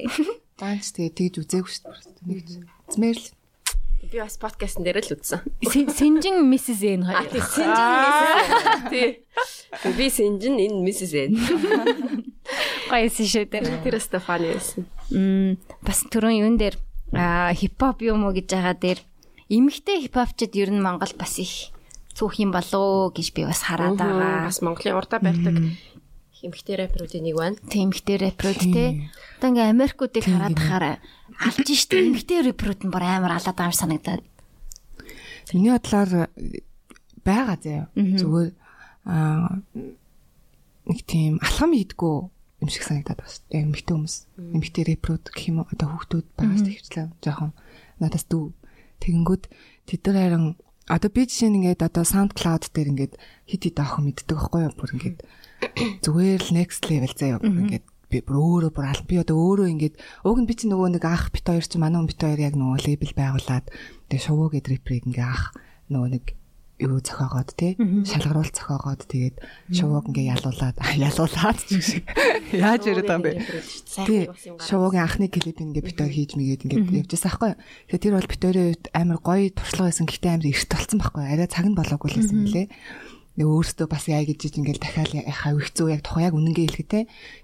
Даанч 0.54 0.86
тэгээд 0.94 1.14
тэгж 1.18 1.34
үзээгүй 1.42 1.70
шүү 1.74 1.82
дээ. 1.90 2.30
Нэг 2.30 2.38
змээр 2.94 3.18
л 3.18 3.26
Би 4.10 4.20
бас 4.22 4.36
подкастн 4.38 4.86
дээр 4.86 5.02
л 5.02 5.14
үзсэн. 5.16 5.42
Синжин 5.66 6.46
Mrs. 6.46 6.82
N 6.86 7.02
хоёр. 7.02 7.26
Тий, 7.30 7.42
Синжин 7.42 7.92
Mrs. 8.02 8.90
Тий. 8.90 9.08
Би 9.98 10.06
Синжин 10.10 10.56
энэ 10.62 10.78
Mrs. 10.86 11.12
N. 11.26 11.32
Гайсан 12.90 13.26
шүү 13.26 13.50
дээ. 13.50 13.82
Тэр 13.82 13.98
Стефани 13.98 14.54
байсан. 14.54 14.86
Мм 15.10 15.58
бас 15.82 16.06
түрүүн 16.06 16.38
юун 16.38 16.56
дээр 16.60 16.78
аа 17.14 17.50
хипхоп 17.50 18.06
юм 18.06 18.26
уу 18.26 18.34
гэж 18.34 18.46
байгаа 18.54 18.78
дээр 18.78 19.00
эмэгтэй 19.50 20.06
хипхопчд 20.06 20.54
ер 20.54 20.70
нь 20.70 20.82
Монгол 20.82 21.10
бас 21.18 21.38
их 21.42 21.74
цөөх 22.14 22.38
юм 22.42 22.54
болоо 22.54 23.10
гэж 23.10 23.34
би 23.34 23.42
бас 23.46 23.66
хараад 23.66 23.98
байгаа. 23.98 24.46
Бас 24.46 24.62
Монголын 24.62 24.98
урдаа 24.98 25.18
байдаг 25.18 25.58
эмэгтэй 26.46 26.76
рэперүүдийн 26.78 27.24
нэг 27.26 27.36
байна. 27.36 27.56
Тийм 27.66 27.90
эмэгтэй 27.90 28.16
рэперүүд 28.22 28.60
те. 28.70 29.10
Одоо 29.40 29.48
ингээ 29.50 29.72
Америкуудыг 29.72 30.24
хараад 30.24 30.54
тахаар 30.54 30.84
алж 31.40 31.68
штэ 31.68 32.00
эмэгтэй 32.06 32.40
рэперүүд 32.50 32.80
нь 32.86 32.92
бүр 32.92 33.04
амар 33.04 33.36
алаад 33.36 33.56
байгаа 33.56 33.72
юм 33.72 33.80
санагдаад. 33.80 34.22
Миний 35.52 35.72
бодлоор 35.72 36.30
байгаа 37.24 37.56
заяа. 37.60 37.86
Зүгээр 37.94 38.50
аа 39.06 39.60
нэг 40.86 41.00
тийм 41.06 41.38
алхам 41.42 41.74
хийдгүү 41.74 42.16
юм 42.62 42.68
шиг 42.70 42.84
санагдаад 42.86 43.20
шүү 43.26 43.44
дээ. 43.50 43.64
Эмэгтэй 43.66 43.94
хүмүүс, 43.94 44.16
эмэгтэй 44.38 44.84
рэперүүд 44.96 45.24
гэх 45.34 45.46
юм 45.50 45.58
уу 45.62 45.70
одоо 45.70 45.88
хүүхдүүд 45.92 46.26
байгаа 46.38 46.56
шүү 46.56 46.66
дээ 46.66 46.76
хэрчлээ. 46.80 47.06
Жохон 47.22 47.52
надаас 48.00 48.24
дүү 48.30 48.44
тэгэнгүүт 49.02 49.44
тэд 49.86 50.02
нар 50.08 50.16
харин 50.16 50.46
одоо 50.86 51.10
би 51.10 51.26
жишээ 51.26 51.50
нь 51.50 51.58
ингээд 51.62 51.82
одоо 51.82 52.04
SoundCloud 52.06 52.70
дээр 52.70 52.90
ингээд 52.94 53.14
хит 53.50 53.62
хит 53.66 53.78
авах 53.82 54.00
мэддэг 54.00 54.38
байхгүй 54.38 54.60
юу? 54.66 54.74
Бүр 54.78 54.90
ингээд 54.94 55.18
зүгээр 56.06 56.42
л 56.46 56.54
next 56.54 56.82
level 56.86 57.12
заяа. 57.12 57.42
Ингээд 57.42 57.86
би 58.16 58.24
бүр 58.24 58.36
өөрөө 58.40 58.72
бүр 58.72 58.88
аль 58.88 59.04
би 59.04 59.20
одоо 59.20 59.36
өөрөө 59.36 59.68
ингээд 59.76 59.94
уг 60.24 60.38
нь 60.40 60.48
би 60.48 60.54
чи 60.56 60.64
нөгөө 60.72 60.96
нэг 60.96 61.04
ах 61.04 61.28
бит 61.28 61.44
хоёр 61.44 61.64
чи 61.68 61.76
манай 61.76 62.00
бит 62.08 62.16
хоёр 62.16 62.40
яг 62.40 62.56
нөгөө 62.56 62.88
лейбл 62.88 63.12
байгуулад 63.12 63.66
тэгээ 64.08 64.24
шувуу 64.24 64.48
гэд 64.48 64.72
рэприйг 64.72 65.04
ингээ 65.12 65.28
ах 65.28 65.52
нөгөө 65.92 66.08
нэг 66.16 66.24
юу 66.78 67.00
зохиогоод 67.00 67.56
тий 67.56 67.72
шалгаруул 68.04 68.52
зохиогоод 68.52 69.08
тэгээд 69.08 69.36
шувууг 69.72 70.12
ингээ 70.12 70.36
ялуулаад 70.36 70.76
ялуулаад 71.08 71.58
шиг. 71.72 72.04
Яаж 72.52 72.84
яриад 72.84 73.08
байгаа 73.08 73.16
юм 73.16 73.24
бэ? 73.24 73.32
тий 74.04 74.28
шувуугийн 74.60 75.08
анхны 75.08 75.32
клип 75.32 75.56
ингээ 75.56 75.88
битээр 75.88 76.12
хийж 76.12 76.36
мэгээд 76.36 76.64
ингээ 76.68 77.00
явжсэн 77.00 77.32
байхгүй 77.32 77.52
тэгээд 77.88 78.04
тэр 78.04 78.14
бол 78.20 78.28
битээрээ 78.28 78.68
амар 78.92 79.18
гоё 79.24 79.48
туршлага 79.56 79.88
байсан. 79.88 80.04
Гэхдээ 80.04 80.32
амар 80.36 80.52
эрт 80.52 80.68
болсон 80.76 80.98
байхгүй. 81.00 81.24
Арай 81.24 81.48
цаг 81.48 81.64
нь 81.64 81.78
болоогүй 81.80 82.08
л 82.12 82.18
байсан 82.20 82.38
мөлий 82.44 82.66
нэг 83.36 83.46
өөртөө 83.46 83.86
бас 83.92 84.08
яа 84.08 84.24
гэж 84.24 84.56
ингээл 84.56 84.80
дахиад 84.80 85.12
яхаа 85.12 85.52
өгцөө 85.60 85.92
яг 85.92 86.00
тухайн 86.00 86.32
яг 86.32 86.34
үнэнгээ 86.36 86.66
хэлэхэд 86.72 86.88
те. 86.88 87.00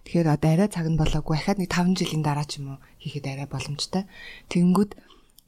Тэгэхээр 0.08 0.32
одоо 0.32 0.50
арай 0.56 0.68
цаг 0.72 0.88
нь 0.88 0.96
болоогүй 0.96 1.36
ахаад 1.36 1.60
нэг 1.60 1.68
5 1.68 2.00
жилийн 2.00 2.24
дараа 2.24 2.48
ч 2.48 2.64
юм 2.64 2.76
уу 2.76 2.78
хийхэд 2.96 3.28
арай 3.28 3.46
боломжтой. 3.48 4.08
Тэнгүүд 4.48 4.96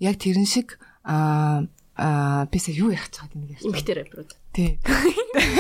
яг 0.05 0.17
тэрэн 0.21 0.45
шиг 0.45 0.77
аа 1.01 1.65
аа 1.97 2.45
бисаа 2.53 2.77
юу 2.77 2.93
яах 2.93 3.09
чад 3.09 3.33
юм 3.33 3.49
ярьж. 3.49 3.65
Имхтэр 3.65 4.05
рэперүүд. 4.05 4.31
Тий. 4.53 4.77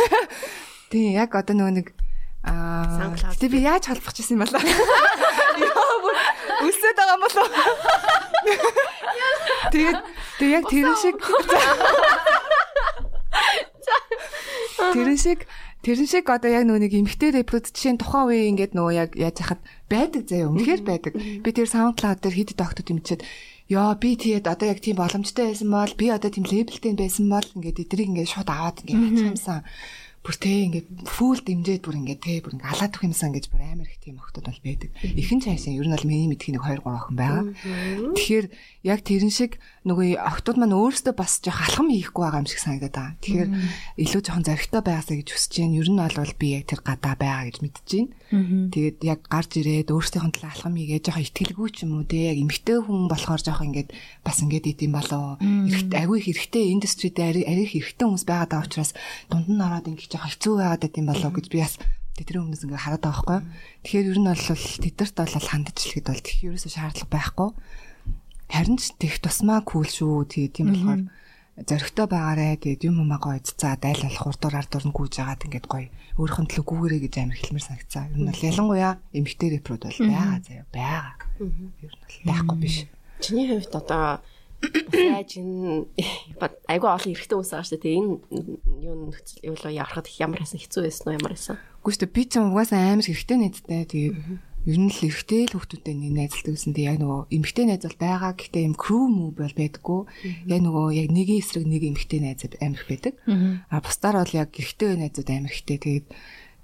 Тий, 0.92 1.16
яг 1.16 1.32
одоо 1.32 1.56
нөгөө 1.56 1.74
нэг 1.80 1.88
аа 2.44 3.16
тэгээ 3.40 3.54
би 3.56 3.64
яаж 3.64 3.88
холбох 3.88 4.12
гэсэн 4.12 4.36
юм 4.36 4.44
бол 4.44 4.52
Яа 4.52 5.96
бүр 6.02 6.16
өсөд 6.68 6.96
байгаа 6.98 7.16
юм 7.16 7.22
болов. 7.24 7.48
Тэгээд 9.72 9.98
тэг 10.38 10.48
яг 10.50 10.64
тэрэн 10.68 10.96
шиг 10.98 11.16
Тэрэн 14.92 15.16
шиг 15.16 15.40
тэрэн 15.80 16.08
шиг 16.10 16.28
одоо 16.28 16.50
яг 16.52 16.68
нөгөө 16.68 16.82
нэг 16.84 16.92
эмгтэй 16.92 17.30
рэпрод 17.32 17.72
жишээ 17.72 17.96
нь 17.96 18.02
тухайн 18.04 18.28
үе 18.28 18.48
ингээд 18.52 18.76
нөгөө 18.76 18.92
яг 18.92 19.10
яаж 19.16 19.36
хахад 19.40 19.60
байдаг 19.88 20.28
заяа. 20.28 20.52
Үнэхээр 20.52 20.82
байдаг. 20.84 21.12
Би 21.16 21.50
тэр 21.54 21.68
SoundCloud 21.72 22.20
дээр 22.20 22.36
хэд 22.36 22.50
доктод 22.60 22.92
имчээд 22.92 23.22
Яа 23.64 23.96
би 23.96 24.12
тэгээд 24.12 24.44
одоо 24.44 24.68
яг 24.68 24.84
тийм 24.84 25.00
боломжтой 25.00 25.48
байсан 25.48 25.72
бол 25.72 25.92
би 25.96 26.12
одоо 26.12 26.28
тийм 26.28 26.44
лейблтэй 26.44 26.92
байсан 27.00 27.32
бол 27.32 27.48
ингээд 27.56 27.80
эдрийг 27.80 28.12
ингээд 28.12 28.32
шууд 28.36 28.48
аваад 28.52 28.84
ингээд 28.84 29.00
хийчихсан 29.24 29.64
бүр 30.24 30.36
тэ 30.40 30.72
ингээд 30.72 30.88
фул 31.04 31.36
дэмжээд 31.36 31.84
бүр 31.84 32.00
ингээд 32.00 32.22
тэ 32.24 32.40
бүр 32.40 32.56
ингээд 32.56 32.72
алаад 32.72 32.96
өгөх 32.96 33.12
юмсан 33.12 33.36
гэж 33.36 33.52
бүр 33.52 33.60
амар 33.60 33.92
их 33.92 34.00
тийм 34.00 34.16
охтод 34.16 34.48
бол 34.48 34.60
байдаг. 34.64 34.88
Ихэн 35.04 35.44
цайсан 35.44 35.76
ер 35.76 35.84
нь 35.84 35.92
бол 35.92 36.08
миний 36.08 36.32
мэдхийн 36.32 36.56
нэг 36.56 36.64
2 36.64 36.80
3 36.80 36.96
охин 36.96 37.16
байгаа. 37.20 37.44
Тэгэхээр 38.16 38.46
яг 38.88 39.00
тэрэн 39.04 39.28
шиг 39.28 39.60
нөгөө 39.84 40.16
охтууд 40.16 40.56
маань 40.56 40.72
өөрсдөө 40.72 41.12
бас 41.12 41.44
жоох 41.44 41.60
алхам 41.60 41.92
хийхгүй 41.92 42.24
байгаа 42.24 42.40
юм 42.40 42.48
шиг 42.48 42.64
санагдаад 42.64 42.96
байгаа. 42.96 43.20
Тэгэхээр 43.20 43.50
илүү 44.00 44.20
жоохон 44.24 44.48
зоригтой 44.48 44.80
байгаасаа 44.80 45.16
гэж 45.20 45.28
хүсэж 45.28 45.52
байна. 45.60 45.76
Ер 45.76 45.88
нь 45.92 46.00
бол 46.00 46.34
би 46.40 46.48
яг 46.56 46.64
тэр 46.72 46.80
гадаа 46.80 47.14
байгаа 47.20 47.44
гэж 47.52 47.56
мэдэж 47.60 47.88
байна. 47.92 48.12
Тэгээд 48.74 48.98
яг 49.06 49.20
гарч 49.30 49.62
ирээд 49.62 49.94
өөрсдийнх 49.94 50.26
нь 50.26 50.34
талаа 50.34 50.52
алхам 50.54 50.74
хийгээ 50.74 51.00
жоохон 51.06 51.24
ихтгэлгүй 51.24 51.68
ч 51.70 51.76
юм 51.86 52.02
уу 52.02 52.04
те 52.04 52.34
яг 52.34 52.38
эмгтэй 52.42 52.78
хүн 52.82 53.06
болохоор 53.06 53.42
жоохон 53.42 53.68
ингээд 53.70 53.90
бас 54.26 54.38
ингээд 54.42 54.70
идэм 54.74 54.92
болоо. 54.96 55.38
Эрэхтэй 55.38 56.00
агүй 56.02 56.18
хэрэгтэй 56.24 56.64
индустрид 56.74 57.16
арай 57.22 57.46
хэрэгтэй 57.46 58.06
хүмүүс 58.06 58.26
байгаад 58.26 58.50
байгаа 58.50 58.66
учраас 58.66 58.92
дунд 59.30 59.46
нь 59.46 59.62
ороод 59.62 59.86
ингээд 59.86 60.12
жоохон 60.18 60.32
хэцүү 60.34 60.54
байгаад 60.58 60.98
юм 60.98 61.06
болоо 61.06 61.30
гэж 61.30 61.46
би 61.52 61.58
бас 61.62 61.74
тэдний 62.14 62.40
өмнөөс 62.42 62.62
ингээ 62.66 62.82
хараад 62.82 63.02
байгаа 63.06 63.22
байхгүй. 63.22 63.40
Тэгэхээр 63.86 64.10
ер 64.10 64.18
нь 64.18 64.30
бол 64.30 64.46
тэдэрт 64.82 65.16
бол 65.18 65.48
хандчихлэхэд 65.50 66.06
бол 66.10 66.22
тэх 66.22 66.38
ерөөсөө 66.46 66.72
шаардлага 66.74 67.10
байхгүй. 67.14 67.50
Харин 68.50 68.76
ч 68.78 68.82
тех 68.98 69.18
тусмаа 69.18 69.60
кул 69.66 69.86
шүү. 69.86 70.26
Тэгээ 70.30 70.50
тийм 70.54 70.68
болохоор 70.70 71.02
зоригтой 71.54 72.06
байгаарэ. 72.10 72.58
Тэгээд 72.58 72.90
юм 72.90 73.06
амаагаа 73.06 73.38
эццаа 73.38 73.78
дайл 73.78 74.02
болох 74.02 74.26
урдуур 74.26 74.54
ардуур 74.58 74.84
нь 74.90 74.96
гүйж 74.96 75.14
агаад 75.22 75.46
ингээд 75.46 75.66
гоё 75.70 75.86
өөрийнх 76.18 76.40
нь 76.42 76.50
төлөв 76.50 76.66
гүүгэрэй 76.66 77.00
гэж 77.06 77.14
амар 77.22 77.38
хэлмэр 77.38 77.62
санагцаа. 77.62 78.10
Ер 78.10 78.18
нь 78.18 78.26
бол 78.26 78.46
ялангуяа 78.50 78.92
эмэгтэй 79.14 79.48
рэпрод 79.54 79.82
бол 79.86 80.00
байгаа 80.02 80.38
заяа 80.42 80.66
байгаа. 80.74 81.14
Ер 81.38 81.94
нь 81.94 82.02
бол 82.02 82.26
байхгүй 82.26 82.58
биш. 82.58 82.76
Чиний 83.22 83.46
хувьд 83.46 83.70
одоо 83.70 84.18
энэ 84.64 85.86
айгүй 86.72 86.90
олон 86.90 87.12
эрэгтэй 87.14 87.36
хүмүүс 87.38 87.52
байгаа 87.54 87.68
шүү 87.70 87.80
дээ. 87.86 87.98
Энэ 88.02 88.14
юу 88.82 88.94
нөхцөл 89.14 89.46
юу 89.46 89.56
явахад 89.70 90.10
ямар 90.18 90.42
хэсэн 90.42 90.58
хэцүү 90.58 90.82
байсан 90.82 91.06
уу 91.06 91.16
ямар 91.18 91.34
хэсэн? 91.38 91.56
Дээ. 91.84 92.14
Би 92.14 92.22
ч 92.24 92.32
угаасаа 92.40 92.80
амар 92.98 93.06
эрэгтэй 93.06 93.38
найзтай. 93.38 93.84
Тэгээд 93.86 94.16
ер 94.64 94.78
нь 94.80 94.88
л 94.88 95.00
эрэгтэй 95.04 95.44
л 95.52 95.60
хүмүүстэй 95.60 95.92
нэг 95.92 96.12
найзалдаг 96.16 96.56
гэсэн. 96.56 96.72
Тэгээд 96.72 96.90
яг 96.96 96.98
нөгөө 97.04 97.20
эмэгтэй 97.36 97.64
найз 97.68 97.84
бол 97.84 98.00
байгаа. 98.00 98.32
Гэхдээ 98.32 98.64
юм 98.64 98.74
crew 98.80 99.04
move 99.12 99.36
бол 99.36 99.52
байдаггүй. 99.52 100.00
Яг 100.48 100.60
нөгөө 100.64 100.86
яг 100.96 101.08
нэгэн 101.12 101.40
эсрэг 101.44 101.64
нэг 101.68 101.82
эмэгтэй 101.84 102.20
найз 102.24 102.40
амар 102.64 102.80
их 102.80 102.88
байдаг. 102.88 103.14
А 103.68 103.84
бусдаар 103.84 104.16
бол 104.24 104.32
яг 104.32 104.50
эрэгтэй 104.56 104.96
найзууд 104.96 105.28
амар 105.28 105.52
ихтэй. 105.52 105.76
Тэгээд 105.76 106.06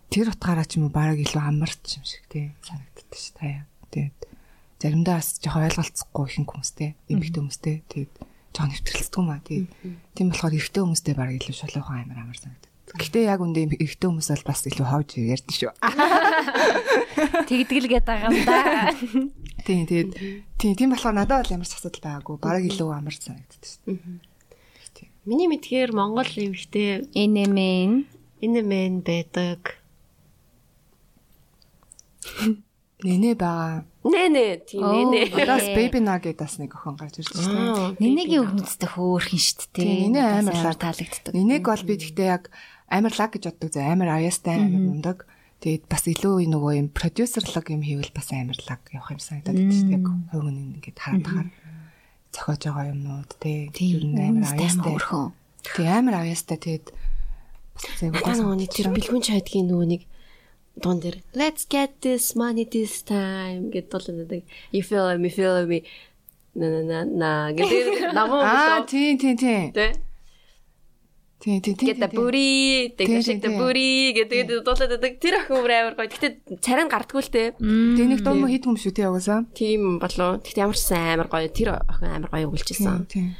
тэр 0.08 0.26
утгаараа 0.32 0.64
ч 0.64 0.80
юм 0.80 0.88
уу 0.88 0.96
бараг 0.96 1.20
илүү 1.20 1.44
амарч 1.44 2.00
юм 2.00 2.04
шиг 2.08 2.24
тий 2.32 2.56
санагддаг 2.64 3.12
ш 3.12 3.36
таа. 3.36 3.68
Тэгээд 3.92 4.18
заримдаа 4.80 5.20
бас 5.20 5.36
жоохон 5.44 5.68
ойлголцохгүй 5.68 6.24
ихэнх 6.24 6.50
хүмүүстэй, 6.56 6.90
эмэгтэй 7.12 7.40
хүмүүстэй 7.44 7.76
тэгээд 7.84 8.12
жоохон 8.56 8.70
нэвтрэлцдэг 8.74 9.20
юм 9.20 9.28
аа. 9.28 9.44
Тэгээд 9.44 9.68
тийм 10.16 10.26
болохоор 10.32 10.56
эрэгтэй 10.56 10.82
хүмүүстэй 10.82 11.14
бараг 11.14 11.36
илүү 11.36 11.54
шулуухан 11.54 12.00
амар 12.08 12.18
амар 12.24 12.38
санагдав. 12.40 12.69
Гэхдээ 12.90 13.30
яг 13.30 13.40
үндэ 13.44 13.70
эрэгтэй 13.70 14.08
хүмүүс 14.10 14.30
бол 14.34 14.48
бас 14.50 14.66
илүү 14.66 14.86
ховж 14.90 15.10
ярьдэн 15.18 15.54
шүү. 15.54 15.72
Тэгдгэлгээд 17.50 18.06
байгаа 18.06 18.30
юм 18.34 18.42
да. 18.42 18.90
Тийм 19.62 19.86
тэгээд 19.86 20.10
тийм 20.58 20.72
тийм 20.74 20.90
болохоор 20.90 21.14
надад 21.14 21.46
бол 21.46 21.54
ямар 21.54 21.68
ч 21.70 21.78
асуудал 21.78 22.02
байгаагүй. 22.02 22.36
Бараг 22.42 22.64
илүү 22.66 22.90
амар 22.90 23.14
санагддаг 23.14 23.62
шүү. 23.62 23.94
Миний 25.28 25.46
мэдхээр 25.46 25.94
Монгол 25.94 26.26
эмэгтэй 26.26 27.06
NMN 27.14 28.08
NMN 28.42 29.04
байдаг. 29.04 29.78
Нэнэ 33.04 33.32
байгаа. 33.36 33.84
Нэнэ 34.04 34.64
тийм 34.68 34.84
нэнэ. 34.84 35.32
Одоо 35.32 35.60
baby 35.76 36.00
nugget 36.00 36.36
бас 36.36 36.56
нэг 36.60 36.72
охин 36.76 36.96
гарч 37.00 37.20
ирж 37.20 37.32
байна. 37.32 37.96
Нэнэгийн 37.96 38.44
өгнөцтэй 38.44 38.88
хөөхөн 38.92 39.40
шүү 39.40 39.68
дээ. 39.72 40.08
Нэнэ 40.08 40.20
амарлаар 40.40 40.76
таалагддаг. 40.76 41.32
Нэнэг 41.32 41.64
бол 41.64 41.84
би 41.84 41.94
тэгтээ 41.96 42.28
яг 42.28 42.52
амарлаг 42.90 43.30
гэж 43.38 43.44
боддог 43.46 43.70
зэ 43.70 43.86
амар 43.86 44.18
аяастай 44.18 44.58
амар 44.58 44.82
мундаг. 44.82 45.18
Тэгээд 45.60 45.84
бас 45.86 46.04
илүү 46.08 46.50
нөгөө 46.50 46.72
юм 46.80 46.88
продюсерлог 46.90 47.66
юм 47.70 47.82
хийвэл 47.84 48.12
бас 48.16 48.28
амарлаг 48.34 48.80
явах 48.90 49.14
юм 49.14 49.20
санагдаад 49.22 49.56
байна 49.56 49.76
шүү 49.76 49.88
дээ. 49.92 50.02
Хувь 50.02 50.42
хүн 50.42 50.58
ингээд 50.80 50.98
хараад 50.98 51.24
тахаар 51.24 51.48
зохиож 52.34 52.62
байгаа 52.66 52.90
юмнууд 52.90 53.30
тий. 53.38 53.70
Ер 53.94 54.04
нь 54.08 54.18
амар 54.18 54.50
аяастай. 54.56 54.94
Тий 55.76 55.86
амар 55.86 56.16
аяастай 56.24 56.58
тэгээд 56.58 56.86
нэг 58.00 58.70
тэр 58.72 58.88
бэлгүүн 58.90 59.24
чайдгийн 59.24 59.68
нөгөө 59.68 59.86
нэг 59.88 60.02
дуун 60.80 60.98
дээр 61.00 61.20
let's 61.36 61.68
get 61.68 62.00
this 62.00 62.32
money 62.36 62.64
this 62.64 63.04
time 63.04 63.68
гэдэг 63.70 63.90
дуулдаг. 63.90 64.42
You 64.72 64.82
feel 64.82 65.06
me 65.18 65.28
feel 65.28 65.66
me 65.68 65.84
на 66.54 66.82
на 66.82 67.04
на 67.04 67.30
гэдэг 67.52 68.16
намаа 68.16 68.42
Аа 68.42 68.86
тий 68.86 69.16
тий 69.20 69.36
тий. 69.36 69.70
Тэ. 69.70 70.09
Тий 71.40 71.56
тий 71.64 71.72
тий. 71.72 71.94
The 71.96 72.08
booty, 72.12 72.92
take 73.00 73.24
shake 73.24 73.40
the 73.40 73.56
booty 73.56 74.12
гэдэг 74.12 74.60
дуулдаг. 74.60 75.16
Тэр 75.16 75.40
охин 75.40 75.56
өөр 75.56 75.72
амар 75.72 75.94
гоё. 75.96 76.12
Гэтэ 76.12 76.60
царай 76.60 76.84
гардггүй 76.84 77.22
л 77.24 77.32
те. 77.32 77.44
Тэг 77.56 78.06
нэг 78.12 78.20
дуу 78.20 78.44
хит 78.44 78.68
юм 78.68 78.76
шүү 78.76 78.92
тий 78.92 79.08
угаасаа. 79.08 79.48
Тийм 79.56 79.96
болоо. 79.96 80.36
Гэтэ 80.44 80.60
ямар 80.60 80.76
ч 80.76 80.84
сайн 80.84 81.16
амар 81.16 81.32
гоё. 81.32 81.48
Тэр 81.48 81.80
охин 81.80 82.12
амар 82.12 82.28
гоё 82.28 82.44
өгүүлчихсэн. 82.52 83.08
Тий. 83.08 83.32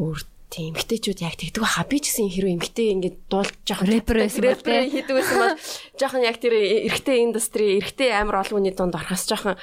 Өөр 0.00 0.24
тийм 0.48 0.72
эмгтээчүүд 0.72 1.20
яг 1.22 1.36
тэгдэг 1.36 1.60
баха 1.60 1.84
би 1.84 2.00
ч 2.00 2.08
гэсэн 2.08 2.32
хэрвээ 2.32 2.56
эмгтээ 2.56 2.88
ингээд 2.96 3.16
дуулж 3.28 3.54
жоох 3.68 3.82
рэпер 3.84 4.16
байсан 4.24 4.42
бол 4.48 4.64
тийм 4.64 4.88
хийдэг 4.88 5.14
байсан 5.16 5.38
бол 5.38 5.56
жоохон 6.00 6.24
яг 6.24 6.36
тэр 6.40 6.54
эрэгтэй 6.88 7.16
индастри 7.20 7.66
эрэгтэй 7.76 8.10
амар 8.16 8.40
олон 8.40 8.64
хүний 8.64 8.72
дунд 8.72 8.96
орохоос 8.96 9.28
жоохон 9.28 9.56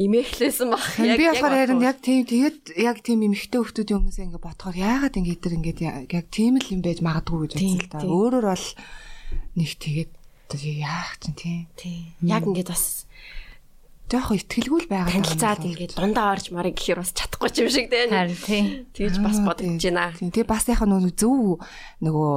имэхлээсэн 0.00 0.72
баг. 0.72 0.80
Яг 0.96 1.20
би 1.20 1.28
болохоор 1.28 1.56
харин 1.60 1.84
яг 1.84 1.98
тийм 2.00 2.24
тэгээд 2.24 2.60
яг 2.80 2.98
тийм 3.04 3.20
эмэгтэй 3.28 3.60
хүмүүсийн 3.60 3.96
өмнөөс 4.00 4.18
ингээд 4.24 4.46
бодохоор 4.48 4.76
яагаад 4.80 5.18
ингээд 5.20 5.42
тэр 5.44 5.56
ингээд 5.60 5.80
яг 6.08 6.26
тийм 6.32 6.56
л 6.56 6.72
юм 6.72 6.80
байж 6.80 6.98
магадгүй 7.04 7.38
гэж 7.44 7.52
бодсон 7.60 7.80
л 7.84 7.92
та. 7.92 7.98
Өөрөөр 8.00 8.46
бол 8.48 8.66
нэг 9.60 9.70
тэгээд 9.76 10.10
яах 10.80 11.12
чинь 11.20 11.36
тийм. 11.76 12.16
Яг 12.24 12.48
ингээд 12.48 12.72
бас 12.72 13.04
жоохон 14.10 14.36
ихтгэлгүй 14.42 14.80
л 14.84 14.90
байгаа. 14.90 15.14
Танилцаад 15.14 15.62
ингээд 15.62 15.92
дундаа 15.94 16.34
орж 16.34 16.50
марыг 16.50 16.74
гэхээр 16.74 16.98
бас 16.98 17.14
чадахгүй 17.14 17.48
юм 17.62 17.70
шиг 17.70 17.86
дээ. 17.88 18.10
Харин 18.10 18.36
тийм. 18.42 18.66
Тэгж 18.90 19.16
бас 19.22 19.38
бодож 19.38 19.70
байна. 19.70 20.10
Тэгээ 20.18 20.50
бас 20.50 20.64
яхаа 20.66 20.88
нөгөө 20.90 21.14
зөв 21.14 21.62
нөгөө 22.02 22.34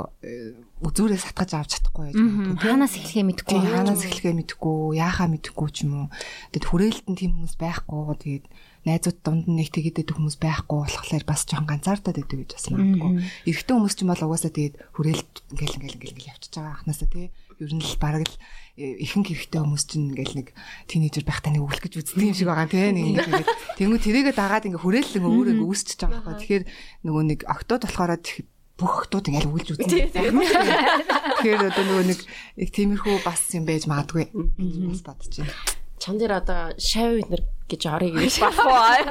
үзүүрээ 0.83 1.19
сатгаж 1.19 1.51
авч 1.57 1.71
чадахгүй 1.81 2.13
байж 2.13 2.15
байна. 2.21 2.61
Хаанаас 2.61 2.93
эхлэхээ 2.93 3.25
мэдэхгүй. 3.25 3.59
Хаанаас 3.73 4.03
эхлэхээ 4.05 4.35
мэдэхгүй, 4.37 4.79
яахаа 5.01 5.27
мэдэхгүй 5.33 5.69
ч 5.73 5.77
юм 5.87 5.93
уу. 5.95 6.07
Тэгээд 6.53 6.69
хүрээлтэн 6.69 7.15
тийм 7.17 7.31
хүмүүс 7.39 7.55
байхгүй. 7.57 8.03
Тэгээд 8.21 8.45
найзууд 8.83 9.17
дунд 9.23 9.47
нь 9.47 9.63
нэг 9.63 9.71
тэгэдэд 9.71 10.11
хүмүүс 10.11 10.37
байхгүй 10.43 10.79
болохоор 10.83 11.23
бас 11.23 11.47
жоохон 11.47 11.71
ганцаардаад 11.71 12.19
идэв 12.19 12.39
гэж 12.43 12.51
бас 12.51 12.67
магадгүй. 12.67 13.11
Эрэгтэй 13.47 13.73
хүмүүс 13.79 13.95
ч 13.95 13.99
юм 14.03 14.11
бол 14.11 14.25
угаасаа 14.27 14.51
тэгээд 14.51 14.75
хүрээлт 14.91 15.33
ингээл 15.55 15.77
ингээл 15.79 15.97
ингээл 16.03 16.29
явчихж 16.35 16.53
байгаа 16.59 16.75
ахнасаа 16.75 17.07
тий. 17.07 17.31
Ер 17.63 17.73
нь 17.73 17.81
л 17.81 17.95
бараг 17.97 18.27
л 18.27 18.35
ихэнх 18.75 19.31
хэрэгтэй 19.31 19.59
хүмүүс 19.63 19.83
чинь 19.87 20.11
ингээл 20.11 20.37
нэг 20.43 20.47
тинейжер 20.91 21.23
байхдаа 21.23 21.55
нэг 21.55 21.63
өглөх 21.63 21.83
гэж 21.87 21.93
үздэг 22.03 22.27
юм 22.27 22.35
шиг 22.35 22.49
байгаа 22.51 22.67
тийм 22.67 22.91
нэг 22.99 23.05
ингээд 23.23 23.47
тэнгүү 23.79 23.99
тэрийгэ 24.03 24.33
дагаад 24.35 24.67
ингээ 24.67 24.83
хүрээлэн 24.83 25.23
өөр 25.23 25.47
ингээ 25.55 25.69
үүсчихэж 25.71 25.99
байгаа 26.03 26.21
байхгүй. 26.21 26.39
Тэгэхээр 26.43 26.63
нөгөө 27.07 27.23
нэг 27.31 27.39
октод 27.47 27.81
болохоор 27.87 28.11
бүх 28.73 28.93
октод 29.05 29.29
ингээл 29.29 29.49
үгэлж 29.53 29.69
үзнэ 29.77 30.11
тэгэхээр 30.11 31.61
одоо 31.71 31.83
нөгөө 31.87 32.05
нэг 32.09 32.19
их 32.59 32.69
тиймэрхүү 32.73 33.15
бас 33.23 33.41
юм 33.53 33.63
байж 33.69 33.85
магадгүй. 33.85 34.33
Бас 34.33 35.01
бодож 35.05 35.33
байна 35.39 35.81
чан 36.03 36.19
дээр 36.19 36.43
одоо 36.43 36.75
шав 36.75 37.15
винер 37.15 37.47
гэж 37.71 37.81
орыг 37.87 38.11
гэж 38.19 38.35
бахгүй 38.43 39.07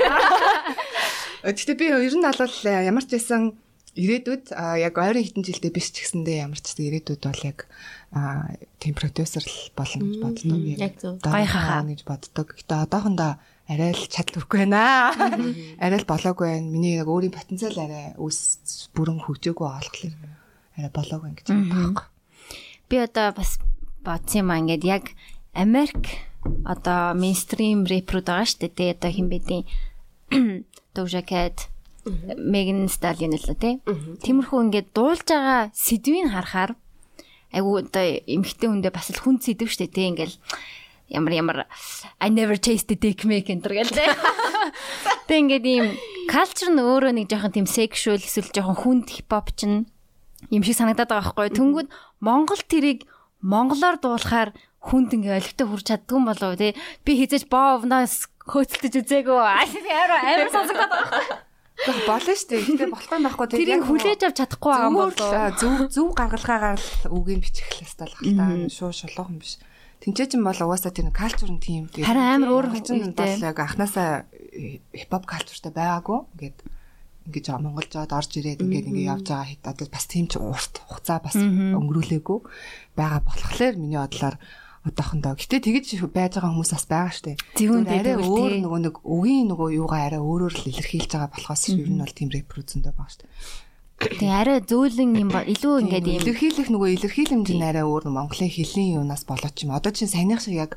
Гэтэ 1.43 1.73
би 1.81 1.89
ер 1.89 2.13
нь 2.13 2.29
албал 2.29 2.53
ямар 2.69 3.05
ч 3.09 3.17
байсан 3.17 3.57
ирээдүйд 3.97 4.53
яг 4.53 4.95
ойрын 5.01 5.25
хитэн 5.25 5.41
жилдээ 5.41 5.73
биш 5.73 5.89
ч 5.89 6.05
гэсэндээ 6.05 6.45
ямар 6.45 6.61
ч 6.61 6.77
ирээдүйд 6.77 7.23
бол 7.25 7.43
яг 7.49 7.65
а 8.13 8.53
тийм 8.77 8.93
продюсер 8.95 9.41
л 9.41 9.73
болно 9.73 10.05
гэж 10.05 10.21
боддог. 10.21 10.61
Яг 10.77 10.95
зөв. 11.01 11.17
Гайхаа 11.25 11.81
гэж 11.89 12.05
боддог. 12.05 12.53
Гэтэ 12.53 12.85
одоохондоо 12.85 13.41
арай 13.69 13.97
л 13.97 14.05
чадваргүй 14.13 14.69
байна. 14.69 15.17
Арай 15.81 15.99
л 15.99 16.05
болоогүй 16.05 16.47
байна. 16.61 16.69
Миний 16.69 17.01
яг 17.01 17.09
өөрийн 17.09 17.33
потенциал 17.33 17.73
арай 17.81 18.13
өс 18.21 18.93
бүрэн 18.93 19.25
хөгжөөгүй 19.25 19.65
болохоор 19.65 20.13
арай 20.77 20.93
болоог 20.93 21.25
ингэж 21.25 21.47
байна. 21.49 22.05
Би 22.93 22.97
одоо 23.01 23.33
бас 23.33 23.57
бодсон 24.05 24.45
юм 24.45 24.53
аа 24.53 24.61
ингээд 24.61 24.85
яг 24.85 25.05
Америк 25.57 26.29
одоо 26.69 27.17
мейнстрим 27.17 27.89
рэпрууд 27.89 28.29
байгаа 28.29 28.45
шүү 28.45 28.69
дээ. 28.77 28.93
Одоо 29.01 29.09
хин 29.09 29.33
бэдийн 29.33 29.65
Doja 30.95 31.25
Cat 31.25 31.73
Megan 32.37 32.91
Stallion 32.91 33.33
л 33.39 33.57
тий. 33.57 33.79
Тиймэрхүү 34.21 34.59
ингээд 34.69 34.89
дуулж 34.93 35.23
байгаа 35.25 35.71
сэдвийг 35.71 36.35
харахаар 36.35 36.75
айгу 37.53 37.85
одоо 37.85 38.07
эмхтэй 38.25 38.69
хүндээ 38.69 38.93
бас 38.93 39.13
л 39.13 39.21
хүн 39.21 39.39
сэдв 39.39 39.69
дээ 39.69 39.93
тий. 39.93 40.07
Ингээл 40.09 40.37
ямар 41.13 41.33
ямар 41.33 41.59
I 42.19 42.33
never 42.33 42.57
tasted 42.57 42.99
dick 43.05 43.23
төр 43.23 43.73
гээл 43.77 43.93
тий. 43.93 44.09
Тэг 45.29 45.37
ингээд 45.37 45.67
ийм 45.69 45.87
culture 46.27 46.73
нь 46.73 46.81
өөрөө 46.81 47.13
нэг 47.13 47.29
жоохон 47.29 47.53
тийм 47.53 47.69
sexual 47.69 48.19
эсвэл 48.19 48.49
жоохон 48.51 48.79
хүнд 48.81 49.07
хипхоп 49.13 49.53
чинь 49.53 49.85
юм 50.49 50.63
шиг 50.65 50.81
санагдаад 50.81 51.13
байгаа 51.13 51.37
байхгүй. 51.37 51.53
Тэнгүүд 51.53 51.89
Монгол 52.25 52.63
тэрийг 52.65 53.05
монголоор 53.45 54.01
дуулахаар 54.01 54.51
хүнд 54.81 55.13
ингээ 55.15 55.39
олигтой 55.39 55.67
хүрч 55.69 55.87
чаддгүй 55.93 56.17
юм 56.17 56.27
болов 56.27 56.57
тий. 56.57 56.73
Би 57.05 57.21
хизэж 57.21 57.47
боовноос 57.53 58.33
хөөцөлдөж 58.49 58.95
үзээгүй. 59.05 59.39
Амар 59.45 60.11
амар 60.19 60.51
сонсогдоод 60.51 60.91
байгаа 60.91 61.52
Тэг 61.77 61.99
болно 62.07 62.33
шүү 62.37 62.49
дээ. 62.53 62.63
Гэтэ 62.69 62.87
болох 62.93 63.11
юм 63.11 63.25
байхгүй. 63.27 63.47
Тэрийг 63.49 63.85
хүлээж 63.89 64.21
авч 64.23 64.37
чадахгүй 64.39 64.71
байгаа 64.71 64.91
юм 64.93 64.99
болоо. 65.03 65.51
Зөв 65.57 65.75
зөв 65.91 66.09
гаргалгаагаар 66.15 66.79
л 66.79 67.17
үгийн 67.17 67.41
бичих 67.43 67.69
хэвээр 67.73 68.11
л 68.13 68.37
байна. 68.37 68.69
Шуу 68.69 68.93
шулуухан 68.93 69.41
биш. 69.41 69.59
Тинчээ 70.03 70.35
чин 70.35 70.43
бол 70.43 70.55
угаасаа 70.55 70.93
тэр 70.95 71.11
калчур 71.11 71.51
нь 71.51 71.63
тийм. 71.63 71.87
Харин 71.91 72.43
амар 72.43 72.51
өөр 72.55 72.67
юм 72.77 73.15
бол 73.17 73.39
яг 73.43 73.59
анханасаа 73.59 74.27
хипхоп 74.95 75.25
калчуртай 75.27 75.73
байгаагүй. 75.73 76.19
Ингээд 76.39 76.59
ингэж 77.27 77.47
Монголд 77.63 77.91
жоод 77.91 78.11
орж 78.11 78.31
ирээд 78.35 78.67
ингээд 78.67 78.91
ингээд 78.91 79.11
явж 79.15 79.27
байгаа 79.31 79.47
хэд 79.47 79.63
одоо 79.63 79.87
бас 79.87 80.07
тийм 80.11 80.27
ч 80.27 80.43
урт 80.43 80.83
хугацаа 80.91 81.19
бас 81.23 81.39
өнгөрүүлээгүй 81.39 82.39
байгаа 82.99 83.21
болохоор 83.23 83.75
миний 83.79 84.01
бодлоор 84.03 84.37
одоохондоо. 84.83 85.39
Гэтэ 85.39 85.63
тэгэж 85.63 85.87
байж 86.11 86.39
байгаа 86.39 86.51
хүмүүс 86.59 86.73
бас 86.75 86.87
байгаа 86.91 87.15
штэ. 87.15 87.39
Зөвхөн 87.55 87.87
арай 87.87 88.19
өөр 88.19 88.53
нөгөө 88.67 88.81
нэг 88.83 88.97
үгийн 89.07 89.47
нөгөө 89.55 89.69
юугаа 89.79 90.11
арай 90.11 90.19
өөрөөр 90.19 90.55
л 90.59 90.69
илэрхийлж 90.75 91.11
байгаа 91.15 91.31
болохоос 91.31 91.63
ер 91.71 91.87
нь 91.87 92.03
бол 92.03 92.11
тийм 92.11 92.29
үзэндээ 92.67 92.91
байгаа 92.91 93.15
штэ. 93.15 93.27
Тэгээ 94.03 94.35
арай 94.35 94.59
зөөлөн 94.67 95.15
юм 95.15 95.31
ба 95.31 95.47
илүү 95.47 95.87
ингээд 95.87 96.07
юм 96.11 96.19
илэрхийлэх 96.19 96.69
нөгөө 96.75 96.91
илэрхийлэмж 96.99 97.49
нь 97.55 97.63
арай 97.63 97.87
өөр 97.87 98.11
Монголын 98.11 98.51
хэлний 98.51 98.99
юунаас 98.99 99.23
болоод 99.23 99.55
ч 99.55 99.63
юм. 99.63 99.79
Одоо 99.79 99.95
чинь 99.95 100.11
саяных 100.11 100.43
шиг 100.43 100.59
яг 100.59 100.75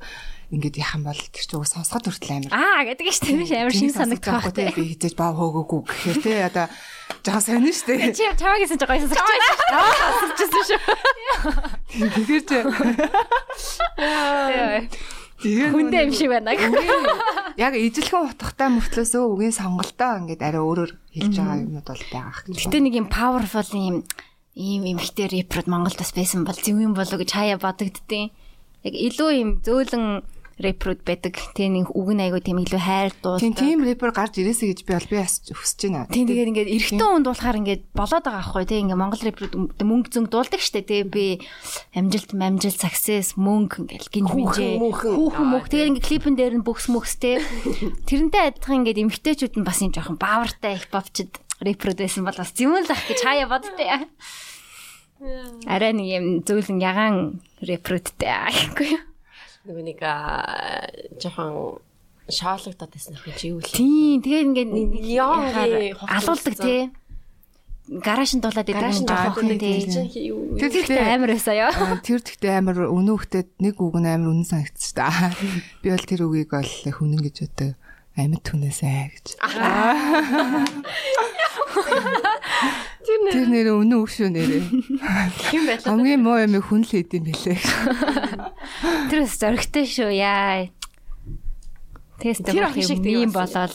ингээд 0.53 0.77
яхан 0.77 1.01
бол 1.01 1.17
тэр 1.17 1.41
чинь 1.41 1.57
уг 1.57 1.65
сонсоход 1.65 2.05
хүртэл 2.05 2.45
амар. 2.45 2.53
Аа 2.53 2.85
гэдэг 2.85 3.09
нь 3.09 3.17
шүү 3.17 3.49
дээ. 3.49 3.65
Амар 3.65 3.73
шин 3.73 3.89
санагдах 3.89 4.45
байх 4.45 4.53
тий. 4.53 4.69
Би 4.77 4.93
хизээж 4.93 5.17
баа 5.17 5.33
хөөгөөгүй 5.33 5.81
гэхээр 5.89 6.19
тий 6.21 6.37
одоо 6.45 6.69
жоо 7.25 7.41
сонин 7.41 7.73
шүү 7.73 7.97
дээ. 7.97 8.13
Чи 8.13 8.29
чамаагээс 8.37 8.77
жоо 8.77 8.85
гойсож 8.85 9.09
байгаа. 9.09 9.73
Аа 9.73 10.21
сонсчихсан 10.21 10.63
шүү. 10.69 10.79
Тэгэхээр 11.97 12.43
чи 12.45 12.57
Тэгээ 15.45 15.69
хүндээ 15.69 16.01
юм 16.09 16.13
шиг 16.17 16.29
байна. 16.33 16.57
Яг 17.55 17.77
ижилхэн 17.77 18.33
утгатай 18.33 18.69
мөртлөөсөө 18.73 19.23
үгийн 19.29 19.53
сонголтоо 19.53 20.25
ингээд 20.25 20.41
арай 20.41 20.63
өөрөөр 20.65 20.91
хэлж 21.13 21.33
байгаа 21.37 21.61
юмуд 21.61 21.85
бол 21.85 22.05
байгаа. 22.09 22.41
Гэтэ 22.49 22.77
нэг 22.81 22.93
юм 22.97 23.07
powerful 23.13 23.69
юм 23.77 23.97
ийм 24.57 24.81
эмхтэй 24.89 25.29
рэперд 25.29 25.69
Монголд 25.69 26.01
бас 26.01 26.11
байсан 26.17 26.49
бол 26.49 26.57
зөв 26.57 26.81
юм 26.81 26.97
болоо 26.97 27.21
гэж 27.21 27.29
хаяа 27.29 27.61
бодогддیں۔ 27.61 28.33
Яг 28.89 28.93
илүү 28.97 29.29
юм 29.37 29.49
зөөлөн 29.61 30.25
рэперүүд 30.55 31.01
байдаг. 31.03 31.35
Тэгээ 31.51 31.71
нэг 31.83 31.87
үг 31.91 32.09
нь 32.15 32.23
айгу 32.23 32.39
тийм 32.39 32.63
илүү 32.63 32.79
хайр 32.79 33.11
дуулдаг. 33.19 33.43
Тийм 33.43 33.55
тийм 33.59 33.79
рэпер 33.83 34.11
гарч 34.15 34.39
ирээсэй 34.39 34.71
гэж 34.71 34.79
би 34.87 34.93
бол 34.95 35.09
би 35.11 35.17
хүсэж 35.19 35.79
байна. 35.91 36.07
Тийм 36.07 36.25
тэгээд 36.31 36.49
ингээд 36.55 36.71
эрэгтэй 36.71 37.03
хүн 37.03 37.25
дуулахаар 37.27 37.59
ингээд 37.59 37.83
болоод 37.91 38.23
байгаа 38.23 38.39
аахгүй 38.39 38.63
тийм 38.63 38.81
ингээд 38.87 39.01
монгол 39.03 39.23
рэперүүд 39.27 39.53
мөнгө 39.83 40.09
зөнгө 40.15 40.31
дуулдаг 40.31 40.61
штэ 40.63 40.87
тийм 40.87 41.11
би 41.11 41.43
амжилт 41.91 42.31
амжилт 42.39 42.79
success 42.79 43.35
мөнгө 43.35 43.83
ингээд 43.83 44.07
гин 44.15 44.27
хэмжээ 44.31 44.79
хүүхэн 44.79 45.47
мөх 45.51 45.67
тэгээд 45.67 45.89
ингээд 45.91 46.07
клипэн 46.07 46.35
дээр 46.39 46.55
нь 46.55 46.63
бүхс 46.63 46.87
мөхс 46.87 47.19
тийм 47.19 47.43
тэрнтэй 48.07 48.55
адилхан 48.55 48.87
ингээд 48.87 49.01
эмэгтэйчүүд 49.03 49.59
нь 49.59 49.67
бас 49.67 49.83
юм 49.83 49.91
жоохон 49.91 50.15
баавартай 50.15 50.79
хипхопчд 50.79 51.35
рэперүүд 51.59 51.99
байсан 51.99 52.23
бол 52.23 52.39
бас 52.39 52.55
юм 52.63 52.79
л 52.79 52.87
ах 52.87 53.03
гэж 53.11 53.19
хаяа 53.27 53.51
боддтой. 53.51 54.07
Арай 55.67 55.91
нэг 55.95 56.07
юм 56.11 56.25
зөөлөн 56.43 56.79
ягаан 56.83 57.39
рэперүүдтэй 57.63 58.31
аахгүй 58.31 58.87
юу? 58.99 59.14
Нөгөө 59.65 59.83
нэг 59.85 59.99
жоохон 61.17 61.81
шаалгадаад 62.29 62.91
байсан 62.93 63.13
их 63.17 63.25
чи 63.37 63.49
юу 63.49 63.59
л. 63.61 63.65
Тийм 63.65 64.21
тэгээд 64.21 64.45
ингээд 64.49 64.71
алуулдаг 66.05 66.55
тий. 66.57 66.89
Гаражинд 67.85 68.41
дуулаад 68.41 68.65
идэв 68.65 68.81
юм 68.81 69.57
тий. 69.61 69.85
Тэр 70.57 70.69
тэгтээ 70.73 71.13
амар 71.13 71.37
байсан 71.37 71.53
ёо. 71.57 71.73
Тэр 72.01 72.21
тэгтээ 72.21 72.57
амар 72.61 72.89
өнөөхтэй 72.89 73.45
нэг 73.61 73.77
үг 73.77 73.95
нь 74.01 74.09
амар 74.09 74.33
үнэн 74.33 74.45
санагдчих 74.45 74.97
та. 74.97 75.33
Би 75.85 75.93
бол 75.93 76.01
тэр 76.01 76.25
үгийг 76.25 76.49
бол 76.49 76.65
хүнэн 76.65 77.21
гэж 77.21 77.45
өдөө 77.45 77.71
амьд 78.17 78.41
түнээсээ 78.41 79.05
гэж. 79.13 79.37
Тэр 83.31 83.47
нэр 83.49 83.67
өнөө 83.75 83.99
үг 84.01 84.09
шүү 84.09 84.29
нэрээ. 84.33 84.63
Тийм 85.49 85.63
байлаа. 85.69 85.89
Хамгийн 85.89 86.21
муу 86.21 86.37
юм 86.41 86.55
хүн 86.59 86.83
л 86.83 86.91
хийд 86.91 87.11
юм 87.15 87.25
бэлээ. 87.29 87.59
Тэр 89.09 89.19
бас 89.23 89.35
зөрөгтэй 89.39 89.85
шүү 89.85 90.11
яа. 90.15 90.69
Тест 92.19 92.43
тэр 92.45 92.69
юм 92.71 93.31
болоод 93.31 93.73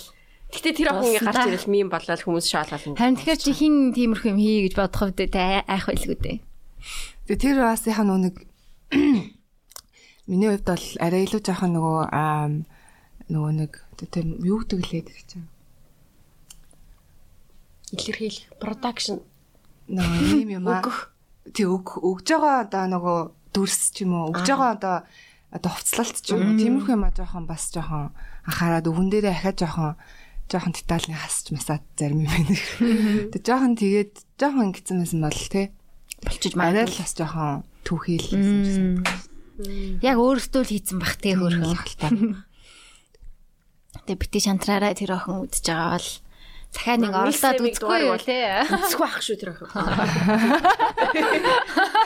Гэтэ 0.51 0.83
тэр 0.83 0.91
охин 0.91 1.23
гарч 1.23 1.47
ирэл 1.47 1.71
мим 1.71 1.89
болоод 1.95 2.27
хүмүүс 2.27 2.47
шаалгал. 2.51 2.83
Харин 2.99 3.15
тэгэхээр 3.23 3.39
чи 3.39 3.55
хин 3.55 3.95
тиймэрхүү 3.95 4.35
юм 4.35 4.41
хий 4.43 4.67
гэж 4.67 4.75
бодох 4.75 5.07
үед 5.07 5.31
айх 5.39 5.87
байлгүй 5.87 6.19
дээ. 6.19 6.39
Тэгээ 7.31 7.39
тэр 7.39 7.57
бас 7.63 7.87
яхаа 7.87 8.03
нүг 8.03 8.35
миний 10.27 10.51
хувьд 10.51 10.67
бол 10.67 10.87
арай 10.99 11.23
илүү 11.23 11.41
жоохон 11.47 11.71
нөгөө 11.79 12.03
нөгөө 13.31 13.53
нэг 13.63 13.73
тийм 14.11 14.43
юу 14.43 14.59
гэдэг 14.67 14.83
лээ 14.91 15.03
гэж 15.07 15.27
чинь 15.31 15.47
илэрхийлэх 17.95 18.51
production 18.59 19.23
нөө 19.91 20.47
юм 20.47 20.51
юм 20.63 20.67
аа. 20.71 20.87
Тий 21.51 21.67
өг 21.67 21.99
өгж 21.99 22.27
байгаа 22.31 22.65
одоо 22.65 22.85
нөгөө 22.95 23.19
дүрс 23.51 23.91
ч 23.91 24.07
юм 24.07 24.15
уу 24.15 24.31
өгж 24.31 24.47
байгаа 24.47 24.71
одоо 24.79 24.97
одоо 25.51 25.71
хувцлалт 25.75 26.17
ч 26.23 26.31
юм 26.31 26.43
уу 26.47 26.59
тиймэрхүү 26.59 26.95
юм 26.95 27.05
а 27.05 27.11
жоохон 27.11 27.45
бас 27.51 27.75
жоохон 27.75 28.15
анхаарад 28.47 28.87
өвөн 28.87 29.11
дээрээ 29.11 29.35
ахаад 29.35 29.59
жоохон 29.59 29.93
жоохон 30.47 30.75
детальны 30.75 31.15
хасч 31.19 31.51
масаад 31.51 31.83
зарим 31.99 32.23
юм 32.23 32.31
байна. 32.31 32.55
Тэг 33.35 33.43
жоохон 33.43 33.75
тэгээд 33.75 34.15
жоохон 34.39 34.71
ингэсэн 34.71 34.99
байсан 35.03 35.21
бол 35.27 35.43
тий 35.51 35.67
болчих 36.23 36.55
манай 36.55 36.87
л 36.87 36.95
бас 36.95 37.13
жоохон 37.19 37.67
түүхийлсэн. 37.83 39.03
Яг 40.07 40.17
өөрөөсөө 40.17 40.63
л 40.63 40.71
хийцэн 40.71 40.99
бах 41.03 41.19
тий 41.19 41.35
хөөрхөн 41.35 41.75
халтаа. 41.75 42.11
Тэг 44.07 44.17
бити 44.23 44.39
шантраараа 44.39 44.95
тэр 44.95 45.19
охин 45.19 45.45
үдчихэж 45.47 45.67
байгаа 45.67 45.99
бол 45.99 46.11
Захаа 46.71 47.03
нэг 47.03 47.11
оролдоод 47.11 47.67
үзэхгүй 47.67 47.99
юу 48.07 48.15
те. 48.23 48.63
Үзэхгүй 48.71 49.07
ах 49.11 49.19
шүү 49.19 49.43
тэр 49.43 49.59
охин. 49.59 49.67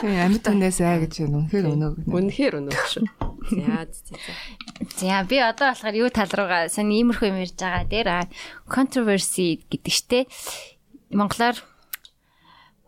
Тийм 0.01 0.17
амьд 0.25 0.41
хүнээс 0.41 0.81
аа 0.81 0.97
гэж 1.05 1.29
үнэхээр 1.29 1.69
өнөг. 1.69 2.09
Үнэхээр 2.09 2.65
өнөг 2.65 2.73
шүү. 2.73 3.05
За 3.53 3.85
за. 3.85 4.17
За 4.97 5.21
би 5.29 5.37
одоо 5.37 5.69
болохоор 5.69 6.01
юу 6.01 6.09
тал 6.09 6.33
руугаа 6.33 6.65
сайн 6.73 6.89
иймэрхүү 6.89 7.29
юм 7.29 7.45
ярьж 7.45 7.61
байгаа. 7.61 7.85
Дээр 7.85 8.25
controversy 8.65 9.61
гэдэг 9.69 9.93
штэ. 9.93 10.25
Монголоор 11.13 11.61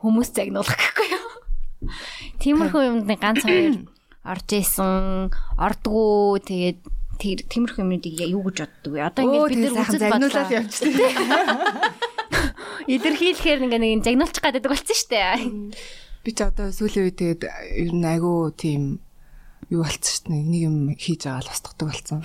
хүмүүс 0.02 0.34
загнуулах 0.34 0.74
гэхгүй 0.74 1.14
юу? 1.14 1.30
Тиймэрхүү 2.42 2.82
юмд 2.90 3.06
ганц 3.22 3.46
хоёр 3.46 3.86
орж 4.34 4.50
исэн, 4.58 5.30
ордгоо 5.62 6.42
тэгээд 6.42 6.97
тэр 7.18 7.42
тиймэрхүү 7.50 7.82
юмнуудыг 7.84 8.14
юу 8.30 8.46
гэж 8.48 8.58
боддог 8.64 8.92
вэ? 8.94 9.02
Одоо 9.04 9.22
ингээд 9.26 9.50
бид 9.50 9.74
нар 9.74 9.90
үзэл 9.90 10.14
бодлоо 10.14 10.46
явчихсан. 10.54 10.94
Илэрхийлэхээр 12.88 13.68
ингээ 13.68 13.82
нэг 13.84 14.08
загнуулчих 14.08 14.44
гадаг 14.44 14.64
болсон 14.64 14.96
шүү 14.96 15.12
дээ. 15.12 15.76
Би 16.24 16.32
ч 16.32 16.40
одоо 16.40 16.72
сүүлийн 16.72 17.12
үед 17.12 17.20
тэгээд 17.20 17.44
ер 17.44 17.92
нь 17.92 18.08
айгүй 18.08 18.56
тийм 18.56 19.04
юу 19.68 19.84
болцсон 19.84 20.08
шүү 20.08 20.32
дээ. 20.32 20.48
Нэг 20.48 20.62
юм 20.64 20.78
хийж 20.96 21.28
байгаа 21.28 21.44
л 21.44 21.52
устгадаг 21.52 21.88
болсон. 21.92 22.24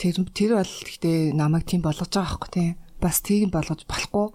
тэр 0.00 0.16
тэр 0.32 0.50
бол 0.56 0.74
гэхдээ 0.88 1.36
намайг 1.36 1.68
тийм 1.68 1.84
болгож 1.84 2.08
байгаа 2.08 2.32
байхгүй 2.32 2.50
тий. 2.56 2.70
Бас 2.96 3.20
тийм 3.20 3.52
болгож 3.52 3.84
болохгүй. 3.84 4.26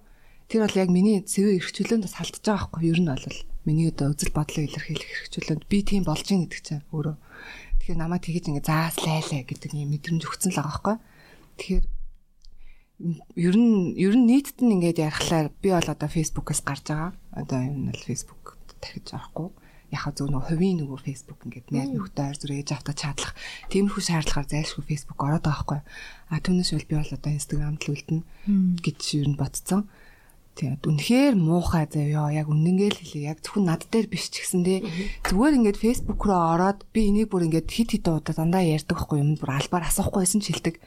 Тэр 0.48 0.64
бол 0.64 0.80
яг 0.80 0.90
миний 0.94 1.20
цэвэр 1.26 1.60
эрхчлөөнд 1.60 2.06
бас 2.06 2.16
халдж 2.16 2.46
байгаа 2.46 2.70
байхгүй 2.70 2.88
ер 2.88 3.00
нь 3.02 3.10
бол 3.10 3.26
миний 3.68 3.92
одоо 3.92 4.16
үзэл 4.16 4.32
бодлоо 4.32 4.64
илэрхийлэх 4.64 5.12
эрхчлөөнд 5.28 5.68
би 5.68 5.84
тийм 5.84 6.08
болж 6.08 6.24
ин 6.32 6.48
гэдэг 6.48 6.62
чинь 6.64 6.88
өөрөө 6.96 7.16
Тэгэхээр 7.88 8.04
намайг 8.04 8.20
тэгэж 8.28 8.52
ингээ 8.52 8.68
зааслайлаа 8.68 9.48
гэдэг 9.48 9.72
юм 9.72 9.96
мэдрэмж 9.96 10.28
өгсөн 10.28 10.52
л 10.52 10.60
байгаа 10.60 10.76
байхгүй. 10.76 10.96
Тэгэхээр 11.56 11.86
ер 13.40 13.56
нь 13.56 13.96
ер 13.96 14.16
нь 14.20 14.28
нийтэд 14.28 14.60
нь 14.60 14.76
ингээд 14.76 15.08
ярихлаар 15.08 15.56
би 15.64 15.72
бол 15.72 15.88
одоо 15.88 16.10
фэйсбүүкээс 16.12 16.62
гарч 16.68 16.84
байгаа. 16.92 17.16
Одоо 17.32 17.64
энэ 17.64 17.96
бол 17.96 18.04
фэйсбүүк 18.12 18.46
дахиж 18.84 19.08
авахгүй. 19.16 19.56
Яхаа 19.96 20.12
зөв 20.12 20.28
нөгөө 20.28 20.52
хувийн 20.52 20.84
нөгөө 20.84 21.00
фэйсбүүк 21.00 21.40
ингээд 21.48 21.68
найз 21.72 21.90
нөхдөд 21.96 22.28
ойр 22.28 22.36
зүрх 22.36 22.60
ээж 22.60 22.70
автаа 22.76 22.96
чатлах. 23.00 23.34
Тиймэрхүү 23.72 24.04
шаардлагаар 24.04 24.52
зайлшгүй 24.52 24.84
фэйсбүүк 24.84 25.20
ороод 25.24 25.48
байгаа 25.48 25.56
байхгүй. 25.56 25.80
А 26.28 26.44
түүнээс 26.44 26.72
бол 26.76 26.90
би 26.92 26.96
бол 27.00 27.16
одоо 27.16 27.32
инстаграмд 27.32 27.82
л 27.88 27.92
үлдэнэ 27.96 28.24
гэж 28.84 29.00
ер 29.16 29.28
нь 29.32 29.40
бодцсон. 29.40 29.88
Тийм 30.58 30.82
үнэхээр 30.82 31.38
муухай 31.38 31.86
заяа 31.86 32.34
яг 32.34 32.50
үнэнгээл 32.50 32.98
хэлээ. 32.98 33.30
Яг 33.30 33.46
зөвхөн 33.46 33.70
над 33.70 33.86
дээр 33.94 34.10
биш 34.10 34.34
ч 34.34 34.42
гэсэн 34.42 34.66
тий. 34.66 34.82
Зүгээр 35.22 35.58
ингээд 35.62 35.78
фэйсбુક 35.78 36.18
руу 36.26 36.58
ороод 36.58 36.82
би 36.90 37.14
энийг 37.14 37.30
бүр 37.30 37.46
ингээд 37.46 37.70
хит 37.70 37.94
хит 37.94 38.10
удаа 38.10 38.34
дандаа 38.34 38.66
ярьдаг 38.66 38.98
байхгүй 38.98 39.22
юм 39.22 39.38
бүр 39.38 39.54
албаар 39.54 39.86
асуухгүйсэн 39.86 40.42
ч 40.42 40.58
хэлдэг. 40.58 40.82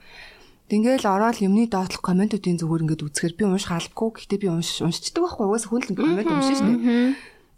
Ингээл 0.74 1.06
ороод 1.06 1.38
юмны 1.38 1.70
доотлох 1.70 2.02
комментуудын 2.02 2.58
зүгээр 2.58 2.82
ингээд 2.90 3.06
үзэхээр 3.06 3.34
би 3.38 3.44
унших 3.46 3.70
албагүй. 3.78 4.10
Гэхдээ 4.26 4.38
би 4.42 4.48
унш 4.50 4.82
уншчихдаг 4.82 5.22
байхгүй. 5.22 5.46
Угаас 5.46 5.66
хүн 5.70 5.82
л 5.86 5.94
коммент 5.94 6.30
уншиж 6.34 6.58
штэ. 6.58 6.74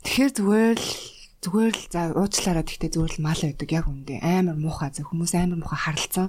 Тэгэхээр 0.04 0.32
зүгээр 0.36 0.76
л 0.76 0.88
зүгээр 1.42 1.74
л 1.74 1.84
за 1.88 2.00
уучлаарай 2.12 2.64
гэхдээ 2.64 2.90
зүгээр 2.92 3.12
л 3.16 3.24
мал 3.24 3.40
байдаг 3.40 3.70
яг 3.72 3.86
үндэ 3.90 4.20
амар 4.20 4.56
муухай 4.60 4.94
за 4.94 5.02
хүмүүс 5.02 5.32
амар 5.34 5.58
муухай 5.58 5.80
харалцсан 5.80 6.28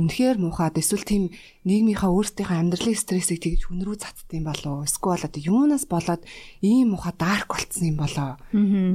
үнэхээр 0.00 0.36
муухайд 0.40 0.80
эсвэл 0.80 1.04
тийм 1.04 1.24
нийгмийнхаа 1.68 2.08
өөрсдийнхөө 2.08 2.56
амьдралын 2.56 2.96
стрессийг 2.96 3.40
тэгж 3.44 3.68
хүн 3.68 3.84
рүү 3.84 3.96
цацдсан 4.00 4.42
болоо 4.48 4.88
эсвэл 4.88 5.26
одоо 5.28 5.40
юунаас 5.40 5.84
болоод 5.84 6.24
ийм 6.64 6.96
муухай 6.96 7.14
дарк 7.14 7.52
болцсон 7.52 7.92
юм 7.92 7.98
болоо 8.00 8.40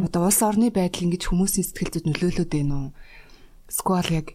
одоо 0.06 0.22
улс 0.26 0.42
орны 0.42 0.74
байдал 0.74 1.06
ингэж 1.06 1.30
хүмүүсийн 1.30 1.66
сэтгэл 1.70 1.94
зүйд 1.94 2.06
нөлөөлөд 2.10 2.50
байна 2.50 2.76
уу? 2.76 2.90
Эсвэл 3.70 4.10
яг 4.18 4.28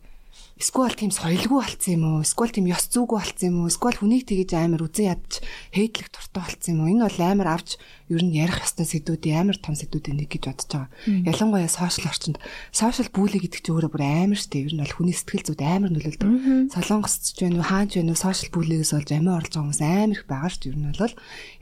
эсвэл 0.60 0.92
тийм 0.92 1.08
соёлгүй 1.08 1.56
болцсон 1.56 1.92
юм 1.96 2.04
уу? 2.04 2.20
Эсвэл 2.20 2.52
тийм 2.52 2.68
ёс 2.68 2.84
зүйгүй 2.92 3.16
болцсон 3.16 3.48
юм 3.48 3.56
уу? 3.64 3.72
Эсвэл 3.72 3.96
хүнийг 3.96 4.28
тэгэж 4.28 4.50
амар 4.60 4.84
үзэн 4.84 5.16
ядч 5.16 5.40
хейтлэх 5.72 6.12
туртай 6.12 6.44
болцсон 6.44 6.70
юм 6.76 6.80
уу? 6.84 6.92
Энэ 6.92 7.04
бол 7.08 7.20
амар 7.24 7.48
авч 7.56 7.80
ер 8.12 8.20
нь 8.20 8.36
ярих 8.36 8.60
ёстой 8.60 8.84
сэдвүүдийн 8.84 9.40
амар 9.40 9.56
том 9.56 9.72
сэдвүүдийн 9.72 10.20
нэг 10.20 10.28
гэж 10.28 10.44
бодож 10.52 10.68
байгаа. 10.68 10.92
Ялангуяа 11.32 11.70
сошиал 11.72 12.12
орчинд 12.12 12.36
сошиал 12.76 13.08
бүлэг 13.08 13.40
гэдэг 13.40 13.60
чинь 13.64 13.72
өөрөө 13.72 13.90
бүр 13.90 14.04
амар 14.04 14.36
штэ. 14.36 14.68
Ер 14.68 14.74
нь 14.76 14.82
бол 14.84 14.96
хүний 15.00 15.16
сэтгэл 15.16 15.48
зүйд 15.48 15.62
амар 15.64 15.90
нөлөөлдөг. 15.96 16.28
Солонгосч 16.76 17.40
байна 17.40 17.56
уу, 17.56 17.64
хаанч 17.64 17.96
байна 17.96 18.12
уу, 18.12 18.20
сошиал 18.20 18.52
бүлэгээс 18.52 18.92
болж 18.92 19.08
амиа 19.16 19.40
орлож 19.40 19.54
байгаа 19.56 19.64
хүмүүс 19.64 19.80
амар 19.80 20.12
их 20.12 20.24
байгаа 20.28 20.50
штэ. 20.52 20.68
Ер 20.68 20.76
нь 20.76 20.92
бол 20.92 21.14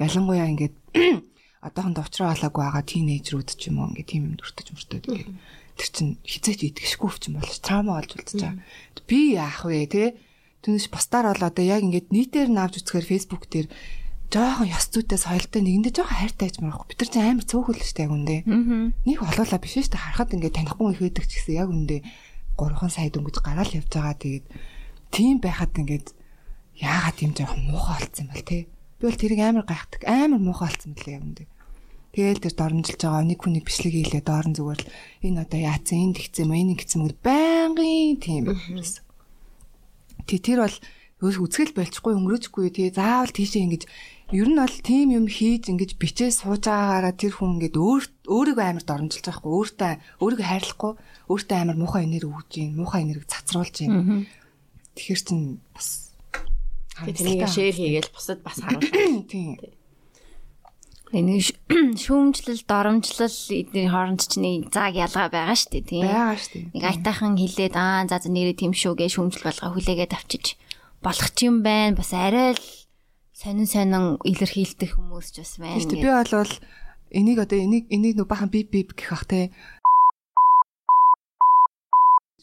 ялангуяа 0.03 0.51
ингээд 0.51 0.75
одоохондоо 1.67 2.03
уучраа 2.07 2.35
халаагүй 2.35 2.63
байгаа 2.63 2.85
тийнейжрүүд 2.87 3.51
ч 3.59 3.63
юм 3.71 3.83
уу 3.83 3.91
ингээд 3.91 4.11
тийм 4.11 4.23
юм 4.31 4.35
дүртэж 4.39 4.67
мөртөд 4.71 5.05
ингээд 5.11 5.31
тэр 5.79 5.91
чин 5.95 6.09
хизээч 6.27 6.61
идэгшгүй 6.75 7.07
өвчин 7.07 7.39
болж 7.39 7.63
траума 7.63 8.03
болж 8.03 8.11
үлдчихэж 8.19 8.43
байгаа. 8.43 9.07
Би 9.07 9.21
яах 9.39 9.63
вэ 9.65 9.87
те? 9.87 10.05
Түүнээс 10.67 10.91
постаар 10.91 11.31
бол 11.31 11.47
одоо 11.47 11.65
яг 11.65 11.87
ингээд 11.87 12.11
нийтээр 12.11 12.51
наавж 12.51 12.83
үзэхээр 12.83 13.07
фэйсбુક 13.07 13.47
дээр 13.47 13.71
жоохон 14.29 14.69
ёс 14.69 14.91
зүйтэй 14.93 15.17
соёлтой 15.17 15.63
нэгэндээ 15.63 15.95
жоохон 15.95 16.19
хайртай 16.19 16.51
байж 16.51 16.57
марахгүй. 16.61 16.87
Бид 16.93 17.01
нар 17.01 17.11
чинь 17.15 17.25
амар 17.31 17.47
цөөхөл 17.49 17.81
дээ 17.81 18.05
яг 18.05 18.13
үндэ. 18.13 18.37
Нэг 19.07 19.19
олоола 19.25 19.59
биш 19.63 19.75
дээ. 19.79 20.03
Харахад 20.03 20.35
ингээд 20.37 20.57
танихгүй 20.59 20.87
их 20.93 21.01
байдаг 21.01 21.25
ч 21.25 21.33
гэсэн 21.39 21.57
яг 21.57 21.71
үндэ 21.73 21.97
3хан 22.59 22.91
сая 22.91 23.09
дөнгөж 23.09 23.39
гараал 23.39 23.71
явж 23.71 23.89
байгаа. 23.89 24.19
Тэгээд 24.19 24.47
тийм 25.15 25.39
байхад 25.39 25.73
ингээд 25.79 26.13
яагаад 26.77 27.17
тийм 27.17 27.33
жоохон 27.33 27.63
муухай 27.71 27.97
болцсон 28.03 28.27
юм 28.27 28.33
бол 28.35 28.45
те? 28.45 28.59
Би 28.99 29.03
бол 29.07 29.17
тэрийг 29.17 29.41
амар 29.41 29.65
гайхдаг. 29.65 30.03
Амар 30.05 30.41
муухай 30.43 30.69
болцсон 30.69 30.93
мөлий 30.93 31.15
яг 31.15 31.23
үндэ. 31.23 31.45
Тэгэл 32.19 32.43
тэр 32.43 32.55
дормжилж 32.59 32.99
байгаа 32.99 33.23
нэг 33.23 33.39
хүнийг 33.39 33.63
бичлэг 33.63 33.95
хийлээ 33.95 34.27
доор 34.27 34.51
нь 34.51 34.59
зүгээр 34.59 34.81
л 34.83 34.91
энэ 35.23 35.43
одоо 35.47 35.61
яатсан 35.71 35.99
энэ 36.11 36.17
тэгцэн 36.19 36.51
юм 36.51 36.59
энэ 36.59 36.73
ингэсэн 36.75 36.99
мөр 36.99 37.15
байнгын 37.23 38.19
тийм 38.19 38.43
байсан. 38.51 39.07
Тэг 40.27 40.43
тэр 40.43 40.67
бол 40.67 40.77
үзгэл 41.23 41.79
болчихгүй 41.79 42.19
өнгөрөөжгүй 42.19 42.75
тэгээ 42.75 42.99
заавал 42.99 43.31
тийшээ 43.31 43.63
ингэж 43.71 43.83
ер 44.35 44.49
нь 44.51 44.59
бол 44.59 44.77
тийм 44.83 45.15
юм 45.15 45.31
хийж 45.31 45.71
ингэж 45.71 45.95
бичээ 45.95 46.35
сууж 46.35 46.67
байгаагаараа 46.67 47.15
тэр 47.15 47.39
хүн 47.39 47.63
ингэж 47.63 47.75
өөр 47.79 48.03
өөрийгөө 48.27 48.67
амар 48.67 48.83
дормжилж 48.83 49.23
байхгүй. 49.23 49.51
Өөртөө 49.55 49.93
өөрийгөө 50.19 50.47
хайрлахгүй. 50.51 50.93
Өөртөө 51.31 51.57
амар 51.63 51.79
муухай 51.79 52.03
энерги 52.03 52.35
өгж 52.35 52.51
гин 52.51 52.75
муухай 52.75 53.07
энерги 53.07 53.31
цацруулж 53.31 53.75
гин 53.79 54.27
тэгэхэр 54.99 55.21
чин 55.23 55.63
бас 55.71 56.11
тэнийг 56.99 57.47
шеэр 57.47 57.79
хийгээл 57.79 58.11
бусад 58.11 58.43
бас 58.43 58.59
харуулж 58.59 58.91
тийм 59.31 59.78
Нэг 61.09 61.57
шүүмжлэл, 62.05 62.69
доромжлол 62.69 63.39
эдний 63.49 63.89
хооронд 63.89 64.29
ч 64.29 64.37
нэг 64.37 64.69
зааг 64.69 64.93
ялгаа 64.93 65.33
байгаа 65.33 65.57
шүү 65.57 65.81
дээ, 65.81 65.89
тийм. 65.89 66.05
Байгаа 66.05 66.37
шүү 66.37 66.53
дээ. 66.53 66.67
Нэг 66.77 66.85
айтаахан 66.85 67.35
хилээд 67.41 67.75
аа 67.81 68.05
за 68.05 68.21
за 68.21 68.29
нэрээ 68.29 68.61
тийм 68.61 68.73
шүү 68.77 68.93
гэж 68.93 69.11
шүүмжлэл 69.17 69.49
болгоо 69.49 69.71
хүлээгээд 69.73 70.13
авчиж 70.13 70.45
болох 71.01 71.29
ч 71.33 71.49
юм 71.49 71.65
байна. 71.65 71.97
Бас 71.97 72.13
арай 72.13 72.53
л 72.53 72.65
сонин 73.33 73.65
сонин 73.65 74.21
илэрхийлдэг 74.21 75.01
хүмүүс 75.01 75.33
ч 75.33 75.37
бас 75.41 75.57
байна. 75.57 75.81
Тийм 75.81 76.05
би 76.05 76.13
бол 76.13 76.53
энийг 77.09 77.39
одоо 77.41 77.57
энийг 77.57 77.89
энийг 77.89 78.15
нэг 78.21 78.29
бахан 78.29 78.53
бип 78.53 78.69
бип 78.69 78.93
гэх 78.93 79.17
бах 79.17 79.25
те 79.25 79.49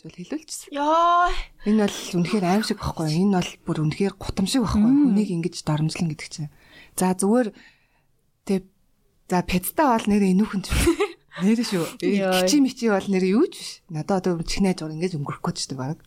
бол 0.05 0.21
хэлүүлчихсэн. 0.21 0.69
Йоо. 0.69 1.33
Энэ 1.65 1.89
бол 1.89 1.97
үнэхээр 2.21 2.45
аим 2.45 2.61
шиг 2.61 2.77
байхгүй. 2.77 3.09
Энэ 3.25 3.41
бол 3.41 3.51
бүр 3.65 3.77
үнэхээр 3.89 4.13
гутам 4.21 4.45
шиг 4.45 4.61
байхгүй. 4.61 4.85
Хүнийг 4.85 5.29
ингэж 5.33 5.65
доромжлон 5.65 6.13
гэдэг 6.13 6.29
чинь. 6.29 6.53
За 6.93 7.17
зүгээр. 7.17 7.49
За 9.25 9.41
педста 9.41 9.89
бол 9.89 10.05
нэр 10.05 10.21
энүүхэн 10.37 10.61
нэр 11.41 11.59
шүү. 11.65 11.97
Кичи 11.97 12.61
мичи 12.61 12.93
бол 12.93 13.07
нэр 13.09 13.25
юу 13.25 13.49
ч 13.49 13.57
биш. 13.57 13.71
Надад 13.89 14.21
одоо 14.21 14.45
чихнэж 14.45 14.85
зур 14.85 14.93
ингэж 14.93 15.17
өнгөрөхгүй 15.17 15.53
ч 15.57 15.65
гэдэг 15.65 15.79
баг. 15.81 15.99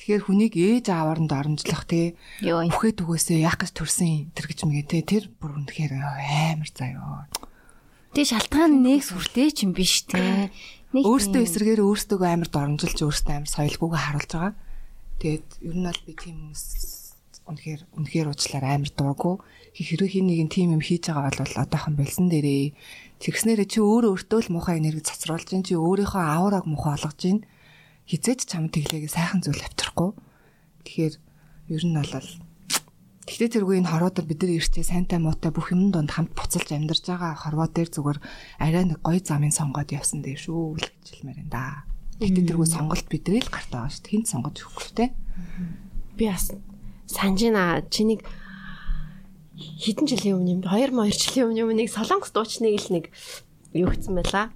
Тэгэхээр 0.00 0.24
хүнийг 0.24 0.54
ээж 0.56 0.88
аавар 0.88 1.20
нь 1.20 1.28
доромжлох 1.28 1.84
те. 1.84 2.16
Бүхээ 2.40 2.96
түгээсээ 2.96 3.44
яах 3.44 3.60
гэж 3.60 3.76
төрсэн 3.76 4.32
тэр 4.32 4.46
гэж 4.48 4.64
мэгэ 4.64 4.88
те. 4.88 5.04
Тэр 5.04 5.24
бүр 5.36 5.52
үнэхээр 5.60 6.00
амар 6.00 6.70
заяа. 6.72 7.28
Тэ 8.16 8.24
шалтгаан 8.24 8.80
нэг 8.80 9.04
сүртэй 9.04 9.52
ч 9.52 9.68
юм 9.68 9.76
биш 9.76 10.08
те. 10.08 10.48
Өөртөө 10.96 11.44
эсрэгээр 11.44 11.84
өөртөө 11.84 12.24
амар 12.24 12.48
доромжилж 12.48 13.04
өөртөө 13.04 13.34
амар 13.36 13.52
соёлгүйгээ 13.52 14.00
харуулж 14.00 14.32
байгаа. 14.32 14.54
Тэгээд 15.20 15.48
ер 15.60 15.76
нь 15.76 15.84
бол 15.84 16.02
би 16.08 16.12
тийм 16.16 16.36
хүмүүс 16.40 16.64
үнэхээр 17.52 17.80
үнэхээр 18.00 18.28
уучлаар 18.32 18.64
амар 18.64 18.90
дурггүй 18.96 19.36
хэрэг 19.84 20.10
хин 20.16 20.26
нэг 20.32 20.48
тийм 20.48 20.72
юм 20.72 20.80
хийж 20.80 21.12
байгаа 21.12 21.36
бол 21.36 21.60
одоохон 21.60 21.94
болсон 22.00 22.32
дээрээ 22.32 22.72
тэгснээрээ 23.20 23.68
чи 23.68 23.78
өөрөө 23.84 24.10
өөртөө 24.16 24.40
л 24.48 24.52
муухай 24.56 24.80
энерги 24.80 25.04
цацруулж 25.04 25.52
чинь 25.52 25.66
чи 25.68 25.76
өөрийнхөө 25.76 26.24
аураг 26.24 26.64
муухай 26.64 26.96
болгож 26.96 27.16
чинь 27.20 27.44
хизээч 28.08 28.48
чамд 28.48 28.72
тэглээгээ 28.72 29.12
сайхан 29.12 29.44
зүйл 29.44 29.60
авчрахгүй 29.60 30.10
тэгэхээр 30.88 31.14
ер 31.76 31.84
нь 31.84 31.96
бол 32.00 32.28
Гэхдээ 33.26 33.58
тэргүй 33.58 33.82
энэ 33.82 33.90
хоруудаар 33.90 34.22
бид 34.22 34.38
нар 34.38 34.54
эртээ 34.54 34.86
сайнтай 34.86 35.18
муутай 35.18 35.50
бүх 35.50 35.74
юм 35.74 35.90
донд 35.90 36.14
хамт 36.14 36.30
буцалж 36.38 36.70
амьдарч 36.70 37.10
байгаа 37.10 37.34
хорвоо 37.34 37.66
дээр 37.66 37.90
зүгээр 37.90 38.18
арай 38.62 38.84
нэг 38.86 39.02
гоё 39.02 39.18
замын 39.18 39.50
сонгоод 39.50 39.90
явсан 39.90 40.22
дээ 40.22 40.38
шүү 40.38 40.78
л 40.78 40.86
гэж 40.86 41.06
хэлмээр 41.10 41.42
энэ 41.42 41.50
да. 41.50 41.82
Гэхдээ 42.22 42.54
тэргүй 42.54 42.68
сонголт 42.70 43.06
бидний 43.10 43.42
л 43.42 43.50
гарт 43.50 43.66
байгаа 43.74 43.90
шүү. 43.90 44.06
Хинт 44.14 44.30
сонгож 44.30 44.62
өгөхгүй 44.62 44.94
те. 44.94 45.06
Би 46.14 46.30
бас 46.30 46.54
санжина 47.10 47.82
чинийг 47.90 48.22
хэдэн 49.56 50.06
жилийн 50.06 50.36
өмнө 50.36 50.52
юм 50.58 50.62
2 50.62 50.92
2 50.92 51.16
жилийн 51.16 51.48
өмнө 51.56 51.80
нэг 51.80 51.88
солонгос 51.88 52.32
дуучныг 52.36 52.76
л 52.76 52.92
нэг 52.92 53.04
юу 53.72 53.88
хийсэн 53.88 54.14
байла. 54.16 54.52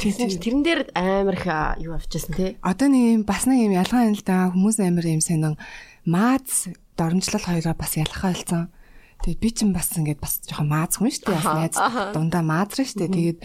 Тэгсэн 0.00 0.32
чинь 0.32 0.40
тэрэн 0.40 0.62
дээр 0.64 0.80
амар 0.96 1.36
их 1.36 1.46
юу 1.82 1.98
авчихсан 1.98 2.32
тий. 2.32 2.50
Одоо 2.62 2.88
нэг 2.88 3.20
юм 3.20 3.24
бас 3.26 3.44
нэг 3.44 3.68
юм 3.68 3.74
ялгаа 3.74 4.08
юм 4.08 4.16
л 4.16 4.24
да 4.24 4.48
хүмүүс 4.54 4.80
амар 4.80 5.06
юм 5.06 5.20
сонин 5.20 5.58
мааз 6.06 6.70
доромжлол 6.96 7.44
хоёроо 7.44 7.74
бас 7.74 7.98
ялгаа 7.98 8.32
болсон. 8.32 8.72
Тэгээ 9.20 9.42
би 9.42 9.50
ч 9.52 9.58
бас 9.68 9.92
ингээд 9.92 10.20
бас 10.22 10.40
жоохон 10.48 10.72
мааз 10.72 10.96
хүн 10.96 11.12
шүү 11.12 11.28
дээ. 11.28 11.36
Бас 11.36 11.52
найз 11.52 11.76
дундаа 12.16 12.40
маазраа 12.40 12.86
шүү 12.88 12.98
дээ. 13.04 13.12
Тэгээд 13.12 13.38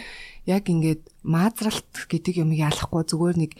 яг 0.47 0.63
ингээд 0.71 1.03
маазралт 1.27 1.91
гэдэг 2.07 2.39
юм 2.39 2.55
ялахгүй 2.55 3.03
зүгээр 3.03 3.37
нэг 3.41 3.51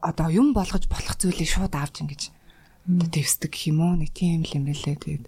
одоо 0.00 0.28
юм 0.32 0.56
болгож 0.56 0.88
болох 0.88 1.16
зүйлийг 1.20 1.48
шууд 1.48 1.76
авч 1.76 2.00
ингэж 2.00 2.22
дэвсдэг 2.88 3.52
гэх 3.52 3.68
юм 3.68 3.84
уу 3.84 3.94
нэг 4.00 4.16
тийм 4.16 4.40
юм 4.40 4.64
лээ. 4.72 4.96
Тэгээд 4.96 5.24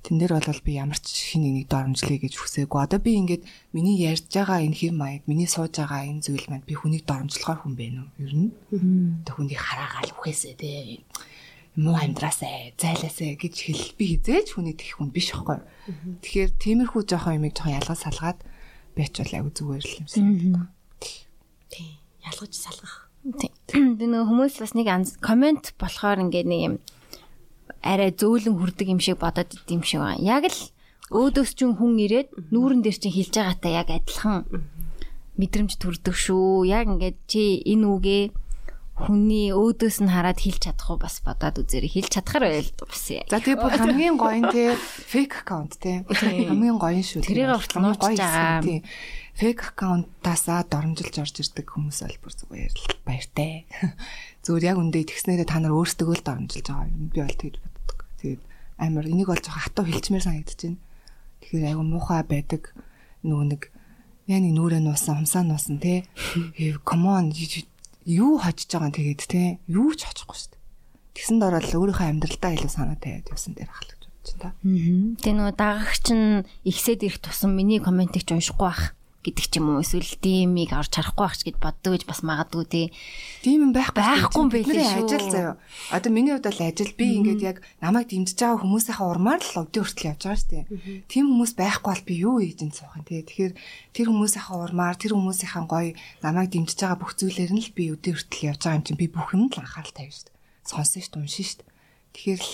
Тэн 0.00 0.16
дээр 0.16 0.40
бол 0.40 0.64
би 0.64 0.72
ямар 0.80 0.96
ч 0.96 1.36
хин 1.36 1.44
нэг 1.44 1.68
доромжлъя 1.68 2.16
гэж 2.16 2.32
хүсээгүй. 2.40 2.80
Одоо 2.80 3.00
би 3.04 3.20
ингээд 3.20 3.44
миний 3.76 4.00
ярьж 4.00 4.32
байгаа 4.32 4.64
энэ 4.64 4.76
хэм 4.76 4.96
маяг, 4.96 5.22
миний 5.28 5.44
сууж 5.44 5.76
байгаа 5.76 6.08
энэ 6.08 6.24
зүйл 6.24 6.48
маань 6.48 6.64
би 6.64 6.72
хүнийг 6.72 7.04
доромжлохоор 7.04 7.60
хүн 7.60 7.74
бэ 7.76 7.86
нү? 7.92 8.04
Ер 8.16 8.32
нь. 8.32 8.50
Тэг 9.28 9.34
хүнийг 9.36 9.60
хараагаал 9.60 10.16
үхээсээ 10.16 10.54
те. 10.56 11.04
Муу 11.76 12.00
амьдраасаа, 12.00 12.72
зайлаасаа 12.80 13.36
гэж 13.36 13.54
хэл 13.60 13.92
би 14.00 14.04
хизээж 14.16 14.56
хүний 14.56 14.72
тэгэх 14.72 15.04
хүн 15.04 15.12
биш 15.12 15.36
байхгүй. 15.36 15.60
Тэгэхээр 16.24 16.50
тиймэрхүү 16.56 17.02
жоохон 17.04 17.36
юмыг 17.36 17.54
жоохон 17.54 17.78
ялгаж 17.78 17.98
салгаад 18.00 18.38
бич 18.96 19.14
бол 19.20 19.34
аягүй 19.36 19.52
зүгээр 19.52 19.84
л 19.84 19.98
юмсан. 20.02 20.68
Тийм. 21.70 21.94
Ялгаж 22.24 22.52
салгах. 22.56 23.12
Тийм. 23.36 23.52
Тэр 24.00 24.24
хүмүүс 24.26 24.64
бас 24.64 24.72
нэг 24.74 24.88
комент 25.22 25.76
болохоор 25.78 26.24
ингээд 26.24 26.48
нэг 26.48 26.60
юм 26.64 26.74
арай 27.82 28.12
зөөлөн 28.12 28.56
хүрдэг 28.60 28.88
юм 28.92 29.00
шиг 29.00 29.20
бодоод 29.20 29.52
идэм 29.56 29.82
шиг 29.82 30.00
байна. 30.04 30.20
Яг 30.20 30.48
л 30.48 30.60
өөдөөс 31.10 31.50
чинь 31.58 31.74
хүн 31.74 31.98
ирээд 31.98 32.28
нүүрэн 32.54 32.84
дээр 32.86 32.98
чинь 33.00 33.16
хилж 33.16 33.34
байгаатай 33.34 33.72
яг 33.74 33.88
адилхан 33.90 34.46
мэдрэмж 35.40 35.72
төрдөг 35.80 36.14
шүү. 36.14 36.68
Яг 36.68 36.86
ингээд 36.86 37.18
чи 37.26 37.64
энэ 37.64 37.86
үгээ 37.88 38.22
хүний 39.00 39.48
өөдөөс 39.56 40.04
нь 40.04 40.12
хараад 40.12 40.38
хэлж 40.44 40.60
чадах 40.68 40.92
уу 40.92 41.00
бас 41.00 41.24
бодоод 41.24 41.64
үзээрэй. 41.64 41.88
Хэлж 41.88 42.10
чадхаар 42.20 42.44
байл 42.52 42.72
бас. 42.76 43.04
За 43.32 43.40
тэгээ 43.40 43.56
бүр 43.56 43.72
хамгийн 43.72 44.16
гоё 44.20 44.38
нь 44.44 44.52
те 44.52 44.76
фейк 44.76 45.40
аккаунт 45.40 45.80
те. 45.80 46.04
Хамгийн 46.04 46.76
гоё 46.76 47.00
шүү. 47.00 47.24
Тэрийг 47.24 47.48
хүртэл 47.48 47.80
нууж 47.80 48.00
байгаа. 48.04 48.60
Фейк 49.40 49.58
аккаунтаасаа 49.72 50.68
доромжилж 50.68 51.16
орж 51.16 51.36
ирдэг 51.40 51.64
хүмүүс 51.64 52.04
бол 52.04 52.18
бүр 52.20 52.34
зүгээр 52.44 52.74
баяртай. 53.08 53.64
Зүгээр 54.44 54.68
яг 54.68 54.76
үндэ 54.76 55.08
тэгснээрээ 55.08 55.48
та 55.48 55.64
нар 55.64 55.72
өөрсдөө 55.72 56.20
л 56.20 56.26
доромжилж 56.26 56.66
байгаа 56.68 56.92
юм. 56.92 57.08
Би 57.08 57.24
бол 57.24 57.40
тэгж 57.40 57.69
амар 58.80 59.04
энийг 59.04 59.28
бол 59.28 59.36
жоохон 59.36 59.60
хатуу 59.60 59.84
хилчмээр 59.84 60.24
санагдаж 60.24 60.58
байна. 60.64 60.80
Тэгэхээр 61.44 61.68
айгу 61.68 61.84
муухай 61.84 62.24
байдаг 62.24 62.72
нөгөө 63.20 63.46
нэг 63.52 63.62
яа 64.26 64.40
нэг 64.40 64.52
нүрээ 64.56 64.80
нуусан, 64.80 65.20
умсаа 65.20 65.44
нуусан 65.44 65.76
те. 65.76 66.08
Come 66.88 67.06
on 67.12 67.28
юу 68.08 68.40
хожиж 68.40 68.72
байгаа 68.72 68.90
тэгээд 68.90 69.22
те. 69.28 69.60
Юу 69.68 69.92
ч 69.92 70.08
хочихгүй 70.08 70.36
шүү 70.36 70.50
дээ. 70.56 70.62
Тэгсэнд 71.14 71.42
ороод 71.44 71.68
өөрийнхөө 71.68 72.08
амьдралдаа 72.08 72.50
илүү 72.56 72.70
санаа 72.72 72.96
тавиад 72.96 73.28
явсан 73.28 73.52
дээр 73.52 73.68
ахлах 73.68 73.98
гэж 74.00 74.28
байна. 74.40 74.56
Аа. 74.56 75.20
Тэгээ 75.20 75.36
нөгөө 75.36 75.54
дагагч 75.60 76.06
нь 76.16 76.44
ихсээд 76.64 77.04
ирэх 77.04 77.20
тусам 77.20 77.52
миний 77.52 77.80
комментиг 77.82 78.24
ч 78.24 78.32
уншихгүй 78.32 78.66
байх 78.66 78.96
гэдэг 79.20 79.46
ч 79.52 79.60
юм 79.60 79.76
уу 79.76 79.84
эсвэл 79.84 80.16
димийг 80.24 80.72
орж 80.72 80.96
харахгүй 80.96 81.24
байх 81.28 81.36
ч 81.36 81.42
гэд 81.44 81.58
боддог 81.60 81.92
гэж 81.92 82.04
бас 82.08 82.20
магадгүй 82.24 82.64
тий. 82.64 82.86
Дим 83.44 83.68
юм 83.68 83.72
байх 83.76 83.92
байхгүй 83.92 84.48
байлээ 84.48 84.80
шүү. 84.80 85.04
Ажил 85.04 85.28
заяа. 85.28 85.54
Одоо 85.92 86.08
миний 86.08 86.32
хувьд 86.32 86.48
бол 86.48 86.64
ажил 86.64 86.92
би 86.96 87.06
ингээд 87.20 87.42
яг 87.44 87.56
намайг 87.84 88.08
дэмжиж 88.08 88.40
байгаа 88.40 88.64
хүмүүсийнхээ 88.64 89.10
урмаар 89.12 89.42
л 89.44 89.60
өдөө 89.60 89.82
хүртэл 89.84 90.08
явж 90.08 90.22
байгаа 90.24 90.40
шүү 90.40 90.52
дээ. 90.56 90.64
Тим 91.12 91.24
хүмүүс 91.36 91.52
байхгүй 91.52 91.90
бол 91.92 92.08
би 92.08 92.14
юу 92.16 92.36
хийж 92.40 92.60
ин 92.64 92.72
суух 92.72 92.96
юм 92.96 93.04
тий. 93.04 93.20
Тэгэхээр 93.20 93.52
тэр 93.92 94.06
хүмүүсийнхээ 94.08 94.56
урмаар 94.56 94.96
тэр 94.96 95.12
хүмүүсийнхээ 95.12 95.64
гоё 95.68 95.92
намайг 96.24 96.48
дэмжиж 96.48 96.78
байгаа 96.80 96.96
бүх 96.96 97.12
зүйлээр 97.20 97.52
нь 97.52 97.60
л 97.60 97.76
би 97.76 97.84
өдөө 97.92 98.14
хүртэл 98.16 98.48
явж 98.56 98.60
байгаа 98.64 98.78
юм 98.80 98.86
чинь 98.88 99.00
би 99.00 99.06
бүх 99.12 99.28
юмд 99.36 99.52
л 99.52 99.60
анхаарал 99.60 99.92
тавьж 99.92 100.16
шүү 100.16 100.26
дээ. 100.32 100.36
Сонсон 100.64 101.00
шүү 101.04 101.12
дээ, 101.12 101.22
уншин 101.28 101.44
шүү 101.44 101.58
дээ. 101.60 101.68
Тэгэхээр 102.16 102.40
л 102.40 102.52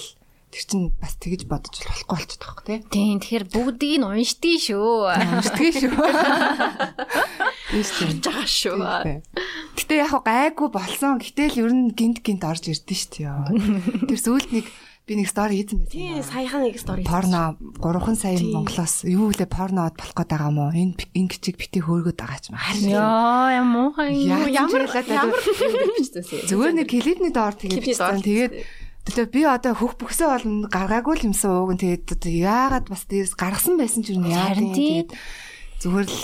тэр 0.56 0.64
чинь 0.64 0.88
бас 0.96 1.12
тэгэж 1.20 1.44
бодож 1.44 1.84
болохгүй 1.84 2.16
болчиход 2.16 2.40
байгаа 2.40 2.56
хөө 2.56 2.64
тий. 2.64 2.78
Тийм 2.88 3.20
тэгэхээр 3.20 3.44
бүгдийг 3.52 4.00
нь 4.00 4.08
уншдгийг 4.08 4.60
шүү. 4.64 4.88
Уншдгийг 5.12 5.74
шүү. 5.84 5.92
Хийж 7.76 8.24
байгаа 8.24 8.48
шүү. 8.48 8.80
Гэтэ 9.76 9.94
яг 10.00 10.16
гайгүй 10.24 10.68
болсон. 10.72 11.20
Гэтэл 11.20 11.60
ер 11.60 11.72
нь 11.76 11.92
гинт 11.92 12.24
гинт 12.24 12.48
орж 12.48 12.72
ирдэ 12.72 12.96
шүү 12.96 13.12
дээ. 13.20 14.08
Тэр 14.08 14.16
сүүлд 14.16 14.48
нэг 14.56 14.64
би 15.04 15.14
нэг 15.20 15.28
стори 15.28 15.60
хийсэн 15.60 15.84
байсан. 15.84 15.92
Тийм 15.92 16.24
саяхан 16.24 16.60
нэг 16.64 16.80
стори. 16.80 17.04
Порно 17.04 17.60
3 17.60 18.16
сая 18.16 18.40
Монголоос 18.40 19.04
юу 19.04 19.28
лээ 19.36 19.46
порнод 19.46 19.92
болох 19.92 20.16
гээд 20.16 20.32
байгаа 20.32 20.50
юм 20.50 20.58
уу? 20.58 20.72
Энэ 20.72 21.04
энэ 21.14 21.30
гिचиг 21.30 21.60
бити 21.60 21.78
хөөргөд 21.84 22.16
байгаа 22.16 22.40
ч 22.40 22.50
юм. 22.50 22.58
Яа 22.90 23.60
ямар 23.60 23.92
муухай 23.92 24.10
ямар 24.24 24.50
ямар 24.50 24.88
зүгээр 26.48 26.74
нэг 26.74 26.88
клипний 26.96 27.30
доор 27.30 27.54
тэгээд 27.54 27.86
бичсэн. 27.86 28.24
Тэгээд 28.24 28.52
Тэгээ 29.06 29.30
би 29.30 29.42
одоо 29.46 29.72
хөх 29.78 29.94
бөхсөө 30.02 30.28
бол 30.28 30.46
гаргаагүй 30.66 31.14
л 31.22 31.26
юмсан 31.30 31.54
ууг 31.54 31.78
нь 31.78 31.82
тэгээд 31.82 32.18
одоо 32.18 32.32
яагаад 32.34 32.86
бас 32.90 33.06
дээрс 33.06 33.38
гаргасан 33.38 33.78
байсан 33.78 34.02
ч 34.02 34.18
юм 34.18 34.26
яа 34.26 34.50
тэгээд 34.50 35.14
зүгээр 35.78 36.08
л 36.10 36.20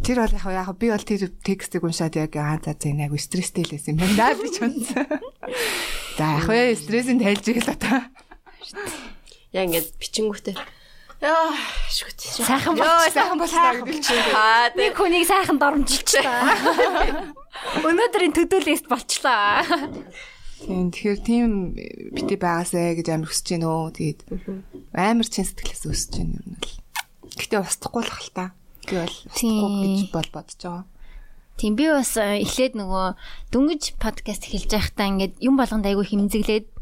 тэр 0.00 0.18
бол 0.22 0.34
яг 0.38 0.46
яг 0.46 0.70
би 0.78 0.86
бол 0.94 1.04
тэр 1.04 1.22
текстийг 1.42 1.82
уншаад 1.82 2.14
яг 2.14 2.32
аа 2.38 2.62
за 2.62 2.78
за 2.78 2.88
яг 2.94 3.12
стресстэй 3.18 3.66
л 3.66 3.74
байсан 3.74 3.98
юм 3.98 4.00
байна 4.00 4.38
гэж 4.38 4.56
бодсон. 4.62 4.72
За 6.14 6.24
яг 6.38 6.46
вэ 6.46 6.78
стрессийн 6.78 7.18
тайлж 7.18 7.46
ийл 7.50 7.66
одоо. 7.66 7.98
Яа 9.50 9.66
ингээд 9.66 9.98
бичингүүтээ 9.98 10.54
Яа, 11.20 11.52
шүт. 11.92 12.16
Сайхан 12.16 12.78
болчихсон. 12.80 13.12
Сайхан 13.12 13.36
болчихсон 13.36 13.84
гэж 13.84 14.00
чинь. 14.08 14.32
Аа, 14.32 14.72
нэг 14.72 14.96
хүнийг 14.96 15.28
сайхан 15.28 15.60
дормжилч 15.60 16.16
та. 16.16 16.48
Өнөөдрийн 17.88 18.32
төдөлөст 18.32 18.88
болчлаа. 18.88 19.60
Тийм 20.60 20.92
тэгэхээр 20.92 21.20
тийм 21.24 21.50
бити 22.12 22.36
байгаасаа 22.36 22.92
гэж 23.00 23.06
амар 23.08 23.30
хүсэж 23.32 23.46
байна 23.56 23.68
өө. 23.72 23.90
Тэгээд 23.96 24.20
амар 24.92 25.28
чин 25.28 25.46
сэтгэлээс 25.48 25.84
өсөж 25.88 26.12
байна 26.20 26.36
юм 26.36 26.54
л. 26.60 26.76
Гэтэ 27.40 27.56
устдахгүй 27.64 28.02
л 28.04 28.12
хал 28.12 28.30
та. 28.36 28.44
Би 28.84 28.94
бол 29.00 29.16
устдахгүй 29.32 29.72
гэж 29.80 30.00
бол 30.12 30.30
бодож 30.36 30.60
байгаа. 30.60 30.84
Тийм 31.60 31.76
би 31.76 31.84
бас 31.92 32.16
э, 32.16 32.40
эхлээд 32.40 32.72
нөгөө 32.76 33.06
дөнгөж 33.52 34.00
подкаст 34.00 34.48
эхэлж 34.48 34.72
байхдаа 34.72 35.06
ингээд 35.12 35.34
юм 35.44 35.60
болгонд 35.60 35.84
айгүй 35.84 36.08
химзэглээд 36.08 36.72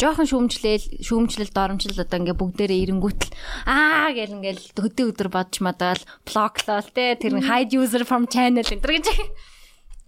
жоохон 0.00 0.28
шүүмжлээл 0.28 1.04
шүүмжлэл 1.04 1.52
доромжлол 1.56 2.04
одоо 2.04 2.18
ингээ 2.20 2.36
бүгдээрээ 2.36 2.84
эренгүүтэл 2.84 3.32
аа 3.64 4.12
гэл 4.12 4.36
ингээл 4.36 4.64
хөдөө 4.76 5.06
өдөр 5.12 5.28
бодж 5.32 5.60
мадал 5.64 6.00
блоклол 6.28 6.88
те 6.92 7.16
тэр 7.20 7.40
hide 7.44 7.76
user 7.76 8.04
from 8.04 8.24
channel 8.28 8.64
энэ 8.64 8.80
гэж 8.80 9.08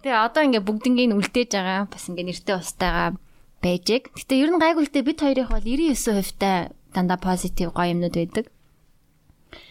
Тэгээ 0.03 0.19
одоо 0.19 0.43
ингээ 0.43 0.67
бүгднийг 0.67 1.15
үлдээж 1.15 1.51
байгаа. 1.55 1.87
Бас 1.87 2.11
ингээ 2.11 2.27
нэртэй 2.27 2.59
устайгаа 2.59 3.15
байжэг. 3.63 4.11
Гэтэ 4.11 4.35
ер 4.35 4.51
нь 4.51 4.59
гайгуултай 4.59 4.99
бид 4.99 5.23
хоёрын 5.23 5.47
бол 5.47 5.63
99% 5.63 6.35
та 6.35 6.75
дандаа 6.91 7.15
позитив 7.15 7.71
гоё 7.71 7.95
юмнууд 7.95 8.11
байдаг. 8.11 8.51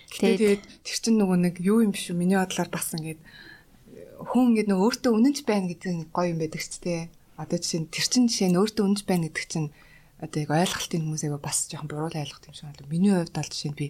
Тэгээд 0.09 0.65
тэр 0.65 0.99
чинь 1.05 1.21
нөгөө 1.21 1.37
нэг 1.37 1.55
юу 1.61 1.85
юм 1.85 1.93
биш 1.93 2.09
үү? 2.09 2.17
Миний 2.17 2.41
бодлоор 2.41 2.73
бас 2.73 2.97
ингээд 2.97 3.21
хүн 4.33 4.57
ингээд 4.57 4.69
нөгөө 4.73 4.87
өөртөө 4.89 5.13
үнэнч 5.13 5.39
байна 5.45 5.69
гэдэг 5.69 5.93
нэг 6.01 6.09
гоё 6.17 6.33
юм 6.33 6.41
байдаг 6.41 6.65
ч 6.65 6.81
тийм. 6.81 7.13
Одоо 7.37 7.59
жишээ 7.61 7.81
нь 7.85 7.93
тэр 7.93 8.07
чинь 8.09 8.29
жишээ 8.33 8.49
нь 8.53 8.61
өөртөө 8.61 8.85
үнэнч 8.89 9.03
байна 9.05 9.29
гэдэг 9.29 9.47
чинь 9.53 9.69
одоо 10.17 10.39
яг 10.41 10.53
ойлголтын 10.53 11.03
хүмүүсээгээ 11.05 11.41
бас 11.45 11.59
жоохон 11.69 11.89
буруу 11.93 12.09
ойлголт 12.09 12.49
юм 12.49 12.57
шиг 12.57 12.73
байна. 12.73 12.89
Миний 12.89 13.13
хувьд 13.13 13.37
бол 13.37 13.53
жишээ 13.53 13.73
нь 13.73 13.81
би 13.81 13.87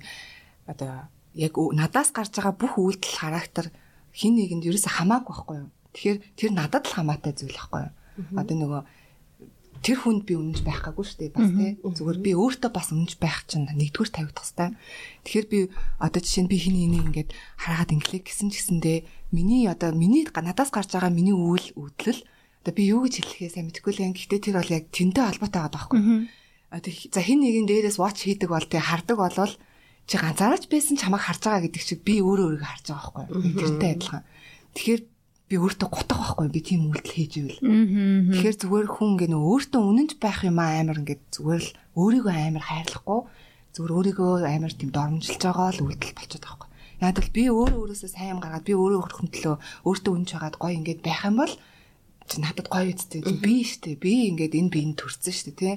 одоо 0.66 1.06
яг 1.38 1.54
надаас 1.54 2.10
гарч 2.10 2.34
байгаа 2.34 2.54
бүх 2.58 2.74
үйлдэл 2.82 3.18
характер 3.18 3.70
хин 4.10 4.38
нэгэнд 4.38 4.66
ерөөсө 4.66 4.90
хамаагүй 4.90 5.30
байхгүй 5.30 5.56
юу? 5.62 5.70
Тэгэхээр 5.92 6.18
тэр 6.36 6.50
надад 6.56 6.84
л 6.88 6.96
хамаатай 6.96 7.32
зүйл 7.36 7.56
байхгүй 7.56 7.80
юу? 7.84 7.92
Одоо 8.36 8.56
нөгөө 8.56 8.82
тэр 9.82 9.98
хүнд 9.98 10.22
би 10.24 10.38
үнэнч 10.38 10.62
байх 10.62 10.86
гаагүй 10.86 11.04
шүү 11.04 11.18
дээ 11.26 11.32
бас 11.34 11.50
тий. 11.50 11.72
Зүгээр 11.82 12.18
би 12.22 12.30
өөртөө 12.38 12.70
бас 12.70 12.94
үнэнч 12.94 13.18
байх 13.18 13.42
чинь 13.50 13.66
нэгдүгээр 13.66 14.14
тавигдах 14.14 14.46
хэвээр. 14.46 14.74
Тэгэхээр 15.26 15.46
би 15.50 15.58
одоо 15.98 16.20
жишээ 16.22 16.44
нь 16.46 16.50
би 16.52 16.56
хин 16.62 16.76
энийг 16.78 17.04
ингээд 17.10 17.30
хараад 17.58 17.90
инглээ 17.90 18.22
гэсэн 18.22 18.54
ч 18.54 18.62
гэсэндээ 18.62 18.98
миний 19.34 19.66
одоо 19.66 19.90
миний 19.90 20.22
надаас 20.30 20.70
гарч 20.70 20.94
байгаа 20.94 21.10
миний 21.10 21.34
үйл 21.34 21.74
үйлдэл 21.74 22.22
одоо 22.62 22.72
би 22.78 22.82
юу 22.94 23.02
гэж 23.10 23.26
хэлэхээ 23.26 23.50
сайн 23.58 23.66
мэдэхгүй 23.74 23.90
л 23.90 24.02
юм. 24.06 24.14
Гэхдээ 24.14 24.40
тэр 24.40 24.56
бол 24.62 24.70
яг 24.70 24.84
тэнтэй 24.94 25.24
холбоотой 25.26 25.60
байгаа 25.66 25.74
байхгүй. 25.74 26.00
Одоо 26.70 26.92
за 26.94 27.20
хин 27.26 27.42
нэгэн 27.42 27.66
дээрээс 27.66 27.98
watch 27.98 28.22
хийдэг 28.22 28.54
бол 28.54 28.62
тий 28.62 28.78
хардаг 28.78 29.18
болвол 29.18 29.54
чи 30.06 30.14
ганцаараач 30.14 30.70
байсан 30.70 30.94
ч 30.94 31.02
хамааг 31.02 31.26
харж 31.26 31.42
байгаа 31.42 31.66
гэдэг 31.66 31.82
шиг 31.82 32.00
би 32.06 32.22
өөрөө 32.22 32.54
өөрийгөө 32.54 32.70
харж 32.70 32.86
байгаа 32.86 33.12
байхгүй. 33.26 33.50
Тэртэй 33.58 33.90
адилхан. 33.98 34.22
Тэгэхээр 34.78 35.02
би 35.52 35.60
өөртөө 35.60 35.88
гутах 35.92 36.20
байхгүй 36.40 36.48
би 36.48 36.60
тийм 36.64 36.88
үйлдэл 36.88 37.12
хийж 37.12 37.32
ивэл. 37.36 37.60
Тэгэхээр 38.32 38.56
зүгээр 38.64 38.88
хүн 38.88 39.10
ингээ 39.12 39.30
нөө 39.36 39.44
өөртөө 39.52 39.82
үнэнч 39.84 40.12
байх 40.16 40.40
юм 40.48 40.56
амар 40.56 40.96
ингээ 41.04 41.20
зүгээр 41.28 41.60
л 41.60 41.70
өөрийгөө 42.00 42.32
амар 42.32 42.64
хайрлахгүй 42.64 43.20
зүгээр 43.76 43.92
өөрийгөө 43.92 44.32
амар 44.48 44.72
тийм 44.72 44.90
дормжилж 44.96 45.42
байгаа 45.44 45.68
л 45.76 45.84
үйлдэл 45.84 46.16
болчиход 46.16 46.44
байгаа 46.48 46.56
байхгүй. 46.56 46.70
Яг 47.04 47.16
л 47.20 47.34
би 47.36 47.42
өөрөө 47.52 47.78
өөрөөсөө 47.84 48.10
сайн 48.16 48.40
гаргаад 48.40 48.64
би 48.64 48.72
өөрөө 48.72 49.00
өөрхөн 49.04 49.28
төлөө 49.28 49.56
өөртөө 49.84 50.12
үнэнч 50.16 50.30
хагаад 50.32 50.56
гоё 50.56 50.76
ингээд 50.80 51.00
байх 51.04 51.22
юм 51.28 51.36
бол 51.36 51.54
чи 52.28 52.36
надад 52.40 52.68
гоё 52.72 52.88
үсттэй 52.96 53.20
би 53.20 53.54
штэ 53.68 54.00
би 54.00 54.12
ингээд 54.32 54.56
энэ 54.56 54.72
биенд 54.72 54.96
төрсөн 54.96 55.34
штэ 55.36 55.52
тий. 55.52 55.74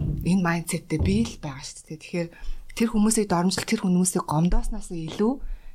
Энэ 0.00 0.44
майндсеттэй 0.44 1.00
би 1.00 1.24
л 1.24 1.40
байгаа 1.40 1.64
штэ. 1.64 1.96
Тэгэхээр 1.96 2.28
тэр 2.76 2.88
хүмүүсийг 2.90 3.28
дормжил 3.30 3.64
тэр 3.64 3.80
хүмүүсийг 3.86 4.24
гомдоосноос 4.26 4.90
илүү 4.90 5.32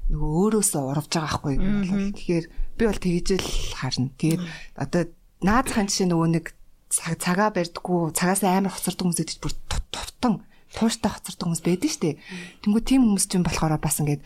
нөгөө 0.09 0.29
өөрөөсөө 0.41 0.83
урвж 0.89 1.11
байгаа 1.13 1.29
байхгүй 1.29 1.53
юу. 1.55 2.11
Тэгэхээр 2.17 2.45
би 2.79 2.87
бол 2.87 2.95
тэгж 2.95 3.27
л 3.35 3.47
харна. 3.75 4.09
Тэгээд 4.15 4.41
одоо 4.79 5.01
наадхан 5.43 5.91
жишээ 5.91 6.07
нөгөө 6.07 6.29
нэг 6.39 6.45
цагаа 6.89 7.51
барьдггүй 7.51 8.15
цагаас 8.15 8.41
амар 8.47 8.71
хоцордог 8.71 9.03
хүмүүс 9.11 9.19
гэж 9.19 9.39
бүр 9.43 9.53
тутан 9.67 10.47
тууштай 10.73 11.11
хоцордог 11.11 11.45
хүмүүс 11.51 11.63
байдаг 11.67 11.89
шүү 11.91 12.01
дээ. 12.07 12.15
Тэнгүү 12.63 12.81
тийм 12.87 13.01
хүмүүс 13.03 13.27
чинь 13.27 13.43
болохоор 13.43 13.75
бас 13.77 13.99
ингээд 13.99 14.23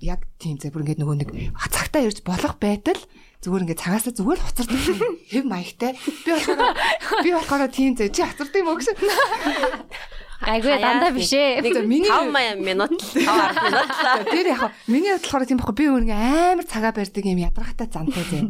яг 0.00 0.22
тийм 0.38 0.56
зэ 0.62 0.70
бүр 0.70 0.86
ингээд 0.86 1.02
нөгөө 1.02 1.16
нэг 1.18 1.30
цагтаа 1.58 2.06
ирж 2.06 2.22
болох 2.22 2.54
байтал 2.62 3.00
зүгээр 3.42 3.64
ингээд 3.66 3.82
цагаасаа 3.82 4.14
зүгээр 4.14 4.38
л 4.38 4.46
хоцордог 4.46 4.78
хэв 5.34 5.44
маягтай. 5.44 5.92
Би 6.24 6.30
болохоор 6.30 7.22
би 7.26 7.30
болохоор 7.34 7.62
тийм 7.74 7.92
зэ 7.98 8.14
чи 8.14 8.22
хоцордог 8.22 8.58
юм 8.62 8.70
уу 8.70 8.78
гэсэн. 8.78 8.94
Айгүй 10.38 10.78
дандаа 10.78 11.10
биш 11.10 11.34
ээ. 11.34 11.66
Нэг 11.66 11.82
миний 11.82 12.06
5 12.06 12.62
минут 12.62 12.94
5 12.94 13.26
минут 13.26 13.90
л. 13.90 14.22
Тэр 14.30 14.46
яг 14.54 14.70
миний 14.86 15.10
бодлохоор 15.10 15.44
тийм 15.50 15.58
байхгүй 15.58 15.74
би 15.74 15.86
өөр 15.90 16.04
амар 16.14 16.62
цагаа 16.62 16.94
барьдаг 16.94 17.26
юм 17.26 17.42
ядаргатай 17.42 17.90
зантай 17.90 18.22
зэ. 18.30 18.46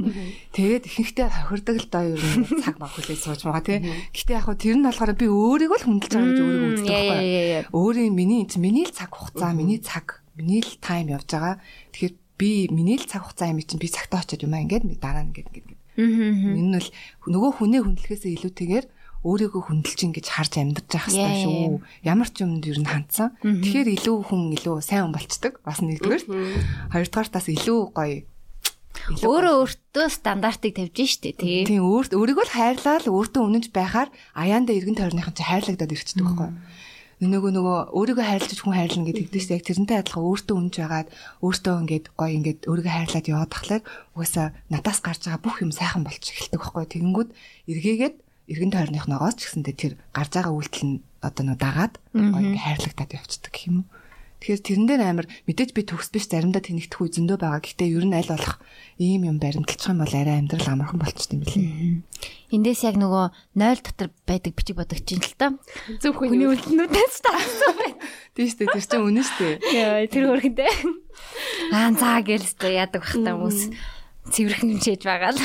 Тэгээд 0.53 0.85
ихэнхдээ 0.85 1.29
хохирдог 1.33 1.77
л 1.81 1.89
доо 1.89 2.05
нь 2.13 2.61
цаг 2.61 2.77
баг 2.77 2.93
хүлээж 2.93 3.21
сууж 3.25 3.41
байгаа 3.49 3.65
тий. 3.65 3.81
Гэтэ 4.13 4.37
яг 4.37 4.53
тэр 4.61 4.77
нь 4.77 4.85
болохоор 4.85 5.17
би 5.17 5.27
өөрийгөө 5.33 5.79
л 5.81 5.87
хүндэлж 5.89 6.13
байгаа 6.13 6.29
гэж 6.29 6.41
өөрийгөө 6.45 6.73
үздэг 6.77 6.93
байхгүй. 6.93 7.73
Өөрийн 7.73 8.13
миний 8.13 8.45
миний 8.61 8.85
л 8.85 8.93
цаг 8.93 9.11
хугацаа, 9.17 9.57
миний 9.57 9.81
цаг, 9.81 10.21
миний 10.37 10.61
л 10.61 10.77
тайм 10.85 11.09
явж 11.09 11.25
байгаа. 11.25 11.57
Тэгэхээр 11.97 12.15
би 12.37 12.51
миний 12.69 13.01
л 13.01 13.09
цаг 13.09 13.25
хугацаа 13.25 13.49
юм 13.49 13.65
чинь 13.65 13.81
би 13.81 13.89
цагтаа 13.89 14.21
очиод 14.21 14.45
юм 14.45 14.53
аа 14.53 14.61
ингээд 14.61 14.85
дараа 15.01 15.25
нь 15.25 15.33
ингээд 15.33 15.57
ингээд. 15.57 15.81
Энэ 15.99 16.69
нь 16.69 16.77
бол 16.77 16.91
нөгөө 17.33 17.53
хүнээ 17.59 17.81
хүндлэхээсээ 17.81 18.37
илүүтэйгээр 18.37 18.87
өөрийгөө 19.27 19.63
хүндэлж 19.67 20.01
ингэж 20.07 20.27
харж 20.31 20.53
амьдарч 20.63 20.91
явах 20.95 21.11
хэрэгтэй 21.11 21.43
шүү. 21.43 21.83
Ямар 22.07 22.29
ч 22.31 22.37
юмд 22.47 22.65
ер 22.67 22.79
нь 22.79 22.87
хандсан. 22.87 23.35
Тэгэхээр 23.43 23.89
илүү 23.99 24.17
хүн 24.31 24.55
илүү 24.55 24.77
сайн 24.79 25.11
хүн 25.11 25.15
болцдог. 25.17 25.59
Бас 25.67 25.83
нэгдүгээр. 25.83 26.23
Хоёрдугаар 26.95 27.29
тас 27.31 27.47
илүү 27.51 27.81
гоё 27.97 28.23
өөрөө 29.09 29.55
өөртөө 29.63 30.07
стандартыг 30.13 30.75
тавьж 30.77 30.99
штэ 31.17 31.33
тий. 31.39 31.65
Тийм 31.65 31.87
өөрт 31.87 32.13
өөрийгөө 32.13 32.45
л 32.45 32.57
хайрлаад 32.57 33.07
өөртөө 33.09 33.43
үнэнч 33.47 33.67
байхаар 33.73 34.13
аяанда 34.37 34.77
эргэн 34.77 34.99
тойрныхан 34.99 35.33
чи 35.33 35.43
хайрлагдаад 35.49 35.95
ирчихдэг 35.95 36.27
байхгүй. 36.29 36.51
Нөгөө 37.19 37.51
нөгөө 37.51 37.79
өөрийгөө 37.99 38.27
хайрлаж 38.31 38.59
хүн 38.63 38.77
хайрлна 38.79 39.09
гэдэг 39.11 39.27
чинь 39.35 39.55
яг 39.59 39.65
тэрнтэй 39.67 39.99
адилхан 39.99 40.23
өөртөө 40.23 40.55
үнэнч 40.55 40.77
байгаад 40.79 41.09
өөртөө 41.43 41.75
ингээд 41.83 42.07
гоё 42.15 42.33
ингээд 42.39 42.61
өөрийгөө 42.71 42.95
хайрлаад 42.95 43.27
яваад 43.27 43.51
тахлаар 43.51 43.83
угаасаа 44.15 44.47
надаас 44.71 44.99
гарч 45.03 45.21
байгаа 45.27 45.43
бүх 45.43 45.57
юм 45.59 45.73
сайхан 45.75 46.07
болчих 46.07 46.39
эхэлдэг 46.39 46.63
байхгүй. 46.63 46.87
Тэгэнгүүт 46.95 47.31
эргээгээд 47.75 48.17
эргэн 48.49 48.73
тойрныхноогоос 48.73 49.37
ч 49.37 49.41
гэсэндээ 49.47 49.77
тэр 49.77 49.93
гарч 50.17 50.33
байгаа 50.35 50.55
үйлдэл 50.57 50.87
нь 50.89 50.97
одоо 51.21 51.45
нөө 51.45 51.59
дагаад 51.61 51.95
гоё 52.17 52.41
ингээ 52.41 52.65
хайрлагдаад 52.65 53.17
явцдаг 53.21 53.53
гэх 53.53 53.69
юм 53.69 53.77
уу. 53.85 53.89
Тэгэхээр 54.39 54.63
тэрэн 54.63 54.87
дээр 54.87 55.03
амар 55.03 55.27
мэдээж 55.51 55.71
би 55.75 55.83
төгс 55.83 56.15
биш 56.15 56.31
заримдаа 56.31 56.63
тэнэгдэх 56.63 57.03
үе 57.03 57.11
зөндөө 57.11 57.43
байгаа. 57.43 57.59
Гэхдээ 57.59 57.91
ер 57.91 58.07
нь 58.07 58.15
аль 58.15 58.31
болох 58.31 58.63
ийм 59.03 59.27
юм 59.27 59.43
баримталчих 59.43 59.91
юм 59.91 59.99
бол 59.99 60.15
арай 60.15 60.39
амьдрал 60.39 60.71
амархан 60.79 61.03
болчих 61.03 61.35
юм 61.35 61.43
билээ. 61.43 62.07
Эндээс 62.55 62.87
яг 62.87 63.03
нөгөө 63.03 63.35
0 63.59 63.83
дотор 63.83 64.09
байдаг 64.31 64.55
бичиг 64.55 64.79
бодогч 64.79 65.11
юм 65.11 65.27
л 65.27 65.35
та. 65.35 65.59
Зөв 65.99 66.23
хүний 66.23 66.47
үлднүүдээс 66.47 67.19
таасан 67.19 67.75
байна. 67.83 67.99
Тийм 68.39 68.47
шүү 68.47 68.59
дээ. 68.63 68.71
Тэр 68.79 68.87
чинь 68.87 69.07
үнэн 69.11 69.27
шүү 69.27 69.39
дээ. 69.43 69.55
Яа, 69.75 70.07
тэр 70.07 70.25
хөрхөнтэй. 70.31 70.71
Аа 71.75 71.91
заа 71.99 72.23
гэлстэй 72.23 72.79
яадаг 72.79 73.03
бах 73.03 73.19
та 73.19 73.35
хүмүүс. 73.35 73.61
Цэвэрхэн 74.31 74.71
хэмжээж 74.79 75.03
байгаа 75.03 75.35
л. 75.35 75.43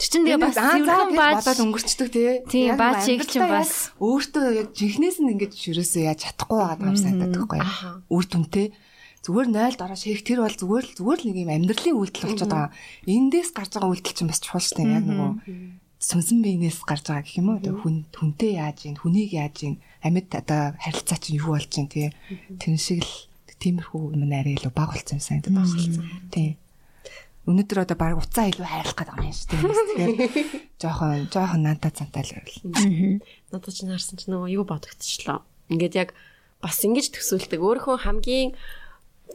Чинь 0.00 0.24
тэгээ 0.26 0.40
бас 0.40 0.56
зөвхөн 0.56 1.12
бааж 1.16 1.36
болоод 1.44 1.60
өнгөрчдөг 1.62 2.08
тий. 2.12 2.30
Шиг 3.04 3.22
чинь 3.28 3.48
бас 3.48 3.92
өөртөө 4.00 4.46
яг 4.58 4.68
жинхнээс 4.72 5.18
нь 5.20 5.30
ингэж 5.36 5.52
ширээсээ 5.52 6.08
яаж 6.10 6.20
чадахгүй 6.26 6.58
байгаа 6.58 6.88
юм 6.90 6.98
санагдаад 6.98 7.34
байхгүй 7.36 7.58
юу. 7.60 7.70
Үр 8.10 8.24
дүнтэй 8.26 8.66
зүгээр 9.22 9.48
0 9.54 9.78
дараа 9.78 9.98
ширх 9.98 10.22
тэр 10.26 10.42
бол 10.42 10.56
зүгээр 10.58 10.86
л 10.90 10.96
зүгээр 10.98 11.20
л 11.22 11.26
нэг 11.30 11.36
юм 11.38 11.50
амьдралын 11.54 11.98
үйлдэл 12.02 12.26
болчиход 12.26 12.50
байгаа. 12.50 12.70
Эндээс 13.06 13.50
гарч 13.54 13.72
байгаа 13.78 13.90
үйлдэл 13.94 14.16
чинь 14.18 14.30
бас 14.30 14.40
чухал 14.42 14.64
шүү 14.66 14.76
дээ. 14.82 14.96
Яг 14.98 15.06
нөгөө 15.06 15.30
сүнсэн 16.02 16.38
биенээс 16.42 16.78
гарч 16.82 17.04
байгаа 17.06 17.22
гэх 17.22 17.38
юм 17.38 17.48
уу. 17.54 17.62
Хүн 17.62 17.96
хүнтэй 18.10 18.58
яаж 18.58 18.78
ийн, 18.90 18.98
хүнийг 18.98 19.30
яаж 19.38 19.56
ийн, 19.62 19.76
амьд 20.02 20.34
одоо 20.34 20.74
харилцаа 20.82 21.18
чинь 21.22 21.38
юу 21.38 21.54
болж 21.54 21.70
ийн 21.78 21.86
тий. 21.86 22.10
Тэр 22.58 22.74
шиг 22.74 23.06
л 23.06 23.14
тиймэрхүү 23.62 24.18
юм 24.18 24.26
арай 24.26 24.58
илүү 24.58 24.74
баг 24.74 24.90
болсон 24.90 25.22
юм 25.22 25.22
санагдаад 25.22 25.54
байна. 25.54 26.02
Тийм 26.34 26.58
өнөөдөр 27.42 27.82
одоо 27.82 27.96
баг 27.98 28.14
уцаа 28.22 28.46
илүү 28.46 28.68
хайрлах 28.70 28.96
гэдэг 28.98 29.18
юм 29.18 29.34
шүү 29.34 29.46
дээ. 29.50 29.58
Тэгэхээр 29.58 30.46
жоохон 30.78 31.26
жоохон 31.26 31.62
нантаа 31.66 31.90
цантаа 31.90 32.22
л 32.22 32.34
байвал. 32.38 33.18
Надад 33.50 33.74
ч 33.74 33.82
наарсан 33.82 34.14
ч 34.14 34.30
нөгөө 34.30 34.48
юу 34.54 34.64
бодогдчихлоо. 34.64 35.42
Ингээд 35.66 35.94
яг 35.98 36.10
бас 36.62 36.78
ингэж 36.86 37.10
төсөөлдөг. 37.10 37.58
Өөрийнхөө 37.58 37.98
хамгийн 38.06 38.54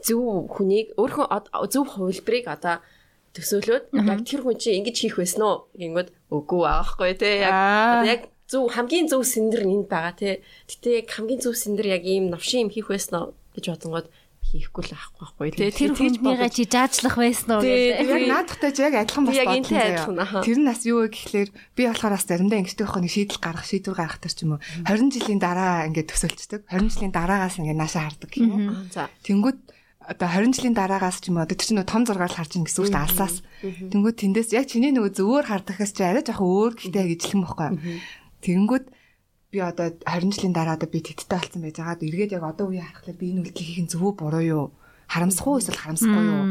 зөв 0.00 0.48
хүнийг 0.48 0.96
өөрийнхөө 0.96 1.68
зөв 1.68 1.84
хувилбарыг 1.84 2.48
одоо 2.48 2.80
төсөөлөөд 3.36 3.84
яг 3.92 4.20
тэр 4.24 4.40
хүн 4.40 4.56
чинь 4.56 4.80
ингэж 4.80 4.96
хийх 4.96 5.16
байсан 5.20 5.42
уу 5.44 5.56
гингүүд 5.76 6.08
үгүй 6.32 6.62
аахгүй 6.64 7.12
те 7.20 7.44
яг 7.44 7.52
одоо 7.52 8.08
яг 8.08 8.22
зөв 8.48 8.72
хамгийн 8.72 9.12
зөв 9.12 9.22
сэндэр 9.28 9.68
энд 9.68 9.86
байгаа 9.92 10.14
те. 10.16 10.40
Гэтэ 10.64 11.04
яг 11.04 11.08
хамгийн 11.12 11.44
зөв 11.44 11.54
сэндэр 11.54 11.86
яг 11.92 12.02
ийм 12.08 12.32
новшин 12.32 12.66
юм 12.66 12.70
хийх 12.72 12.88
байсан 12.88 13.14
уу 13.20 13.26
гэж 13.52 13.64
бодонгод 13.68 14.06
хийхгүй 14.48 14.84
л 14.88 14.96
ахгүй 14.96 15.20
байхгүй 15.20 15.48
тий. 15.52 15.70
Тэр 15.72 15.92
хүнийгээ 15.92 16.50
чи 16.50 16.64
жаачлах 16.64 17.16
байсан 17.20 17.60
уу 17.60 17.62
гэдэг. 17.62 18.08
Яг 18.08 18.24
наадахтай 18.32 18.72
ч 18.72 18.78
яг 18.80 18.94
адилхан 18.96 19.24
бас 19.28 19.36
бодлоо. 19.44 20.42
Тэр 20.44 20.58
нь 20.58 20.68
бас 20.68 20.80
юу 20.88 21.04
вэ 21.04 21.12
гэхлээр 21.12 21.48
би 21.52 21.82
болохоор 21.84 22.14
бас 22.16 22.24
заримдаа 22.24 22.58
ингэдэг 22.64 22.84
байхгүй 22.88 23.02
нэг 23.04 23.12
шийдэл 23.12 23.44
гаргах 23.44 23.68
шийдвэр 23.68 23.98
гаргах 24.00 24.20
төр 24.24 24.32
ч 24.32 24.38
юм 24.48 24.52
уу 24.56 24.60
20 24.88 25.12
жилийн 25.12 25.40
дараа 25.42 25.84
ингээд 25.92 26.08
төсөөлцдөг. 26.08 26.60
20 26.64 26.96
жилийн 26.96 27.12
дараагаас 27.12 27.56
ингээд 27.60 27.80
наашаа 27.80 28.08
хардаг 28.08 28.28
гэх 28.32 28.40
юм 28.40 28.52
уу. 28.56 28.88
За. 28.88 29.12
Тэнгүүд 29.28 29.58
одоо 30.08 30.28
20 30.32 30.56
жилийн 30.56 30.76
дараагаас 30.76 31.20
ч 31.20 31.28
юм 31.28 31.36
уу 31.36 31.44
одоо 31.44 31.52
тэр 31.52 31.68
чинь 31.68 31.84
том 31.84 32.02
зургаар 32.08 32.32
харж 32.32 32.56
ин 32.56 32.64
гэсэн 32.64 32.80
үг 32.80 32.88
шүү 32.88 32.96
дээ 32.96 33.04
алсаас. 33.04 33.36
Тэнгүүд 33.92 34.16
тэндээс 34.16 34.56
яг 34.56 34.64
чиний 34.64 34.96
нөгөө 34.96 35.12
зөвөр 35.12 35.44
хардахаас 35.44 35.92
чи 35.92 36.00
арай 36.00 36.24
жоохон 36.24 36.48
өөр 36.48 36.72
гэхдээ 36.80 37.04
яг 37.04 37.12
ижлэн 37.12 37.44
бохгүй. 37.44 37.68
Тэнгүүд 38.40 38.84
би 39.50 39.58
одоо 39.64 39.96
20 40.04 40.32
жилийн 40.36 40.52
дараа 40.52 40.76
одоо 40.76 40.88
би 40.88 41.00
тэттэй 41.00 41.24
болсон 41.28 41.62
байж 41.64 41.76
байгаад 41.80 42.04
эргээд 42.04 42.36
яг 42.36 42.44
одоо 42.44 42.68
үе 42.68 42.84
харахад 42.84 43.16
би 43.16 43.32
энэ 43.32 43.48
үйлдэл 43.48 43.64
хийх 43.64 43.80
нь 43.80 43.90
зөв 43.90 44.04
үү 44.04 44.14
буруу 44.20 44.44
юу? 44.44 44.64
Харамсах 45.08 45.48
уу? 45.48 45.56
Эсвэл 45.56 45.80
харамсахгүй 45.80 46.24
юу? 46.28 46.44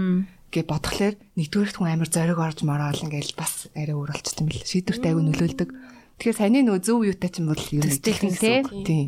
Гэж 0.50 0.66
бодглохлоор 0.66 1.16
нэгдүгээр 1.38 1.72
хүн 1.78 1.92
амар 1.94 2.10
зориг 2.10 2.40
орж 2.42 2.60
мороол 2.66 3.06
ингээл 3.06 3.38
бас 3.38 3.70
арай 3.78 3.94
өөр 3.94 4.10
болчихсон 4.18 4.48
юм 4.48 4.50
бэл 4.50 4.66
шийдвэрт 4.66 5.06
айгүй 5.06 5.24
нөлөөлдөг. 5.30 5.70
Тэгэхээр 6.18 6.40
саний 6.42 6.64
нөгөө 6.66 6.82
зөв 6.82 7.06
юутай 7.06 7.30
ч 7.30 7.36
юм 7.38 7.54
бол 7.54 7.66
юм 7.70 7.86
тийм 7.86 8.66
тийм 8.82 9.06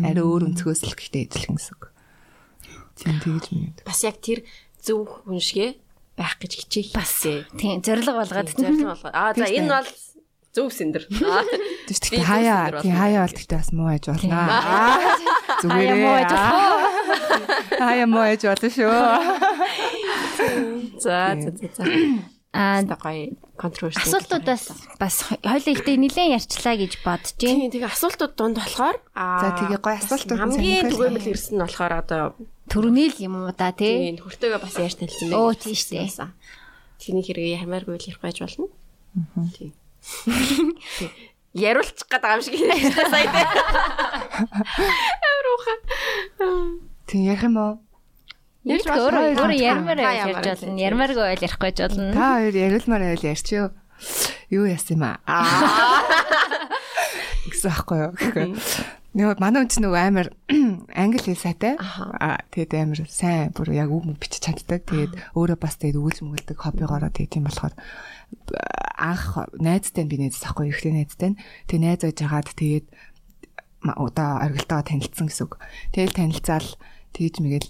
арай 0.00 0.24
өөр 0.24 0.42
өнцгөөс 0.48 0.80
л 0.88 0.96
гэхдээ 0.96 1.28
эзлэх 1.28 1.52
гэсэн 1.52 1.74
үг. 1.76 1.84
Тийм 2.96 3.16
тэгэж 3.20 3.44
минь 3.52 3.76
бас 3.84 4.00
яг 4.00 4.16
тэр 4.24 4.40
зөв 4.80 5.04
хүн 5.28 5.36
шигэ 5.36 5.76
байх 6.16 6.36
гэж 6.40 6.52
хичээх 6.64 6.96
бас. 6.96 7.12
тийм 7.60 7.84
зориг 7.84 8.08
болгоод 8.08 8.48
зориг 8.56 8.80
болгоод 8.80 9.12
аа 9.12 9.32
за 9.36 9.44
энэ 9.48 9.68
бол 9.68 9.88
Зөв 10.50 10.74
сэндэр. 10.74 11.06
Тэгтээ 11.88 12.26
хаяа 12.26 12.82
тий 12.82 12.90
хаяа 12.90 13.22
бол 13.22 13.38
тэгтээ 13.38 13.58
бас 13.62 13.70
муу 13.70 13.86
аж 13.86 14.10
болно. 14.10 14.50
Зүгээр 15.62 15.94
муу 15.94 16.16
аж 16.18 16.30
болно. 16.34 16.58
Хаяа 17.86 18.06
муу 18.10 18.26
аж 18.26 18.42
болно 18.42 18.68
шүү. 18.74 18.90
За 20.98 21.38
за 21.38 21.50
за. 21.54 21.82
Аа 22.50 22.82
гоё 22.82 23.38
контроверси. 23.54 24.02
Асуултуудаас 24.02 24.74
бас 24.98 25.22
хоёул 25.22 25.70
ихтэй 25.70 25.94
нилээн 26.02 26.34
ярьчлаа 26.34 26.74
гэж 26.74 26.98
бодож 27.06 27.38
байна. 27.38 27.70
Тийм 27.70 27.70
тэгээ 27.70 27.94
асуултууд 27.94 28.34
дунд 28.34 28.58
болохоор 28.58 28.98
аа 29.14 29.38
за 29.38 29.48
тэгээ 29.54 29.78
гоё 29.78 30.02
асуултууд 30.02 30.34
хамгийн 30.34 30.90
түгээмэл 30.90 31.30
ирсэн 31.30 31.54
нь 31.54 31.62
болохоор 31.62 31.94
одоо 31.94 32.34
төрөний 32.66 33.06
л 33.06 33.22
юм 33.22 33.38
уу 33.38 33.54
да 33.54 33.70
тий. 33.70 34.10
Тийм 34.10 34.18
хүртэйгээ 34.18 34.58
бас 34.66 34.74
ярьж 34.82 34.98
танилцсан 34.98 35.30
байх. 35.30 35.38
Оо 35.38 35.54
тийм 35.54 35.78
шүү 35.78 35.94
дээ. 35.94 36.10
Тэний 36.98 37.22
хэрэг 37.22 37.62
ямааргүй 37.62 37.94
л 37.94 38.06
ярих 38.10 38.18
байж 38.18 38.42
болно. 38.42 38.66
Аа. 39.14 39.46
Тийм. 39.54 39.70
Яруулчих 41.50 42.06
гээд 42.06 42.22
байгаа 42.22 42.38
юм 42.38 42.42
шиг 42.46 42.54
хэлсэн 42.54 43.10
сая 43.10 43.26
тэ. 43.26 43.42
Авруха. 45.30 45.74
Тэг 47.10 47.20
ярих 47.26 47.42
юм 47.42 47.56
уу? 47.58 47.74
Ярих 48.62 48.86
өөрөө 48.86 49.34
өөрөө 49.34 49.58
ярмаар 49.58 49.98
ярьж 49.98 50.46
болно. 50.46 50.78
Ярмааргүй 50.78 51.24
ойл 51.26 51.42
ярихгүй 51.42 51.66
байж 51.72 51.78
болно. 51.80 52.12
Та 52.14 52.38
хоёр 52.38 52.54
яриулмаар 52.54 53.02
ойл 53.10 53.24
ярьчих 53.24 53.56
юу? 53.58 53.68
Юу 54.52 54.64
яасан 54.70 54.94
юм 55.00 55.04
аа? 55.10 55.18
Гэсэн 57.50 57.70
аахгүй 57.72 57.98
юу? 58.08 58.12
Нөгөө 59.10 59.42
манай 59.42 59.66
үнч 59.66 59.82
нөгөө 59.82 60.02
амар 60.06 60.28
англи 61.02 61.18
хэл 61.18 61.34
сайтай. 61.34 61.74
Аа 61.74 62.46
тэгээд 62.54 62.78
амар 62.78 63.00
сайн 63.10 63.50
бүр 63.50 63.74
яг 63.74 63.90
үг 63.90 64.06
мөг 64.06 64.22
бичиж 64.22 64.46
чаддаг. 64.46 64.86
Тэгээд 64.86 65.34
өөрөө 65.34 65.58
бас 65.58 65.74
тэгээд 65.82 65.98
өгүүлж 65.98 66.18
мөглөдөг 66.22 66.54
хоббигоороо 66.54 67.10
тэгээд 67.10 67.34
тийм 67.34 67.50
болохоор 67.50 67.74
анх 68.94 69.50
найзтай 69.58 70.06
би 70.06 70.14
найз 70.22 70.38
ахгүй 70.46 70.70
ихтэй 70.70 70.94
найзтай. 70.94 71.34
Тэгээд 71.66 71.82
найз 71.82 72.00
байж 72.06 72.18
хагаад 72.22 72.54
тэгээд 72.54 72.86
одоо 73.82 74.30
оргилтойгоо 74.46 74.86
танилцсан 74.86 75.26
гэсэн 75.26 75.44
үг. 75.50 75.58
Тэгэл 75.90 76.14
танилцаал 76.14 76.68
тэгж 77.10 77.34
мэгэл 77.42 77.68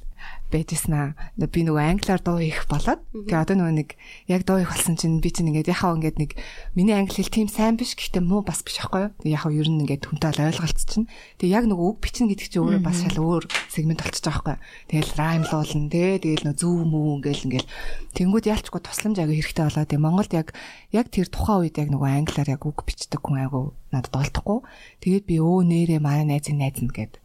байжснаа 0.51 1.15
би 1.39 1.63
нөгөө 1.65 1.85
англиар 1.97 2.21
дуу 2.21 2.43
хийх 2.43 2.67
болоод 2.67 3.01
тэгээ 3.15 3.41
одоо 3.41 3.57
нөгөө 3.57 3.75
нэг 3.81 3.89
яг 4.27 4.43
дуу 4.45 4.59
хийх 4.61 4.75
болсон 4.75 4.99
чинь 4.99 5.23
би 5.23 5.31
чинь 5.31 5.49
ингээд 5.55 5.71
яхаа 5.71 5.95
ингээд 5.95 6.19
нэг 6.19 6.31
миний 6.75 6.99
англи 6.99 7.23
хэл 7.23 7.31
тийм 7.31 7.49
сайн 7.49 7.79
биш 7.79 7.95
гэхдээ 7.95 8.21
муу 8.21 8.43
бас 8.43 8.67
биш 8.67 8.83
аахгүй 8.83 9.09
юу? 9.09 9.15
Яхаа 9.25 9.55
ер 9.55 9.71
нь 9.71 9.87
ингээд 9.87 10.11
хүнтэй 10.11 10.35
ойлголт 10.51 10.79
чинь 10.83 11.07
тэгээ 11.39 11.55
яг 11.55 11.65
нөгөө 11.71 11.87
үг 11.95 11.99
бичнэ 12.03 12.29
гэдэг 12.35 12.47
чинь 12.51 12.63
өөрөө 12.67 12.83
бас 12.83 12.99
шал 13.01 13.19
өөр 13.23 13.45
сегмент 13.71 14.03
болчихж 14.03 14.27
байгаа 14.27 14.59
байхгүй 14.59 14.91
тэгэл 14.91 15.15
раймлуулна 15.17 15.89
тэгээ 15.95 16.19
тэгэл 16.21 16.45
нөгөө 16.51 16.61
зөв 16.61 16.77
мүү 16.91 17.07
ингээл 17.23 17.47
ингээл. 17.47 17.71
Тэнгууд 18.11 18.47
ялчгүй 18.51 18.81
тусламж 18.83 19.17
аяга 19.23 19.35
хэрэгтэй 19.39 19.65
болоо 19.71 19.85
тэгээ 19.87 20.05
Монголд 20.05 20.33
яг 20.35 20.49
яг 20.91 21.07
тэр 21.15 21.31
тухайн 21.31 21.71
үед 21.71 21.77
яг 21.79 21.89
нөгөө 21.95 22.11
англиар 22.11 22.49
яг 22.59 22.63
үг 22.67 22.79
бичдэг 22.83 23.23
хүн 23.23 23.47
айгу 23.47 23.75
надад 23.95 24.15
олдохгүй 24.15 24.59
тэгээд 25.03 25.25
би 25.27 25.37
өө 25.39 25.63
нэрээ 25.67 26.01
манай 26.03 26.27
найзын 26.27 26.59
найз 26.59 26.83
нь 26.83 26.91
гээд 26.91 27.19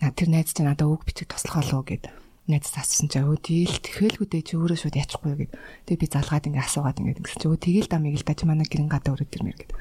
тэр 0.00 0.28
найз 0.28 0.52
чинь 0.52 0.68
надад 0.68 0.88
үг 0.88 1.04
бичих 1.08 1.28
туслах 1.28 1.64
болов 1.64 1.84
гэд 1.88 2.04
найз 2.48 2.72
асуусан 2.72 3.12
чи 3.12 3.20
өө 3.20 3.36
тэгэл 3.44 3.76
тэхэлгүй 3.84 4.26
дээ 4.26 4.42
чи 4.42 4.54
өөрөө 4.56 4.78
шууд 4.80 4.96
ячихгүй 4.96 5.32
гэд. 5.36 5.52
Тэгээ 5.84 6.00
би 6.00 6.06
залгаад 6.08 6.48
ингээ 6.48 6.64
асуугаад 6.64 6.98
ингээ 7.04 7.20
гэсэн 7.20 7.40
чи 7.44 7.48
өө 7.52 7.60
тэгэл 7.60 7.92
дамыг 7.92 8.16
л 8.16 8.24
даж 8.24 8.40
манай 8.48 8.64
гэрэн 8.64 8.88
гадаа 8.88 9.12
өрөөд 9.12 9.36
ирмээр 9.36 9.58
гэд. 9.60 9.72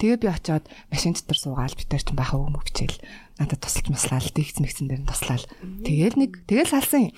Тэгээ 0.00 0.18
би 0.24 0.28
очиод 0.32 0.64
машин 0.88 1.12
дотор 1.12 1.36
суугаал 1.36 1.76
битэр 1.76 2.00
чинь 2.00 2.16
баха 2.16 2.40
үг 2.40 2.48
мөвчээл 2.56 2.98
надад 3.38 3.60
тусалж 3.60 3.86
маслаал 3.92 4.28
дийгц 4.32 4.56
мэгцэн 4.64 4.88
дээр 4.88 5.02
нь 5.04 5.10
туслаал. 5.10 5.44
Тэгэл 5.84 6.16
нэг 6.16 6.32
тэгэл 6.48 6.72
салсан 6.72 7.12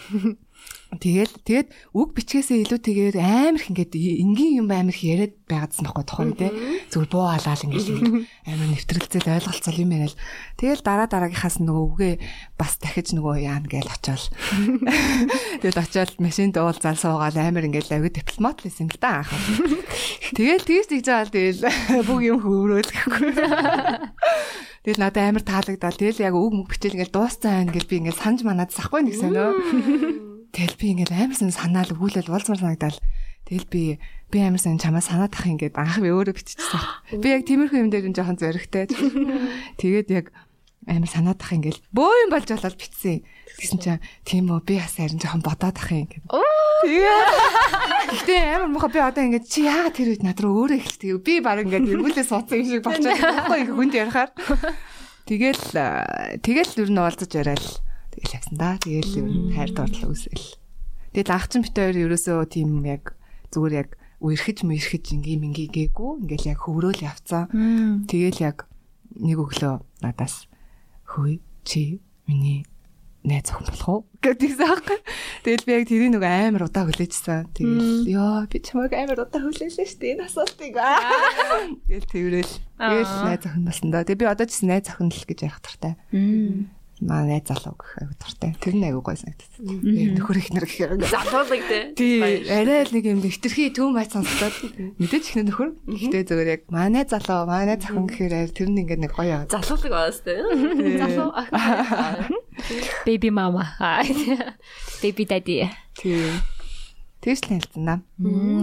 Тэгэл 0.87 1.35
тэгээд 1.43 1.69
үг 1.99 2.15
бичгээсээ 2.15 2.63
илүү 2.63 2.79
тэгээд 2.79 3.17
амар 3.19 3.59
их 3.59 3.69
ингээд 3.75 3.99
энгийн 3.99 4.63
юм 4.63 4.71
амар 4.71 4.95
их 4.95 5.03
яриад 5.03 5.35
байгаадсан 5.51 5.83
байхгүй 5.83 6.05
тухай 6.07 6.31
тий. 6.39 6.51
Зүгээр 6.95 7.11
буу 7.11 7.27
халаал 7.27 7.67
ингээд 7.67 7.89
амар 8.55 8.69
нэвтрэлцэл 8.71 9.35
ойлголцол 9.35 9.83
юм 9.83 9.91
яриад. 9.93 10.15
Тэгэл 10.55 10.87
дараа 10.87 11.11
дараагийнхаас 11.11 11.59
нөгөө 11.59 11.85
үгээ 11.91 12.15
бас 12.55 12.79
дахиж 12.79 13.19
нөгөө 13.19 13.35
яана 13.45 13.67
гээл 13.67 13.93
очиол. 13.99 14.25
Тэгэл 15.67 15.83
очиод 15.83 16.13
машин 16.23 16.55
дуул 16.55 16.79
зал 16.79 16.95
суугаал 16.95 17.35
амар 17.35 17.67
ингээд 17.67 17.91
авиг 17.91 18.15
дипломат 18.23 18.63
л 18.63 18.71
юм 18.71 18.87
л 18.89 18.99
да 19.03 19.27
анхаа. 19.27 19.43
Тэгэл 20.39 20.65
тэгж 20.65 20.87
тэгж 20.87 21.07
байгаа 21.11 21.27
л 21.27 21.35
тэгэл 21.35 21.63
бүх 22.09 22.21
юм 22.23 22.39
хөврөөл 22.41 22.91
гэхгүй. 22.95 23.31
Тэгэл 24.87 25.03
надад 25.03 25.35
амар 25.35 25.43
таалагдал. 25.43 25.99
Тэгэл 25.99 26.25
яг 26.31 26.35
үг 26.39 26.55
мөг 26.55 26.71
бичээл 26.71 26.95
ингээд 26.95 27.11
дууссан 27.11 27.67
ингээд 27.69 27.91
би 27.91 27.95
ингээд 28.07 28.23
санаж 28.23 28.41
манад 28.47 28.71
сахгүй 28.71 29.03
нэг 29.03 29.19
сонио. 29.19 29.51
Тэгэл 30.57 30.81
би 30.81 30.87
ингээл 30.97 31.13
амарсан 31.13 31.53
санаал 31.53 31.93
өгүүлэл 31.93 32.33
болцмар 32.33 32.57
санагдал. 32.57 32.97
Тэгэл 33.45 33.69
би 33.69 33.83
би 34.33 34.39
амарсан 34.41 34.81
чамаа 34.81 35.05
санаад 35.05 35.37
ах 35.37 35.45
ингээд 35.45 35.77
анх 35.77 36.01
би 36.01 36.09
өөрөө 36.09 36.33
биччихсэн. 36.33 37.21
Би 37.21 37.29
яг 37.37 37.45
тиймэрхүү 37.45 37.77
юм 37.77 37.93
дээр 37.93 38.09
нь 38.09 38.17
жоохон 38.17 38.41
зөрөгтэй. 38.41 38.89
Тэгээд 39.77 40.09
яг 40.17 40.33
амар 40.89 41.13
санаад 41.13 41.45
ах 41.45 41.53
ингээл 41.53 41.85
бөө 41.93 42.15
юм 42.25 42.31
болж 42.33 42.49
болоод 42.49 42.73
битсэн. 42.81 43.21
Тэгсэн 43.61 43.79
чинь 43.85 44.01
тийм 44.25 44.49
үү 44.49 44.65
би 44.65 44.81
бас 44.81 44.97
харин 44.97 45.21
жоохон 45.21 45.45
бодоод 45.45 45.77
ах 45.77 45.93
юм 45.93 46.09
ингээд. 46.09 46.25
Тэгээд 46.25 47.21
Гэтэ 48.17 48.35
амар 48.57 48.71
муха 48.73 48.89
би 48.89 49.01
одоо 49.05 49.23
ингээд 49.29 49.47
чи 49.53 49.69
яагаад 49.69 49.93
тэр 49.93 50.09
үед 50.17 50.25
над 50.25 50.41
руу 50.41 50.65
өөрөө 50.65 50.81
эхэлдэг. 50.81 51.21
Би 51.21 51.45
баг 51.45 51.69
ингээд 51.69 51.85
эргүүлээ 51.85 52.27
суудсан 52.27 52.65
юм 52.65 52.69
шиг 52.71 52.81
болчихсон. 52.81 53.45
Баггүй 53.45 53.77
хүнд 53.77 53.93
ярихаар. 53.93 54.31
Тэгэл 55.29 55.65
тэгэл 56.41 56.81
ер 56.81 56.91
нь 56.91 57.03
уулзаж 57.03 57.31
яриад 57.35 57.86
Тэгэл 58.17 58.37
явсан 58.41 58.57
да. 58.57 58.81
Тэгэл 58.81 59.17
ер 59.21 59.29
нь 59.29 59.53
хайр 59.53 59.71
дурлал 59.77 60.13
үсэл. 60.17 60.57
Тэгэл 61.13 61.33
ах 61.37 61.47
чинь 61.53 61.65
бит 61.65 61.77
хоёр 61.77 61.97
ерөөсөө 62.09 62.39
тийм 62.49 62.85
яг 62.89 63.17
зүгээр 63.53 63.75
яг 63.77 63.91
үерхэж 64.21 64.65
мэрхэж 64.65 65.05
ингийн 65.17 65.41
минги 65.45 65.69
гээгүй. 65.69 66.25
Ингээл 66.25 66.51
яг 66.57 66.61
хөврөөл 66.65 67.05
явцсан. 67.05 67.49
Тэгэл 68.09 68.41
яг 68.41 68.65
нэг 69.17 69.37
өглөө 69.41 69.81
надаас 70.01 70.49
хөөе 71.05 71.41
чи 71.65 72.01
миний 72.27 72.65
найз 73.27 73.51
охин 73.51 73.67
болох 73.67 73.89
уу 73.89 74.01
гэдэгсэн 74.23 74.65
аахгүй. 74.65 74.99
Тэгэл 75.43 75.67
би 75.67 75.73
яг 75.75 75.85
тэрийг 75.91 76.13
нэг 76.15 76.25
амар 76.25 76.63
удаа 76.71 76.85
хүлээжсэн. 76.87 77.51
Тэгэл 77.59 78.07
ёо 78.07 78.47
би 78.47 78.59
чамайг 78.63 78.93
амар 78.95 79.27
удаа 79.27 79.41
хүлээлээ 79.43 79.87
шүү 79.89 79.99
дээ 79.99 80.13
энэ 80.15 80.27
асуултыг. 80.31 80.75
Тэгэл 81.91 82.07
тэрэл. 82.07 82.55
Тэгэл 82.79 83.15
найз 83.27 83.43
охин 83.45 83.65
болсон 83.67 83.89
да. 83.91 84.07
Тэгээ 84.07 84.21
би 84.23 84.31
одоо 84.31 84.47
ч 84.47 84.63
найз 84.63 84.87
охин 84.95 85.11
л 85.11 85.27
гэж 85.27 85.39
ярих 85.43 85.59
тартай 85.59 85.95
маа 87.01 87.29
найз 87.29 87.45
залуу 87.45 87.77
гэх 87.77 87.93
аюу 88.01 88.15
дуртай. 88.17 88.57
Тэр 88.57 88.75
нь 88.81 88.89
аюу 88.89 89.05
гой 89.05 89.17
санагдсан. 89.21 89.69
Нөхөр 90.17 90.39
их 90.41 90.49
нэр 90.49 90.65
гэхээр 90.65 90.97
залуулаг 91.05 91.63
тий. 91.69 91.83
Тий. 91.93 92.49
Арай 92.49 92.89
л 92.89 92.93
нэг 92.97 93.05
юм 93.05 93.21
хитрхи 93.21 93.69
төв 93.69 93.93
майц 93.93 94.17
сонсоод 94.17 94.57
мэдээж 94.97 95.25
их 95.29 95.37
нөхөр. 95.45 95.77
Гэхдээ 95.85 96.25
зөвөр 96.25 96.49
яг 96.57 96.63
манай 96.73 97.05
залуу, 97.05 97.45
манай 97.45 97.77
захын 97.77 98.09
гэхээр 98.09 98.49
тэр 98.57 98.69
нь 98.73 98.81
ингээд 98.81 99.05
нэг 99.05 99.13
гоё. 99.13 99.45
Залуулаг 99.53 99.93
байгаас 99.93 100.25
тий. 100.25 100.41
Залуу. 100.97 101.31
Baby 103.05 103.29
mama. 103.29 103.77
Baby 105.05 105.25
daddy. 105.29 105.69
Тий. 106.01 106.33
Тэгж 107.21 107.41
л 107.45 107.51
хэлсэн 107.61 107.83
наа. 107.85 108.01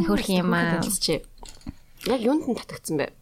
Хөрх 0.10 0.27
юм 0.34 0.57
аа. 0.57 0.81
Яг 2.10 2.19
юунд 2.19 2.49
нь 2.49 2.57
татагдсан 2.57 2.97
бэ? 2.97 3.14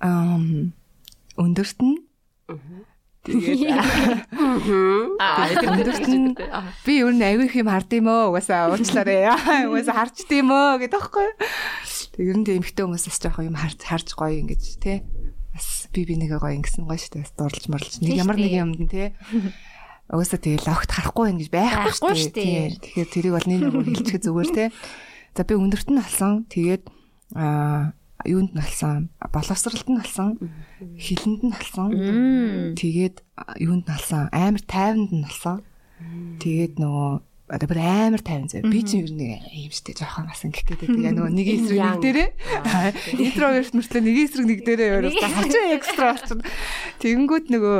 Ам 0.00 0.72
өндөрт 1.36 1.78
нь 1.84 2.00
Тэгээд 3.20 3.68
аа 5.20 5.44
нь 6.08 6.32
би 6.88 6.94
ер 7.04 7.12
нь 7.12 7.20
аягүй 7.20 7.52
юм 7.52 7.68
хард 7.68 7.92
юм 7.92 8.08
өө 8.08 8.32
угаасаа 8.32 8.72
уучлаарай. 8.72 9.28
Угаасаа 9.68 10.08
харж 10.08 10.24
дим 10.24 10.48
өө 10.48 10.80
гэдэг 10.80 10.96
таахгүй. 10.96 11.28
Тэг 12.16 12.24
ер 12.24 12.36
нь 12.40 12.46
тийм 12.48 12.64
эмхтэй 12.64 12.84
хүмүүсээс 12.88 13.20
жоох 13.20 13.44
юм 13.44 13.60
харж 13.60 13.84
харж 13.84 14.16
гоё 14.16 14.40
ингэж 14.40 14.80
те. 14.80 15.04
Бас 15.52 15.92
би 15.92 16.08
би 16.08 16.16
нэгэ 16.16 16.40
гоё 16.40 16.56
ингэсэн 16.64 16.88
гоё 16.88 16.96
шүү 16.96 17.20
дээ. 17.20 17.24
Бас 17.28 17.36
дурлж 17.36 17.64
морлж 17.68 18.00
нэг 18.00 18.16
ямар 18.16 18.40
нэг 18.40 18.56
юмд 18.56 18.88
те. 18.88 19.12
Угаасаа 20.08 20.40
тэгээ 20.40 20.64
логт 20.64 20.88
харахгүй 20.88 21.28
юм 21.28 21.38
гэж 21.44 21.48
байхгүй 21.52 22.16
шүү 22.16 22.32
дээ. 22.32 22.80
Тэгэхээр 22.80 23.08
тэрийг 23.12 23.34
бол 23.36 23.48
нэг 23.52 23.60
нэг 23.68 24.00
хэлчихээ 24.00 24.24
зүгээр 24.24 24.50
те. 24.56 24.64
За 25.36 25.44
би 25.44 25.60
өндөрт 25.60 25.92
нь 25.92 26.00
алсан. 26.00 26.48
Тэгээд 26.48 26.88
аа 27.36 27.92
юунд 28.24 28.52
нь 28.54 28.62
алсан 28.62 29.10
боловсралд 29.32 29.88
нь 29.88 30.00
алсан 30.00 30.30
хилэнд 30.96 31.42
нь 31.46 31.56
алсан 31.56 31.88
тэгээд 32.76 33.16
юунд 33.60 33.84
нь 33.86 33.94
алсан 33.94 34.28
амар 34.32 34.62
тайванд 34.64 35.10
нь 35.12 35.26
алсан 35.26 35.64
тэгээд 36.40 36.80
нөгөө 36.80 37.10
одоо 37.50 37.66
бүр 37.66 37.82
амар 37.82 38.22
тайван 38.22 38.48
зав. 38.48 38.62
Би 38.70 38.82
чинь 38.86 39.02
ер 39.02 39.10
нь 39.10 39.26
ийм 39.50 39.74
штэ 39.74 39.98
жоохон 39.98 40.30
бас 40.30 40.46
ингэх 40.46 40.62
гэдэг. 40.70 40.86
Тэгээ 40.86 41.14
нөгөө 41.18 41.34
нэг 41.34 41.48
эсрэг 41.50 41.82
нэг 41.82 41.98
дээрээ 41.98 42.28
интроверт 43.26 43.74
мөртлөө 43.74 44.02
нэг 44.06 44.16
эсрэг 44.22 44.46
нэг 44.46 44.60
дээрээ 44.62 44.90
өөрөө 44.94 45.12
хачаа 45.18 45.74
экстра 45.74 46.14
болчихно. 46.14 46.46
Тэгэнгүүт 47.02 47.46
нөгөө 47.50 47.78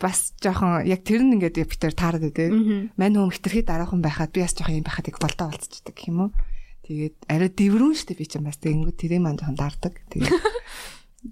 бас 0.00 0.32
жоохон 0.40 0.88
яг 0.88 1.04
тэр 1.04 1.20
нь 1.20 1.36
ингээд 1.36 1.68
Питер 1.68 1.92
таарад 1.92 2.24
өгдөө. 2.32 2.96
Мань 2.96 3.12
нөгөө 3.12 3.36
хитрхи 3.36 3.60
дараахан 3.68 4.00
байхад 4.00 4.32
би 4.32 4.40
бас 4.40 4.56
жоохон 4.56 4.80
юм 4.80 4.88
байхад 4.88 5.08
их 5.12 5.20
болдоо 5.20 5.52
болцчихдаг 5.52 5.94
гэх 5.94 6.08
юм 6.08 6.28
уу. 6.28 6.30
Тэгээд 6.84 7.16
арай 7.32 7.48
дэврүүн 7.48 7.96
штэ 7.96 8.12
би 8.12 8.28
ч 8.28 8.36
юм 8.36 8.44
бас 8.44 8.60
тэгэнгүүт 8.60 9.00
тэрийг 9.00 9.24
маань 9.24 9.40
жоохон 9.40 9.56
даардаг. 9.56 9.94
Тэгээд 10.12 10.36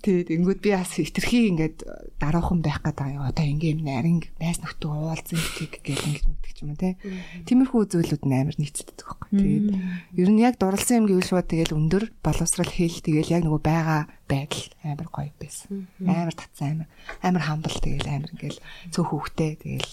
тэгээд 0.01 0.29
ингэнгүүт 0.33 0.61
би 0.65 0.71
бас 0.73 0.97
хитрхи 0.97 1.53
ингээд 1.53 1.85
дараахан 2.17 2.65
байх 2.65 2.81
гэдэг 2.81 3.21
аа 3.21 3.29
одоо 3.29 3.45
ингээм 3.45 3.85
нарийн 3.85 4.25
найс 4.41 4.65
нөхдөд 4.65 4.89
уулзсан 4.89 5.37
гэх 5.37 5.85
гэл 5.85 6.07
ингэж 6.09 6.25
мэддэг 6.25 6.53
ч 6.57 6.59
юм 6.65 6.73
уу 6.73 6.81
те. 6.81 6.97
Тиймэрхүү 7.45 7.83
зүйлүүд 7.93 8.25
нь 8.25 8.33
амар 8.33 8.57
нийцдэг 8.57 8.97
байхгүй. 8.97 9.29
Тэгээд 9.37 9.69
ер 10.17 10.31
нь 10.33 10.41
яг 10.41 10.57
дурлсан 10.57 11.05
юм 11.05 11.07
гэвэл 11.13 11.29
шууд 11.29 11.49
тэгэл 11.53 11.77
өндөр 11.77 12.05
боловсрал 12.25 12.73
хэл 12.73 13.05
тэгэл 13.05 13.35
яг 13.37 13.43
нөгөө 13.45 13.61
байгаа 13.61 14.01
байдал 14.25 14.65
амар 14.89 15.09
гоё 15.13 15.33
байсан. 15.37 15.85
Амар 16.01 16.33
татсан 16.33 16.89
амар 16.89 16.89
амар 17.21 17.45
хамбал 17.45 17.77
тэгэл 17.77 18.09
амар 18.09 18.33
ингээл 18.33 18.65
цөөх 18.97 19.13
хөвгтэй 19.13 19.61
тэгэл 19.61 19.93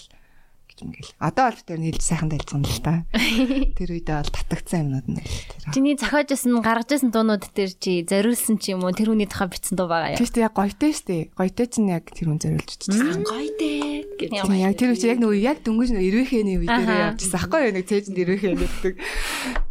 ингээл. 0.84 1.12
Одоо 1.20 1.52
бол 1.52 1.62
тэр 1.64 1.78
нийлж 1.80 2.02
сайхан 2.02 2.30
дэлцэн 2.32 2.64
л 2.64 2.80
та. 2.84 3.04
Тэр 3.78 3.90
үедээ 3.96 4.16
бол 4.20 4.32
татагдсан 4.32 4.80
юмнууд 4.88 5.08
нь. 5.12 5.22
Чиний 5.72 5.96
зохиожсэн 6.00 6.60
гаргаж 6.60 6.90
ирсэн 6.96 7.10
дуунууд 7.12 7.44
дээр 7.52 7.72
чи 7.76 8.02
зориулсан 8.04 8.56
ч 8.58 8.72
юм 8.74 8.84
уу 8.84 8.94
тэр 8.96 9.12
хүний 9.12 9.28
тухай 9.28 9.48
бичсэн 9.48 9.76
дуу 9.76 9.88
байгаа 9.88 10.16
яа. 10.16 10.20
Тийм 10.20 10.44
яг 10.44 10.54
гоётэй 10.56 10.92
штэ. 10.92 11.30
Гоётэй 11.36 11.66
чинь 11.68 11.92
яг 11.92 12.08
тэр 12.10 12.32
хүн 12.32 12.40
зориулж 12.40 12.70
чижсэн. 12.80 13.24
Гоётэй 13.24 14.04
гэж. 14.16 14.30
Яг 14.36 14.74
тэр 14.76 14.92
үчи 14.96 15.06
яг 15.08 15.20
нөгөө 15.20 15.38
яг 15.40 15.58
дөнгөж 15.64 15.90
нөгөө 15.94 16.08
ирвэхээний 16.08 16.56
үе 16.60 16.68
дээр 16.68 17.16
явжсан. 17.16 17.38
Ахгүй 17.40 17.60
юу 17.68 17.74
нэг 17.76 17.86
цээжинд 17.86 18.18
ирвэхээ 18.18 18.54
гэдэг. 18.56 18.94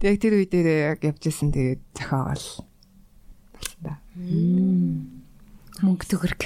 Яг 0.06 0.16
тэр 0.22 0.34
үе 0.38 0.48
дээр 0.48 0.68
яг 0.96 1.02
явжсэн 1.04 1.50
тэгээд 1.52 1.82
зохиогоол 1.98 2.68
болсон 3.60 3.80
да. 3.84 4.00
Мөнгө 5.84 6.10
төгөрг. 6.12 6.42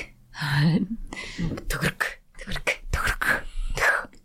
Мөнгө 1.40 1.64
төгөрг. 1.70 2.02
Төгөрг. 2.42 2.70
Төгөрг. 2.94 3.26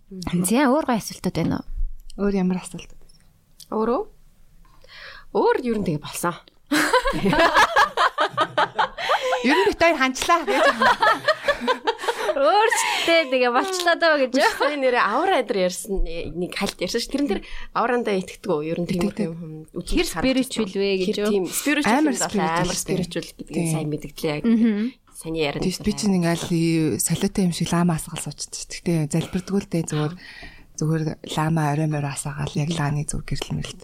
Зя 0.08 0.72
өөр 0.72 0.88
гой 0.88 0.96
асуултууд 0.96 1.36
байна 1.36 1.60
уу? 1.60 1.68
Өөр 2.24 2.34
ямар 2.40 2.64
асуулт? 2.64 2.88
Өөрөө? 3.68 4.08
Өөр 5.36 5.56
юу 5.68 5.76
н 5.76 5.84
тэгээ 5.84 6.00
болсон. 6.00 6.32
Ер 9.44 9.52
нь 9.52 9.68
бит 9.68 9.76
хоёр 9.76 10.00
ханчлаа 10.00 10.48
гэж. 10.48 10.64
Өөрчтэй 12.38 13.28
тэгээ 13.28 13.52
болчлоо 13.52 13.96
даа 14.00 14.16
гэж. 14.16 14.32
Энэ 14.32 14.80
нэрээ 14.88 15.04
аура 15.04 15.44
эдэр 15.44 15.68
ярьсан 15.68 16.00
нэг 16.00 16.56
хальт 16.56 16.80
ярьсан 16.80 17.04
ш. 17.04 17.12
Тэрэн 17.12 17.28
дээр 17.28 17.40
аурандаа 17.76 18.16
итгэдэг 18.16 18.48
үү? 18.48 18.64
Ер 18.64 18.80
нь 18.80 18.88
тийм 18.88 19.12
юм. 19.12 19.68
Тэр 19.84 20.08
спиричүл 20.08 20.72
вэ 20.72 21.04
гэж. 21.04 21.28
Тийм 21.28 21.44
спиричүл 21.44 21.92
амар 21.92 22.72
спиричүл 22.72 23.28
гэдгийг 23.28 23.68
сайн 23.76 23.92
мэдгдлээ 23.92 24.40
саний 25.18 25.42
яриа. 25.42 25.58
Тийш 25.58 25.82
би 25.82 25.90
чинь 25.98 26.14
ингээл 26.22 27.02
солиотой 27.02 27.50
юм 27.50 27.52
шиг 27.52 27.74
лама 27.74 27.98
асгаал 27.98 28.22
суучдаг 28.22 28.54
шүү. 28.54 28.70
Гэтэ 28.78 28.94
залбирдгүүлдэ 29.18 29.90
зүгээр 29.90 30.14
зүгээр 30.78 31.02
лама 31.34 31.74
орой 31.74 31.90
морь 31.90 32.06
асаагаал 32.06 32.54
яг 32.54 32.70
лааны 32.70 33.02
зүг 33.02 33.26
гэрэл 33.26 33.58
мэрэлт 33.58 33.82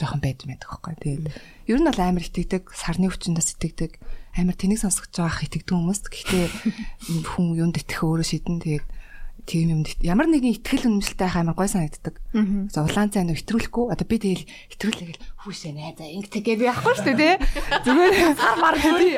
жоохон 0.00 0.20
байж 0.24 0.48
мэдэх 0.48 0.66
байхгүй. 0.72 0.96
Тэгээд 0.96 1.24
ер 1.68 1.78
нь 1.78 1.86
бол 1.86 2.00
амар 2.00 2.24
итгэдэг, 2.24 2.72
сарны 2.72 3.12
өвчнөөс 3.12 3.52
итгэдэг, 3.54 4.00
амар 4.34 4.56
тэнийг 4.56 4.80
сонсгож 4.80 5.12
байгаа 5.12 5.44
итгэдэг 5.44 5.70
хүмүүс. 5.76 6.00
Гэхдээ 6.08 6.46
хүн 7.36 7.46
юунд 7.54 7.76
итгэх 7.76 8.00
өөрөө 8.00 8.26
шийдэн 8.26 8.58
тэгээд 8.64 8.86
тийм 9.46 9.68
юм 9.70 9.80
ямар 10.02 10.26
нэгэн 10.26 10.58
ихтгэл 10.58 10.90
үнэмшилтэй 10.90 11.22
байх 11.22 11.38
амар 11.38 11.54
гой 11.54 11.70
санагддаг. 11.70 12.18
За 12.74 12.82
улаан 12.82 13.14
цай 13.14 13.22
нөө 13.22 13.38
хэтрүүлэхгүй 13.38 13.84
одоо 13.94 14.06
би 14.10 14.18
тэгэл 14.18 14.44
хэтрүүлэгээл 14.74 15.22
хүүшээ 15.46 15.72
найзаа 15.78 16.08
ингэдэг 16.10 16.42
гэж 16.42 16.58
би 16.58 16.66
яахгүй 16.66 16.94
шүү 16.98 17.14
дээ. 17.14 17.34
Зүгээр 17.86 18.14
сар 18.34 18.58
мар 18.58 18.74
би 18.74 19.14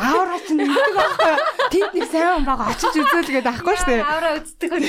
аавра 0.00 0.38
чинь 0.40 0.64
ингэдэг 0.64 0.96
байхгүй. 0.96 1.34
Тэнд 1.76 1.92
нэг 1.92 2.06
сайн 2.08 2.32
хүн 2.40 2.46
байгаа 2.48 2.72
очиж 2.72 2.94
үзүүлгээд 2.96 3.50
авахгүй 3.52 3.76
шүү 3.76 3.88
дээ. 3.92 4.00
Аавра 4.00 4.30
үздэг 4.40 4.70
үү. 4.72 4.80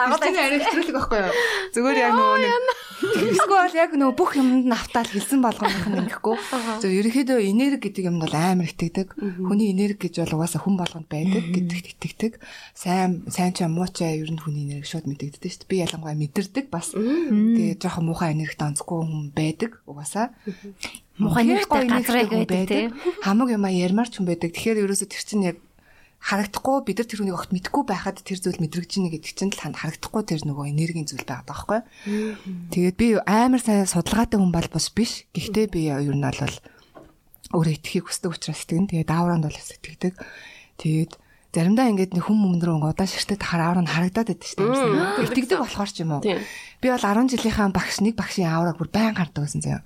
Дагуулж 0.00 0.24
арай 0.24 0.60
хэтрүүлэг 0.64 0.96
байхгүй 0.96 1.20
юу. 1.20 1.34
Зүгээр 1.76 1.98
яг 2.00 2.12
нөгөө 2.16 2.38
нэг 2.40 2.54
Эсвэл 3.02 3.74
яг 3.74 3.92
нөгөө 3.98 4.14
бүх 4.14 4.38
юмд 4.38 4.70
нь 4.70 4.74
автаал 4.74 5.10
хэлсэн 5.10 5.42
болгоомх 5.42 5.86
нь 5.90 5.98
ингэхгүй. 6.06 6.36
зөв 6.78 6.92
ерөнхийдөө 6.92 7.38
энерги 7.42 7.90
гэдэг 7.90 8.08
юмд 8.08 8.22
бол 8.22 8.34
амар 8.34 8.70
итгэдэг. 8.70 9.08
Хүний 9.18 9.74
энерги 9.74 10.06
гэж 10.06 10.22
бол 10.22 10.38
угаасаа 10.38 10.62
хүн 10.62 10.76
болгонд 10.78 11.08
байдаг 11.10 11.42
гэдэгт 11.50 11.88
итгэдэг. 11.98 12.32
Сайн 12.78 13.26
сайн 13.26 13.52
ч 13.58 13.66
муу 13.66 13.90
ч 13.90 14.06
ер 14.06 14.30
нь 14.30 14.38
хүний 14.38 14.70
энерги 14.70 14.86
шууд 14.86 15.10
мэдэгддэг 15.10 15.50
шүү 15.50 15.60
дээ. 15.66 15.70
Би 15.70 15.82
ялангуяа 15.82 16.14
мэдэрдэг 16.14 16.66
бас. 16.70 16.94
Тэгээ 16.94 17.82
жоохон 17.82 18.06
муухай 18.06 18.30
энергид 18.38 18.62
онцгүй 18.62 18.98
хүн 19.02 19.34
байдаг 19.34 19.82
угаасаа. 19.88 20.30
Энергитэй 21.18 21.86
газрыг 21.90 22.30
байдаг. 22.46 22.94
Хамаг 23.26 23.50
юм 23.50 23.66
ярмаар 23.66 24.08
ч 24.08 24.22
хүн 24.22 24.30
байдаг. 24.30 24.54
Тэгэхээр 24.54 24.86
ерөөсө 24.86 25.10
тэр 25.10 25.24
чинь 25.26 25.46
яг 25.50 25.58
харагдахгүй 26.22 26.86
бид 26.86 27.02
нар 27.02 27.08
тэр 27.10 27.18
хүнийг 27.18 27.34
огт 27.34 27.50
мэдгүй 27.50 27.82
байхад 27.82 28.22
тэр 28.22 28.38
зүйл 28.38 28.62
мэдрэгж 28.62 28.92
ийнэ 29.02 29.10
гэдэг 29.10 29.32
чинь 29.34 29.50
л 29.50 29.58
танд 29.58 29.76
харагдахгүй 29.82 30.22
тэр 30.22 30.40
нөгөө 30.46 30.70
энергийн 30.70 31.10
зүйл 31.10 31.26
байгаа 31.26 31.50
байхгүй. 31.50 31.80
Тэгээд 32.70 32.96
би 32.96 33.08
амар 33.26 33.58
сайн 33.58 33.90
судалгаатай 33.90 34.38
хүн 34.38 34.54
бол 34.54 34.68
бас 34.70 34.86
биш. 34.94 35.26
Гэхдээ 35.34 35.66
би 35.66 35.90
ер 35.90 36.14
нь 36.14 36.22
бол 36.22 36.56
өөрөө 37.58 37.74
итгэхийг 37.74 38.06
хүсдэг 38.06 38.30
учраас 38.30 38.62
итгэн. 38.62 38.86
Тэгээд 38.86 39.10
даавранд 39.10 39.50
бол 39.50 39.58
итгэдэг. 39.58 40.14
Тэгээд 40.78 41.12
заримдаа 41.52 41.90
ингээд 41.90 42.14
нэг 42.16 42.24
хүм 42.24 42.38
өмнөрөө 42.54 42.94
удаа 42.94 43.04
ширтээ 43.10 43.36
тахаар 43.36 43.74
аавар 43.76 43.80
нь 43.82 43.92
харагдаад 43.92 44.28
байдаг 44.30 44.46
шүү 44.46 44.62
дээ. 44.62 45.26
Итгэдэг 45.26 45.58
болохоор 45.60 45.90
ч 45.90 45.96
юм 46.00 46.16
уу. 46.16 46.22
Би 46.24 46.86
бол 46.88 47.02
10 47.02 47.28
жилийнхаа 47.34 47.68
багш 47.74 48.00
нэг 48.00 48.14
багшийн 48.16 48.48
аавраг 48.48 48.80
бүр 48.80 48.88
байн 48.88 49.12
гардаг 49.12 49.44
байсан 49.44 49.60
заяа. 49.60 49.84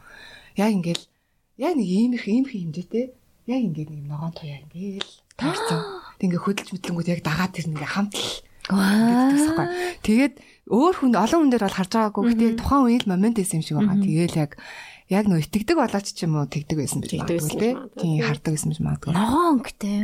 Яг 0.54 0.70
ингээд 0.70 1.02
яг 1.58 1.74
нэг 1.74 1.88
ийм 1.90 2.14
их 2.14 2.28
ийм 2.30 2.46
их 2.46 2.54
хэмжээтэй 2.54 3.06
яг 3.50 3.60
ингээд 3.66 3.90
нэг 3.90 4.02
ногоон 4.06 4.30
туяа 4.30 4.62
ингээд 4.62 5.02
таарсан. 5.34 5.80
Тэг 6.16 6.26
ингээ 6.32 6.44
хөдөлж 6.44 6.68
мэдлэнгүүд 6.72 7.12
яг 7.12 7.20
дагаад 7.24 7.52
тэр 7.54 7.68
ингээ 7.70 7.92
хамтл. 7.94 8.28
Ваа. 8.66 9.70
Тэгээд 10.02 10.34
өөр 10.66 10.94
хүн 10.98 11.14
олон 11.14 11.38
хүн 11.46 11.50
дээр 11.54 11.64
бол 11.66 11.78
харж 11.78 11.92
байгаагүй. 11.94 12.22
Гэтэ 12.34 12.58
тухайн 12.58 12.84
үеийн 12.90 13.06
момент 13.06 13.38
байсан 13.38 13.62
юм 13.62 13.66
шиг 13.66 13.78
байгаа. 13.78 14.02
Тэгээл 14.02 14.40
яг 14.42 14.52
яг 15.06 15.30
нөө 15.30 15.46
итгэдэг 15.46 15.78
болооч 15.78 16.10
ч 16.10 16.26
юм 16.26 16.34
уу 16.34 16.50
тэгдэг 16.50 16.82
байсан 16.82 16.98
байж 16.98 17.14
магадгүй 17.14 17.78
тий 17.94 18.18
хардаг 18.26 18.50
байсан 18.58 18.74
байж 18.74 18.80
магадгүй. 18.82 19.12
Ногоон 19.14 19.62
өнгөтэй. 19.62 19.98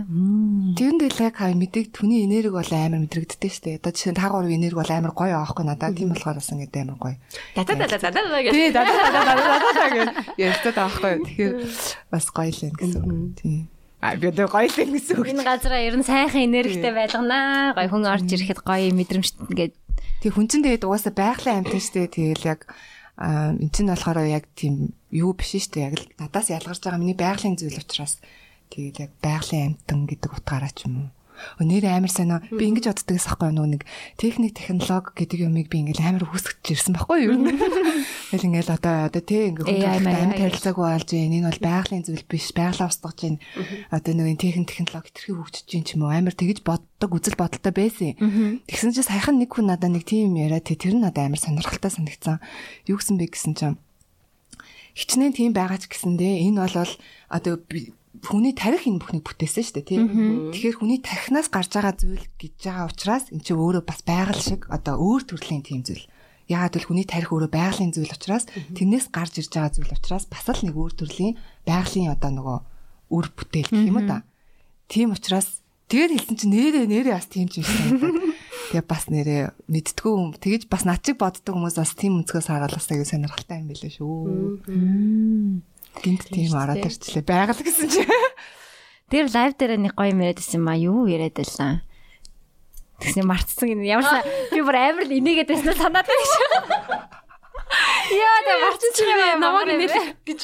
Тэрэнд 0.78 1.02
л 1.10 1.22
яг 1.26 1.34
хаа 1.34 1.50
мэдэг 1.58 1.90
түүний 1.90 2.22
энерги 2.22 2.54
бол 2.54 2.70
амар 2.70 3.02
мэдрэгддэг 3.02 3.50
шүү 3.50 3.64
дээ. 3.66 3.78
Одоо 3.82 3.90
жишээ 3.90 4.14
нь 4.14 4.20
та 4.22 4.30
гурав 4.30 4.46
энерги 4.46 4.78
бол 4.78 4.94
амар 4.94 5.10
гоё 5.10 5.34
аахгүй 5.42 5.64
надад 5.66 5.98
тийм 5.98 6.14
болохоор 6.14 6.38
бас 6.38 6.50
ингэ 6.54 6.82
амар 6.86 6.98
гоё. 7.02 7.16
Дата 7.58 7.74
дата 7.74 7.98
дата 7.98 8.20
гэх. 8.22 8.54
Тий 8.54 8.70
дата 8.70 8.94
дата 8.94 9.34
дата 9.34 9.86
гэх. 9.90 10.08
Ярьдаг 10.38 10.76
аахгүй. 10.78 11.14
Тэгэхээр 11.26 11.54
бас 12.14 12.26
гоё 12.30 12.50
л 12.54 12.62
юм 12.62 12.74
гэсэн. 12.78 13.02
Тий. 13.34 13.66
А 14.02 14.18
би 14.18 14.26
одоо 14.34 14.50
гоё 14.50 14.66
л 14.66 14.74
гэсэн 14.74 15.14
үг. 15.14 15.30
Энэ 15.30 15.46
газараа 15.46 15.78
ер 15.78 15.94
нь 15.94 16.02
сайхан 16.02 16.50
энергитэй 16.50 16.90
байлганаа. 16.90 17.70
Гоё 17.78 17.86
хүн 17.86 18.10
орж 18.10 18.26
ирэхэд 18.34 18.66
гоё 18.66 18.90
мэдрэмжтэй 18.90 19.46
ингээд. 19.46 19.74
Тэг 20.26 20.32
хүн 20.34 20.50
чинь 20.50 20.66
тэгээд 20.66 20.82
угаасаа 20.82 21.14
байгалийн 21.14 21.62
амьтан 21.62 21.78
штэ. 21.78 22.10
Тэгэл 22.10 22.50
яг 22.50 22.66
а 23.14 23.54
эн 23.54 23.70
чинь 23.70 23.86
болохоор 23.86 24.26
яг 24.26 24.50
тийм 24.58 24.98
юу 25.14 25.38
биш 25.38 25.54
шүү 25.54 25.70
дээ. 25.70 25.86
Яг 25.86 25.94
л 26.02 26.06
надаас 26.18 26.50
ялгарч 26.50 26.82
байгаа 26.82 26.98
миний 26.98 27.14
байгалийн 27.14 27.54
зүйл 27.54 27.78
учраас 27.78 28.18
тэгээд 28.74 29.06
яг 29.06 29.10
байгалийн 29.22 29.78
амтан 29.78 30.10
гэдэг 30.10 30.34
утгаараа 30.34 30.74
ч 30.74 30.90
юм 30.90 31.06
уу. 31.06 31.08
Өнөр 31.60 31.84
амар 31.88 32.12
сайн 32.12 32.32
аа 32.34 32.40
би 32.48 32.68
ингэж 32.70 32.86
боддогс 32.90 33.26
ахгүй 33.30 33.50
нөө 33.52 33.68
нэг 33.78 33.82
техник 34.16 34.56
технологи 34.56 35.12
гэдэг 35.16 35.38
юмыг 35.46 35.66
би 35.68 35.82
ингээл 35.82 36.02
амар 36.02 36.24
хүсгэж 36.26 36.64
ирсэн 36.72 36.94
байхгүй 36.96 37.18
юу. 37.28 37.36
Тэгэл 38.32 38.48
ингээл 38.48 38.74
одоо 38.76 38.94
одоо 39.10 39.22
тий 39.22 39.50
ингээ 39.50 39.66
хүн 39.66 40.12
амар 40.12 40.38
тарилцаагүй 40.38 40.86
болж 40.86 41.08
байна. 41.12 41.36
Энэ 41.36 41.48
бол 41.50 41.60
байгалийн 41.62 42.04
зүйл 42.06 42.24
биш. 42.26 42.46
Байгалаа 42.56 42.88
устгаж 42.90 43.18
байна. 43.22 43.40
Одоо 43.90 44.12
нэг 44.14 44.38
техник 44.40 44.68
технологи 44.70 45.10
тэрхий 45.12 45.34
хөгжиж 45.36 45.64
чинь 45.68 45.86
ч 45.86 45.94
юм 45.98 46.06
уу 46.06 46.12
амар 46.12 46.34
тэгэж 46.34 46.64
боддог 46.64 47.10
үзэл 47.12 47.40
бодолтой 47.40 47.72
байсан. 47.72 48.16
Тэгсэн 48.68 48.92
чинь 48.94 49.08
саяхан 49.08 49.36
нэг 49.38 49.52
хүн 49.52 49.70
надад 49.70 49.92
нэг 49.92 50.06
тийм 50.06 50.36
яриа 50.36 50.62
тий 50.62 50.76
тэр 50.78 50.96
нь 50.96 51.04
надад 51.04 51.28
амар 51.28 51.40
сонирхолтой 51.40 51.92
санагдсан. 51.92 52.40
Юу 52.88 52.98
гэсэн 53.00 53.16
бэ 53.20 53.26
гэсэн 53.32 53.54
чинь 53.58 53.76
хичнээн 54.96 55.32
тийм 55.32 55.52
байгаа 55.56 55.80
ч 55.80 55.88
гэсэндээ 55.88 56.44
энэ 56.52 56.60
бол 56.60 56.92
одоо 57.32 57.54
хүний 58.22 58.54
тарих 58.54 58.86
энэ 58.86 59.02
бүхнийг 59.02 59.26
бүтээсэн 59.26 59.62
шүү 59.66 59.74
дээ 59.82 59.90
тийм. 59.90 60.04
Тэгэхээр 60.54 60.78
хүний 60.78 61.00
тарихнаас 61.02 61.50
гарч 61.50 61.74
байгаа 61.74 61.94
зүйл 61.98 62.26
гэж 62.38 62.54
байгаа 62.62 62.86
учраас 62.86 63.24
эн 63.34 63.42
чинь 63.42 63.58
өөрөө 63.58 63.82
бас 63.82 64.00
байгаль 64.06 64.38
шиг 64.38 64.70
одоо 64.70 64.94
өөр 65.02 65.22
төрлийн 65.26 65.66
тийм 65.66 65.82
зүйл. 65.82 66.06
Яагаад 66.46 66.74
гэвэл 66.78 66.88
хүний 66.90 67.06
тарих 67.06 67.34
өөрөө 67.34 67.50
байгалийн 67.50 67.90
зүйл 67.90 68.14
учраас 68.14 68.46
тэрнээс 68.46 69.10
гарч 69.10 69.42
ирж 69.42 69.50
байгаа 69.50 69.74
зүйл 69.74 69.90
учраас 69.90 70.24
бас 70.30 70.46
л 70.46 70.62
нэг 70.62 70.74
өөр 70.78 70.92
төрлийн 70.94 71.34
байгалийн 71.66 72.14
одоо 72.14 72.30
нөгөө 72.30 72.58
үр 73.10 73.26
бүтээл 73.34 73.70
гэх 73.74 73.90
юм 73.90 73.98
да. 74.06 74.22
Тийм 74.86 75.10
учраас 75.18 75.58
тэгээд 75.90 76.14
хэлсэн 76.14 76.36
чинь 76.38 76.54
нэрээ 76.54 76.86
нэрээ 76.86 77.14
бас 77.18 77.26
тийм 77.26 77.50
ч 77.50 77.58
юм 77.58 77.66
шиг. 77.66 77.98
Тэгээ 78.70 78.86
бас 78.86 79.04
нэрээ 79.10 79.42
мэдтгүү 79.66 80.12
юм. 80.14 80.30
Тэгэж 80.38 80.70
бас 80.70 80.86
над 80.86 81.02
чиг 81.02 81.18
боддог 81.18 81.58
хүмүүс 81.58 81.76
бас 81.76 81.92
тийм 81.98 82.22
өнцгөөс 82.22 82.48
хараал 82.48 82.72
бас 82.72 82.86
аягүй 82.86 83.04
сонирхолтой 83.04 83.58
юм 83.60 83.68
билээ 83.68 83.92
шүү. 83.98 84.12
Гинт 86.00 86.24
тийм 86.32 86.56
ороод 86.56 86.80
ирчлээ. 86.80 87.20
Байгаль 87.26 87.60
гэсэн 87.60 87.88
чи. 87.92 88.06
Тэр 89.12 89.28
лайв 89.28 89.52
дээр 89.60 89.76
нэг 89.76 89.92
гоё 89.92 90.16
юм 90.16 90.24
яриад 90.24 90.40
байсан 90.40 90.64
юм 90.64 90.68
а 90.72 90.76
юу 90.80 91.04
яриад 91.04 91.36
байлаа. 91.36 91.84
Тэгснэ 93.02 93.22
мартсан 93.28 93.68
юм. 93.68 93.84
Ямарсаа 93.84 94.24
би 94.48 94.60
бүр 94.64 94.76
амар 94.80 95.04
л 95.04 95.12
инээгээд 95.12 95.52
байсан 95.52 95.76
санаад 95.76 96.08
байна 96.08 96.26
шүү. 96.32 96.48
Яа 98.12 98.38
тэ 98.40 98.52
мартчих 98.64 99.08
юм 99.12 99.40
намайг 99.42 99.68
нэр 99.68 100.16
гэж. 100.24 100.40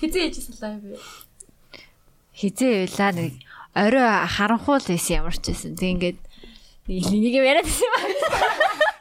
Хизээ 0.00 0.24
ээжсэн 0.32 0.56
лайв. 0.62 0.96
Хизээ 2.32 2.88
байлаа 2.88 3.10
нэг 3.12 3.32
орой 3.76 4.08
харанхуул 4.32 4.80
байсан 4.80 5.20
ямар 5.20 5.36
ч 5.36 5.52
байсан. 5.52 5.76
Тэг 5.76 5.90
ингээд 6.00 6.18
Энийг 6.88 7.34
юм 7.38 7.44
яриад 7.46 7.64
байсан 7.64 7.86
юм 7.86 7.94
аа. 7.94 8.02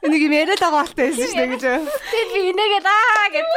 Энийг 0.06 0.22
юм 0.22 0.34
яриад 0.38 0.62
байгаа 0.62 0.86
болтой 0.86 1.10
байсан 1.10 1.26
шүү 1.26 1.38
дээ 1.38 1.50
гэж. 1.50 1.64
Тэгэл 2.12 2.34
би 2.36 2.42
инээгээд 2.54 2.86
аа 2.86 3.26
гэж. 3.34 3.48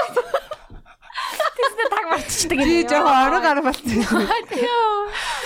Тэсний 1.54 1.88
таг 1.90 2.04
мартчихдаг 2.10 2.58
юм. 2.58 2.66
Би 2.68 2.82
жоохон 2.84 3.16
орой 3.24 3.40
гар 3.40 3.60
болсон. 3.64 3.98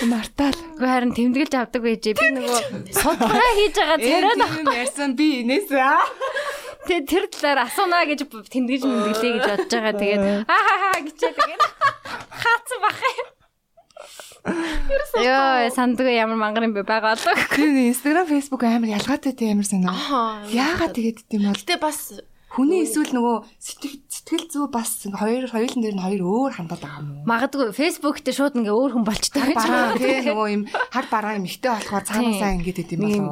Мартаал. 0.09 0.57
Гэхдээ 0.57 0.89
харин 0.89 1.13
тэмдэглэж 1.15 1.53
авдаг 1.55 1.81
байжээ. 1.83 2.13
Би 2.19 2.27
нөгөө 2.35 2.59
судалгаа 2.99 3.51
хийж 3.55 3.75
байгаа 3.79 3.97
царайд 3.99 4.41
авах 4.43 4.75
ярьсан 4.75 5.09
би 5.15 5.27
инээсээ 5.43 5.79
аа. 5.79 6.03
Тэгээ 6.87 7.03
тэр 7.05 7.23
талаар 7.29 7.59
асуунаа 7.67 8.03
гэж 8.09 8.19
тэмдэглэж 8.25 8.83
мэмдэглээ 8.87 9.31
гэж 9.37 9.43
бодож 9.47 9.71
байгаа. 9.71 9.95
Тэгээд 9.99 10.23
аа 10.47 10.61
хаа 10.65 10.77
хаа 10.83 10.99
гэчээ 11.05 11.31
тэгээд 11.37 11.61
хаацсан 12.39 12.79
бах 12.81 12.99
юм. 13.03 13.29
Яа, 15.19 15.67
сандгүй 15.75 16.15
ямар 16.15 16.39
мангар 16.39 16.63
юм 16.65 16.73
бэ 16.73 16.87
байгаа 16.87 17.19
болоо. 17.19 17.35
Тэр 17.53 17.69
Instagram, 17.91 18.25
Facebook 18.31 18.63
амар 18.63 18.95
ялгаатай 18.95 19.35
тийм 19.35 19.59
амар 19.59 19.67
санаа. 19.67 20.41
Яагаад 20.47 20.95
тэгээд 20.95 21.27
тийм 21.27 21.51
бол. 21.51 21.59
Гэтэ 21.59 21.77
бас 21.77 22.23
Хүний 22.49 22.81
эсвэл 22.81 23.13
нөгөө 23.13 23.37
сэтгэл 23.61 24.45
зүй 24.49 24.65
бас 24.73 25.05
хоёр 25.05 25.45
хоёулын 25.53 25.81
дээр 25.85 25.95
нь 25.95 26.05
хоёр 26.05 26.21
өөр 26.25 26.53
хандаад 26.57 26.81
байгаа 26.81 27.01
юм 27.05 27.09
уу? 27.21 27.29
Магадгүй 27.29 27.69
Facebook 27.77 28.25
дээр 28.25 28.37
шууд 28.41 28.57
ингээ 28.57 28.73
өөр 28.73 28.91
хүн 28.97 29.05
болчтой 29.05 29.43
байж 29.53 29.61
байгаа. 29.69 30.01
Тэгээ 30.01 30.27
нөгөө 30.33 30.47
юм 30.49 30.63
хар 30.65 31.05
бараа 31.13 31.37
юм 31.37 31.45
ихтэй 31.45 31.69
болохоор 31.69 32.05
цаанаасаа 32.09 32.51
ингээд 32.57 32.81
идэм 32.89 33.01
болоо. 33.05 33.29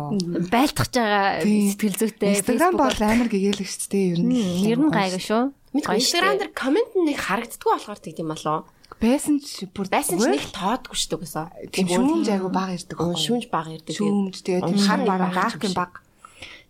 Байлтгах 0.54 0.90
байгаа 0.94 1.42
сэтгэл 1.42 1.98
зүйтэй. 1.98 2.30
Instagram 2.38 2.74
бол 2.78 3.00
амар 3.02 3.30
гэгээлэгчтэй 3.34 4.04
ер 4.14 4.22
нь. 4.22 4.70
Ер 4.70 4.80
нь 4.86 4.94
гайгүй 4.94 5.22
шүү. 5.26 5.44
Instagram 5.82 6.38
дээр 6.38 6.54
комент 6.54 6.94
нэг 6.94 7.18
харагддаггүй 7.18 7.74
болохоор 7.74 8.00
тэгдэм 8.00 8.30
болоо 8.30 8.70
байсан 8.98 9.38
ч 9.38 9.70
бүр 9.70 9.90
байсан 9.94 10.18
ч 10.18 10.26
нэг 10.26 10.50
тоодгүй 10.54 10.98
шүү 10.98 11.10
дээ 11.14 11.22
гэсэн. 11.22 11.46
Тийм 11.70 11.88
шүүмж 11.92 12.28
айгу 12.34 12.50
баг 12.50 12.74
ирдэг. 12.74 12.98
Шүүмж 12.98 13.46
баг 13.54 13.68
ирдэг. 13.70 13.94
Шүүмж 13.94 14.36
тэгээд 14.42 14.74
хар 14.74 15.02
бараа 15.06 15.30
гах 15.30 15.62
юм 15.62 15.76
баг. 15.78 16.02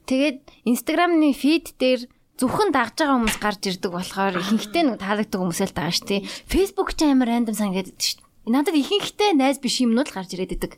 Тэгээд 0.07 0.40
Instagram-ны 0.68 1.32
фид 1.32 1.76
дээр 1.80 2.07
зөвхөн 2.38 2.69
дагж 2.69 3.01
байгаа 3.01 3.18
хүмүүс 3.18 3.38
гарч 3.41 3.61
ирдэг 3.65 3.91
болохоор 3.91 4.38
ихэнхдээ 4.38 4.84
нэг 4.85 4.97
таалагддаг 5.01 5.41
хүмүүсэл 5.41 5.73
байгаа 5.73 5.93
шүү 5.97 6.07
дээ. 6.07 6.22
Facebook 6.45 6.93
ч 6.93 7.09
амар 7.09 7.34
рандом 7.34 7.57
санагдаад 7.57 7.97
шүү 7.97 8.22
дээ. 8.22 8.53
Надад 8.53 8.77
ихэнхдээ 8.77 9.31
найз 9.34 9.57
биш 9.57 9.81
юмнууд 9.81 10.14
гарч 10.14 10.38
ирээд 10.38 10.53
идэг. 10.53 10.73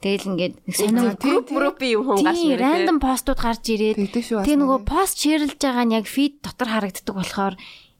Тэгэл 0.00 0.28
ингээд 0.34 0.54
нэг 0.66 0.74
сонио 0.74 1.12
групп 1.14 1.48
группи 1.52 1.94
юм 1.94 2.08
хүн 2.10 2.24
гарч 2.26 2.42
ирээд 2.42 2.64
рандом 2.64 2.98
постууд 2.98 3.38
гарч 3.38 3.64
ирээд 3.68 4.00
тэг 4.00 4.56
нөгөө 4.56 4.80
пост 4.88 5.20
шеэрлж 5.20 5.60
байгаа 5.60 5.84
нь 5.86 5.94
яг 5.94 6.08
фид 6.08 6.40
дотор 6.40 6.72
харагддаг 6.72 7.14
болохоор 7.14 7.54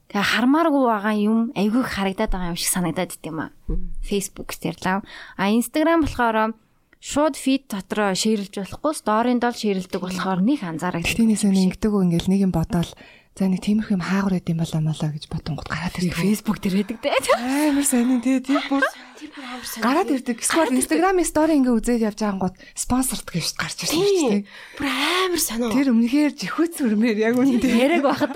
тэгээ 0.09 0.29
хармааргүй 0.33 0.83
байгаа 0.89 1.15
юм 1.15 1.39
айгүй 1.53 1.83
харагдаад 1.85 2.31
байгаа 2.33 2.51
юм 2.51 2.59
шиг 2.59 2.73
санагдаад 2.73 3.15
ит 3.15 3.23
юм 3.23 3.37
а. 3.39 3.53
Facebook 4.01 4.49
дээр 4.57 4.77
лав. 4.81 5.05
А 5.37 5.53
Instagram 5.53 6.03
болохоор 6.03 6.57
шууд 7.01 7.33
фид 7.33 7.65
дотроо 7.65 8.13
шеэрлж 8.13 8.53
болохгүй 8.61 8.93
сторийн 8.93 9.41
дол 9.41 9.57
шеэрлдэг 9.57 10.01
болохоор 10.05 10.39
нэг 10.45 10.61
анзаарах. 10.61 11.01
Тинээс 11.01 11.49
ингэдэг 11.49 11.89
үү 11.89 12.05
ингээл 12.05 12.29
нэг 12.29 12.41
юм 12.45 12.53
бодоол 12.53 12.93
За 13.31 13.47
нэг 13.47 13.63
тиймэрхүү 13.63 13.95
юм 13.95 14.03
хаагур 14.03 14.35
байд 14.35 14.51
юм 14.51 14.59
болоо 14.59 14.81
молоо 14.83 15.07
гэж 15.07 15.31
бодонгод 15.31 15.71
гараад 15.71 15.95
ирдэг. 15.95 16.19
Facebook 16.19 16.59
дээр 16.59 16.83
байдаг 16.83 16.99
те. 16.99 17.15
Амар 17.39 17.87
тий 18.19 18.43
тийм 18.43 18.59
бүр 18.67 18.83
тэр 18.83 19.31
бүр. 19.31 19.79
Гараад 19.79 20.09
ирдэг. 20.11 20.37
Эсвэл 20.41 20.75
Instagram-ийн 20.75 21.29
story 21.29 21.55
ингээ 21.61 21.77
үзээд 21.77 22.05
явж 22.11 22.19
байгаа 22.19 22.51
гот 22.51 22.59
спонсорт 22.75 23.27
гэж 23.29 23.55
гарч 23.55 23.87
ирсэн 23.87 24.03
шүү 24.03 24.29
дээ. 24.35 24.43
Бүр 24.75 24.87
амар 24.91 25.41
сонин. 25.41 25.71
Тэр 25.71 25.87
өмнөхээр 25.95 26.31
жихүүц 26.43 26.75
үрмээр 26.81 27.17
яг 27.21 27.39
үнэндээ 27.39 27.71
яриаг 27.71 28.03
байхад 28.09 28.35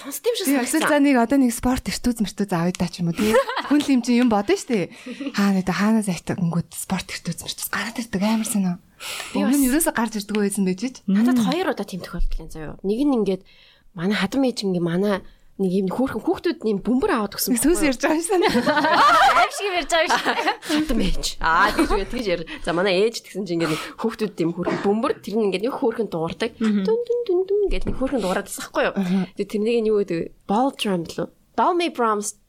сонсд 0.00 0.24
юм 0.24 0.34
шиг. 0.40 0.64
Эсвэл 0.64 0.88
за 0.88 0.98
нэг 1.02 1.16
одоо 1.20 1.36
нэг 1.36 1.52
спорт 1.52 1.84
эртүүз 1.92 2.24
мэртүүз 2.24 2.52
авъя 2.54 2.88
ч 2.88 3.04
юм 3.04 3.10
уу 3.10 3.18
тий. 3.18 3.34
Хүн 3.68 3.80
л 3.84 3.92
юм 3.92 4.00
чинь 4.00 4.20
юм 4.22 4.30
бодно 4.32 4.56
шүү 4.56 4.70
дээ. 4.72 4.86
Хаа 5.36 5.52
нэг 5.58 5.68
хаанаас 5.68 6.08
айтаг 6.08 6.40
өнгөд 6.40 6.72
спорт 6.72 7.08
эртүүз 7.10 7.42
мэртүүз 7.42 7.68
гараад 7.68 8.00
ирдэг 8.00 8.22
амар 8.22 8.48
сонин. 8.48 8.80
Өмнө 9.34 9.58
нь 9.58 9.66
ерөөсө 9.66 9.92
гарч 9.92 10.22
ирдэг 10.22 10.38
байсан 10.38 10.62
байж 10.62 10.80
ч. 10.80 11.02
Надад 11.10 11.42
хоёр 11.42 11.74
удаа 11.74 11.82
тийм 11.82 12.06
тохиолдол 12.06 12.46
юм 12.46 12.50
заяа. 12.54 12.78
Нэг 12.86 13.00
нь 13.02 13.16
ингээд 13.18 13.42
манай 13.96 14.16
хадам 14.16 14.44
ээж 14.48 14.64
ингээ 14.64 14.84
манай 14.84 15.20
нэг 15.60 15.72
юм 15.84 15.88
хүүхэн 15.92 16.24
хүүхдүүд 16.24 16.58
нэм 16.64 16.78
бөмбөр 16.80 17.12
аваад 17.12 17.36
өгсөн. 17.36 17.60
Сүнс 17.60 17.84
ярьж 17.84 18.00
байгаа 18.00 18.18
юм 18.18 18.24
санаа. 18.24 18.52
Аим 19.36 19.52
шиг 19.52 19.68
ярьж 19.68 19.92
байгаа 19.92 20.08
шүү. 20.16 20.80
Хадам 20.80 21.00
ээж. 21.04 21.24
Аа 21.38 21.68
тэгж 21.76 21.90
үгүй 21.92 22.08
тэгж 22.08 22.26
яар. 22.32 22.42
За 22.64 22.72
манай 22.72 22.94
ээж 23.04 23.20
тэгсэн 23.20 23.44
чинь 23.44 23.60
ингээ 23.60 23.70
нэг 23.70 23.80
хүүхдүүд 24.00 24.32
нэм 24.32 24.52
хүүхэн 24.56 24.80
бөмбөр 24.80 25.12
тэр 25.20 25.34
нь 25.36 25.44
ингээ 25.52 25.62
нэг 25.68 25.76
хүүхэн 25.76 26.08
дуурдаг. 26.08 26.50
Дүн 26.56 26.82
дүн 26.82 27.20
дүн 27.28 27.40
дүн 27.44 27.62
гэдэг 27.68 27.88
нэг 27.92 27.96
хүүхэн 28.00 28.22
дуураад 28.24 28.48
тасахгүй 28.48 28.84
юу. 28.90 28.94
Тэгээ 29.36 29.52
тэрнийг 29.52 29.78
нь 29.84 29.90
юу 29.92 29.98
гэдэг 30.00 30.20
ball 30.48 30.72
drum 30.72 31.04
лөө. 31.04 31.28
Dolby 31.52 31.88
drums. 31.92 32.40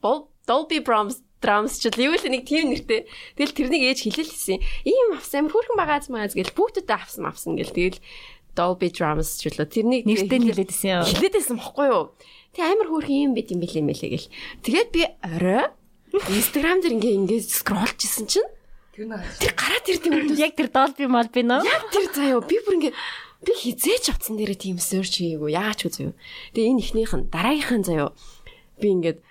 Ball 0.00 0.32
Dolby 0.48 0.80
drums 0.80 1.20
drums 1.42 1.76
ч 1.82 1.90
юу 2.00 2.14
л 2.16 2.26
нэг 2.32 2.46
тийм 2.46 2.70
нэртэй. 2.72 3.04
Тэгэл 3.36 3.54
тэрнийг 3.54 3.82
ээж 3.92 3.98
хэлэлсэн. 4.08 4.62
Ийм 4.86 5.18
авсан 5.18 5.44
амар 5.44 5.52
хүүхэн 5.58 5.76
багааз 5.76 6.06
мааз 6.08 6.32
гэл 6.38 6.54
хүүхдүүдэд 6.54 6.90
авсан 6.94 7.26
авсан 7.26 7.58
гэл 7.58 7.74
тэгэл 7.74 7.98
Dolby 8.52 8.88
Drums 8.92 9.40
ч 9.40 9.48
үлээ. 9.48 9.68
Тэрнийг 9.68 10.04
нэртэй 10.04 10.38
хэлээдсэн 10.52 10.88
юм. 10.92 11.06
Хэлээдсэн 11.08 11.56
бохгүй 11.56 11.86
юу? 11.88 12.12
Тэг 12.52 12.64
амар 12.68 12.88
хөөрхөн 12.92 13.24
юм 13.28 13.32
байт 13.32 13.48
юм 13.52 13.60
бэлээ 13.64 13.84
мэлээ 13.84 14.10
гэл. 14.12 14.32
Тэгээд 14.60 14.88
би 14.92 15.02
орой 15.24 15.72
Instagram 16.12 16.84
дээр 16.84 16.96
ингээ 17.00 17.16
ингээ 17.24 17.40
скролж 17.48 17.98
исэн 18.04 18.28
чинь 18.28 18.50
тэр 18.92 19.56
гараад 19.56 19.88
ирд 19.88 20.04
юм. 20.04 20.36
Яг 20.36 20.52
тэр 20.52 20.68
Dolby 20.68 21.08
мал 21.08 21.32
би 21.32 21.40
нөө. 21.40 21.64
Яг 21.64 21.88
тэр 21.88 22.04
заяа 22.12 22.44
би 22.44 22.60
бүр 22.60 22.76
ингээ 22.76 22.94
би 23.42 23.52
хизээч 23.56 24.12
утсан 24.12 24.36
дээрээ 24.36 24.60
тийм 24.60 24.76
search 24.76 25.16
хийгээгүй. 25.16 25.56
Яач 25.56 25.88
үзв. 25.88 26.12
Тэгээ 26.52 26.70
энэ 26.76 26.82
ихнийх 26.84 27.12
нь 27.16 27.32
дараагийнх 27.32 27.72
нь 27.80 27.88
заяа 27.88 28.12
би 28.76 28.88
ингээд 28.92 29.24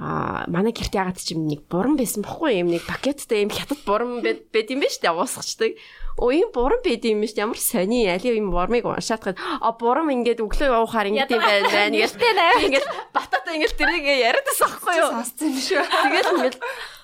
Аа 0.00 0.48
манай 0.48 0.72
гэрт 0.72 0.96
ягаад 0.96 1.20
ч 1.20 1.36
юм 1.36 1.44
нэг 1.44 1.68
буран 1.68 1.98
байсан 2.00 2.24
бохгүй 2.24 2.56
юм 2.64 2.72
нэг 2.72 2.88
пакеттай 2.88 3.44
юм 3.44 3.52
хятад 3.52 3.84
буран 3.84 4.24
байд 4.24 4.48
байд 4.48 4.72
юм 4.72 4.80
ба 4.80 4.88
штэ 4.88 5.12
уусгачдаг. 5.12 5.76
Ийм 6.18 6.48
буран 6.54 6.80
байд 6.82 7.04
юм 7.06 7.22
шүү. 7.22 7.38
Ямар 7.38 7.60
сони 7.60 8.06
али 8.10 8.34
юм 8.34 8.50
бурмыг 8.50 8.84
уншаадахад 8.84 9.38
а 9.38 9.70
буран 9.72 10.10
ингээд 10.10 10.42
өглөө 10.42 10.68
явахаар 10.74 11.08
ингээд 11.14 11.30
юм 11.30 11.42
байна 11.44 11.68
байна 11.70 11.96
гэж. 11.96 12.12
Ингээд 12.66 12.86
батата 13.14 13.50
ингээд 13.54 13.74
тэрийг 13.78 14.04
яриад 14.04 14.46
байсан 14.46 14.68
байхгүй 14.68 14.94
юу? 14.98 15.10
Сонссон 15.14 15.48
юм 15.48 15.60
шүү. 15.60 15.84
Тэгээд 15.86 16.30
ингээд 16.34 16.56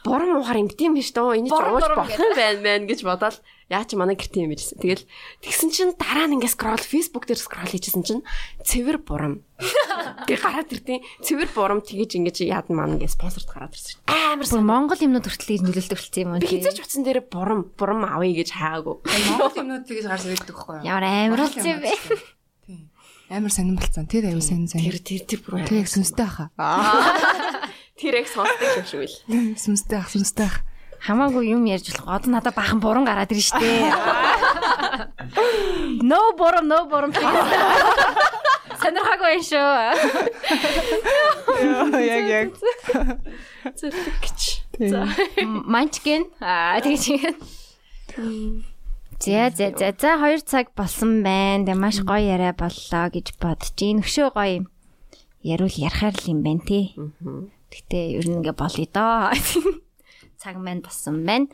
буран 0.05 0.31
уухаар 0.37 0.59
ингээд 0.61 0.85
юм 0.85 0.95
биш 0.99 1.11
дээ. 1.15 1.39
Энийг 1.39 1.53
ууж 1.55 1.85
болох 1.87 2.11
юм 2.11 2.33
байна 2.35 2.61
байна 2.61 2.85
гэж 2.91 3.01
бодоод 3.07 3.37
Яа 3.67 3.83
чи 3.83 3.99
манай 3.99 4.15
гэрт 4.15 4.39
юм 4.39 4.55
bijсэн. 4.55 4.79
Тэгэл 4.79 5.03
тэгсэн 5.43 5.75
чинь 5.75 5.99
дараа 5.99 6.31
нь 6.31 6.39
ингээ 6.39 6.55
скрол 6.55 6.79
Facebook 6.79 7.27
дээр 7.27 7.43
скрол 7.43 7.67
хийжсэн 7.67 8.07
чинь 8.07 8.23
цэвэр 8.63 9.03
бурам. 9.03 9.43
Гэ 9.59 10.39
гараад 10.39 10.71
иртیں۔ 10.71 11.03
Цэвэр 11.27 11.51
бурам 11.51 11.83
тэгэж 11.83 12.15
ингээ 12.15 12.47
яад 12.47 12.71
маань 12.71 12.95
ингээ 12.95 13.11
спонсорт 13.11 13.51
гараад 13.51 13.75
ирсэн. 13.75 14.07
Амар 14.07 14.47
сайн. 14.47 14.63
Монгол 14.63 15.03
юмнууд 15.03 15.27
хүртэл 15.27 15.67
нөлөөлдөг 15.67 15.99
болсон 15.99 16.23
юм 16.23 16.31
уу? 16.31 16.43
Би 16.47 16.47
хизээч 16.47 16.79
утсан 16.79 17.03
дээр 17.03 17.27
бурам 17.27 17.67
бурам 17.75 18.07
авъя 18.07 18.39
гэж 18.39 18.55
хаагүй. 18.55 19.03
Монгол 19.03 19.59
юмнууд 19.59 19.83
тэгэж 19.91 20.05
гарч 20.15 20.23
ирдэг 20.31 20.55
байхгүй 20.55 20.75
юу? 20.79 20.87
Ямар 20.87 21.05
амар 21.11 21.41
болсон 21.51 21.67
юм 21.67 21.83
бэ? 21.83 21.91
Тийм. 22.71 22.87
Амар 23.35 23.51
сонирн 23.51 23.83
болсон. 23.83 24.07
Тэр 24.07 24.31
аюу 24.31 24.47
сонир 24.47 24.71
сонир. 24.71 24.95
Тэр 25.03 25.03
тэр 25.03 25.23
тэр 25.27 25.41
бүр. 25.43 25.67
Тэр 25.67 25.83
яг 25.83 25.91
сүнстэй 25.91 26.29
хаа. 26.31 26.55
Тэр 27.99 28.15
яг 28.23 28.31
сонсдог 28.31 28.71
юм 28.79 28.87
шиг 28.87 29.01
үл. 29.11 29.17
Сүнстэй 29.59 29.99
ах, 29.99 30.15
сүнстэй 30.15 30.47
ах 30.47 30.63
хамаагүй 31.07 31.55
юм 31.55 31.65
ярьж 31.71 31.87
болох. 31.95 32.11
Одоо 32.19 32.31
надад 32.35 32.55
бахан 32.59 32.81
буран 32.83 33.05
гараад 33.07 33.31
ирж 33.31 33.55
штэ. 33.55 33.95
No 36.03 36.35
бурам, 36.37 36.67
no 36.67 36.85
бурам. 36.91 37.13
Сонирхаагүй 38.83 39.31
юм 39.39 39.43
шүү. 39.47 39.71
Яг 42.03 42.25
яг. 42.27 42.49
Зэрэг 43.79 44.17
гэж. 44.21 44.41
За. 44.91 45.07
Манчкен. 45.47 46.27
Аа 46.43 46.81
тэгэж. 46.83 47.35
За 49.19 49.51
за 49.51 49.73
за 49.79 49.89
за 49.97 50.11
2 50.21 50.43
цаг 50.45 50.75
болсон 50.77 51.23
байна. 51.23 51.65
Тэг 51.65 51.77
маш 51.79 52.03
гоё 52.03 52.21
яриа 52.35 52.53
боллоо 52.53 53.09
гэж 53.15 53.39
бодож. 53.41 53.73
Нөхшөө 53.79 54.29
гоё 54.35 54.67
яриул 55.43 55.73
ярахаар 55.73 56.15
л 56.19 56.31
юм 56.31 56.43
байна 56.43 56.61
тий. 56.67 56.93
Гэтэ 57.73 58.21
ер 58.21 58.27
нь 58.29 58.37
ингээ 58.43 58.55
болъё 58.55 58.87
доо 58.91 59.33
цаг 60.47 60.63
маань 60.63 60.87
болсон 60.87 61.27
байна. 61.27 61.51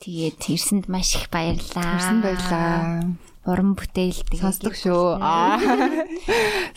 Тэгээд 0.00 0.40
ирсэнд 0.48 0.88
маш 0.88 1.12
их 1.12 1.28
баярлалаа. 1.28 2.00
Ирсэн 2.00 2.18
баярлаа. 2.24 3.04
Уран 3.44 3.76
бүтээл 3.76 4.24
тэгээд 4.24 4.40
сонсдог 4.40 4.72
шүү. 4.72 5.20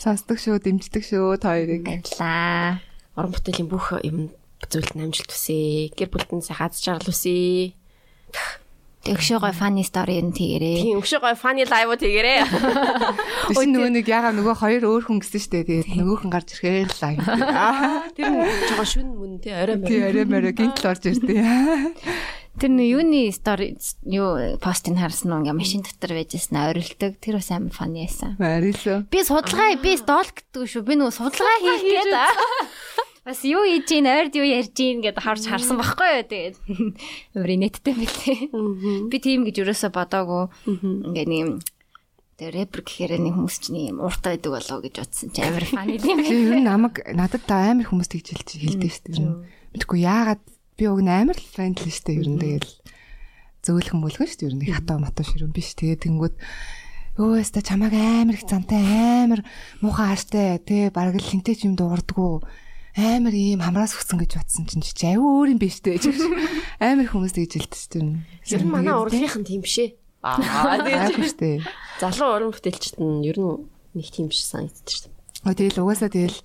Сонсдог 0.04 0.36
шүү, 0.36 0.60
дэмждэг 0.60 1.00
шүү 1.00 1.40
та 1.40 1.56
хоёрыг. 1.56 1.88
Баярлалаа. 1.88 2.84
Уран 3.16 3.32
бүтээлийн 3.32 3.72
бүх 3.72 3.96
юм 4.04 4.28
зүйлд 4.68 5.00
амжилт 5.00 5.32
хүсье. 5.32 5.88
Гэр 5.96 6.12
бүлтэн 6.12 6.44
сайхан 6.44 6.68
аз 6.68 6.84
жаргал 6.84 7.08
хүсье. 7.08 7.72
Өгшөө 9.04 9.38
гой 9.44 9.52
фаны 9.52 9.84
стори 9.84 10.16
юм 10.16 10.32
тэгэрээ. 10.32 10.80
Тийм 10.80 10.96
өгшөө 10.96 11.20
гой 11.20 11.36
фаны 11.36 11.68
лайв 11.68 11.92
уу 11.92 12.00
тэгэрээ. 12.00 12.40
Биш 13.52 13.60
нөгөө 13.68 13.90
нэг 14.00 14.08
ягаа 14.08 14.32
нөгөө 14.32 14.56
хоёр 14.64 14.82
өөр 14.88 15.04
хүн 15.04 15.20
гэсэн 15.20 15.40
штэ. 15.44 15.68
Тэгээд 15.68 15.92
нөгөөх 15.92 16.22
нь 16.24 16.32
гарч 16.32 16.48
ирэхээр 16.56 16.92
лайв. 17.04 17.20
Тэр 18.16 18.32
жоо 18.72 18.86
шүн 18.88 19.08
мөн 19.12 19.44
тий 19.44 19.52
орой 19.52 19.76
морой. 19.76 19.88
Тий 19.92 20.00
орой 20.08 20.24
морой 20.24 20.52
гинтл 20.56 20.88
орж 20.88 21.04
ирдээ. 21.04 21.44
Тэр 22.56 22.70
нөө 22.72 22.88
юуны 22.96 23.28
стори 23.28 23.76
юу 24.08 24.56
постыг 24.64 24.96
харсан 24.96 25.36
уу 25.36 25.44
ингээ 25.44 25.52
машин 25.52 25.84
дотор 25.84 26.16
байжсэн 26.16 26.56
орилдог. 26.64 27.20
Тэр 27.20 27.44
бас 27.44 27.52
амар 27.52 27.76
фаны 27.76 28.08
байсан. 28.08 28.40
Арилоо. 28.40 29.04
Би 29.12 29.20
судалгаа 29.20 29.76
би 29.84 30.00
стол 30.00 30.24
гэдэг 30.32 30.64
шүү. 30.64 30.80
Би 30.80 30.96
нөгөө 30.96 31.12
судалгаа 31.12 31.60
хийх 31.60 31.82
гээд 31.84 32.12
бас 33.24 33.40
юу 33.48 33.64
хийж 33.64 33.88
ийн 33.88 34.04
ойрд 34.04 34.36
юу 34.36 34.44
ярьж 34.44 34.76
ийн 34.76 35.00
гэд 35.00 35.16
харж 35.16 35.48
харсан 35.48 35.80
байхгүй 35.80 36.08
юу 36.20 36.24
тэгээд 36.28 36.56
өөрийн 37.40 37.62
нэттэй 37.64 37.94
мэлээ. 37.96 38.40
Би 39.08 39.16
тийм 39.16 39.48
гэж 39.48 39.64
өрөөсө 39.64 39.88
бодоагүй. 39.88 40.52
Ингээ 40.68 41.26
нэг 41.32 41.64
тэр 42.36 42.52
рэпер 42.52 42.84
гэхээр 42.84 43.24
нэг 43.24 43.32
хүмүүс 43.32 43.56
чинь 43.64 43.96
юм 43.96 44.04
ууртай 44.04 44.36
байдаг 44.36 44.52
болоо 44.52 44.78
гэж 44.84 44.94
бодсон 45.00 45.32
чи 45.32 45.40
амар 45.40 45.64
фаны 45.72 45.96
юм. 45.96 46.20
Ер 46.20 46.52
нь 46.60 46.68
намайг 46.68 47.00
надад 47.16 47.48
та 47.48 47.72
амар 47.72 47.88
хүмүүс 47.88 48.12
тэгж 48.12 48.28
хэлж 48.36 48.48
хэлдэг 48.60 48.92
шүү 48.92 49.04
дээ. 49.08 49.32
Мэдгүй 49.72 49.98
яагаад 50.04 50.42
би 50.76 50.84
уг 50.84 51.00
амар 51.00 51.38
л 51.40 51.48
фрэндли 51.48 51.88
шүү 51.88 52.04
дээ. 52.04 52.20
Ер 52.20 52.28
нь 52.28 52.40
тэгэл 52.44 52.72
зөөлхөн 53.64 54.00
мөлгөн 54.04 54.28
шүү 54.28 54.36
дээ. 54.36 54.48
Ер 54.52 54.56
нь 54.60 54.68
хатаа 54.68 55.00
матуу 55.00 55.24
ширүүн 55.24 55.54
биш. 55.56 55.72
Тэгээд 55.72 56.04
тэнгүүд 56.04 56.36
өөс 57.22 57.50
та 57.54 57.62
чамааг 57.62 57.94
амар 57.94 58.34
их 58.34 58.44
зантай 58.44 58.82
амар 58.82 59.46
муухай 59.78 60.10
хааштай 60.12 60.58
тий 60.58 60.90
бараг 60.90 61.14
л 61.14 61.22
хинтэй 61.22 61.54
ч 61.54 61.70
юм 61.70 61.78
дуурдгүү 61.78 62.42
амар 62.94 63.34
ийм 63.34 63.58
хамраас 63.58 63.98
өгсөн 63.98 64.22
гэж 64.22 64.38
батсан 64.38 64.70
чинь 64.70 64.86
чи 64.86 64.94
аюу 65.10 65.42
өөр 65.42 65.58
юм 65.58 65.60
биш 65.60 65.82
үү 65.82 65.98
гэж 65.98 66.04
амар 66.78 67.10
хүмүүс 67.10 67.34
тэгж 67.34 67.52
хэлдэг 67.58 67.74
шүү 67.74 67.90
дээ. 67.90 68.54
Ер 68.54 68.62
нь 68.62 68.70
манай 68.70 68.94
урлагийнх 68.94 69.34
нь 69.34 69.48
тийм 69.50 69.66
бишээ. 69.66 69.98
Аа 70.22 70.78
тийм 71.10 71.26
шүү 71.26 71.38
дээ. 71.42 71.58
Залуу 71.98 72.30
уран 72.38 72.54
бүтээлчд 72.54 73.02
нь 73.02 73.26
ер 73.26 73.38
нь 73.42 73.66
нэг 73.98 74.08
тийм 74.14 74.30
биш 74.30 74.46
санагддаг 74.46 74.86
шүү 74.86 75.10
дээ. 75.10 75.14
Өө 75.42 75.54
тэгэл 75.58 75.82
угаасаа 75.82 76.10
тэгэл 76.14 76.38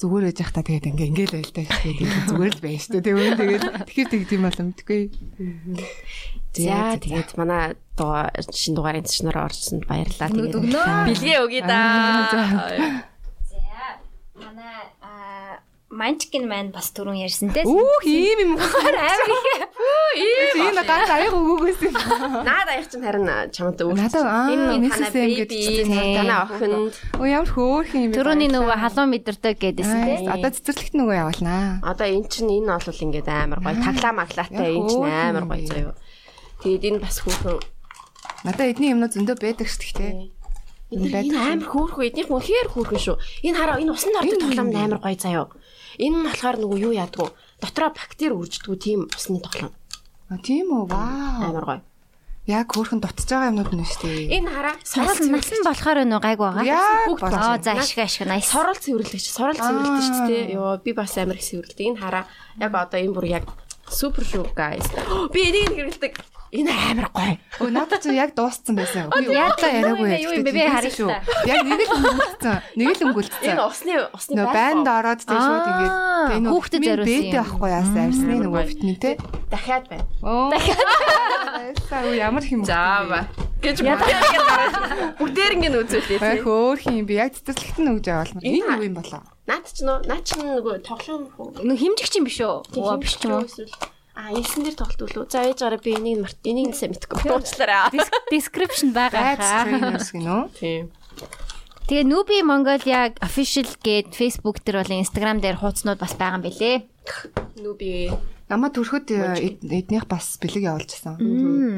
зүгээр 0.00 0.24
байж 0.24 0.38
хата 0.40 0.64
тэгээд 0.64 0.88
ингээ 0.88 1.08
ингээл 1.12 1.36
байл 1.36 1.52
та 1.52 1.62
дээ. 1.68 2.00
Зүгээр 2.32 2.54
л 2.56 2.64
байна 2.64 2.80
шүү 2.80 2.92
дээ. 2.96 3.04
Тэгээд 3.04 3.36
тэгэл 3.36 3.66
тэгэхээр 3.84 4.08
тэг 4.08 4.22
тийм 4.24 4.42
бол 4.48 4.60
мэдгүй. 4.64 5.02
За 6.56 6.96
тэгээд 6.96 7.30
манай 7.36 7.76
дуу 8.00 8.24
шин 8.48 8.72
дугаарын 8.72 9.04
төчнөр 9.04 9.36
орсонд 9.36 9.84
баярлалаа. 9.84 10.32
Тэгээд 10.32 10.56
бэлгээ 11.12 11.38
өгье 11.44 11.62
да. 11.68 11.84
За 13.44 13.60
манай 14.40 14.88
Манчкин 15.90 16.46
маань 16.46 16.70
бас 16.70 16.94
түрүүн 16.94 17.18
ярьсан 17.18 17.50
те. 17.50 17.66
Үх 17.66 18.06
ийм 18.06 18.38
юм 18.38 18.52
амар 18.54 18.94
ийм 20.14 20.70
энэ 20.70 20.82
ганц 20.86 21.10
аяг 21.10 21.34
өгөөгөөс 21.34 21.80
юм. 21.82 21.94
Наад 22.46 22.68
аяг 22.70 22.86
чинь 22.86 23.02
харин 23.02 23.26
чамд 23.50 23.82
өгч. 23.82 23.98
Надад 23.98 24.22
аа 24.22 24.54
энэ 24.54 24.86
танаа 24.86 25.10
беби 25.10 25.82
танаа 26.14 26.46
охин. 26.46 26.94
Оо 27.18 27.26
ямар 27.26 27.50
хөөх 27.50 27.90
юм 27.98 28.14
бэ? 28.14 28.22
Түрүүний 28.22 28.50
нөгөө 28.54 28.76
халуун 28.86 29.10
мэдэрдэг 29.18 29.58
гэдээсэн 29.58 30.00
те. 30.06 30.14
Одоо 30.30 30.50
цэцэрлэгт 30.54 30.94
нөгөө 30.94 31.16
явуулнаа. 31.26 31.82
Одоо 31.82 32.06
эн 32.06 32.22
чинь 32.30 32.54
энэ 32.54 32.70
бол 32.70 33.02
ингээд 33.10 33.26
амар 33.26 33.58
гоё 33.58 33.82
таглаа 33.82 34.14
маглаатай 34.14 34.70
энэ 34.78 34.86
чинь 34.86 35.10
амар 35.10 35.44
гоё 35.50 35.66
заяа. 35.66 35.94
Тэгээд 36.62 36.86
энэ 36.86 37.02
бас 37.02 37.18
хүүхэн 37.18 37.58
надад 38.46 38.70
эдний 38.78 38.94
юмнууд 38.94 39.10
зөндөө 39.10 39.36
байдаг 39.42 39.66
шүү 39.66 39.90
дээ. 39.98 40.38
Энэ 40.90 41.34
амар 41.34 41.66
хөөрхөн 41.70 42.06
эднийх 42.10 42.30
үнэхээр 42.30 42.68
хөөрхөн 42.74 42.98
шүү. 42.98 43.16
Энэ 43.46 43.58
хараа 43.58 43.78
энэ 43.78 43.94
усанд 43.94 44.18
ордог 44.18 44.38
тоглоом 44.38 44.70
амар 44.74 45.02
гоё 45.02 45.18
заяа. 45.18 45.46
Энэ 45.98 46.16
нь 46.16 46.26
болохоор 46.28 46.56
нөгөө 46.60 46.78
юу 46.86 46.92
яадгүй 46.94 47.28
дотроо 47.58 47.90
бактери 47.90 48.34
үрждэггүй 48.36 48.76
тийм 48.78 49.00
усны 49.10 49.40
тоглоом. 49.42 49.74
А 50.30 50.38
тийм 50.38 50.70
үү? 50.70 50.84
Вау. 50.86 51.42
Амар 51.50 51.64
гоё. 51.66 51.80
Яг 52.48 52.72
хөөрхөн 52.72 53.02
дутж 53.04 53.28
байгаа 53.30 53.50
юмнууд 53.52 53.72
нь 53.74 53.84
шүү 53.84 54.00
дээ. 54.06 54.42
Энэ 54.42 54.50
хараа 54.50 54.74
сорол 54.82 55.20
насан 55.28 55.60
болохоор 55.62 55.98
нөө 56.08 56.20
гайг 56.24 56.38
байгаа. 56.40 56.64
Яг 56.64 57.20
Аа 57.20 57.58
за 57.62 57.76
ашиг 57.76 58.00
ашиг 58.00 58.26
nice. 58.26 58.48
Сорол 58.48 58.78
цэвэрлэгч, 58.80 59.26
сорол 59.28 59.58
цэвэрлэгч 59.60 60.06
шүү 60.08 60.26
дээ. 60.26 60.44
Йоо 60.56 60.80
би 60.80 60.90
бас 60.96 61.14
амар 61.20 61.36
их 61.36 61.46
цэвэрлэдэг. 61.46 61.86
Энэ 61.94 62.00
хараа 62.00 62.24
яг 62.58 62.72
одоо 62.74 62.98
энэ 62.98 63.14
бүр 63.14 63.26
яг 63.28 63.44
супер 63.86 64.24
шүү 64.24 64.50
guys. 64.56 64.86
Би 65.34 65.40
энийг 65.52 65.74
хэрэгэлдэг. 65.76 66.14
Энэ 66.50 66.72
амар 66.74 67.08
гоё. 67.14 67.38
Өө 67.62 67.70
надад 67.70 68.02
ч 68.02 68.10
яг 68.10 68.34
дууссан 68.34 68.74
байсан. 68.74 69.06
Би 69.14 69.30
яадлаа 69.38 69.70
яриаггүй. 69.70 70.18
Юу 70.18 70.32
юм 70.34 70.42
бэ? 70.42 70.50
Би 70.50 70.90
шүү. 70.90 71.14
Яг 71.46 71.62
нэг 71.62 71.80
л 71.86 71.94
өнгөлцсөн. 71.94 72.56
Нэг 72.74 72.90
л 72.90 73.04
өнгөлцсөн. 73.06 73.54
Энэ 73.54 73.62
усны 73.70 73.94
усны 74.10 74.42
байр. 74.42 74.74
Банд 74.82 74.88
ороод 74.90 75.22
тэг 75.22 75.38
шууд 75.38 75.66
ингэж 75.70 75.94
энэ 76.34 76.48
хүүхдэд 76.50 76.82
зориулсан. 76.90 77.06
Бэдэ 77.06 77.38
ахгүй 77.38 77.70
яасан 77.70 78.02
арсны 78.02 78.34
нөгөө 78.42 78.62
витамин 78.66 78.98
те. 78.98 79.10
Дахиад 79.46 79.86
байна. 79.86 80.04
Оо. 80.26 80.50
Дахиад. 80.50 82.18
Ямар 82.18 82.42
хэм. 82.42 82.66
Заава. 82.66 83.30
Гэж 83.62 83.76
бүгдээр 85.22 85.52
ингэ 85.54 85.68
үзүүлээ. 85.86 86.18
Ай 86.18 86.42
хөөх 86.42 86.82
юм 86.90 87.06
би 87.06 87.14
яг 87.20 87.36
цэцэрлэгт 87.36 87.78
нь 87.78 87.92
өгж 87.94 88.06
бол 88.10 88.42
энэ 88.42 88.58
юу 88.58 88.88
юм 88.90 88.96
болоо. 88.98 89.22
Наад 89.46 89.68
ч 89.68 89.84
нөө 89.84 90.08
наад 90.08 90.24
ч 90.24 90.34
нөгөө 90.34 90.80
тоглоом 90.80 91.28
нөгөө 91.36 91.76
химжигч 91.76 92.14
юм 92.18 92.24
биш 92.24 92.40
үү? 92.40 92.64
Оо 92.80 92.96
биш 92.96 93.20
ч 93.20 93.28
юм 93.28 93.44
уу. 93.44 93.46
А 94.14 94.34
элсэн 94.34 94.66
дээр 94.66 94.76
тоглолт 94.76 95.02
үлээ. 95.06 95.30
За 95.30 95.46
ээж 95.46 95.60
гараа 95.62 95.80
би 95.80 95.94
энийг 95.94 96.26
март 96.26 96.40
энийг 96.42 96.74
сайн 96.74 96.92
мэдгүй. 96.92 97.24
Дуучлаарай. 97.24 97.94
Description 98.34 98.90
байгаа 98.90 99.38
хаа. 99.38 100.50
Тийм. 100.58 100.90
Тэгээ 101.90 102.06
Nubi 102.06 102.42
Mongolia 102.46 103.10
official 103.18 103.66
гээд 103.82 104.14
Facebook 104.14 104.62
дээр 104.62 104.82
болон 104.82 105.02
Instagram 105.02 105.42
дээр 105.42 105.58
хуудснууд 105.58 105.98
бас 105.98 106.14
байгаа 106.14 106.38
юм 106.38 106.44
билэ. 106.46 106.86
Nubi 107.62 108.10
Намаа 108.50 108.74
төрөхөд 108.74 109.14
эднийх 109.62 110.10
бас 110.10 110.34
бэлэг 110.42 110.66
явуулчихсан. 110.66 111.18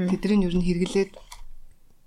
Тэдний 0.09 0.49
ер 0.49 0.57
нь 0.57 0.65
хэрэглээд 0.65 1.13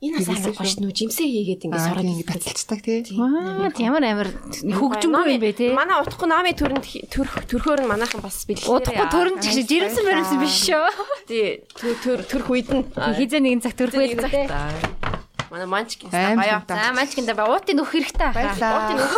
Энэ 0.06 0.22
бас 0.22 0.30
амар 0.30 0.54
гош 0.62 0.74
нүү 0.78 0.92
жимсээ 0.94 1.26
хийгээд 1.26 1.66
ингэ 1.66 1.82
сороод 1.82 2.06
ингэ 2.06 2.30
баталцдаг 2.30 2.80
тий. 2.86 3.02
Аа 3.18 3.74
ямар 3.82 4.04
амар 4.06 4.30
хөгжмөнгүй 4.54 5.34
юм 5.34 5.42
бэ 5.42 5.52
тий. 5.58 5.70
Манай 5.74 5.98
утгагүй 6.06 6.30
наами 6.30 6.54
төрөнд 6.54 6.86
төрх 7.10 7.34
төрхөөр 7.50 7.82
нь 7.82 7.90
манайхан 7.90 8.22
бас 8.22 8.46
бэлээ. 8.46 8.70
Утгагүй 8.70 9.08
төрөн 9.10 9.42
ч 9.42 9.50
гэж 9.50 9.66
жирэмсэн 9.66 10.04
мөрөмсөн 10.06 10.40
биш 10.46 10.56
шүү. 10.70 10.86
Тий 11.26 11.66
төр 11.74 12.22
төрх 12.22 12.48
үед 12.54 12.70
нь 12.70 12.86
хизээ 12.94 13.42
нэгэн 13.42 13.66
цаг 13.66 13.74
төрх 13.74 13.98
үед 13.98 14.22
тий. 14.30 14.46
Манай 15.50 15.66
манчкин 15.66 16.10
баяа. 16.12 16.62
За 16.68 16.94
манчкин 16.94 17.26
даа 17.26 17.50
уутын 17.50 17.82
нөх 17.82 17.90
хэрэгтэй 17.90 18.30
хаа. 18.30 18.94
Уутын 18.94 18.98
нөх. 19.02 19.14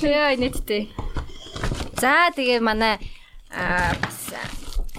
Тэгээ 0.00 0.38
нийтдээ. 0.42 0.82
За 2.00 2.30
тэгээ 2.34 2.58
манай 2.58 2.98
аа 3.54 3.94
бас 4.02 4.18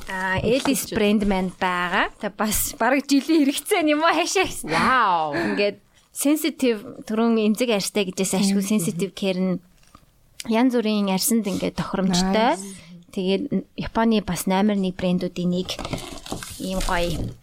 аа 0.09 0.37
Элис 0.41 0.91
брэнд 0.93 1.25
маань 1.25 1.51
байгаа. 1.57 2.13
Тэг 2.21 2.37
бас 2.37 2.73
бараг 2.77 3.05
жилийн 3.09 3.45
хэрэгцээ 3.45 3.85
юм 3.89 4.05
уу 4.05 4.13
хаашаа 4.13 4.45
гэсэн. 4.45 4.69
Вау. 4.69 5.33
Ингээд 5.33 5.81
sensitive 6.13 7.03
түрүүн 7.09 7.41
эмзэг 7.51 7.73
арьстай 7.73 8.05
гэжээс 8.07 8.37
ашгүй 8.39 8.63
sensitive 8.63 9.13
care 9.17 9.41
нь 9.41 9.59
янз 10.47 10.77
бүрийн 10.77 11.09
арьсанд 11.09 11.49
ингээд 11.49 11.75
тохиромжтой. 11.81 12.55
Тэгээд 13.11 13.65
Японы 13.79 14.21
бас 14.21 14.45
номер 14.45 14.77
1 14.77 14.93
брэндүүдийн 14.93 15.49
нэг 15.49 15.69
ийм 16.61 16.79
гоё 16.85 17.33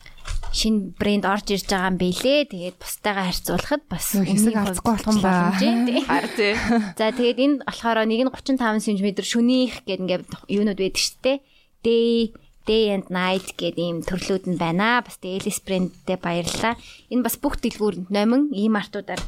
шинэ 0.53 0.93
брэнд 1.01 1.25
орж 1.25 1.49
ирж 1.57 1.67
байгаа 1.67 1.91
юм 1.91 1.99
бэлээ. 1.99 2.41
Тэгээд 2.53 2.77
бусдаагаа 2.77 3.25
харьцуулахад 3.33 3.83
бас 3.89 4.07
хэсэг 4.13 4.55
харцгүй 4.55 4.93
болох 4.93 5.09
юм 5.09 5.21
байна. 5.25 6.05
Хар 6.05 6.27
тий. 6.37 6.55
За 7.01 7.09
тэгээд 7.11 7.39
энэ 7.41 7.57
болохоор 7.65 8.05
нэг 8.05 8.21
нь 8.29 8.31
35 8.31 8.85
см 8.85 9.09
шөнийх 9.25 9.83
гэдэг 9.89 10.01
ингээд 10.05 10.25
юунууд 10.53 10.79
байдаг 10.79 11.01
шүү 11.01 11.19
дээ. 11.25 11.39
Day 11.83 12.31
Day 12.67 12.95
and 12.95 13.07
Night 13.11 13.55
гэдэг 13.59 13.79
ийм 13.83 13.99
төрлүүд 14.07 14.45
нь 14.51 14.59
байна. 14.61 15.03
Бас 15.03 15.19
Элис 15.23 15.59
брэндтэй 15.63 16.17
баярлалаа. 16.21 16.75
Энэ 17.11 17.23
бас 17.27 17.37
бүх 17.39 17.59
дэлгүүрэнд 17.63 18.09
номин 18.15 18.49
ийм 18.55 18.79
артуудаар 18.79 19.21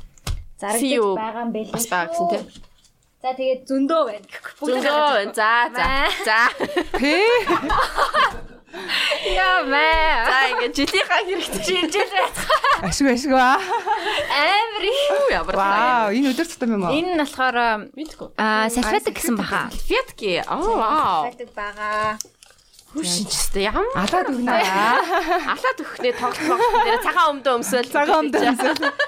зарагдаж 0.61 1.19
байгаа 1.19 1.43
юм 1.44 1.51
байлээ. 1.52 1.74
Бас 1.74 1.86
байгаа 1.90 2.11
гэсэн 2.15 2.28
тий. 2.31 2.43
За 3.24 3.31
тэгээд 3.32 3.62
зөндөө 3.69 4.02
байна. 4.05 4.27
Зөндөө 4.61 4.98
байна. 5.16 5.32
За 5.35 5.51
за. 5.73 5.86
За. 6.28 6.40
Яа 9.24 9.62
маа. 9.70 10.27
За 10.27 10.39
ингээд 10.51 10.74
жилийнхаа 10.74 11.20
хэрэгтэй 11.23 11.62
шинжил 11.62 12.11
байцгаа. 12.11 12.90
Ашиг 12.90 13.06
ашиг 13.06 13.31
ба. 13.31 13.55
Амри. 14.35 14.93
Ямар 15.31 15.55
Вау, 15.56 16.11
энэ 16.11 16.35
өдөр 16.35 16.47
тутам 16.51 16.74
юм 16.74 16.82
уу? 16.82 16.90
Энэ 16.90 17.15
нь 17.15 17.20
болохоор 17.23 17.86
мэдгүй. 17.94 18.28
аа 18.35 18.66
салфетик 18.74 19.15
гэсэн 19.15 19.39
баха. 19.39 19.70
Фетки. 19.70 20.43
Oo 20.51 20.74
вау. 20.74 21.31
Салфетик 21.31 21.55
байгаа. 21.55 22.19
Хүшинчтэй 22.95 23.66
ямар 23.66 23.91
Алаад 23.99 24.29
өгнө. 24.31 24.55
алаад 24.55 25.79
өгөхнээ 25.83 26.15
тоглох 26.15 26.62
дээр 26.87 27.03
цагаан 27.03 27.31
өмдөө 27.35 27.55
өмсөөл. 27.59 27.91
Цагаан 27.91 28.31
өмдөө. 28.31 28.55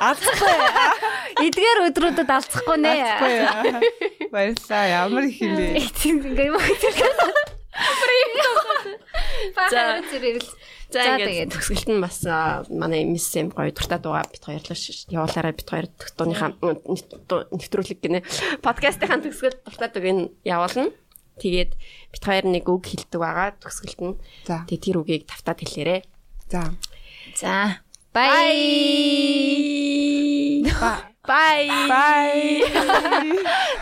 Алцахгүй. 0.02 0.56
Эдгээр 1.46 1.78
өдрүүдэд 1.86 2.30
алцахгүй 2.34 2.76
нэ. 2.82 2.94
Алцахгүй. 3.06 4.28
Баярлаа. 4.34 4.84
Ямар 5.06 5.30
их 5.30 5.38
юм 5.38 5.54
бэ? 5.54 5.78
Ингээ 5.78 6.50
юм. 6.50 6.58
Бахаар 9.54 10.02
зэрэгэл. 10.10 10.50
За 10.90 11.02
ингээд 11.18 11.50
төгсгөлт 11.54 11.88
нь 11.90 12.02
бас 12.02 12.22
манай 12.70 13.02
MSM 13.06 13.50
гоё 13.54 13.70
дуртай 13.74 13.98
дуугаа 13.98 14.26
бит 14.30 14.42
хоёрлоо 14.42 14.78
явуулаарай 15.10 15.54
бит 15.54 15.66
хоёр 15.70 15.86
дууныхаа 16.14 16.54
нэвтрүүлэг 16.58 17.98
гинэ. 18.02 18.22
Подкастынхаа 18.62 19.18
төгсгөл 19.22 19.58
дуртай 19.66 19.88
дууг 19.90 20.06
нь 20.10 20.30
явуулна. 20.46 20.94
Тэгээд 21.36 21.76
бит 22.12 22.22
хоёр 22.24 22.44
нэг 22.48 22.64
үг 22.68 22.88
хэлдэг 22.88 23.20
байгаа 23.20 23.52
төгсгөлт 23.60 24.00
нь. 24.00 24.16
За. 24.48 24.64
Тэгээд 24.64 24.84
тэр 24.84 24.96
үгийг 25.04 25.24
тавтаад 25.28 25.60
хэлээрэй. 25.60 26.00
За. 26.48 26.72
За. 27.36 27.84
Bye. 28.16 28.56
Bye. 31.26 31.68
Bye. 31.90 32.64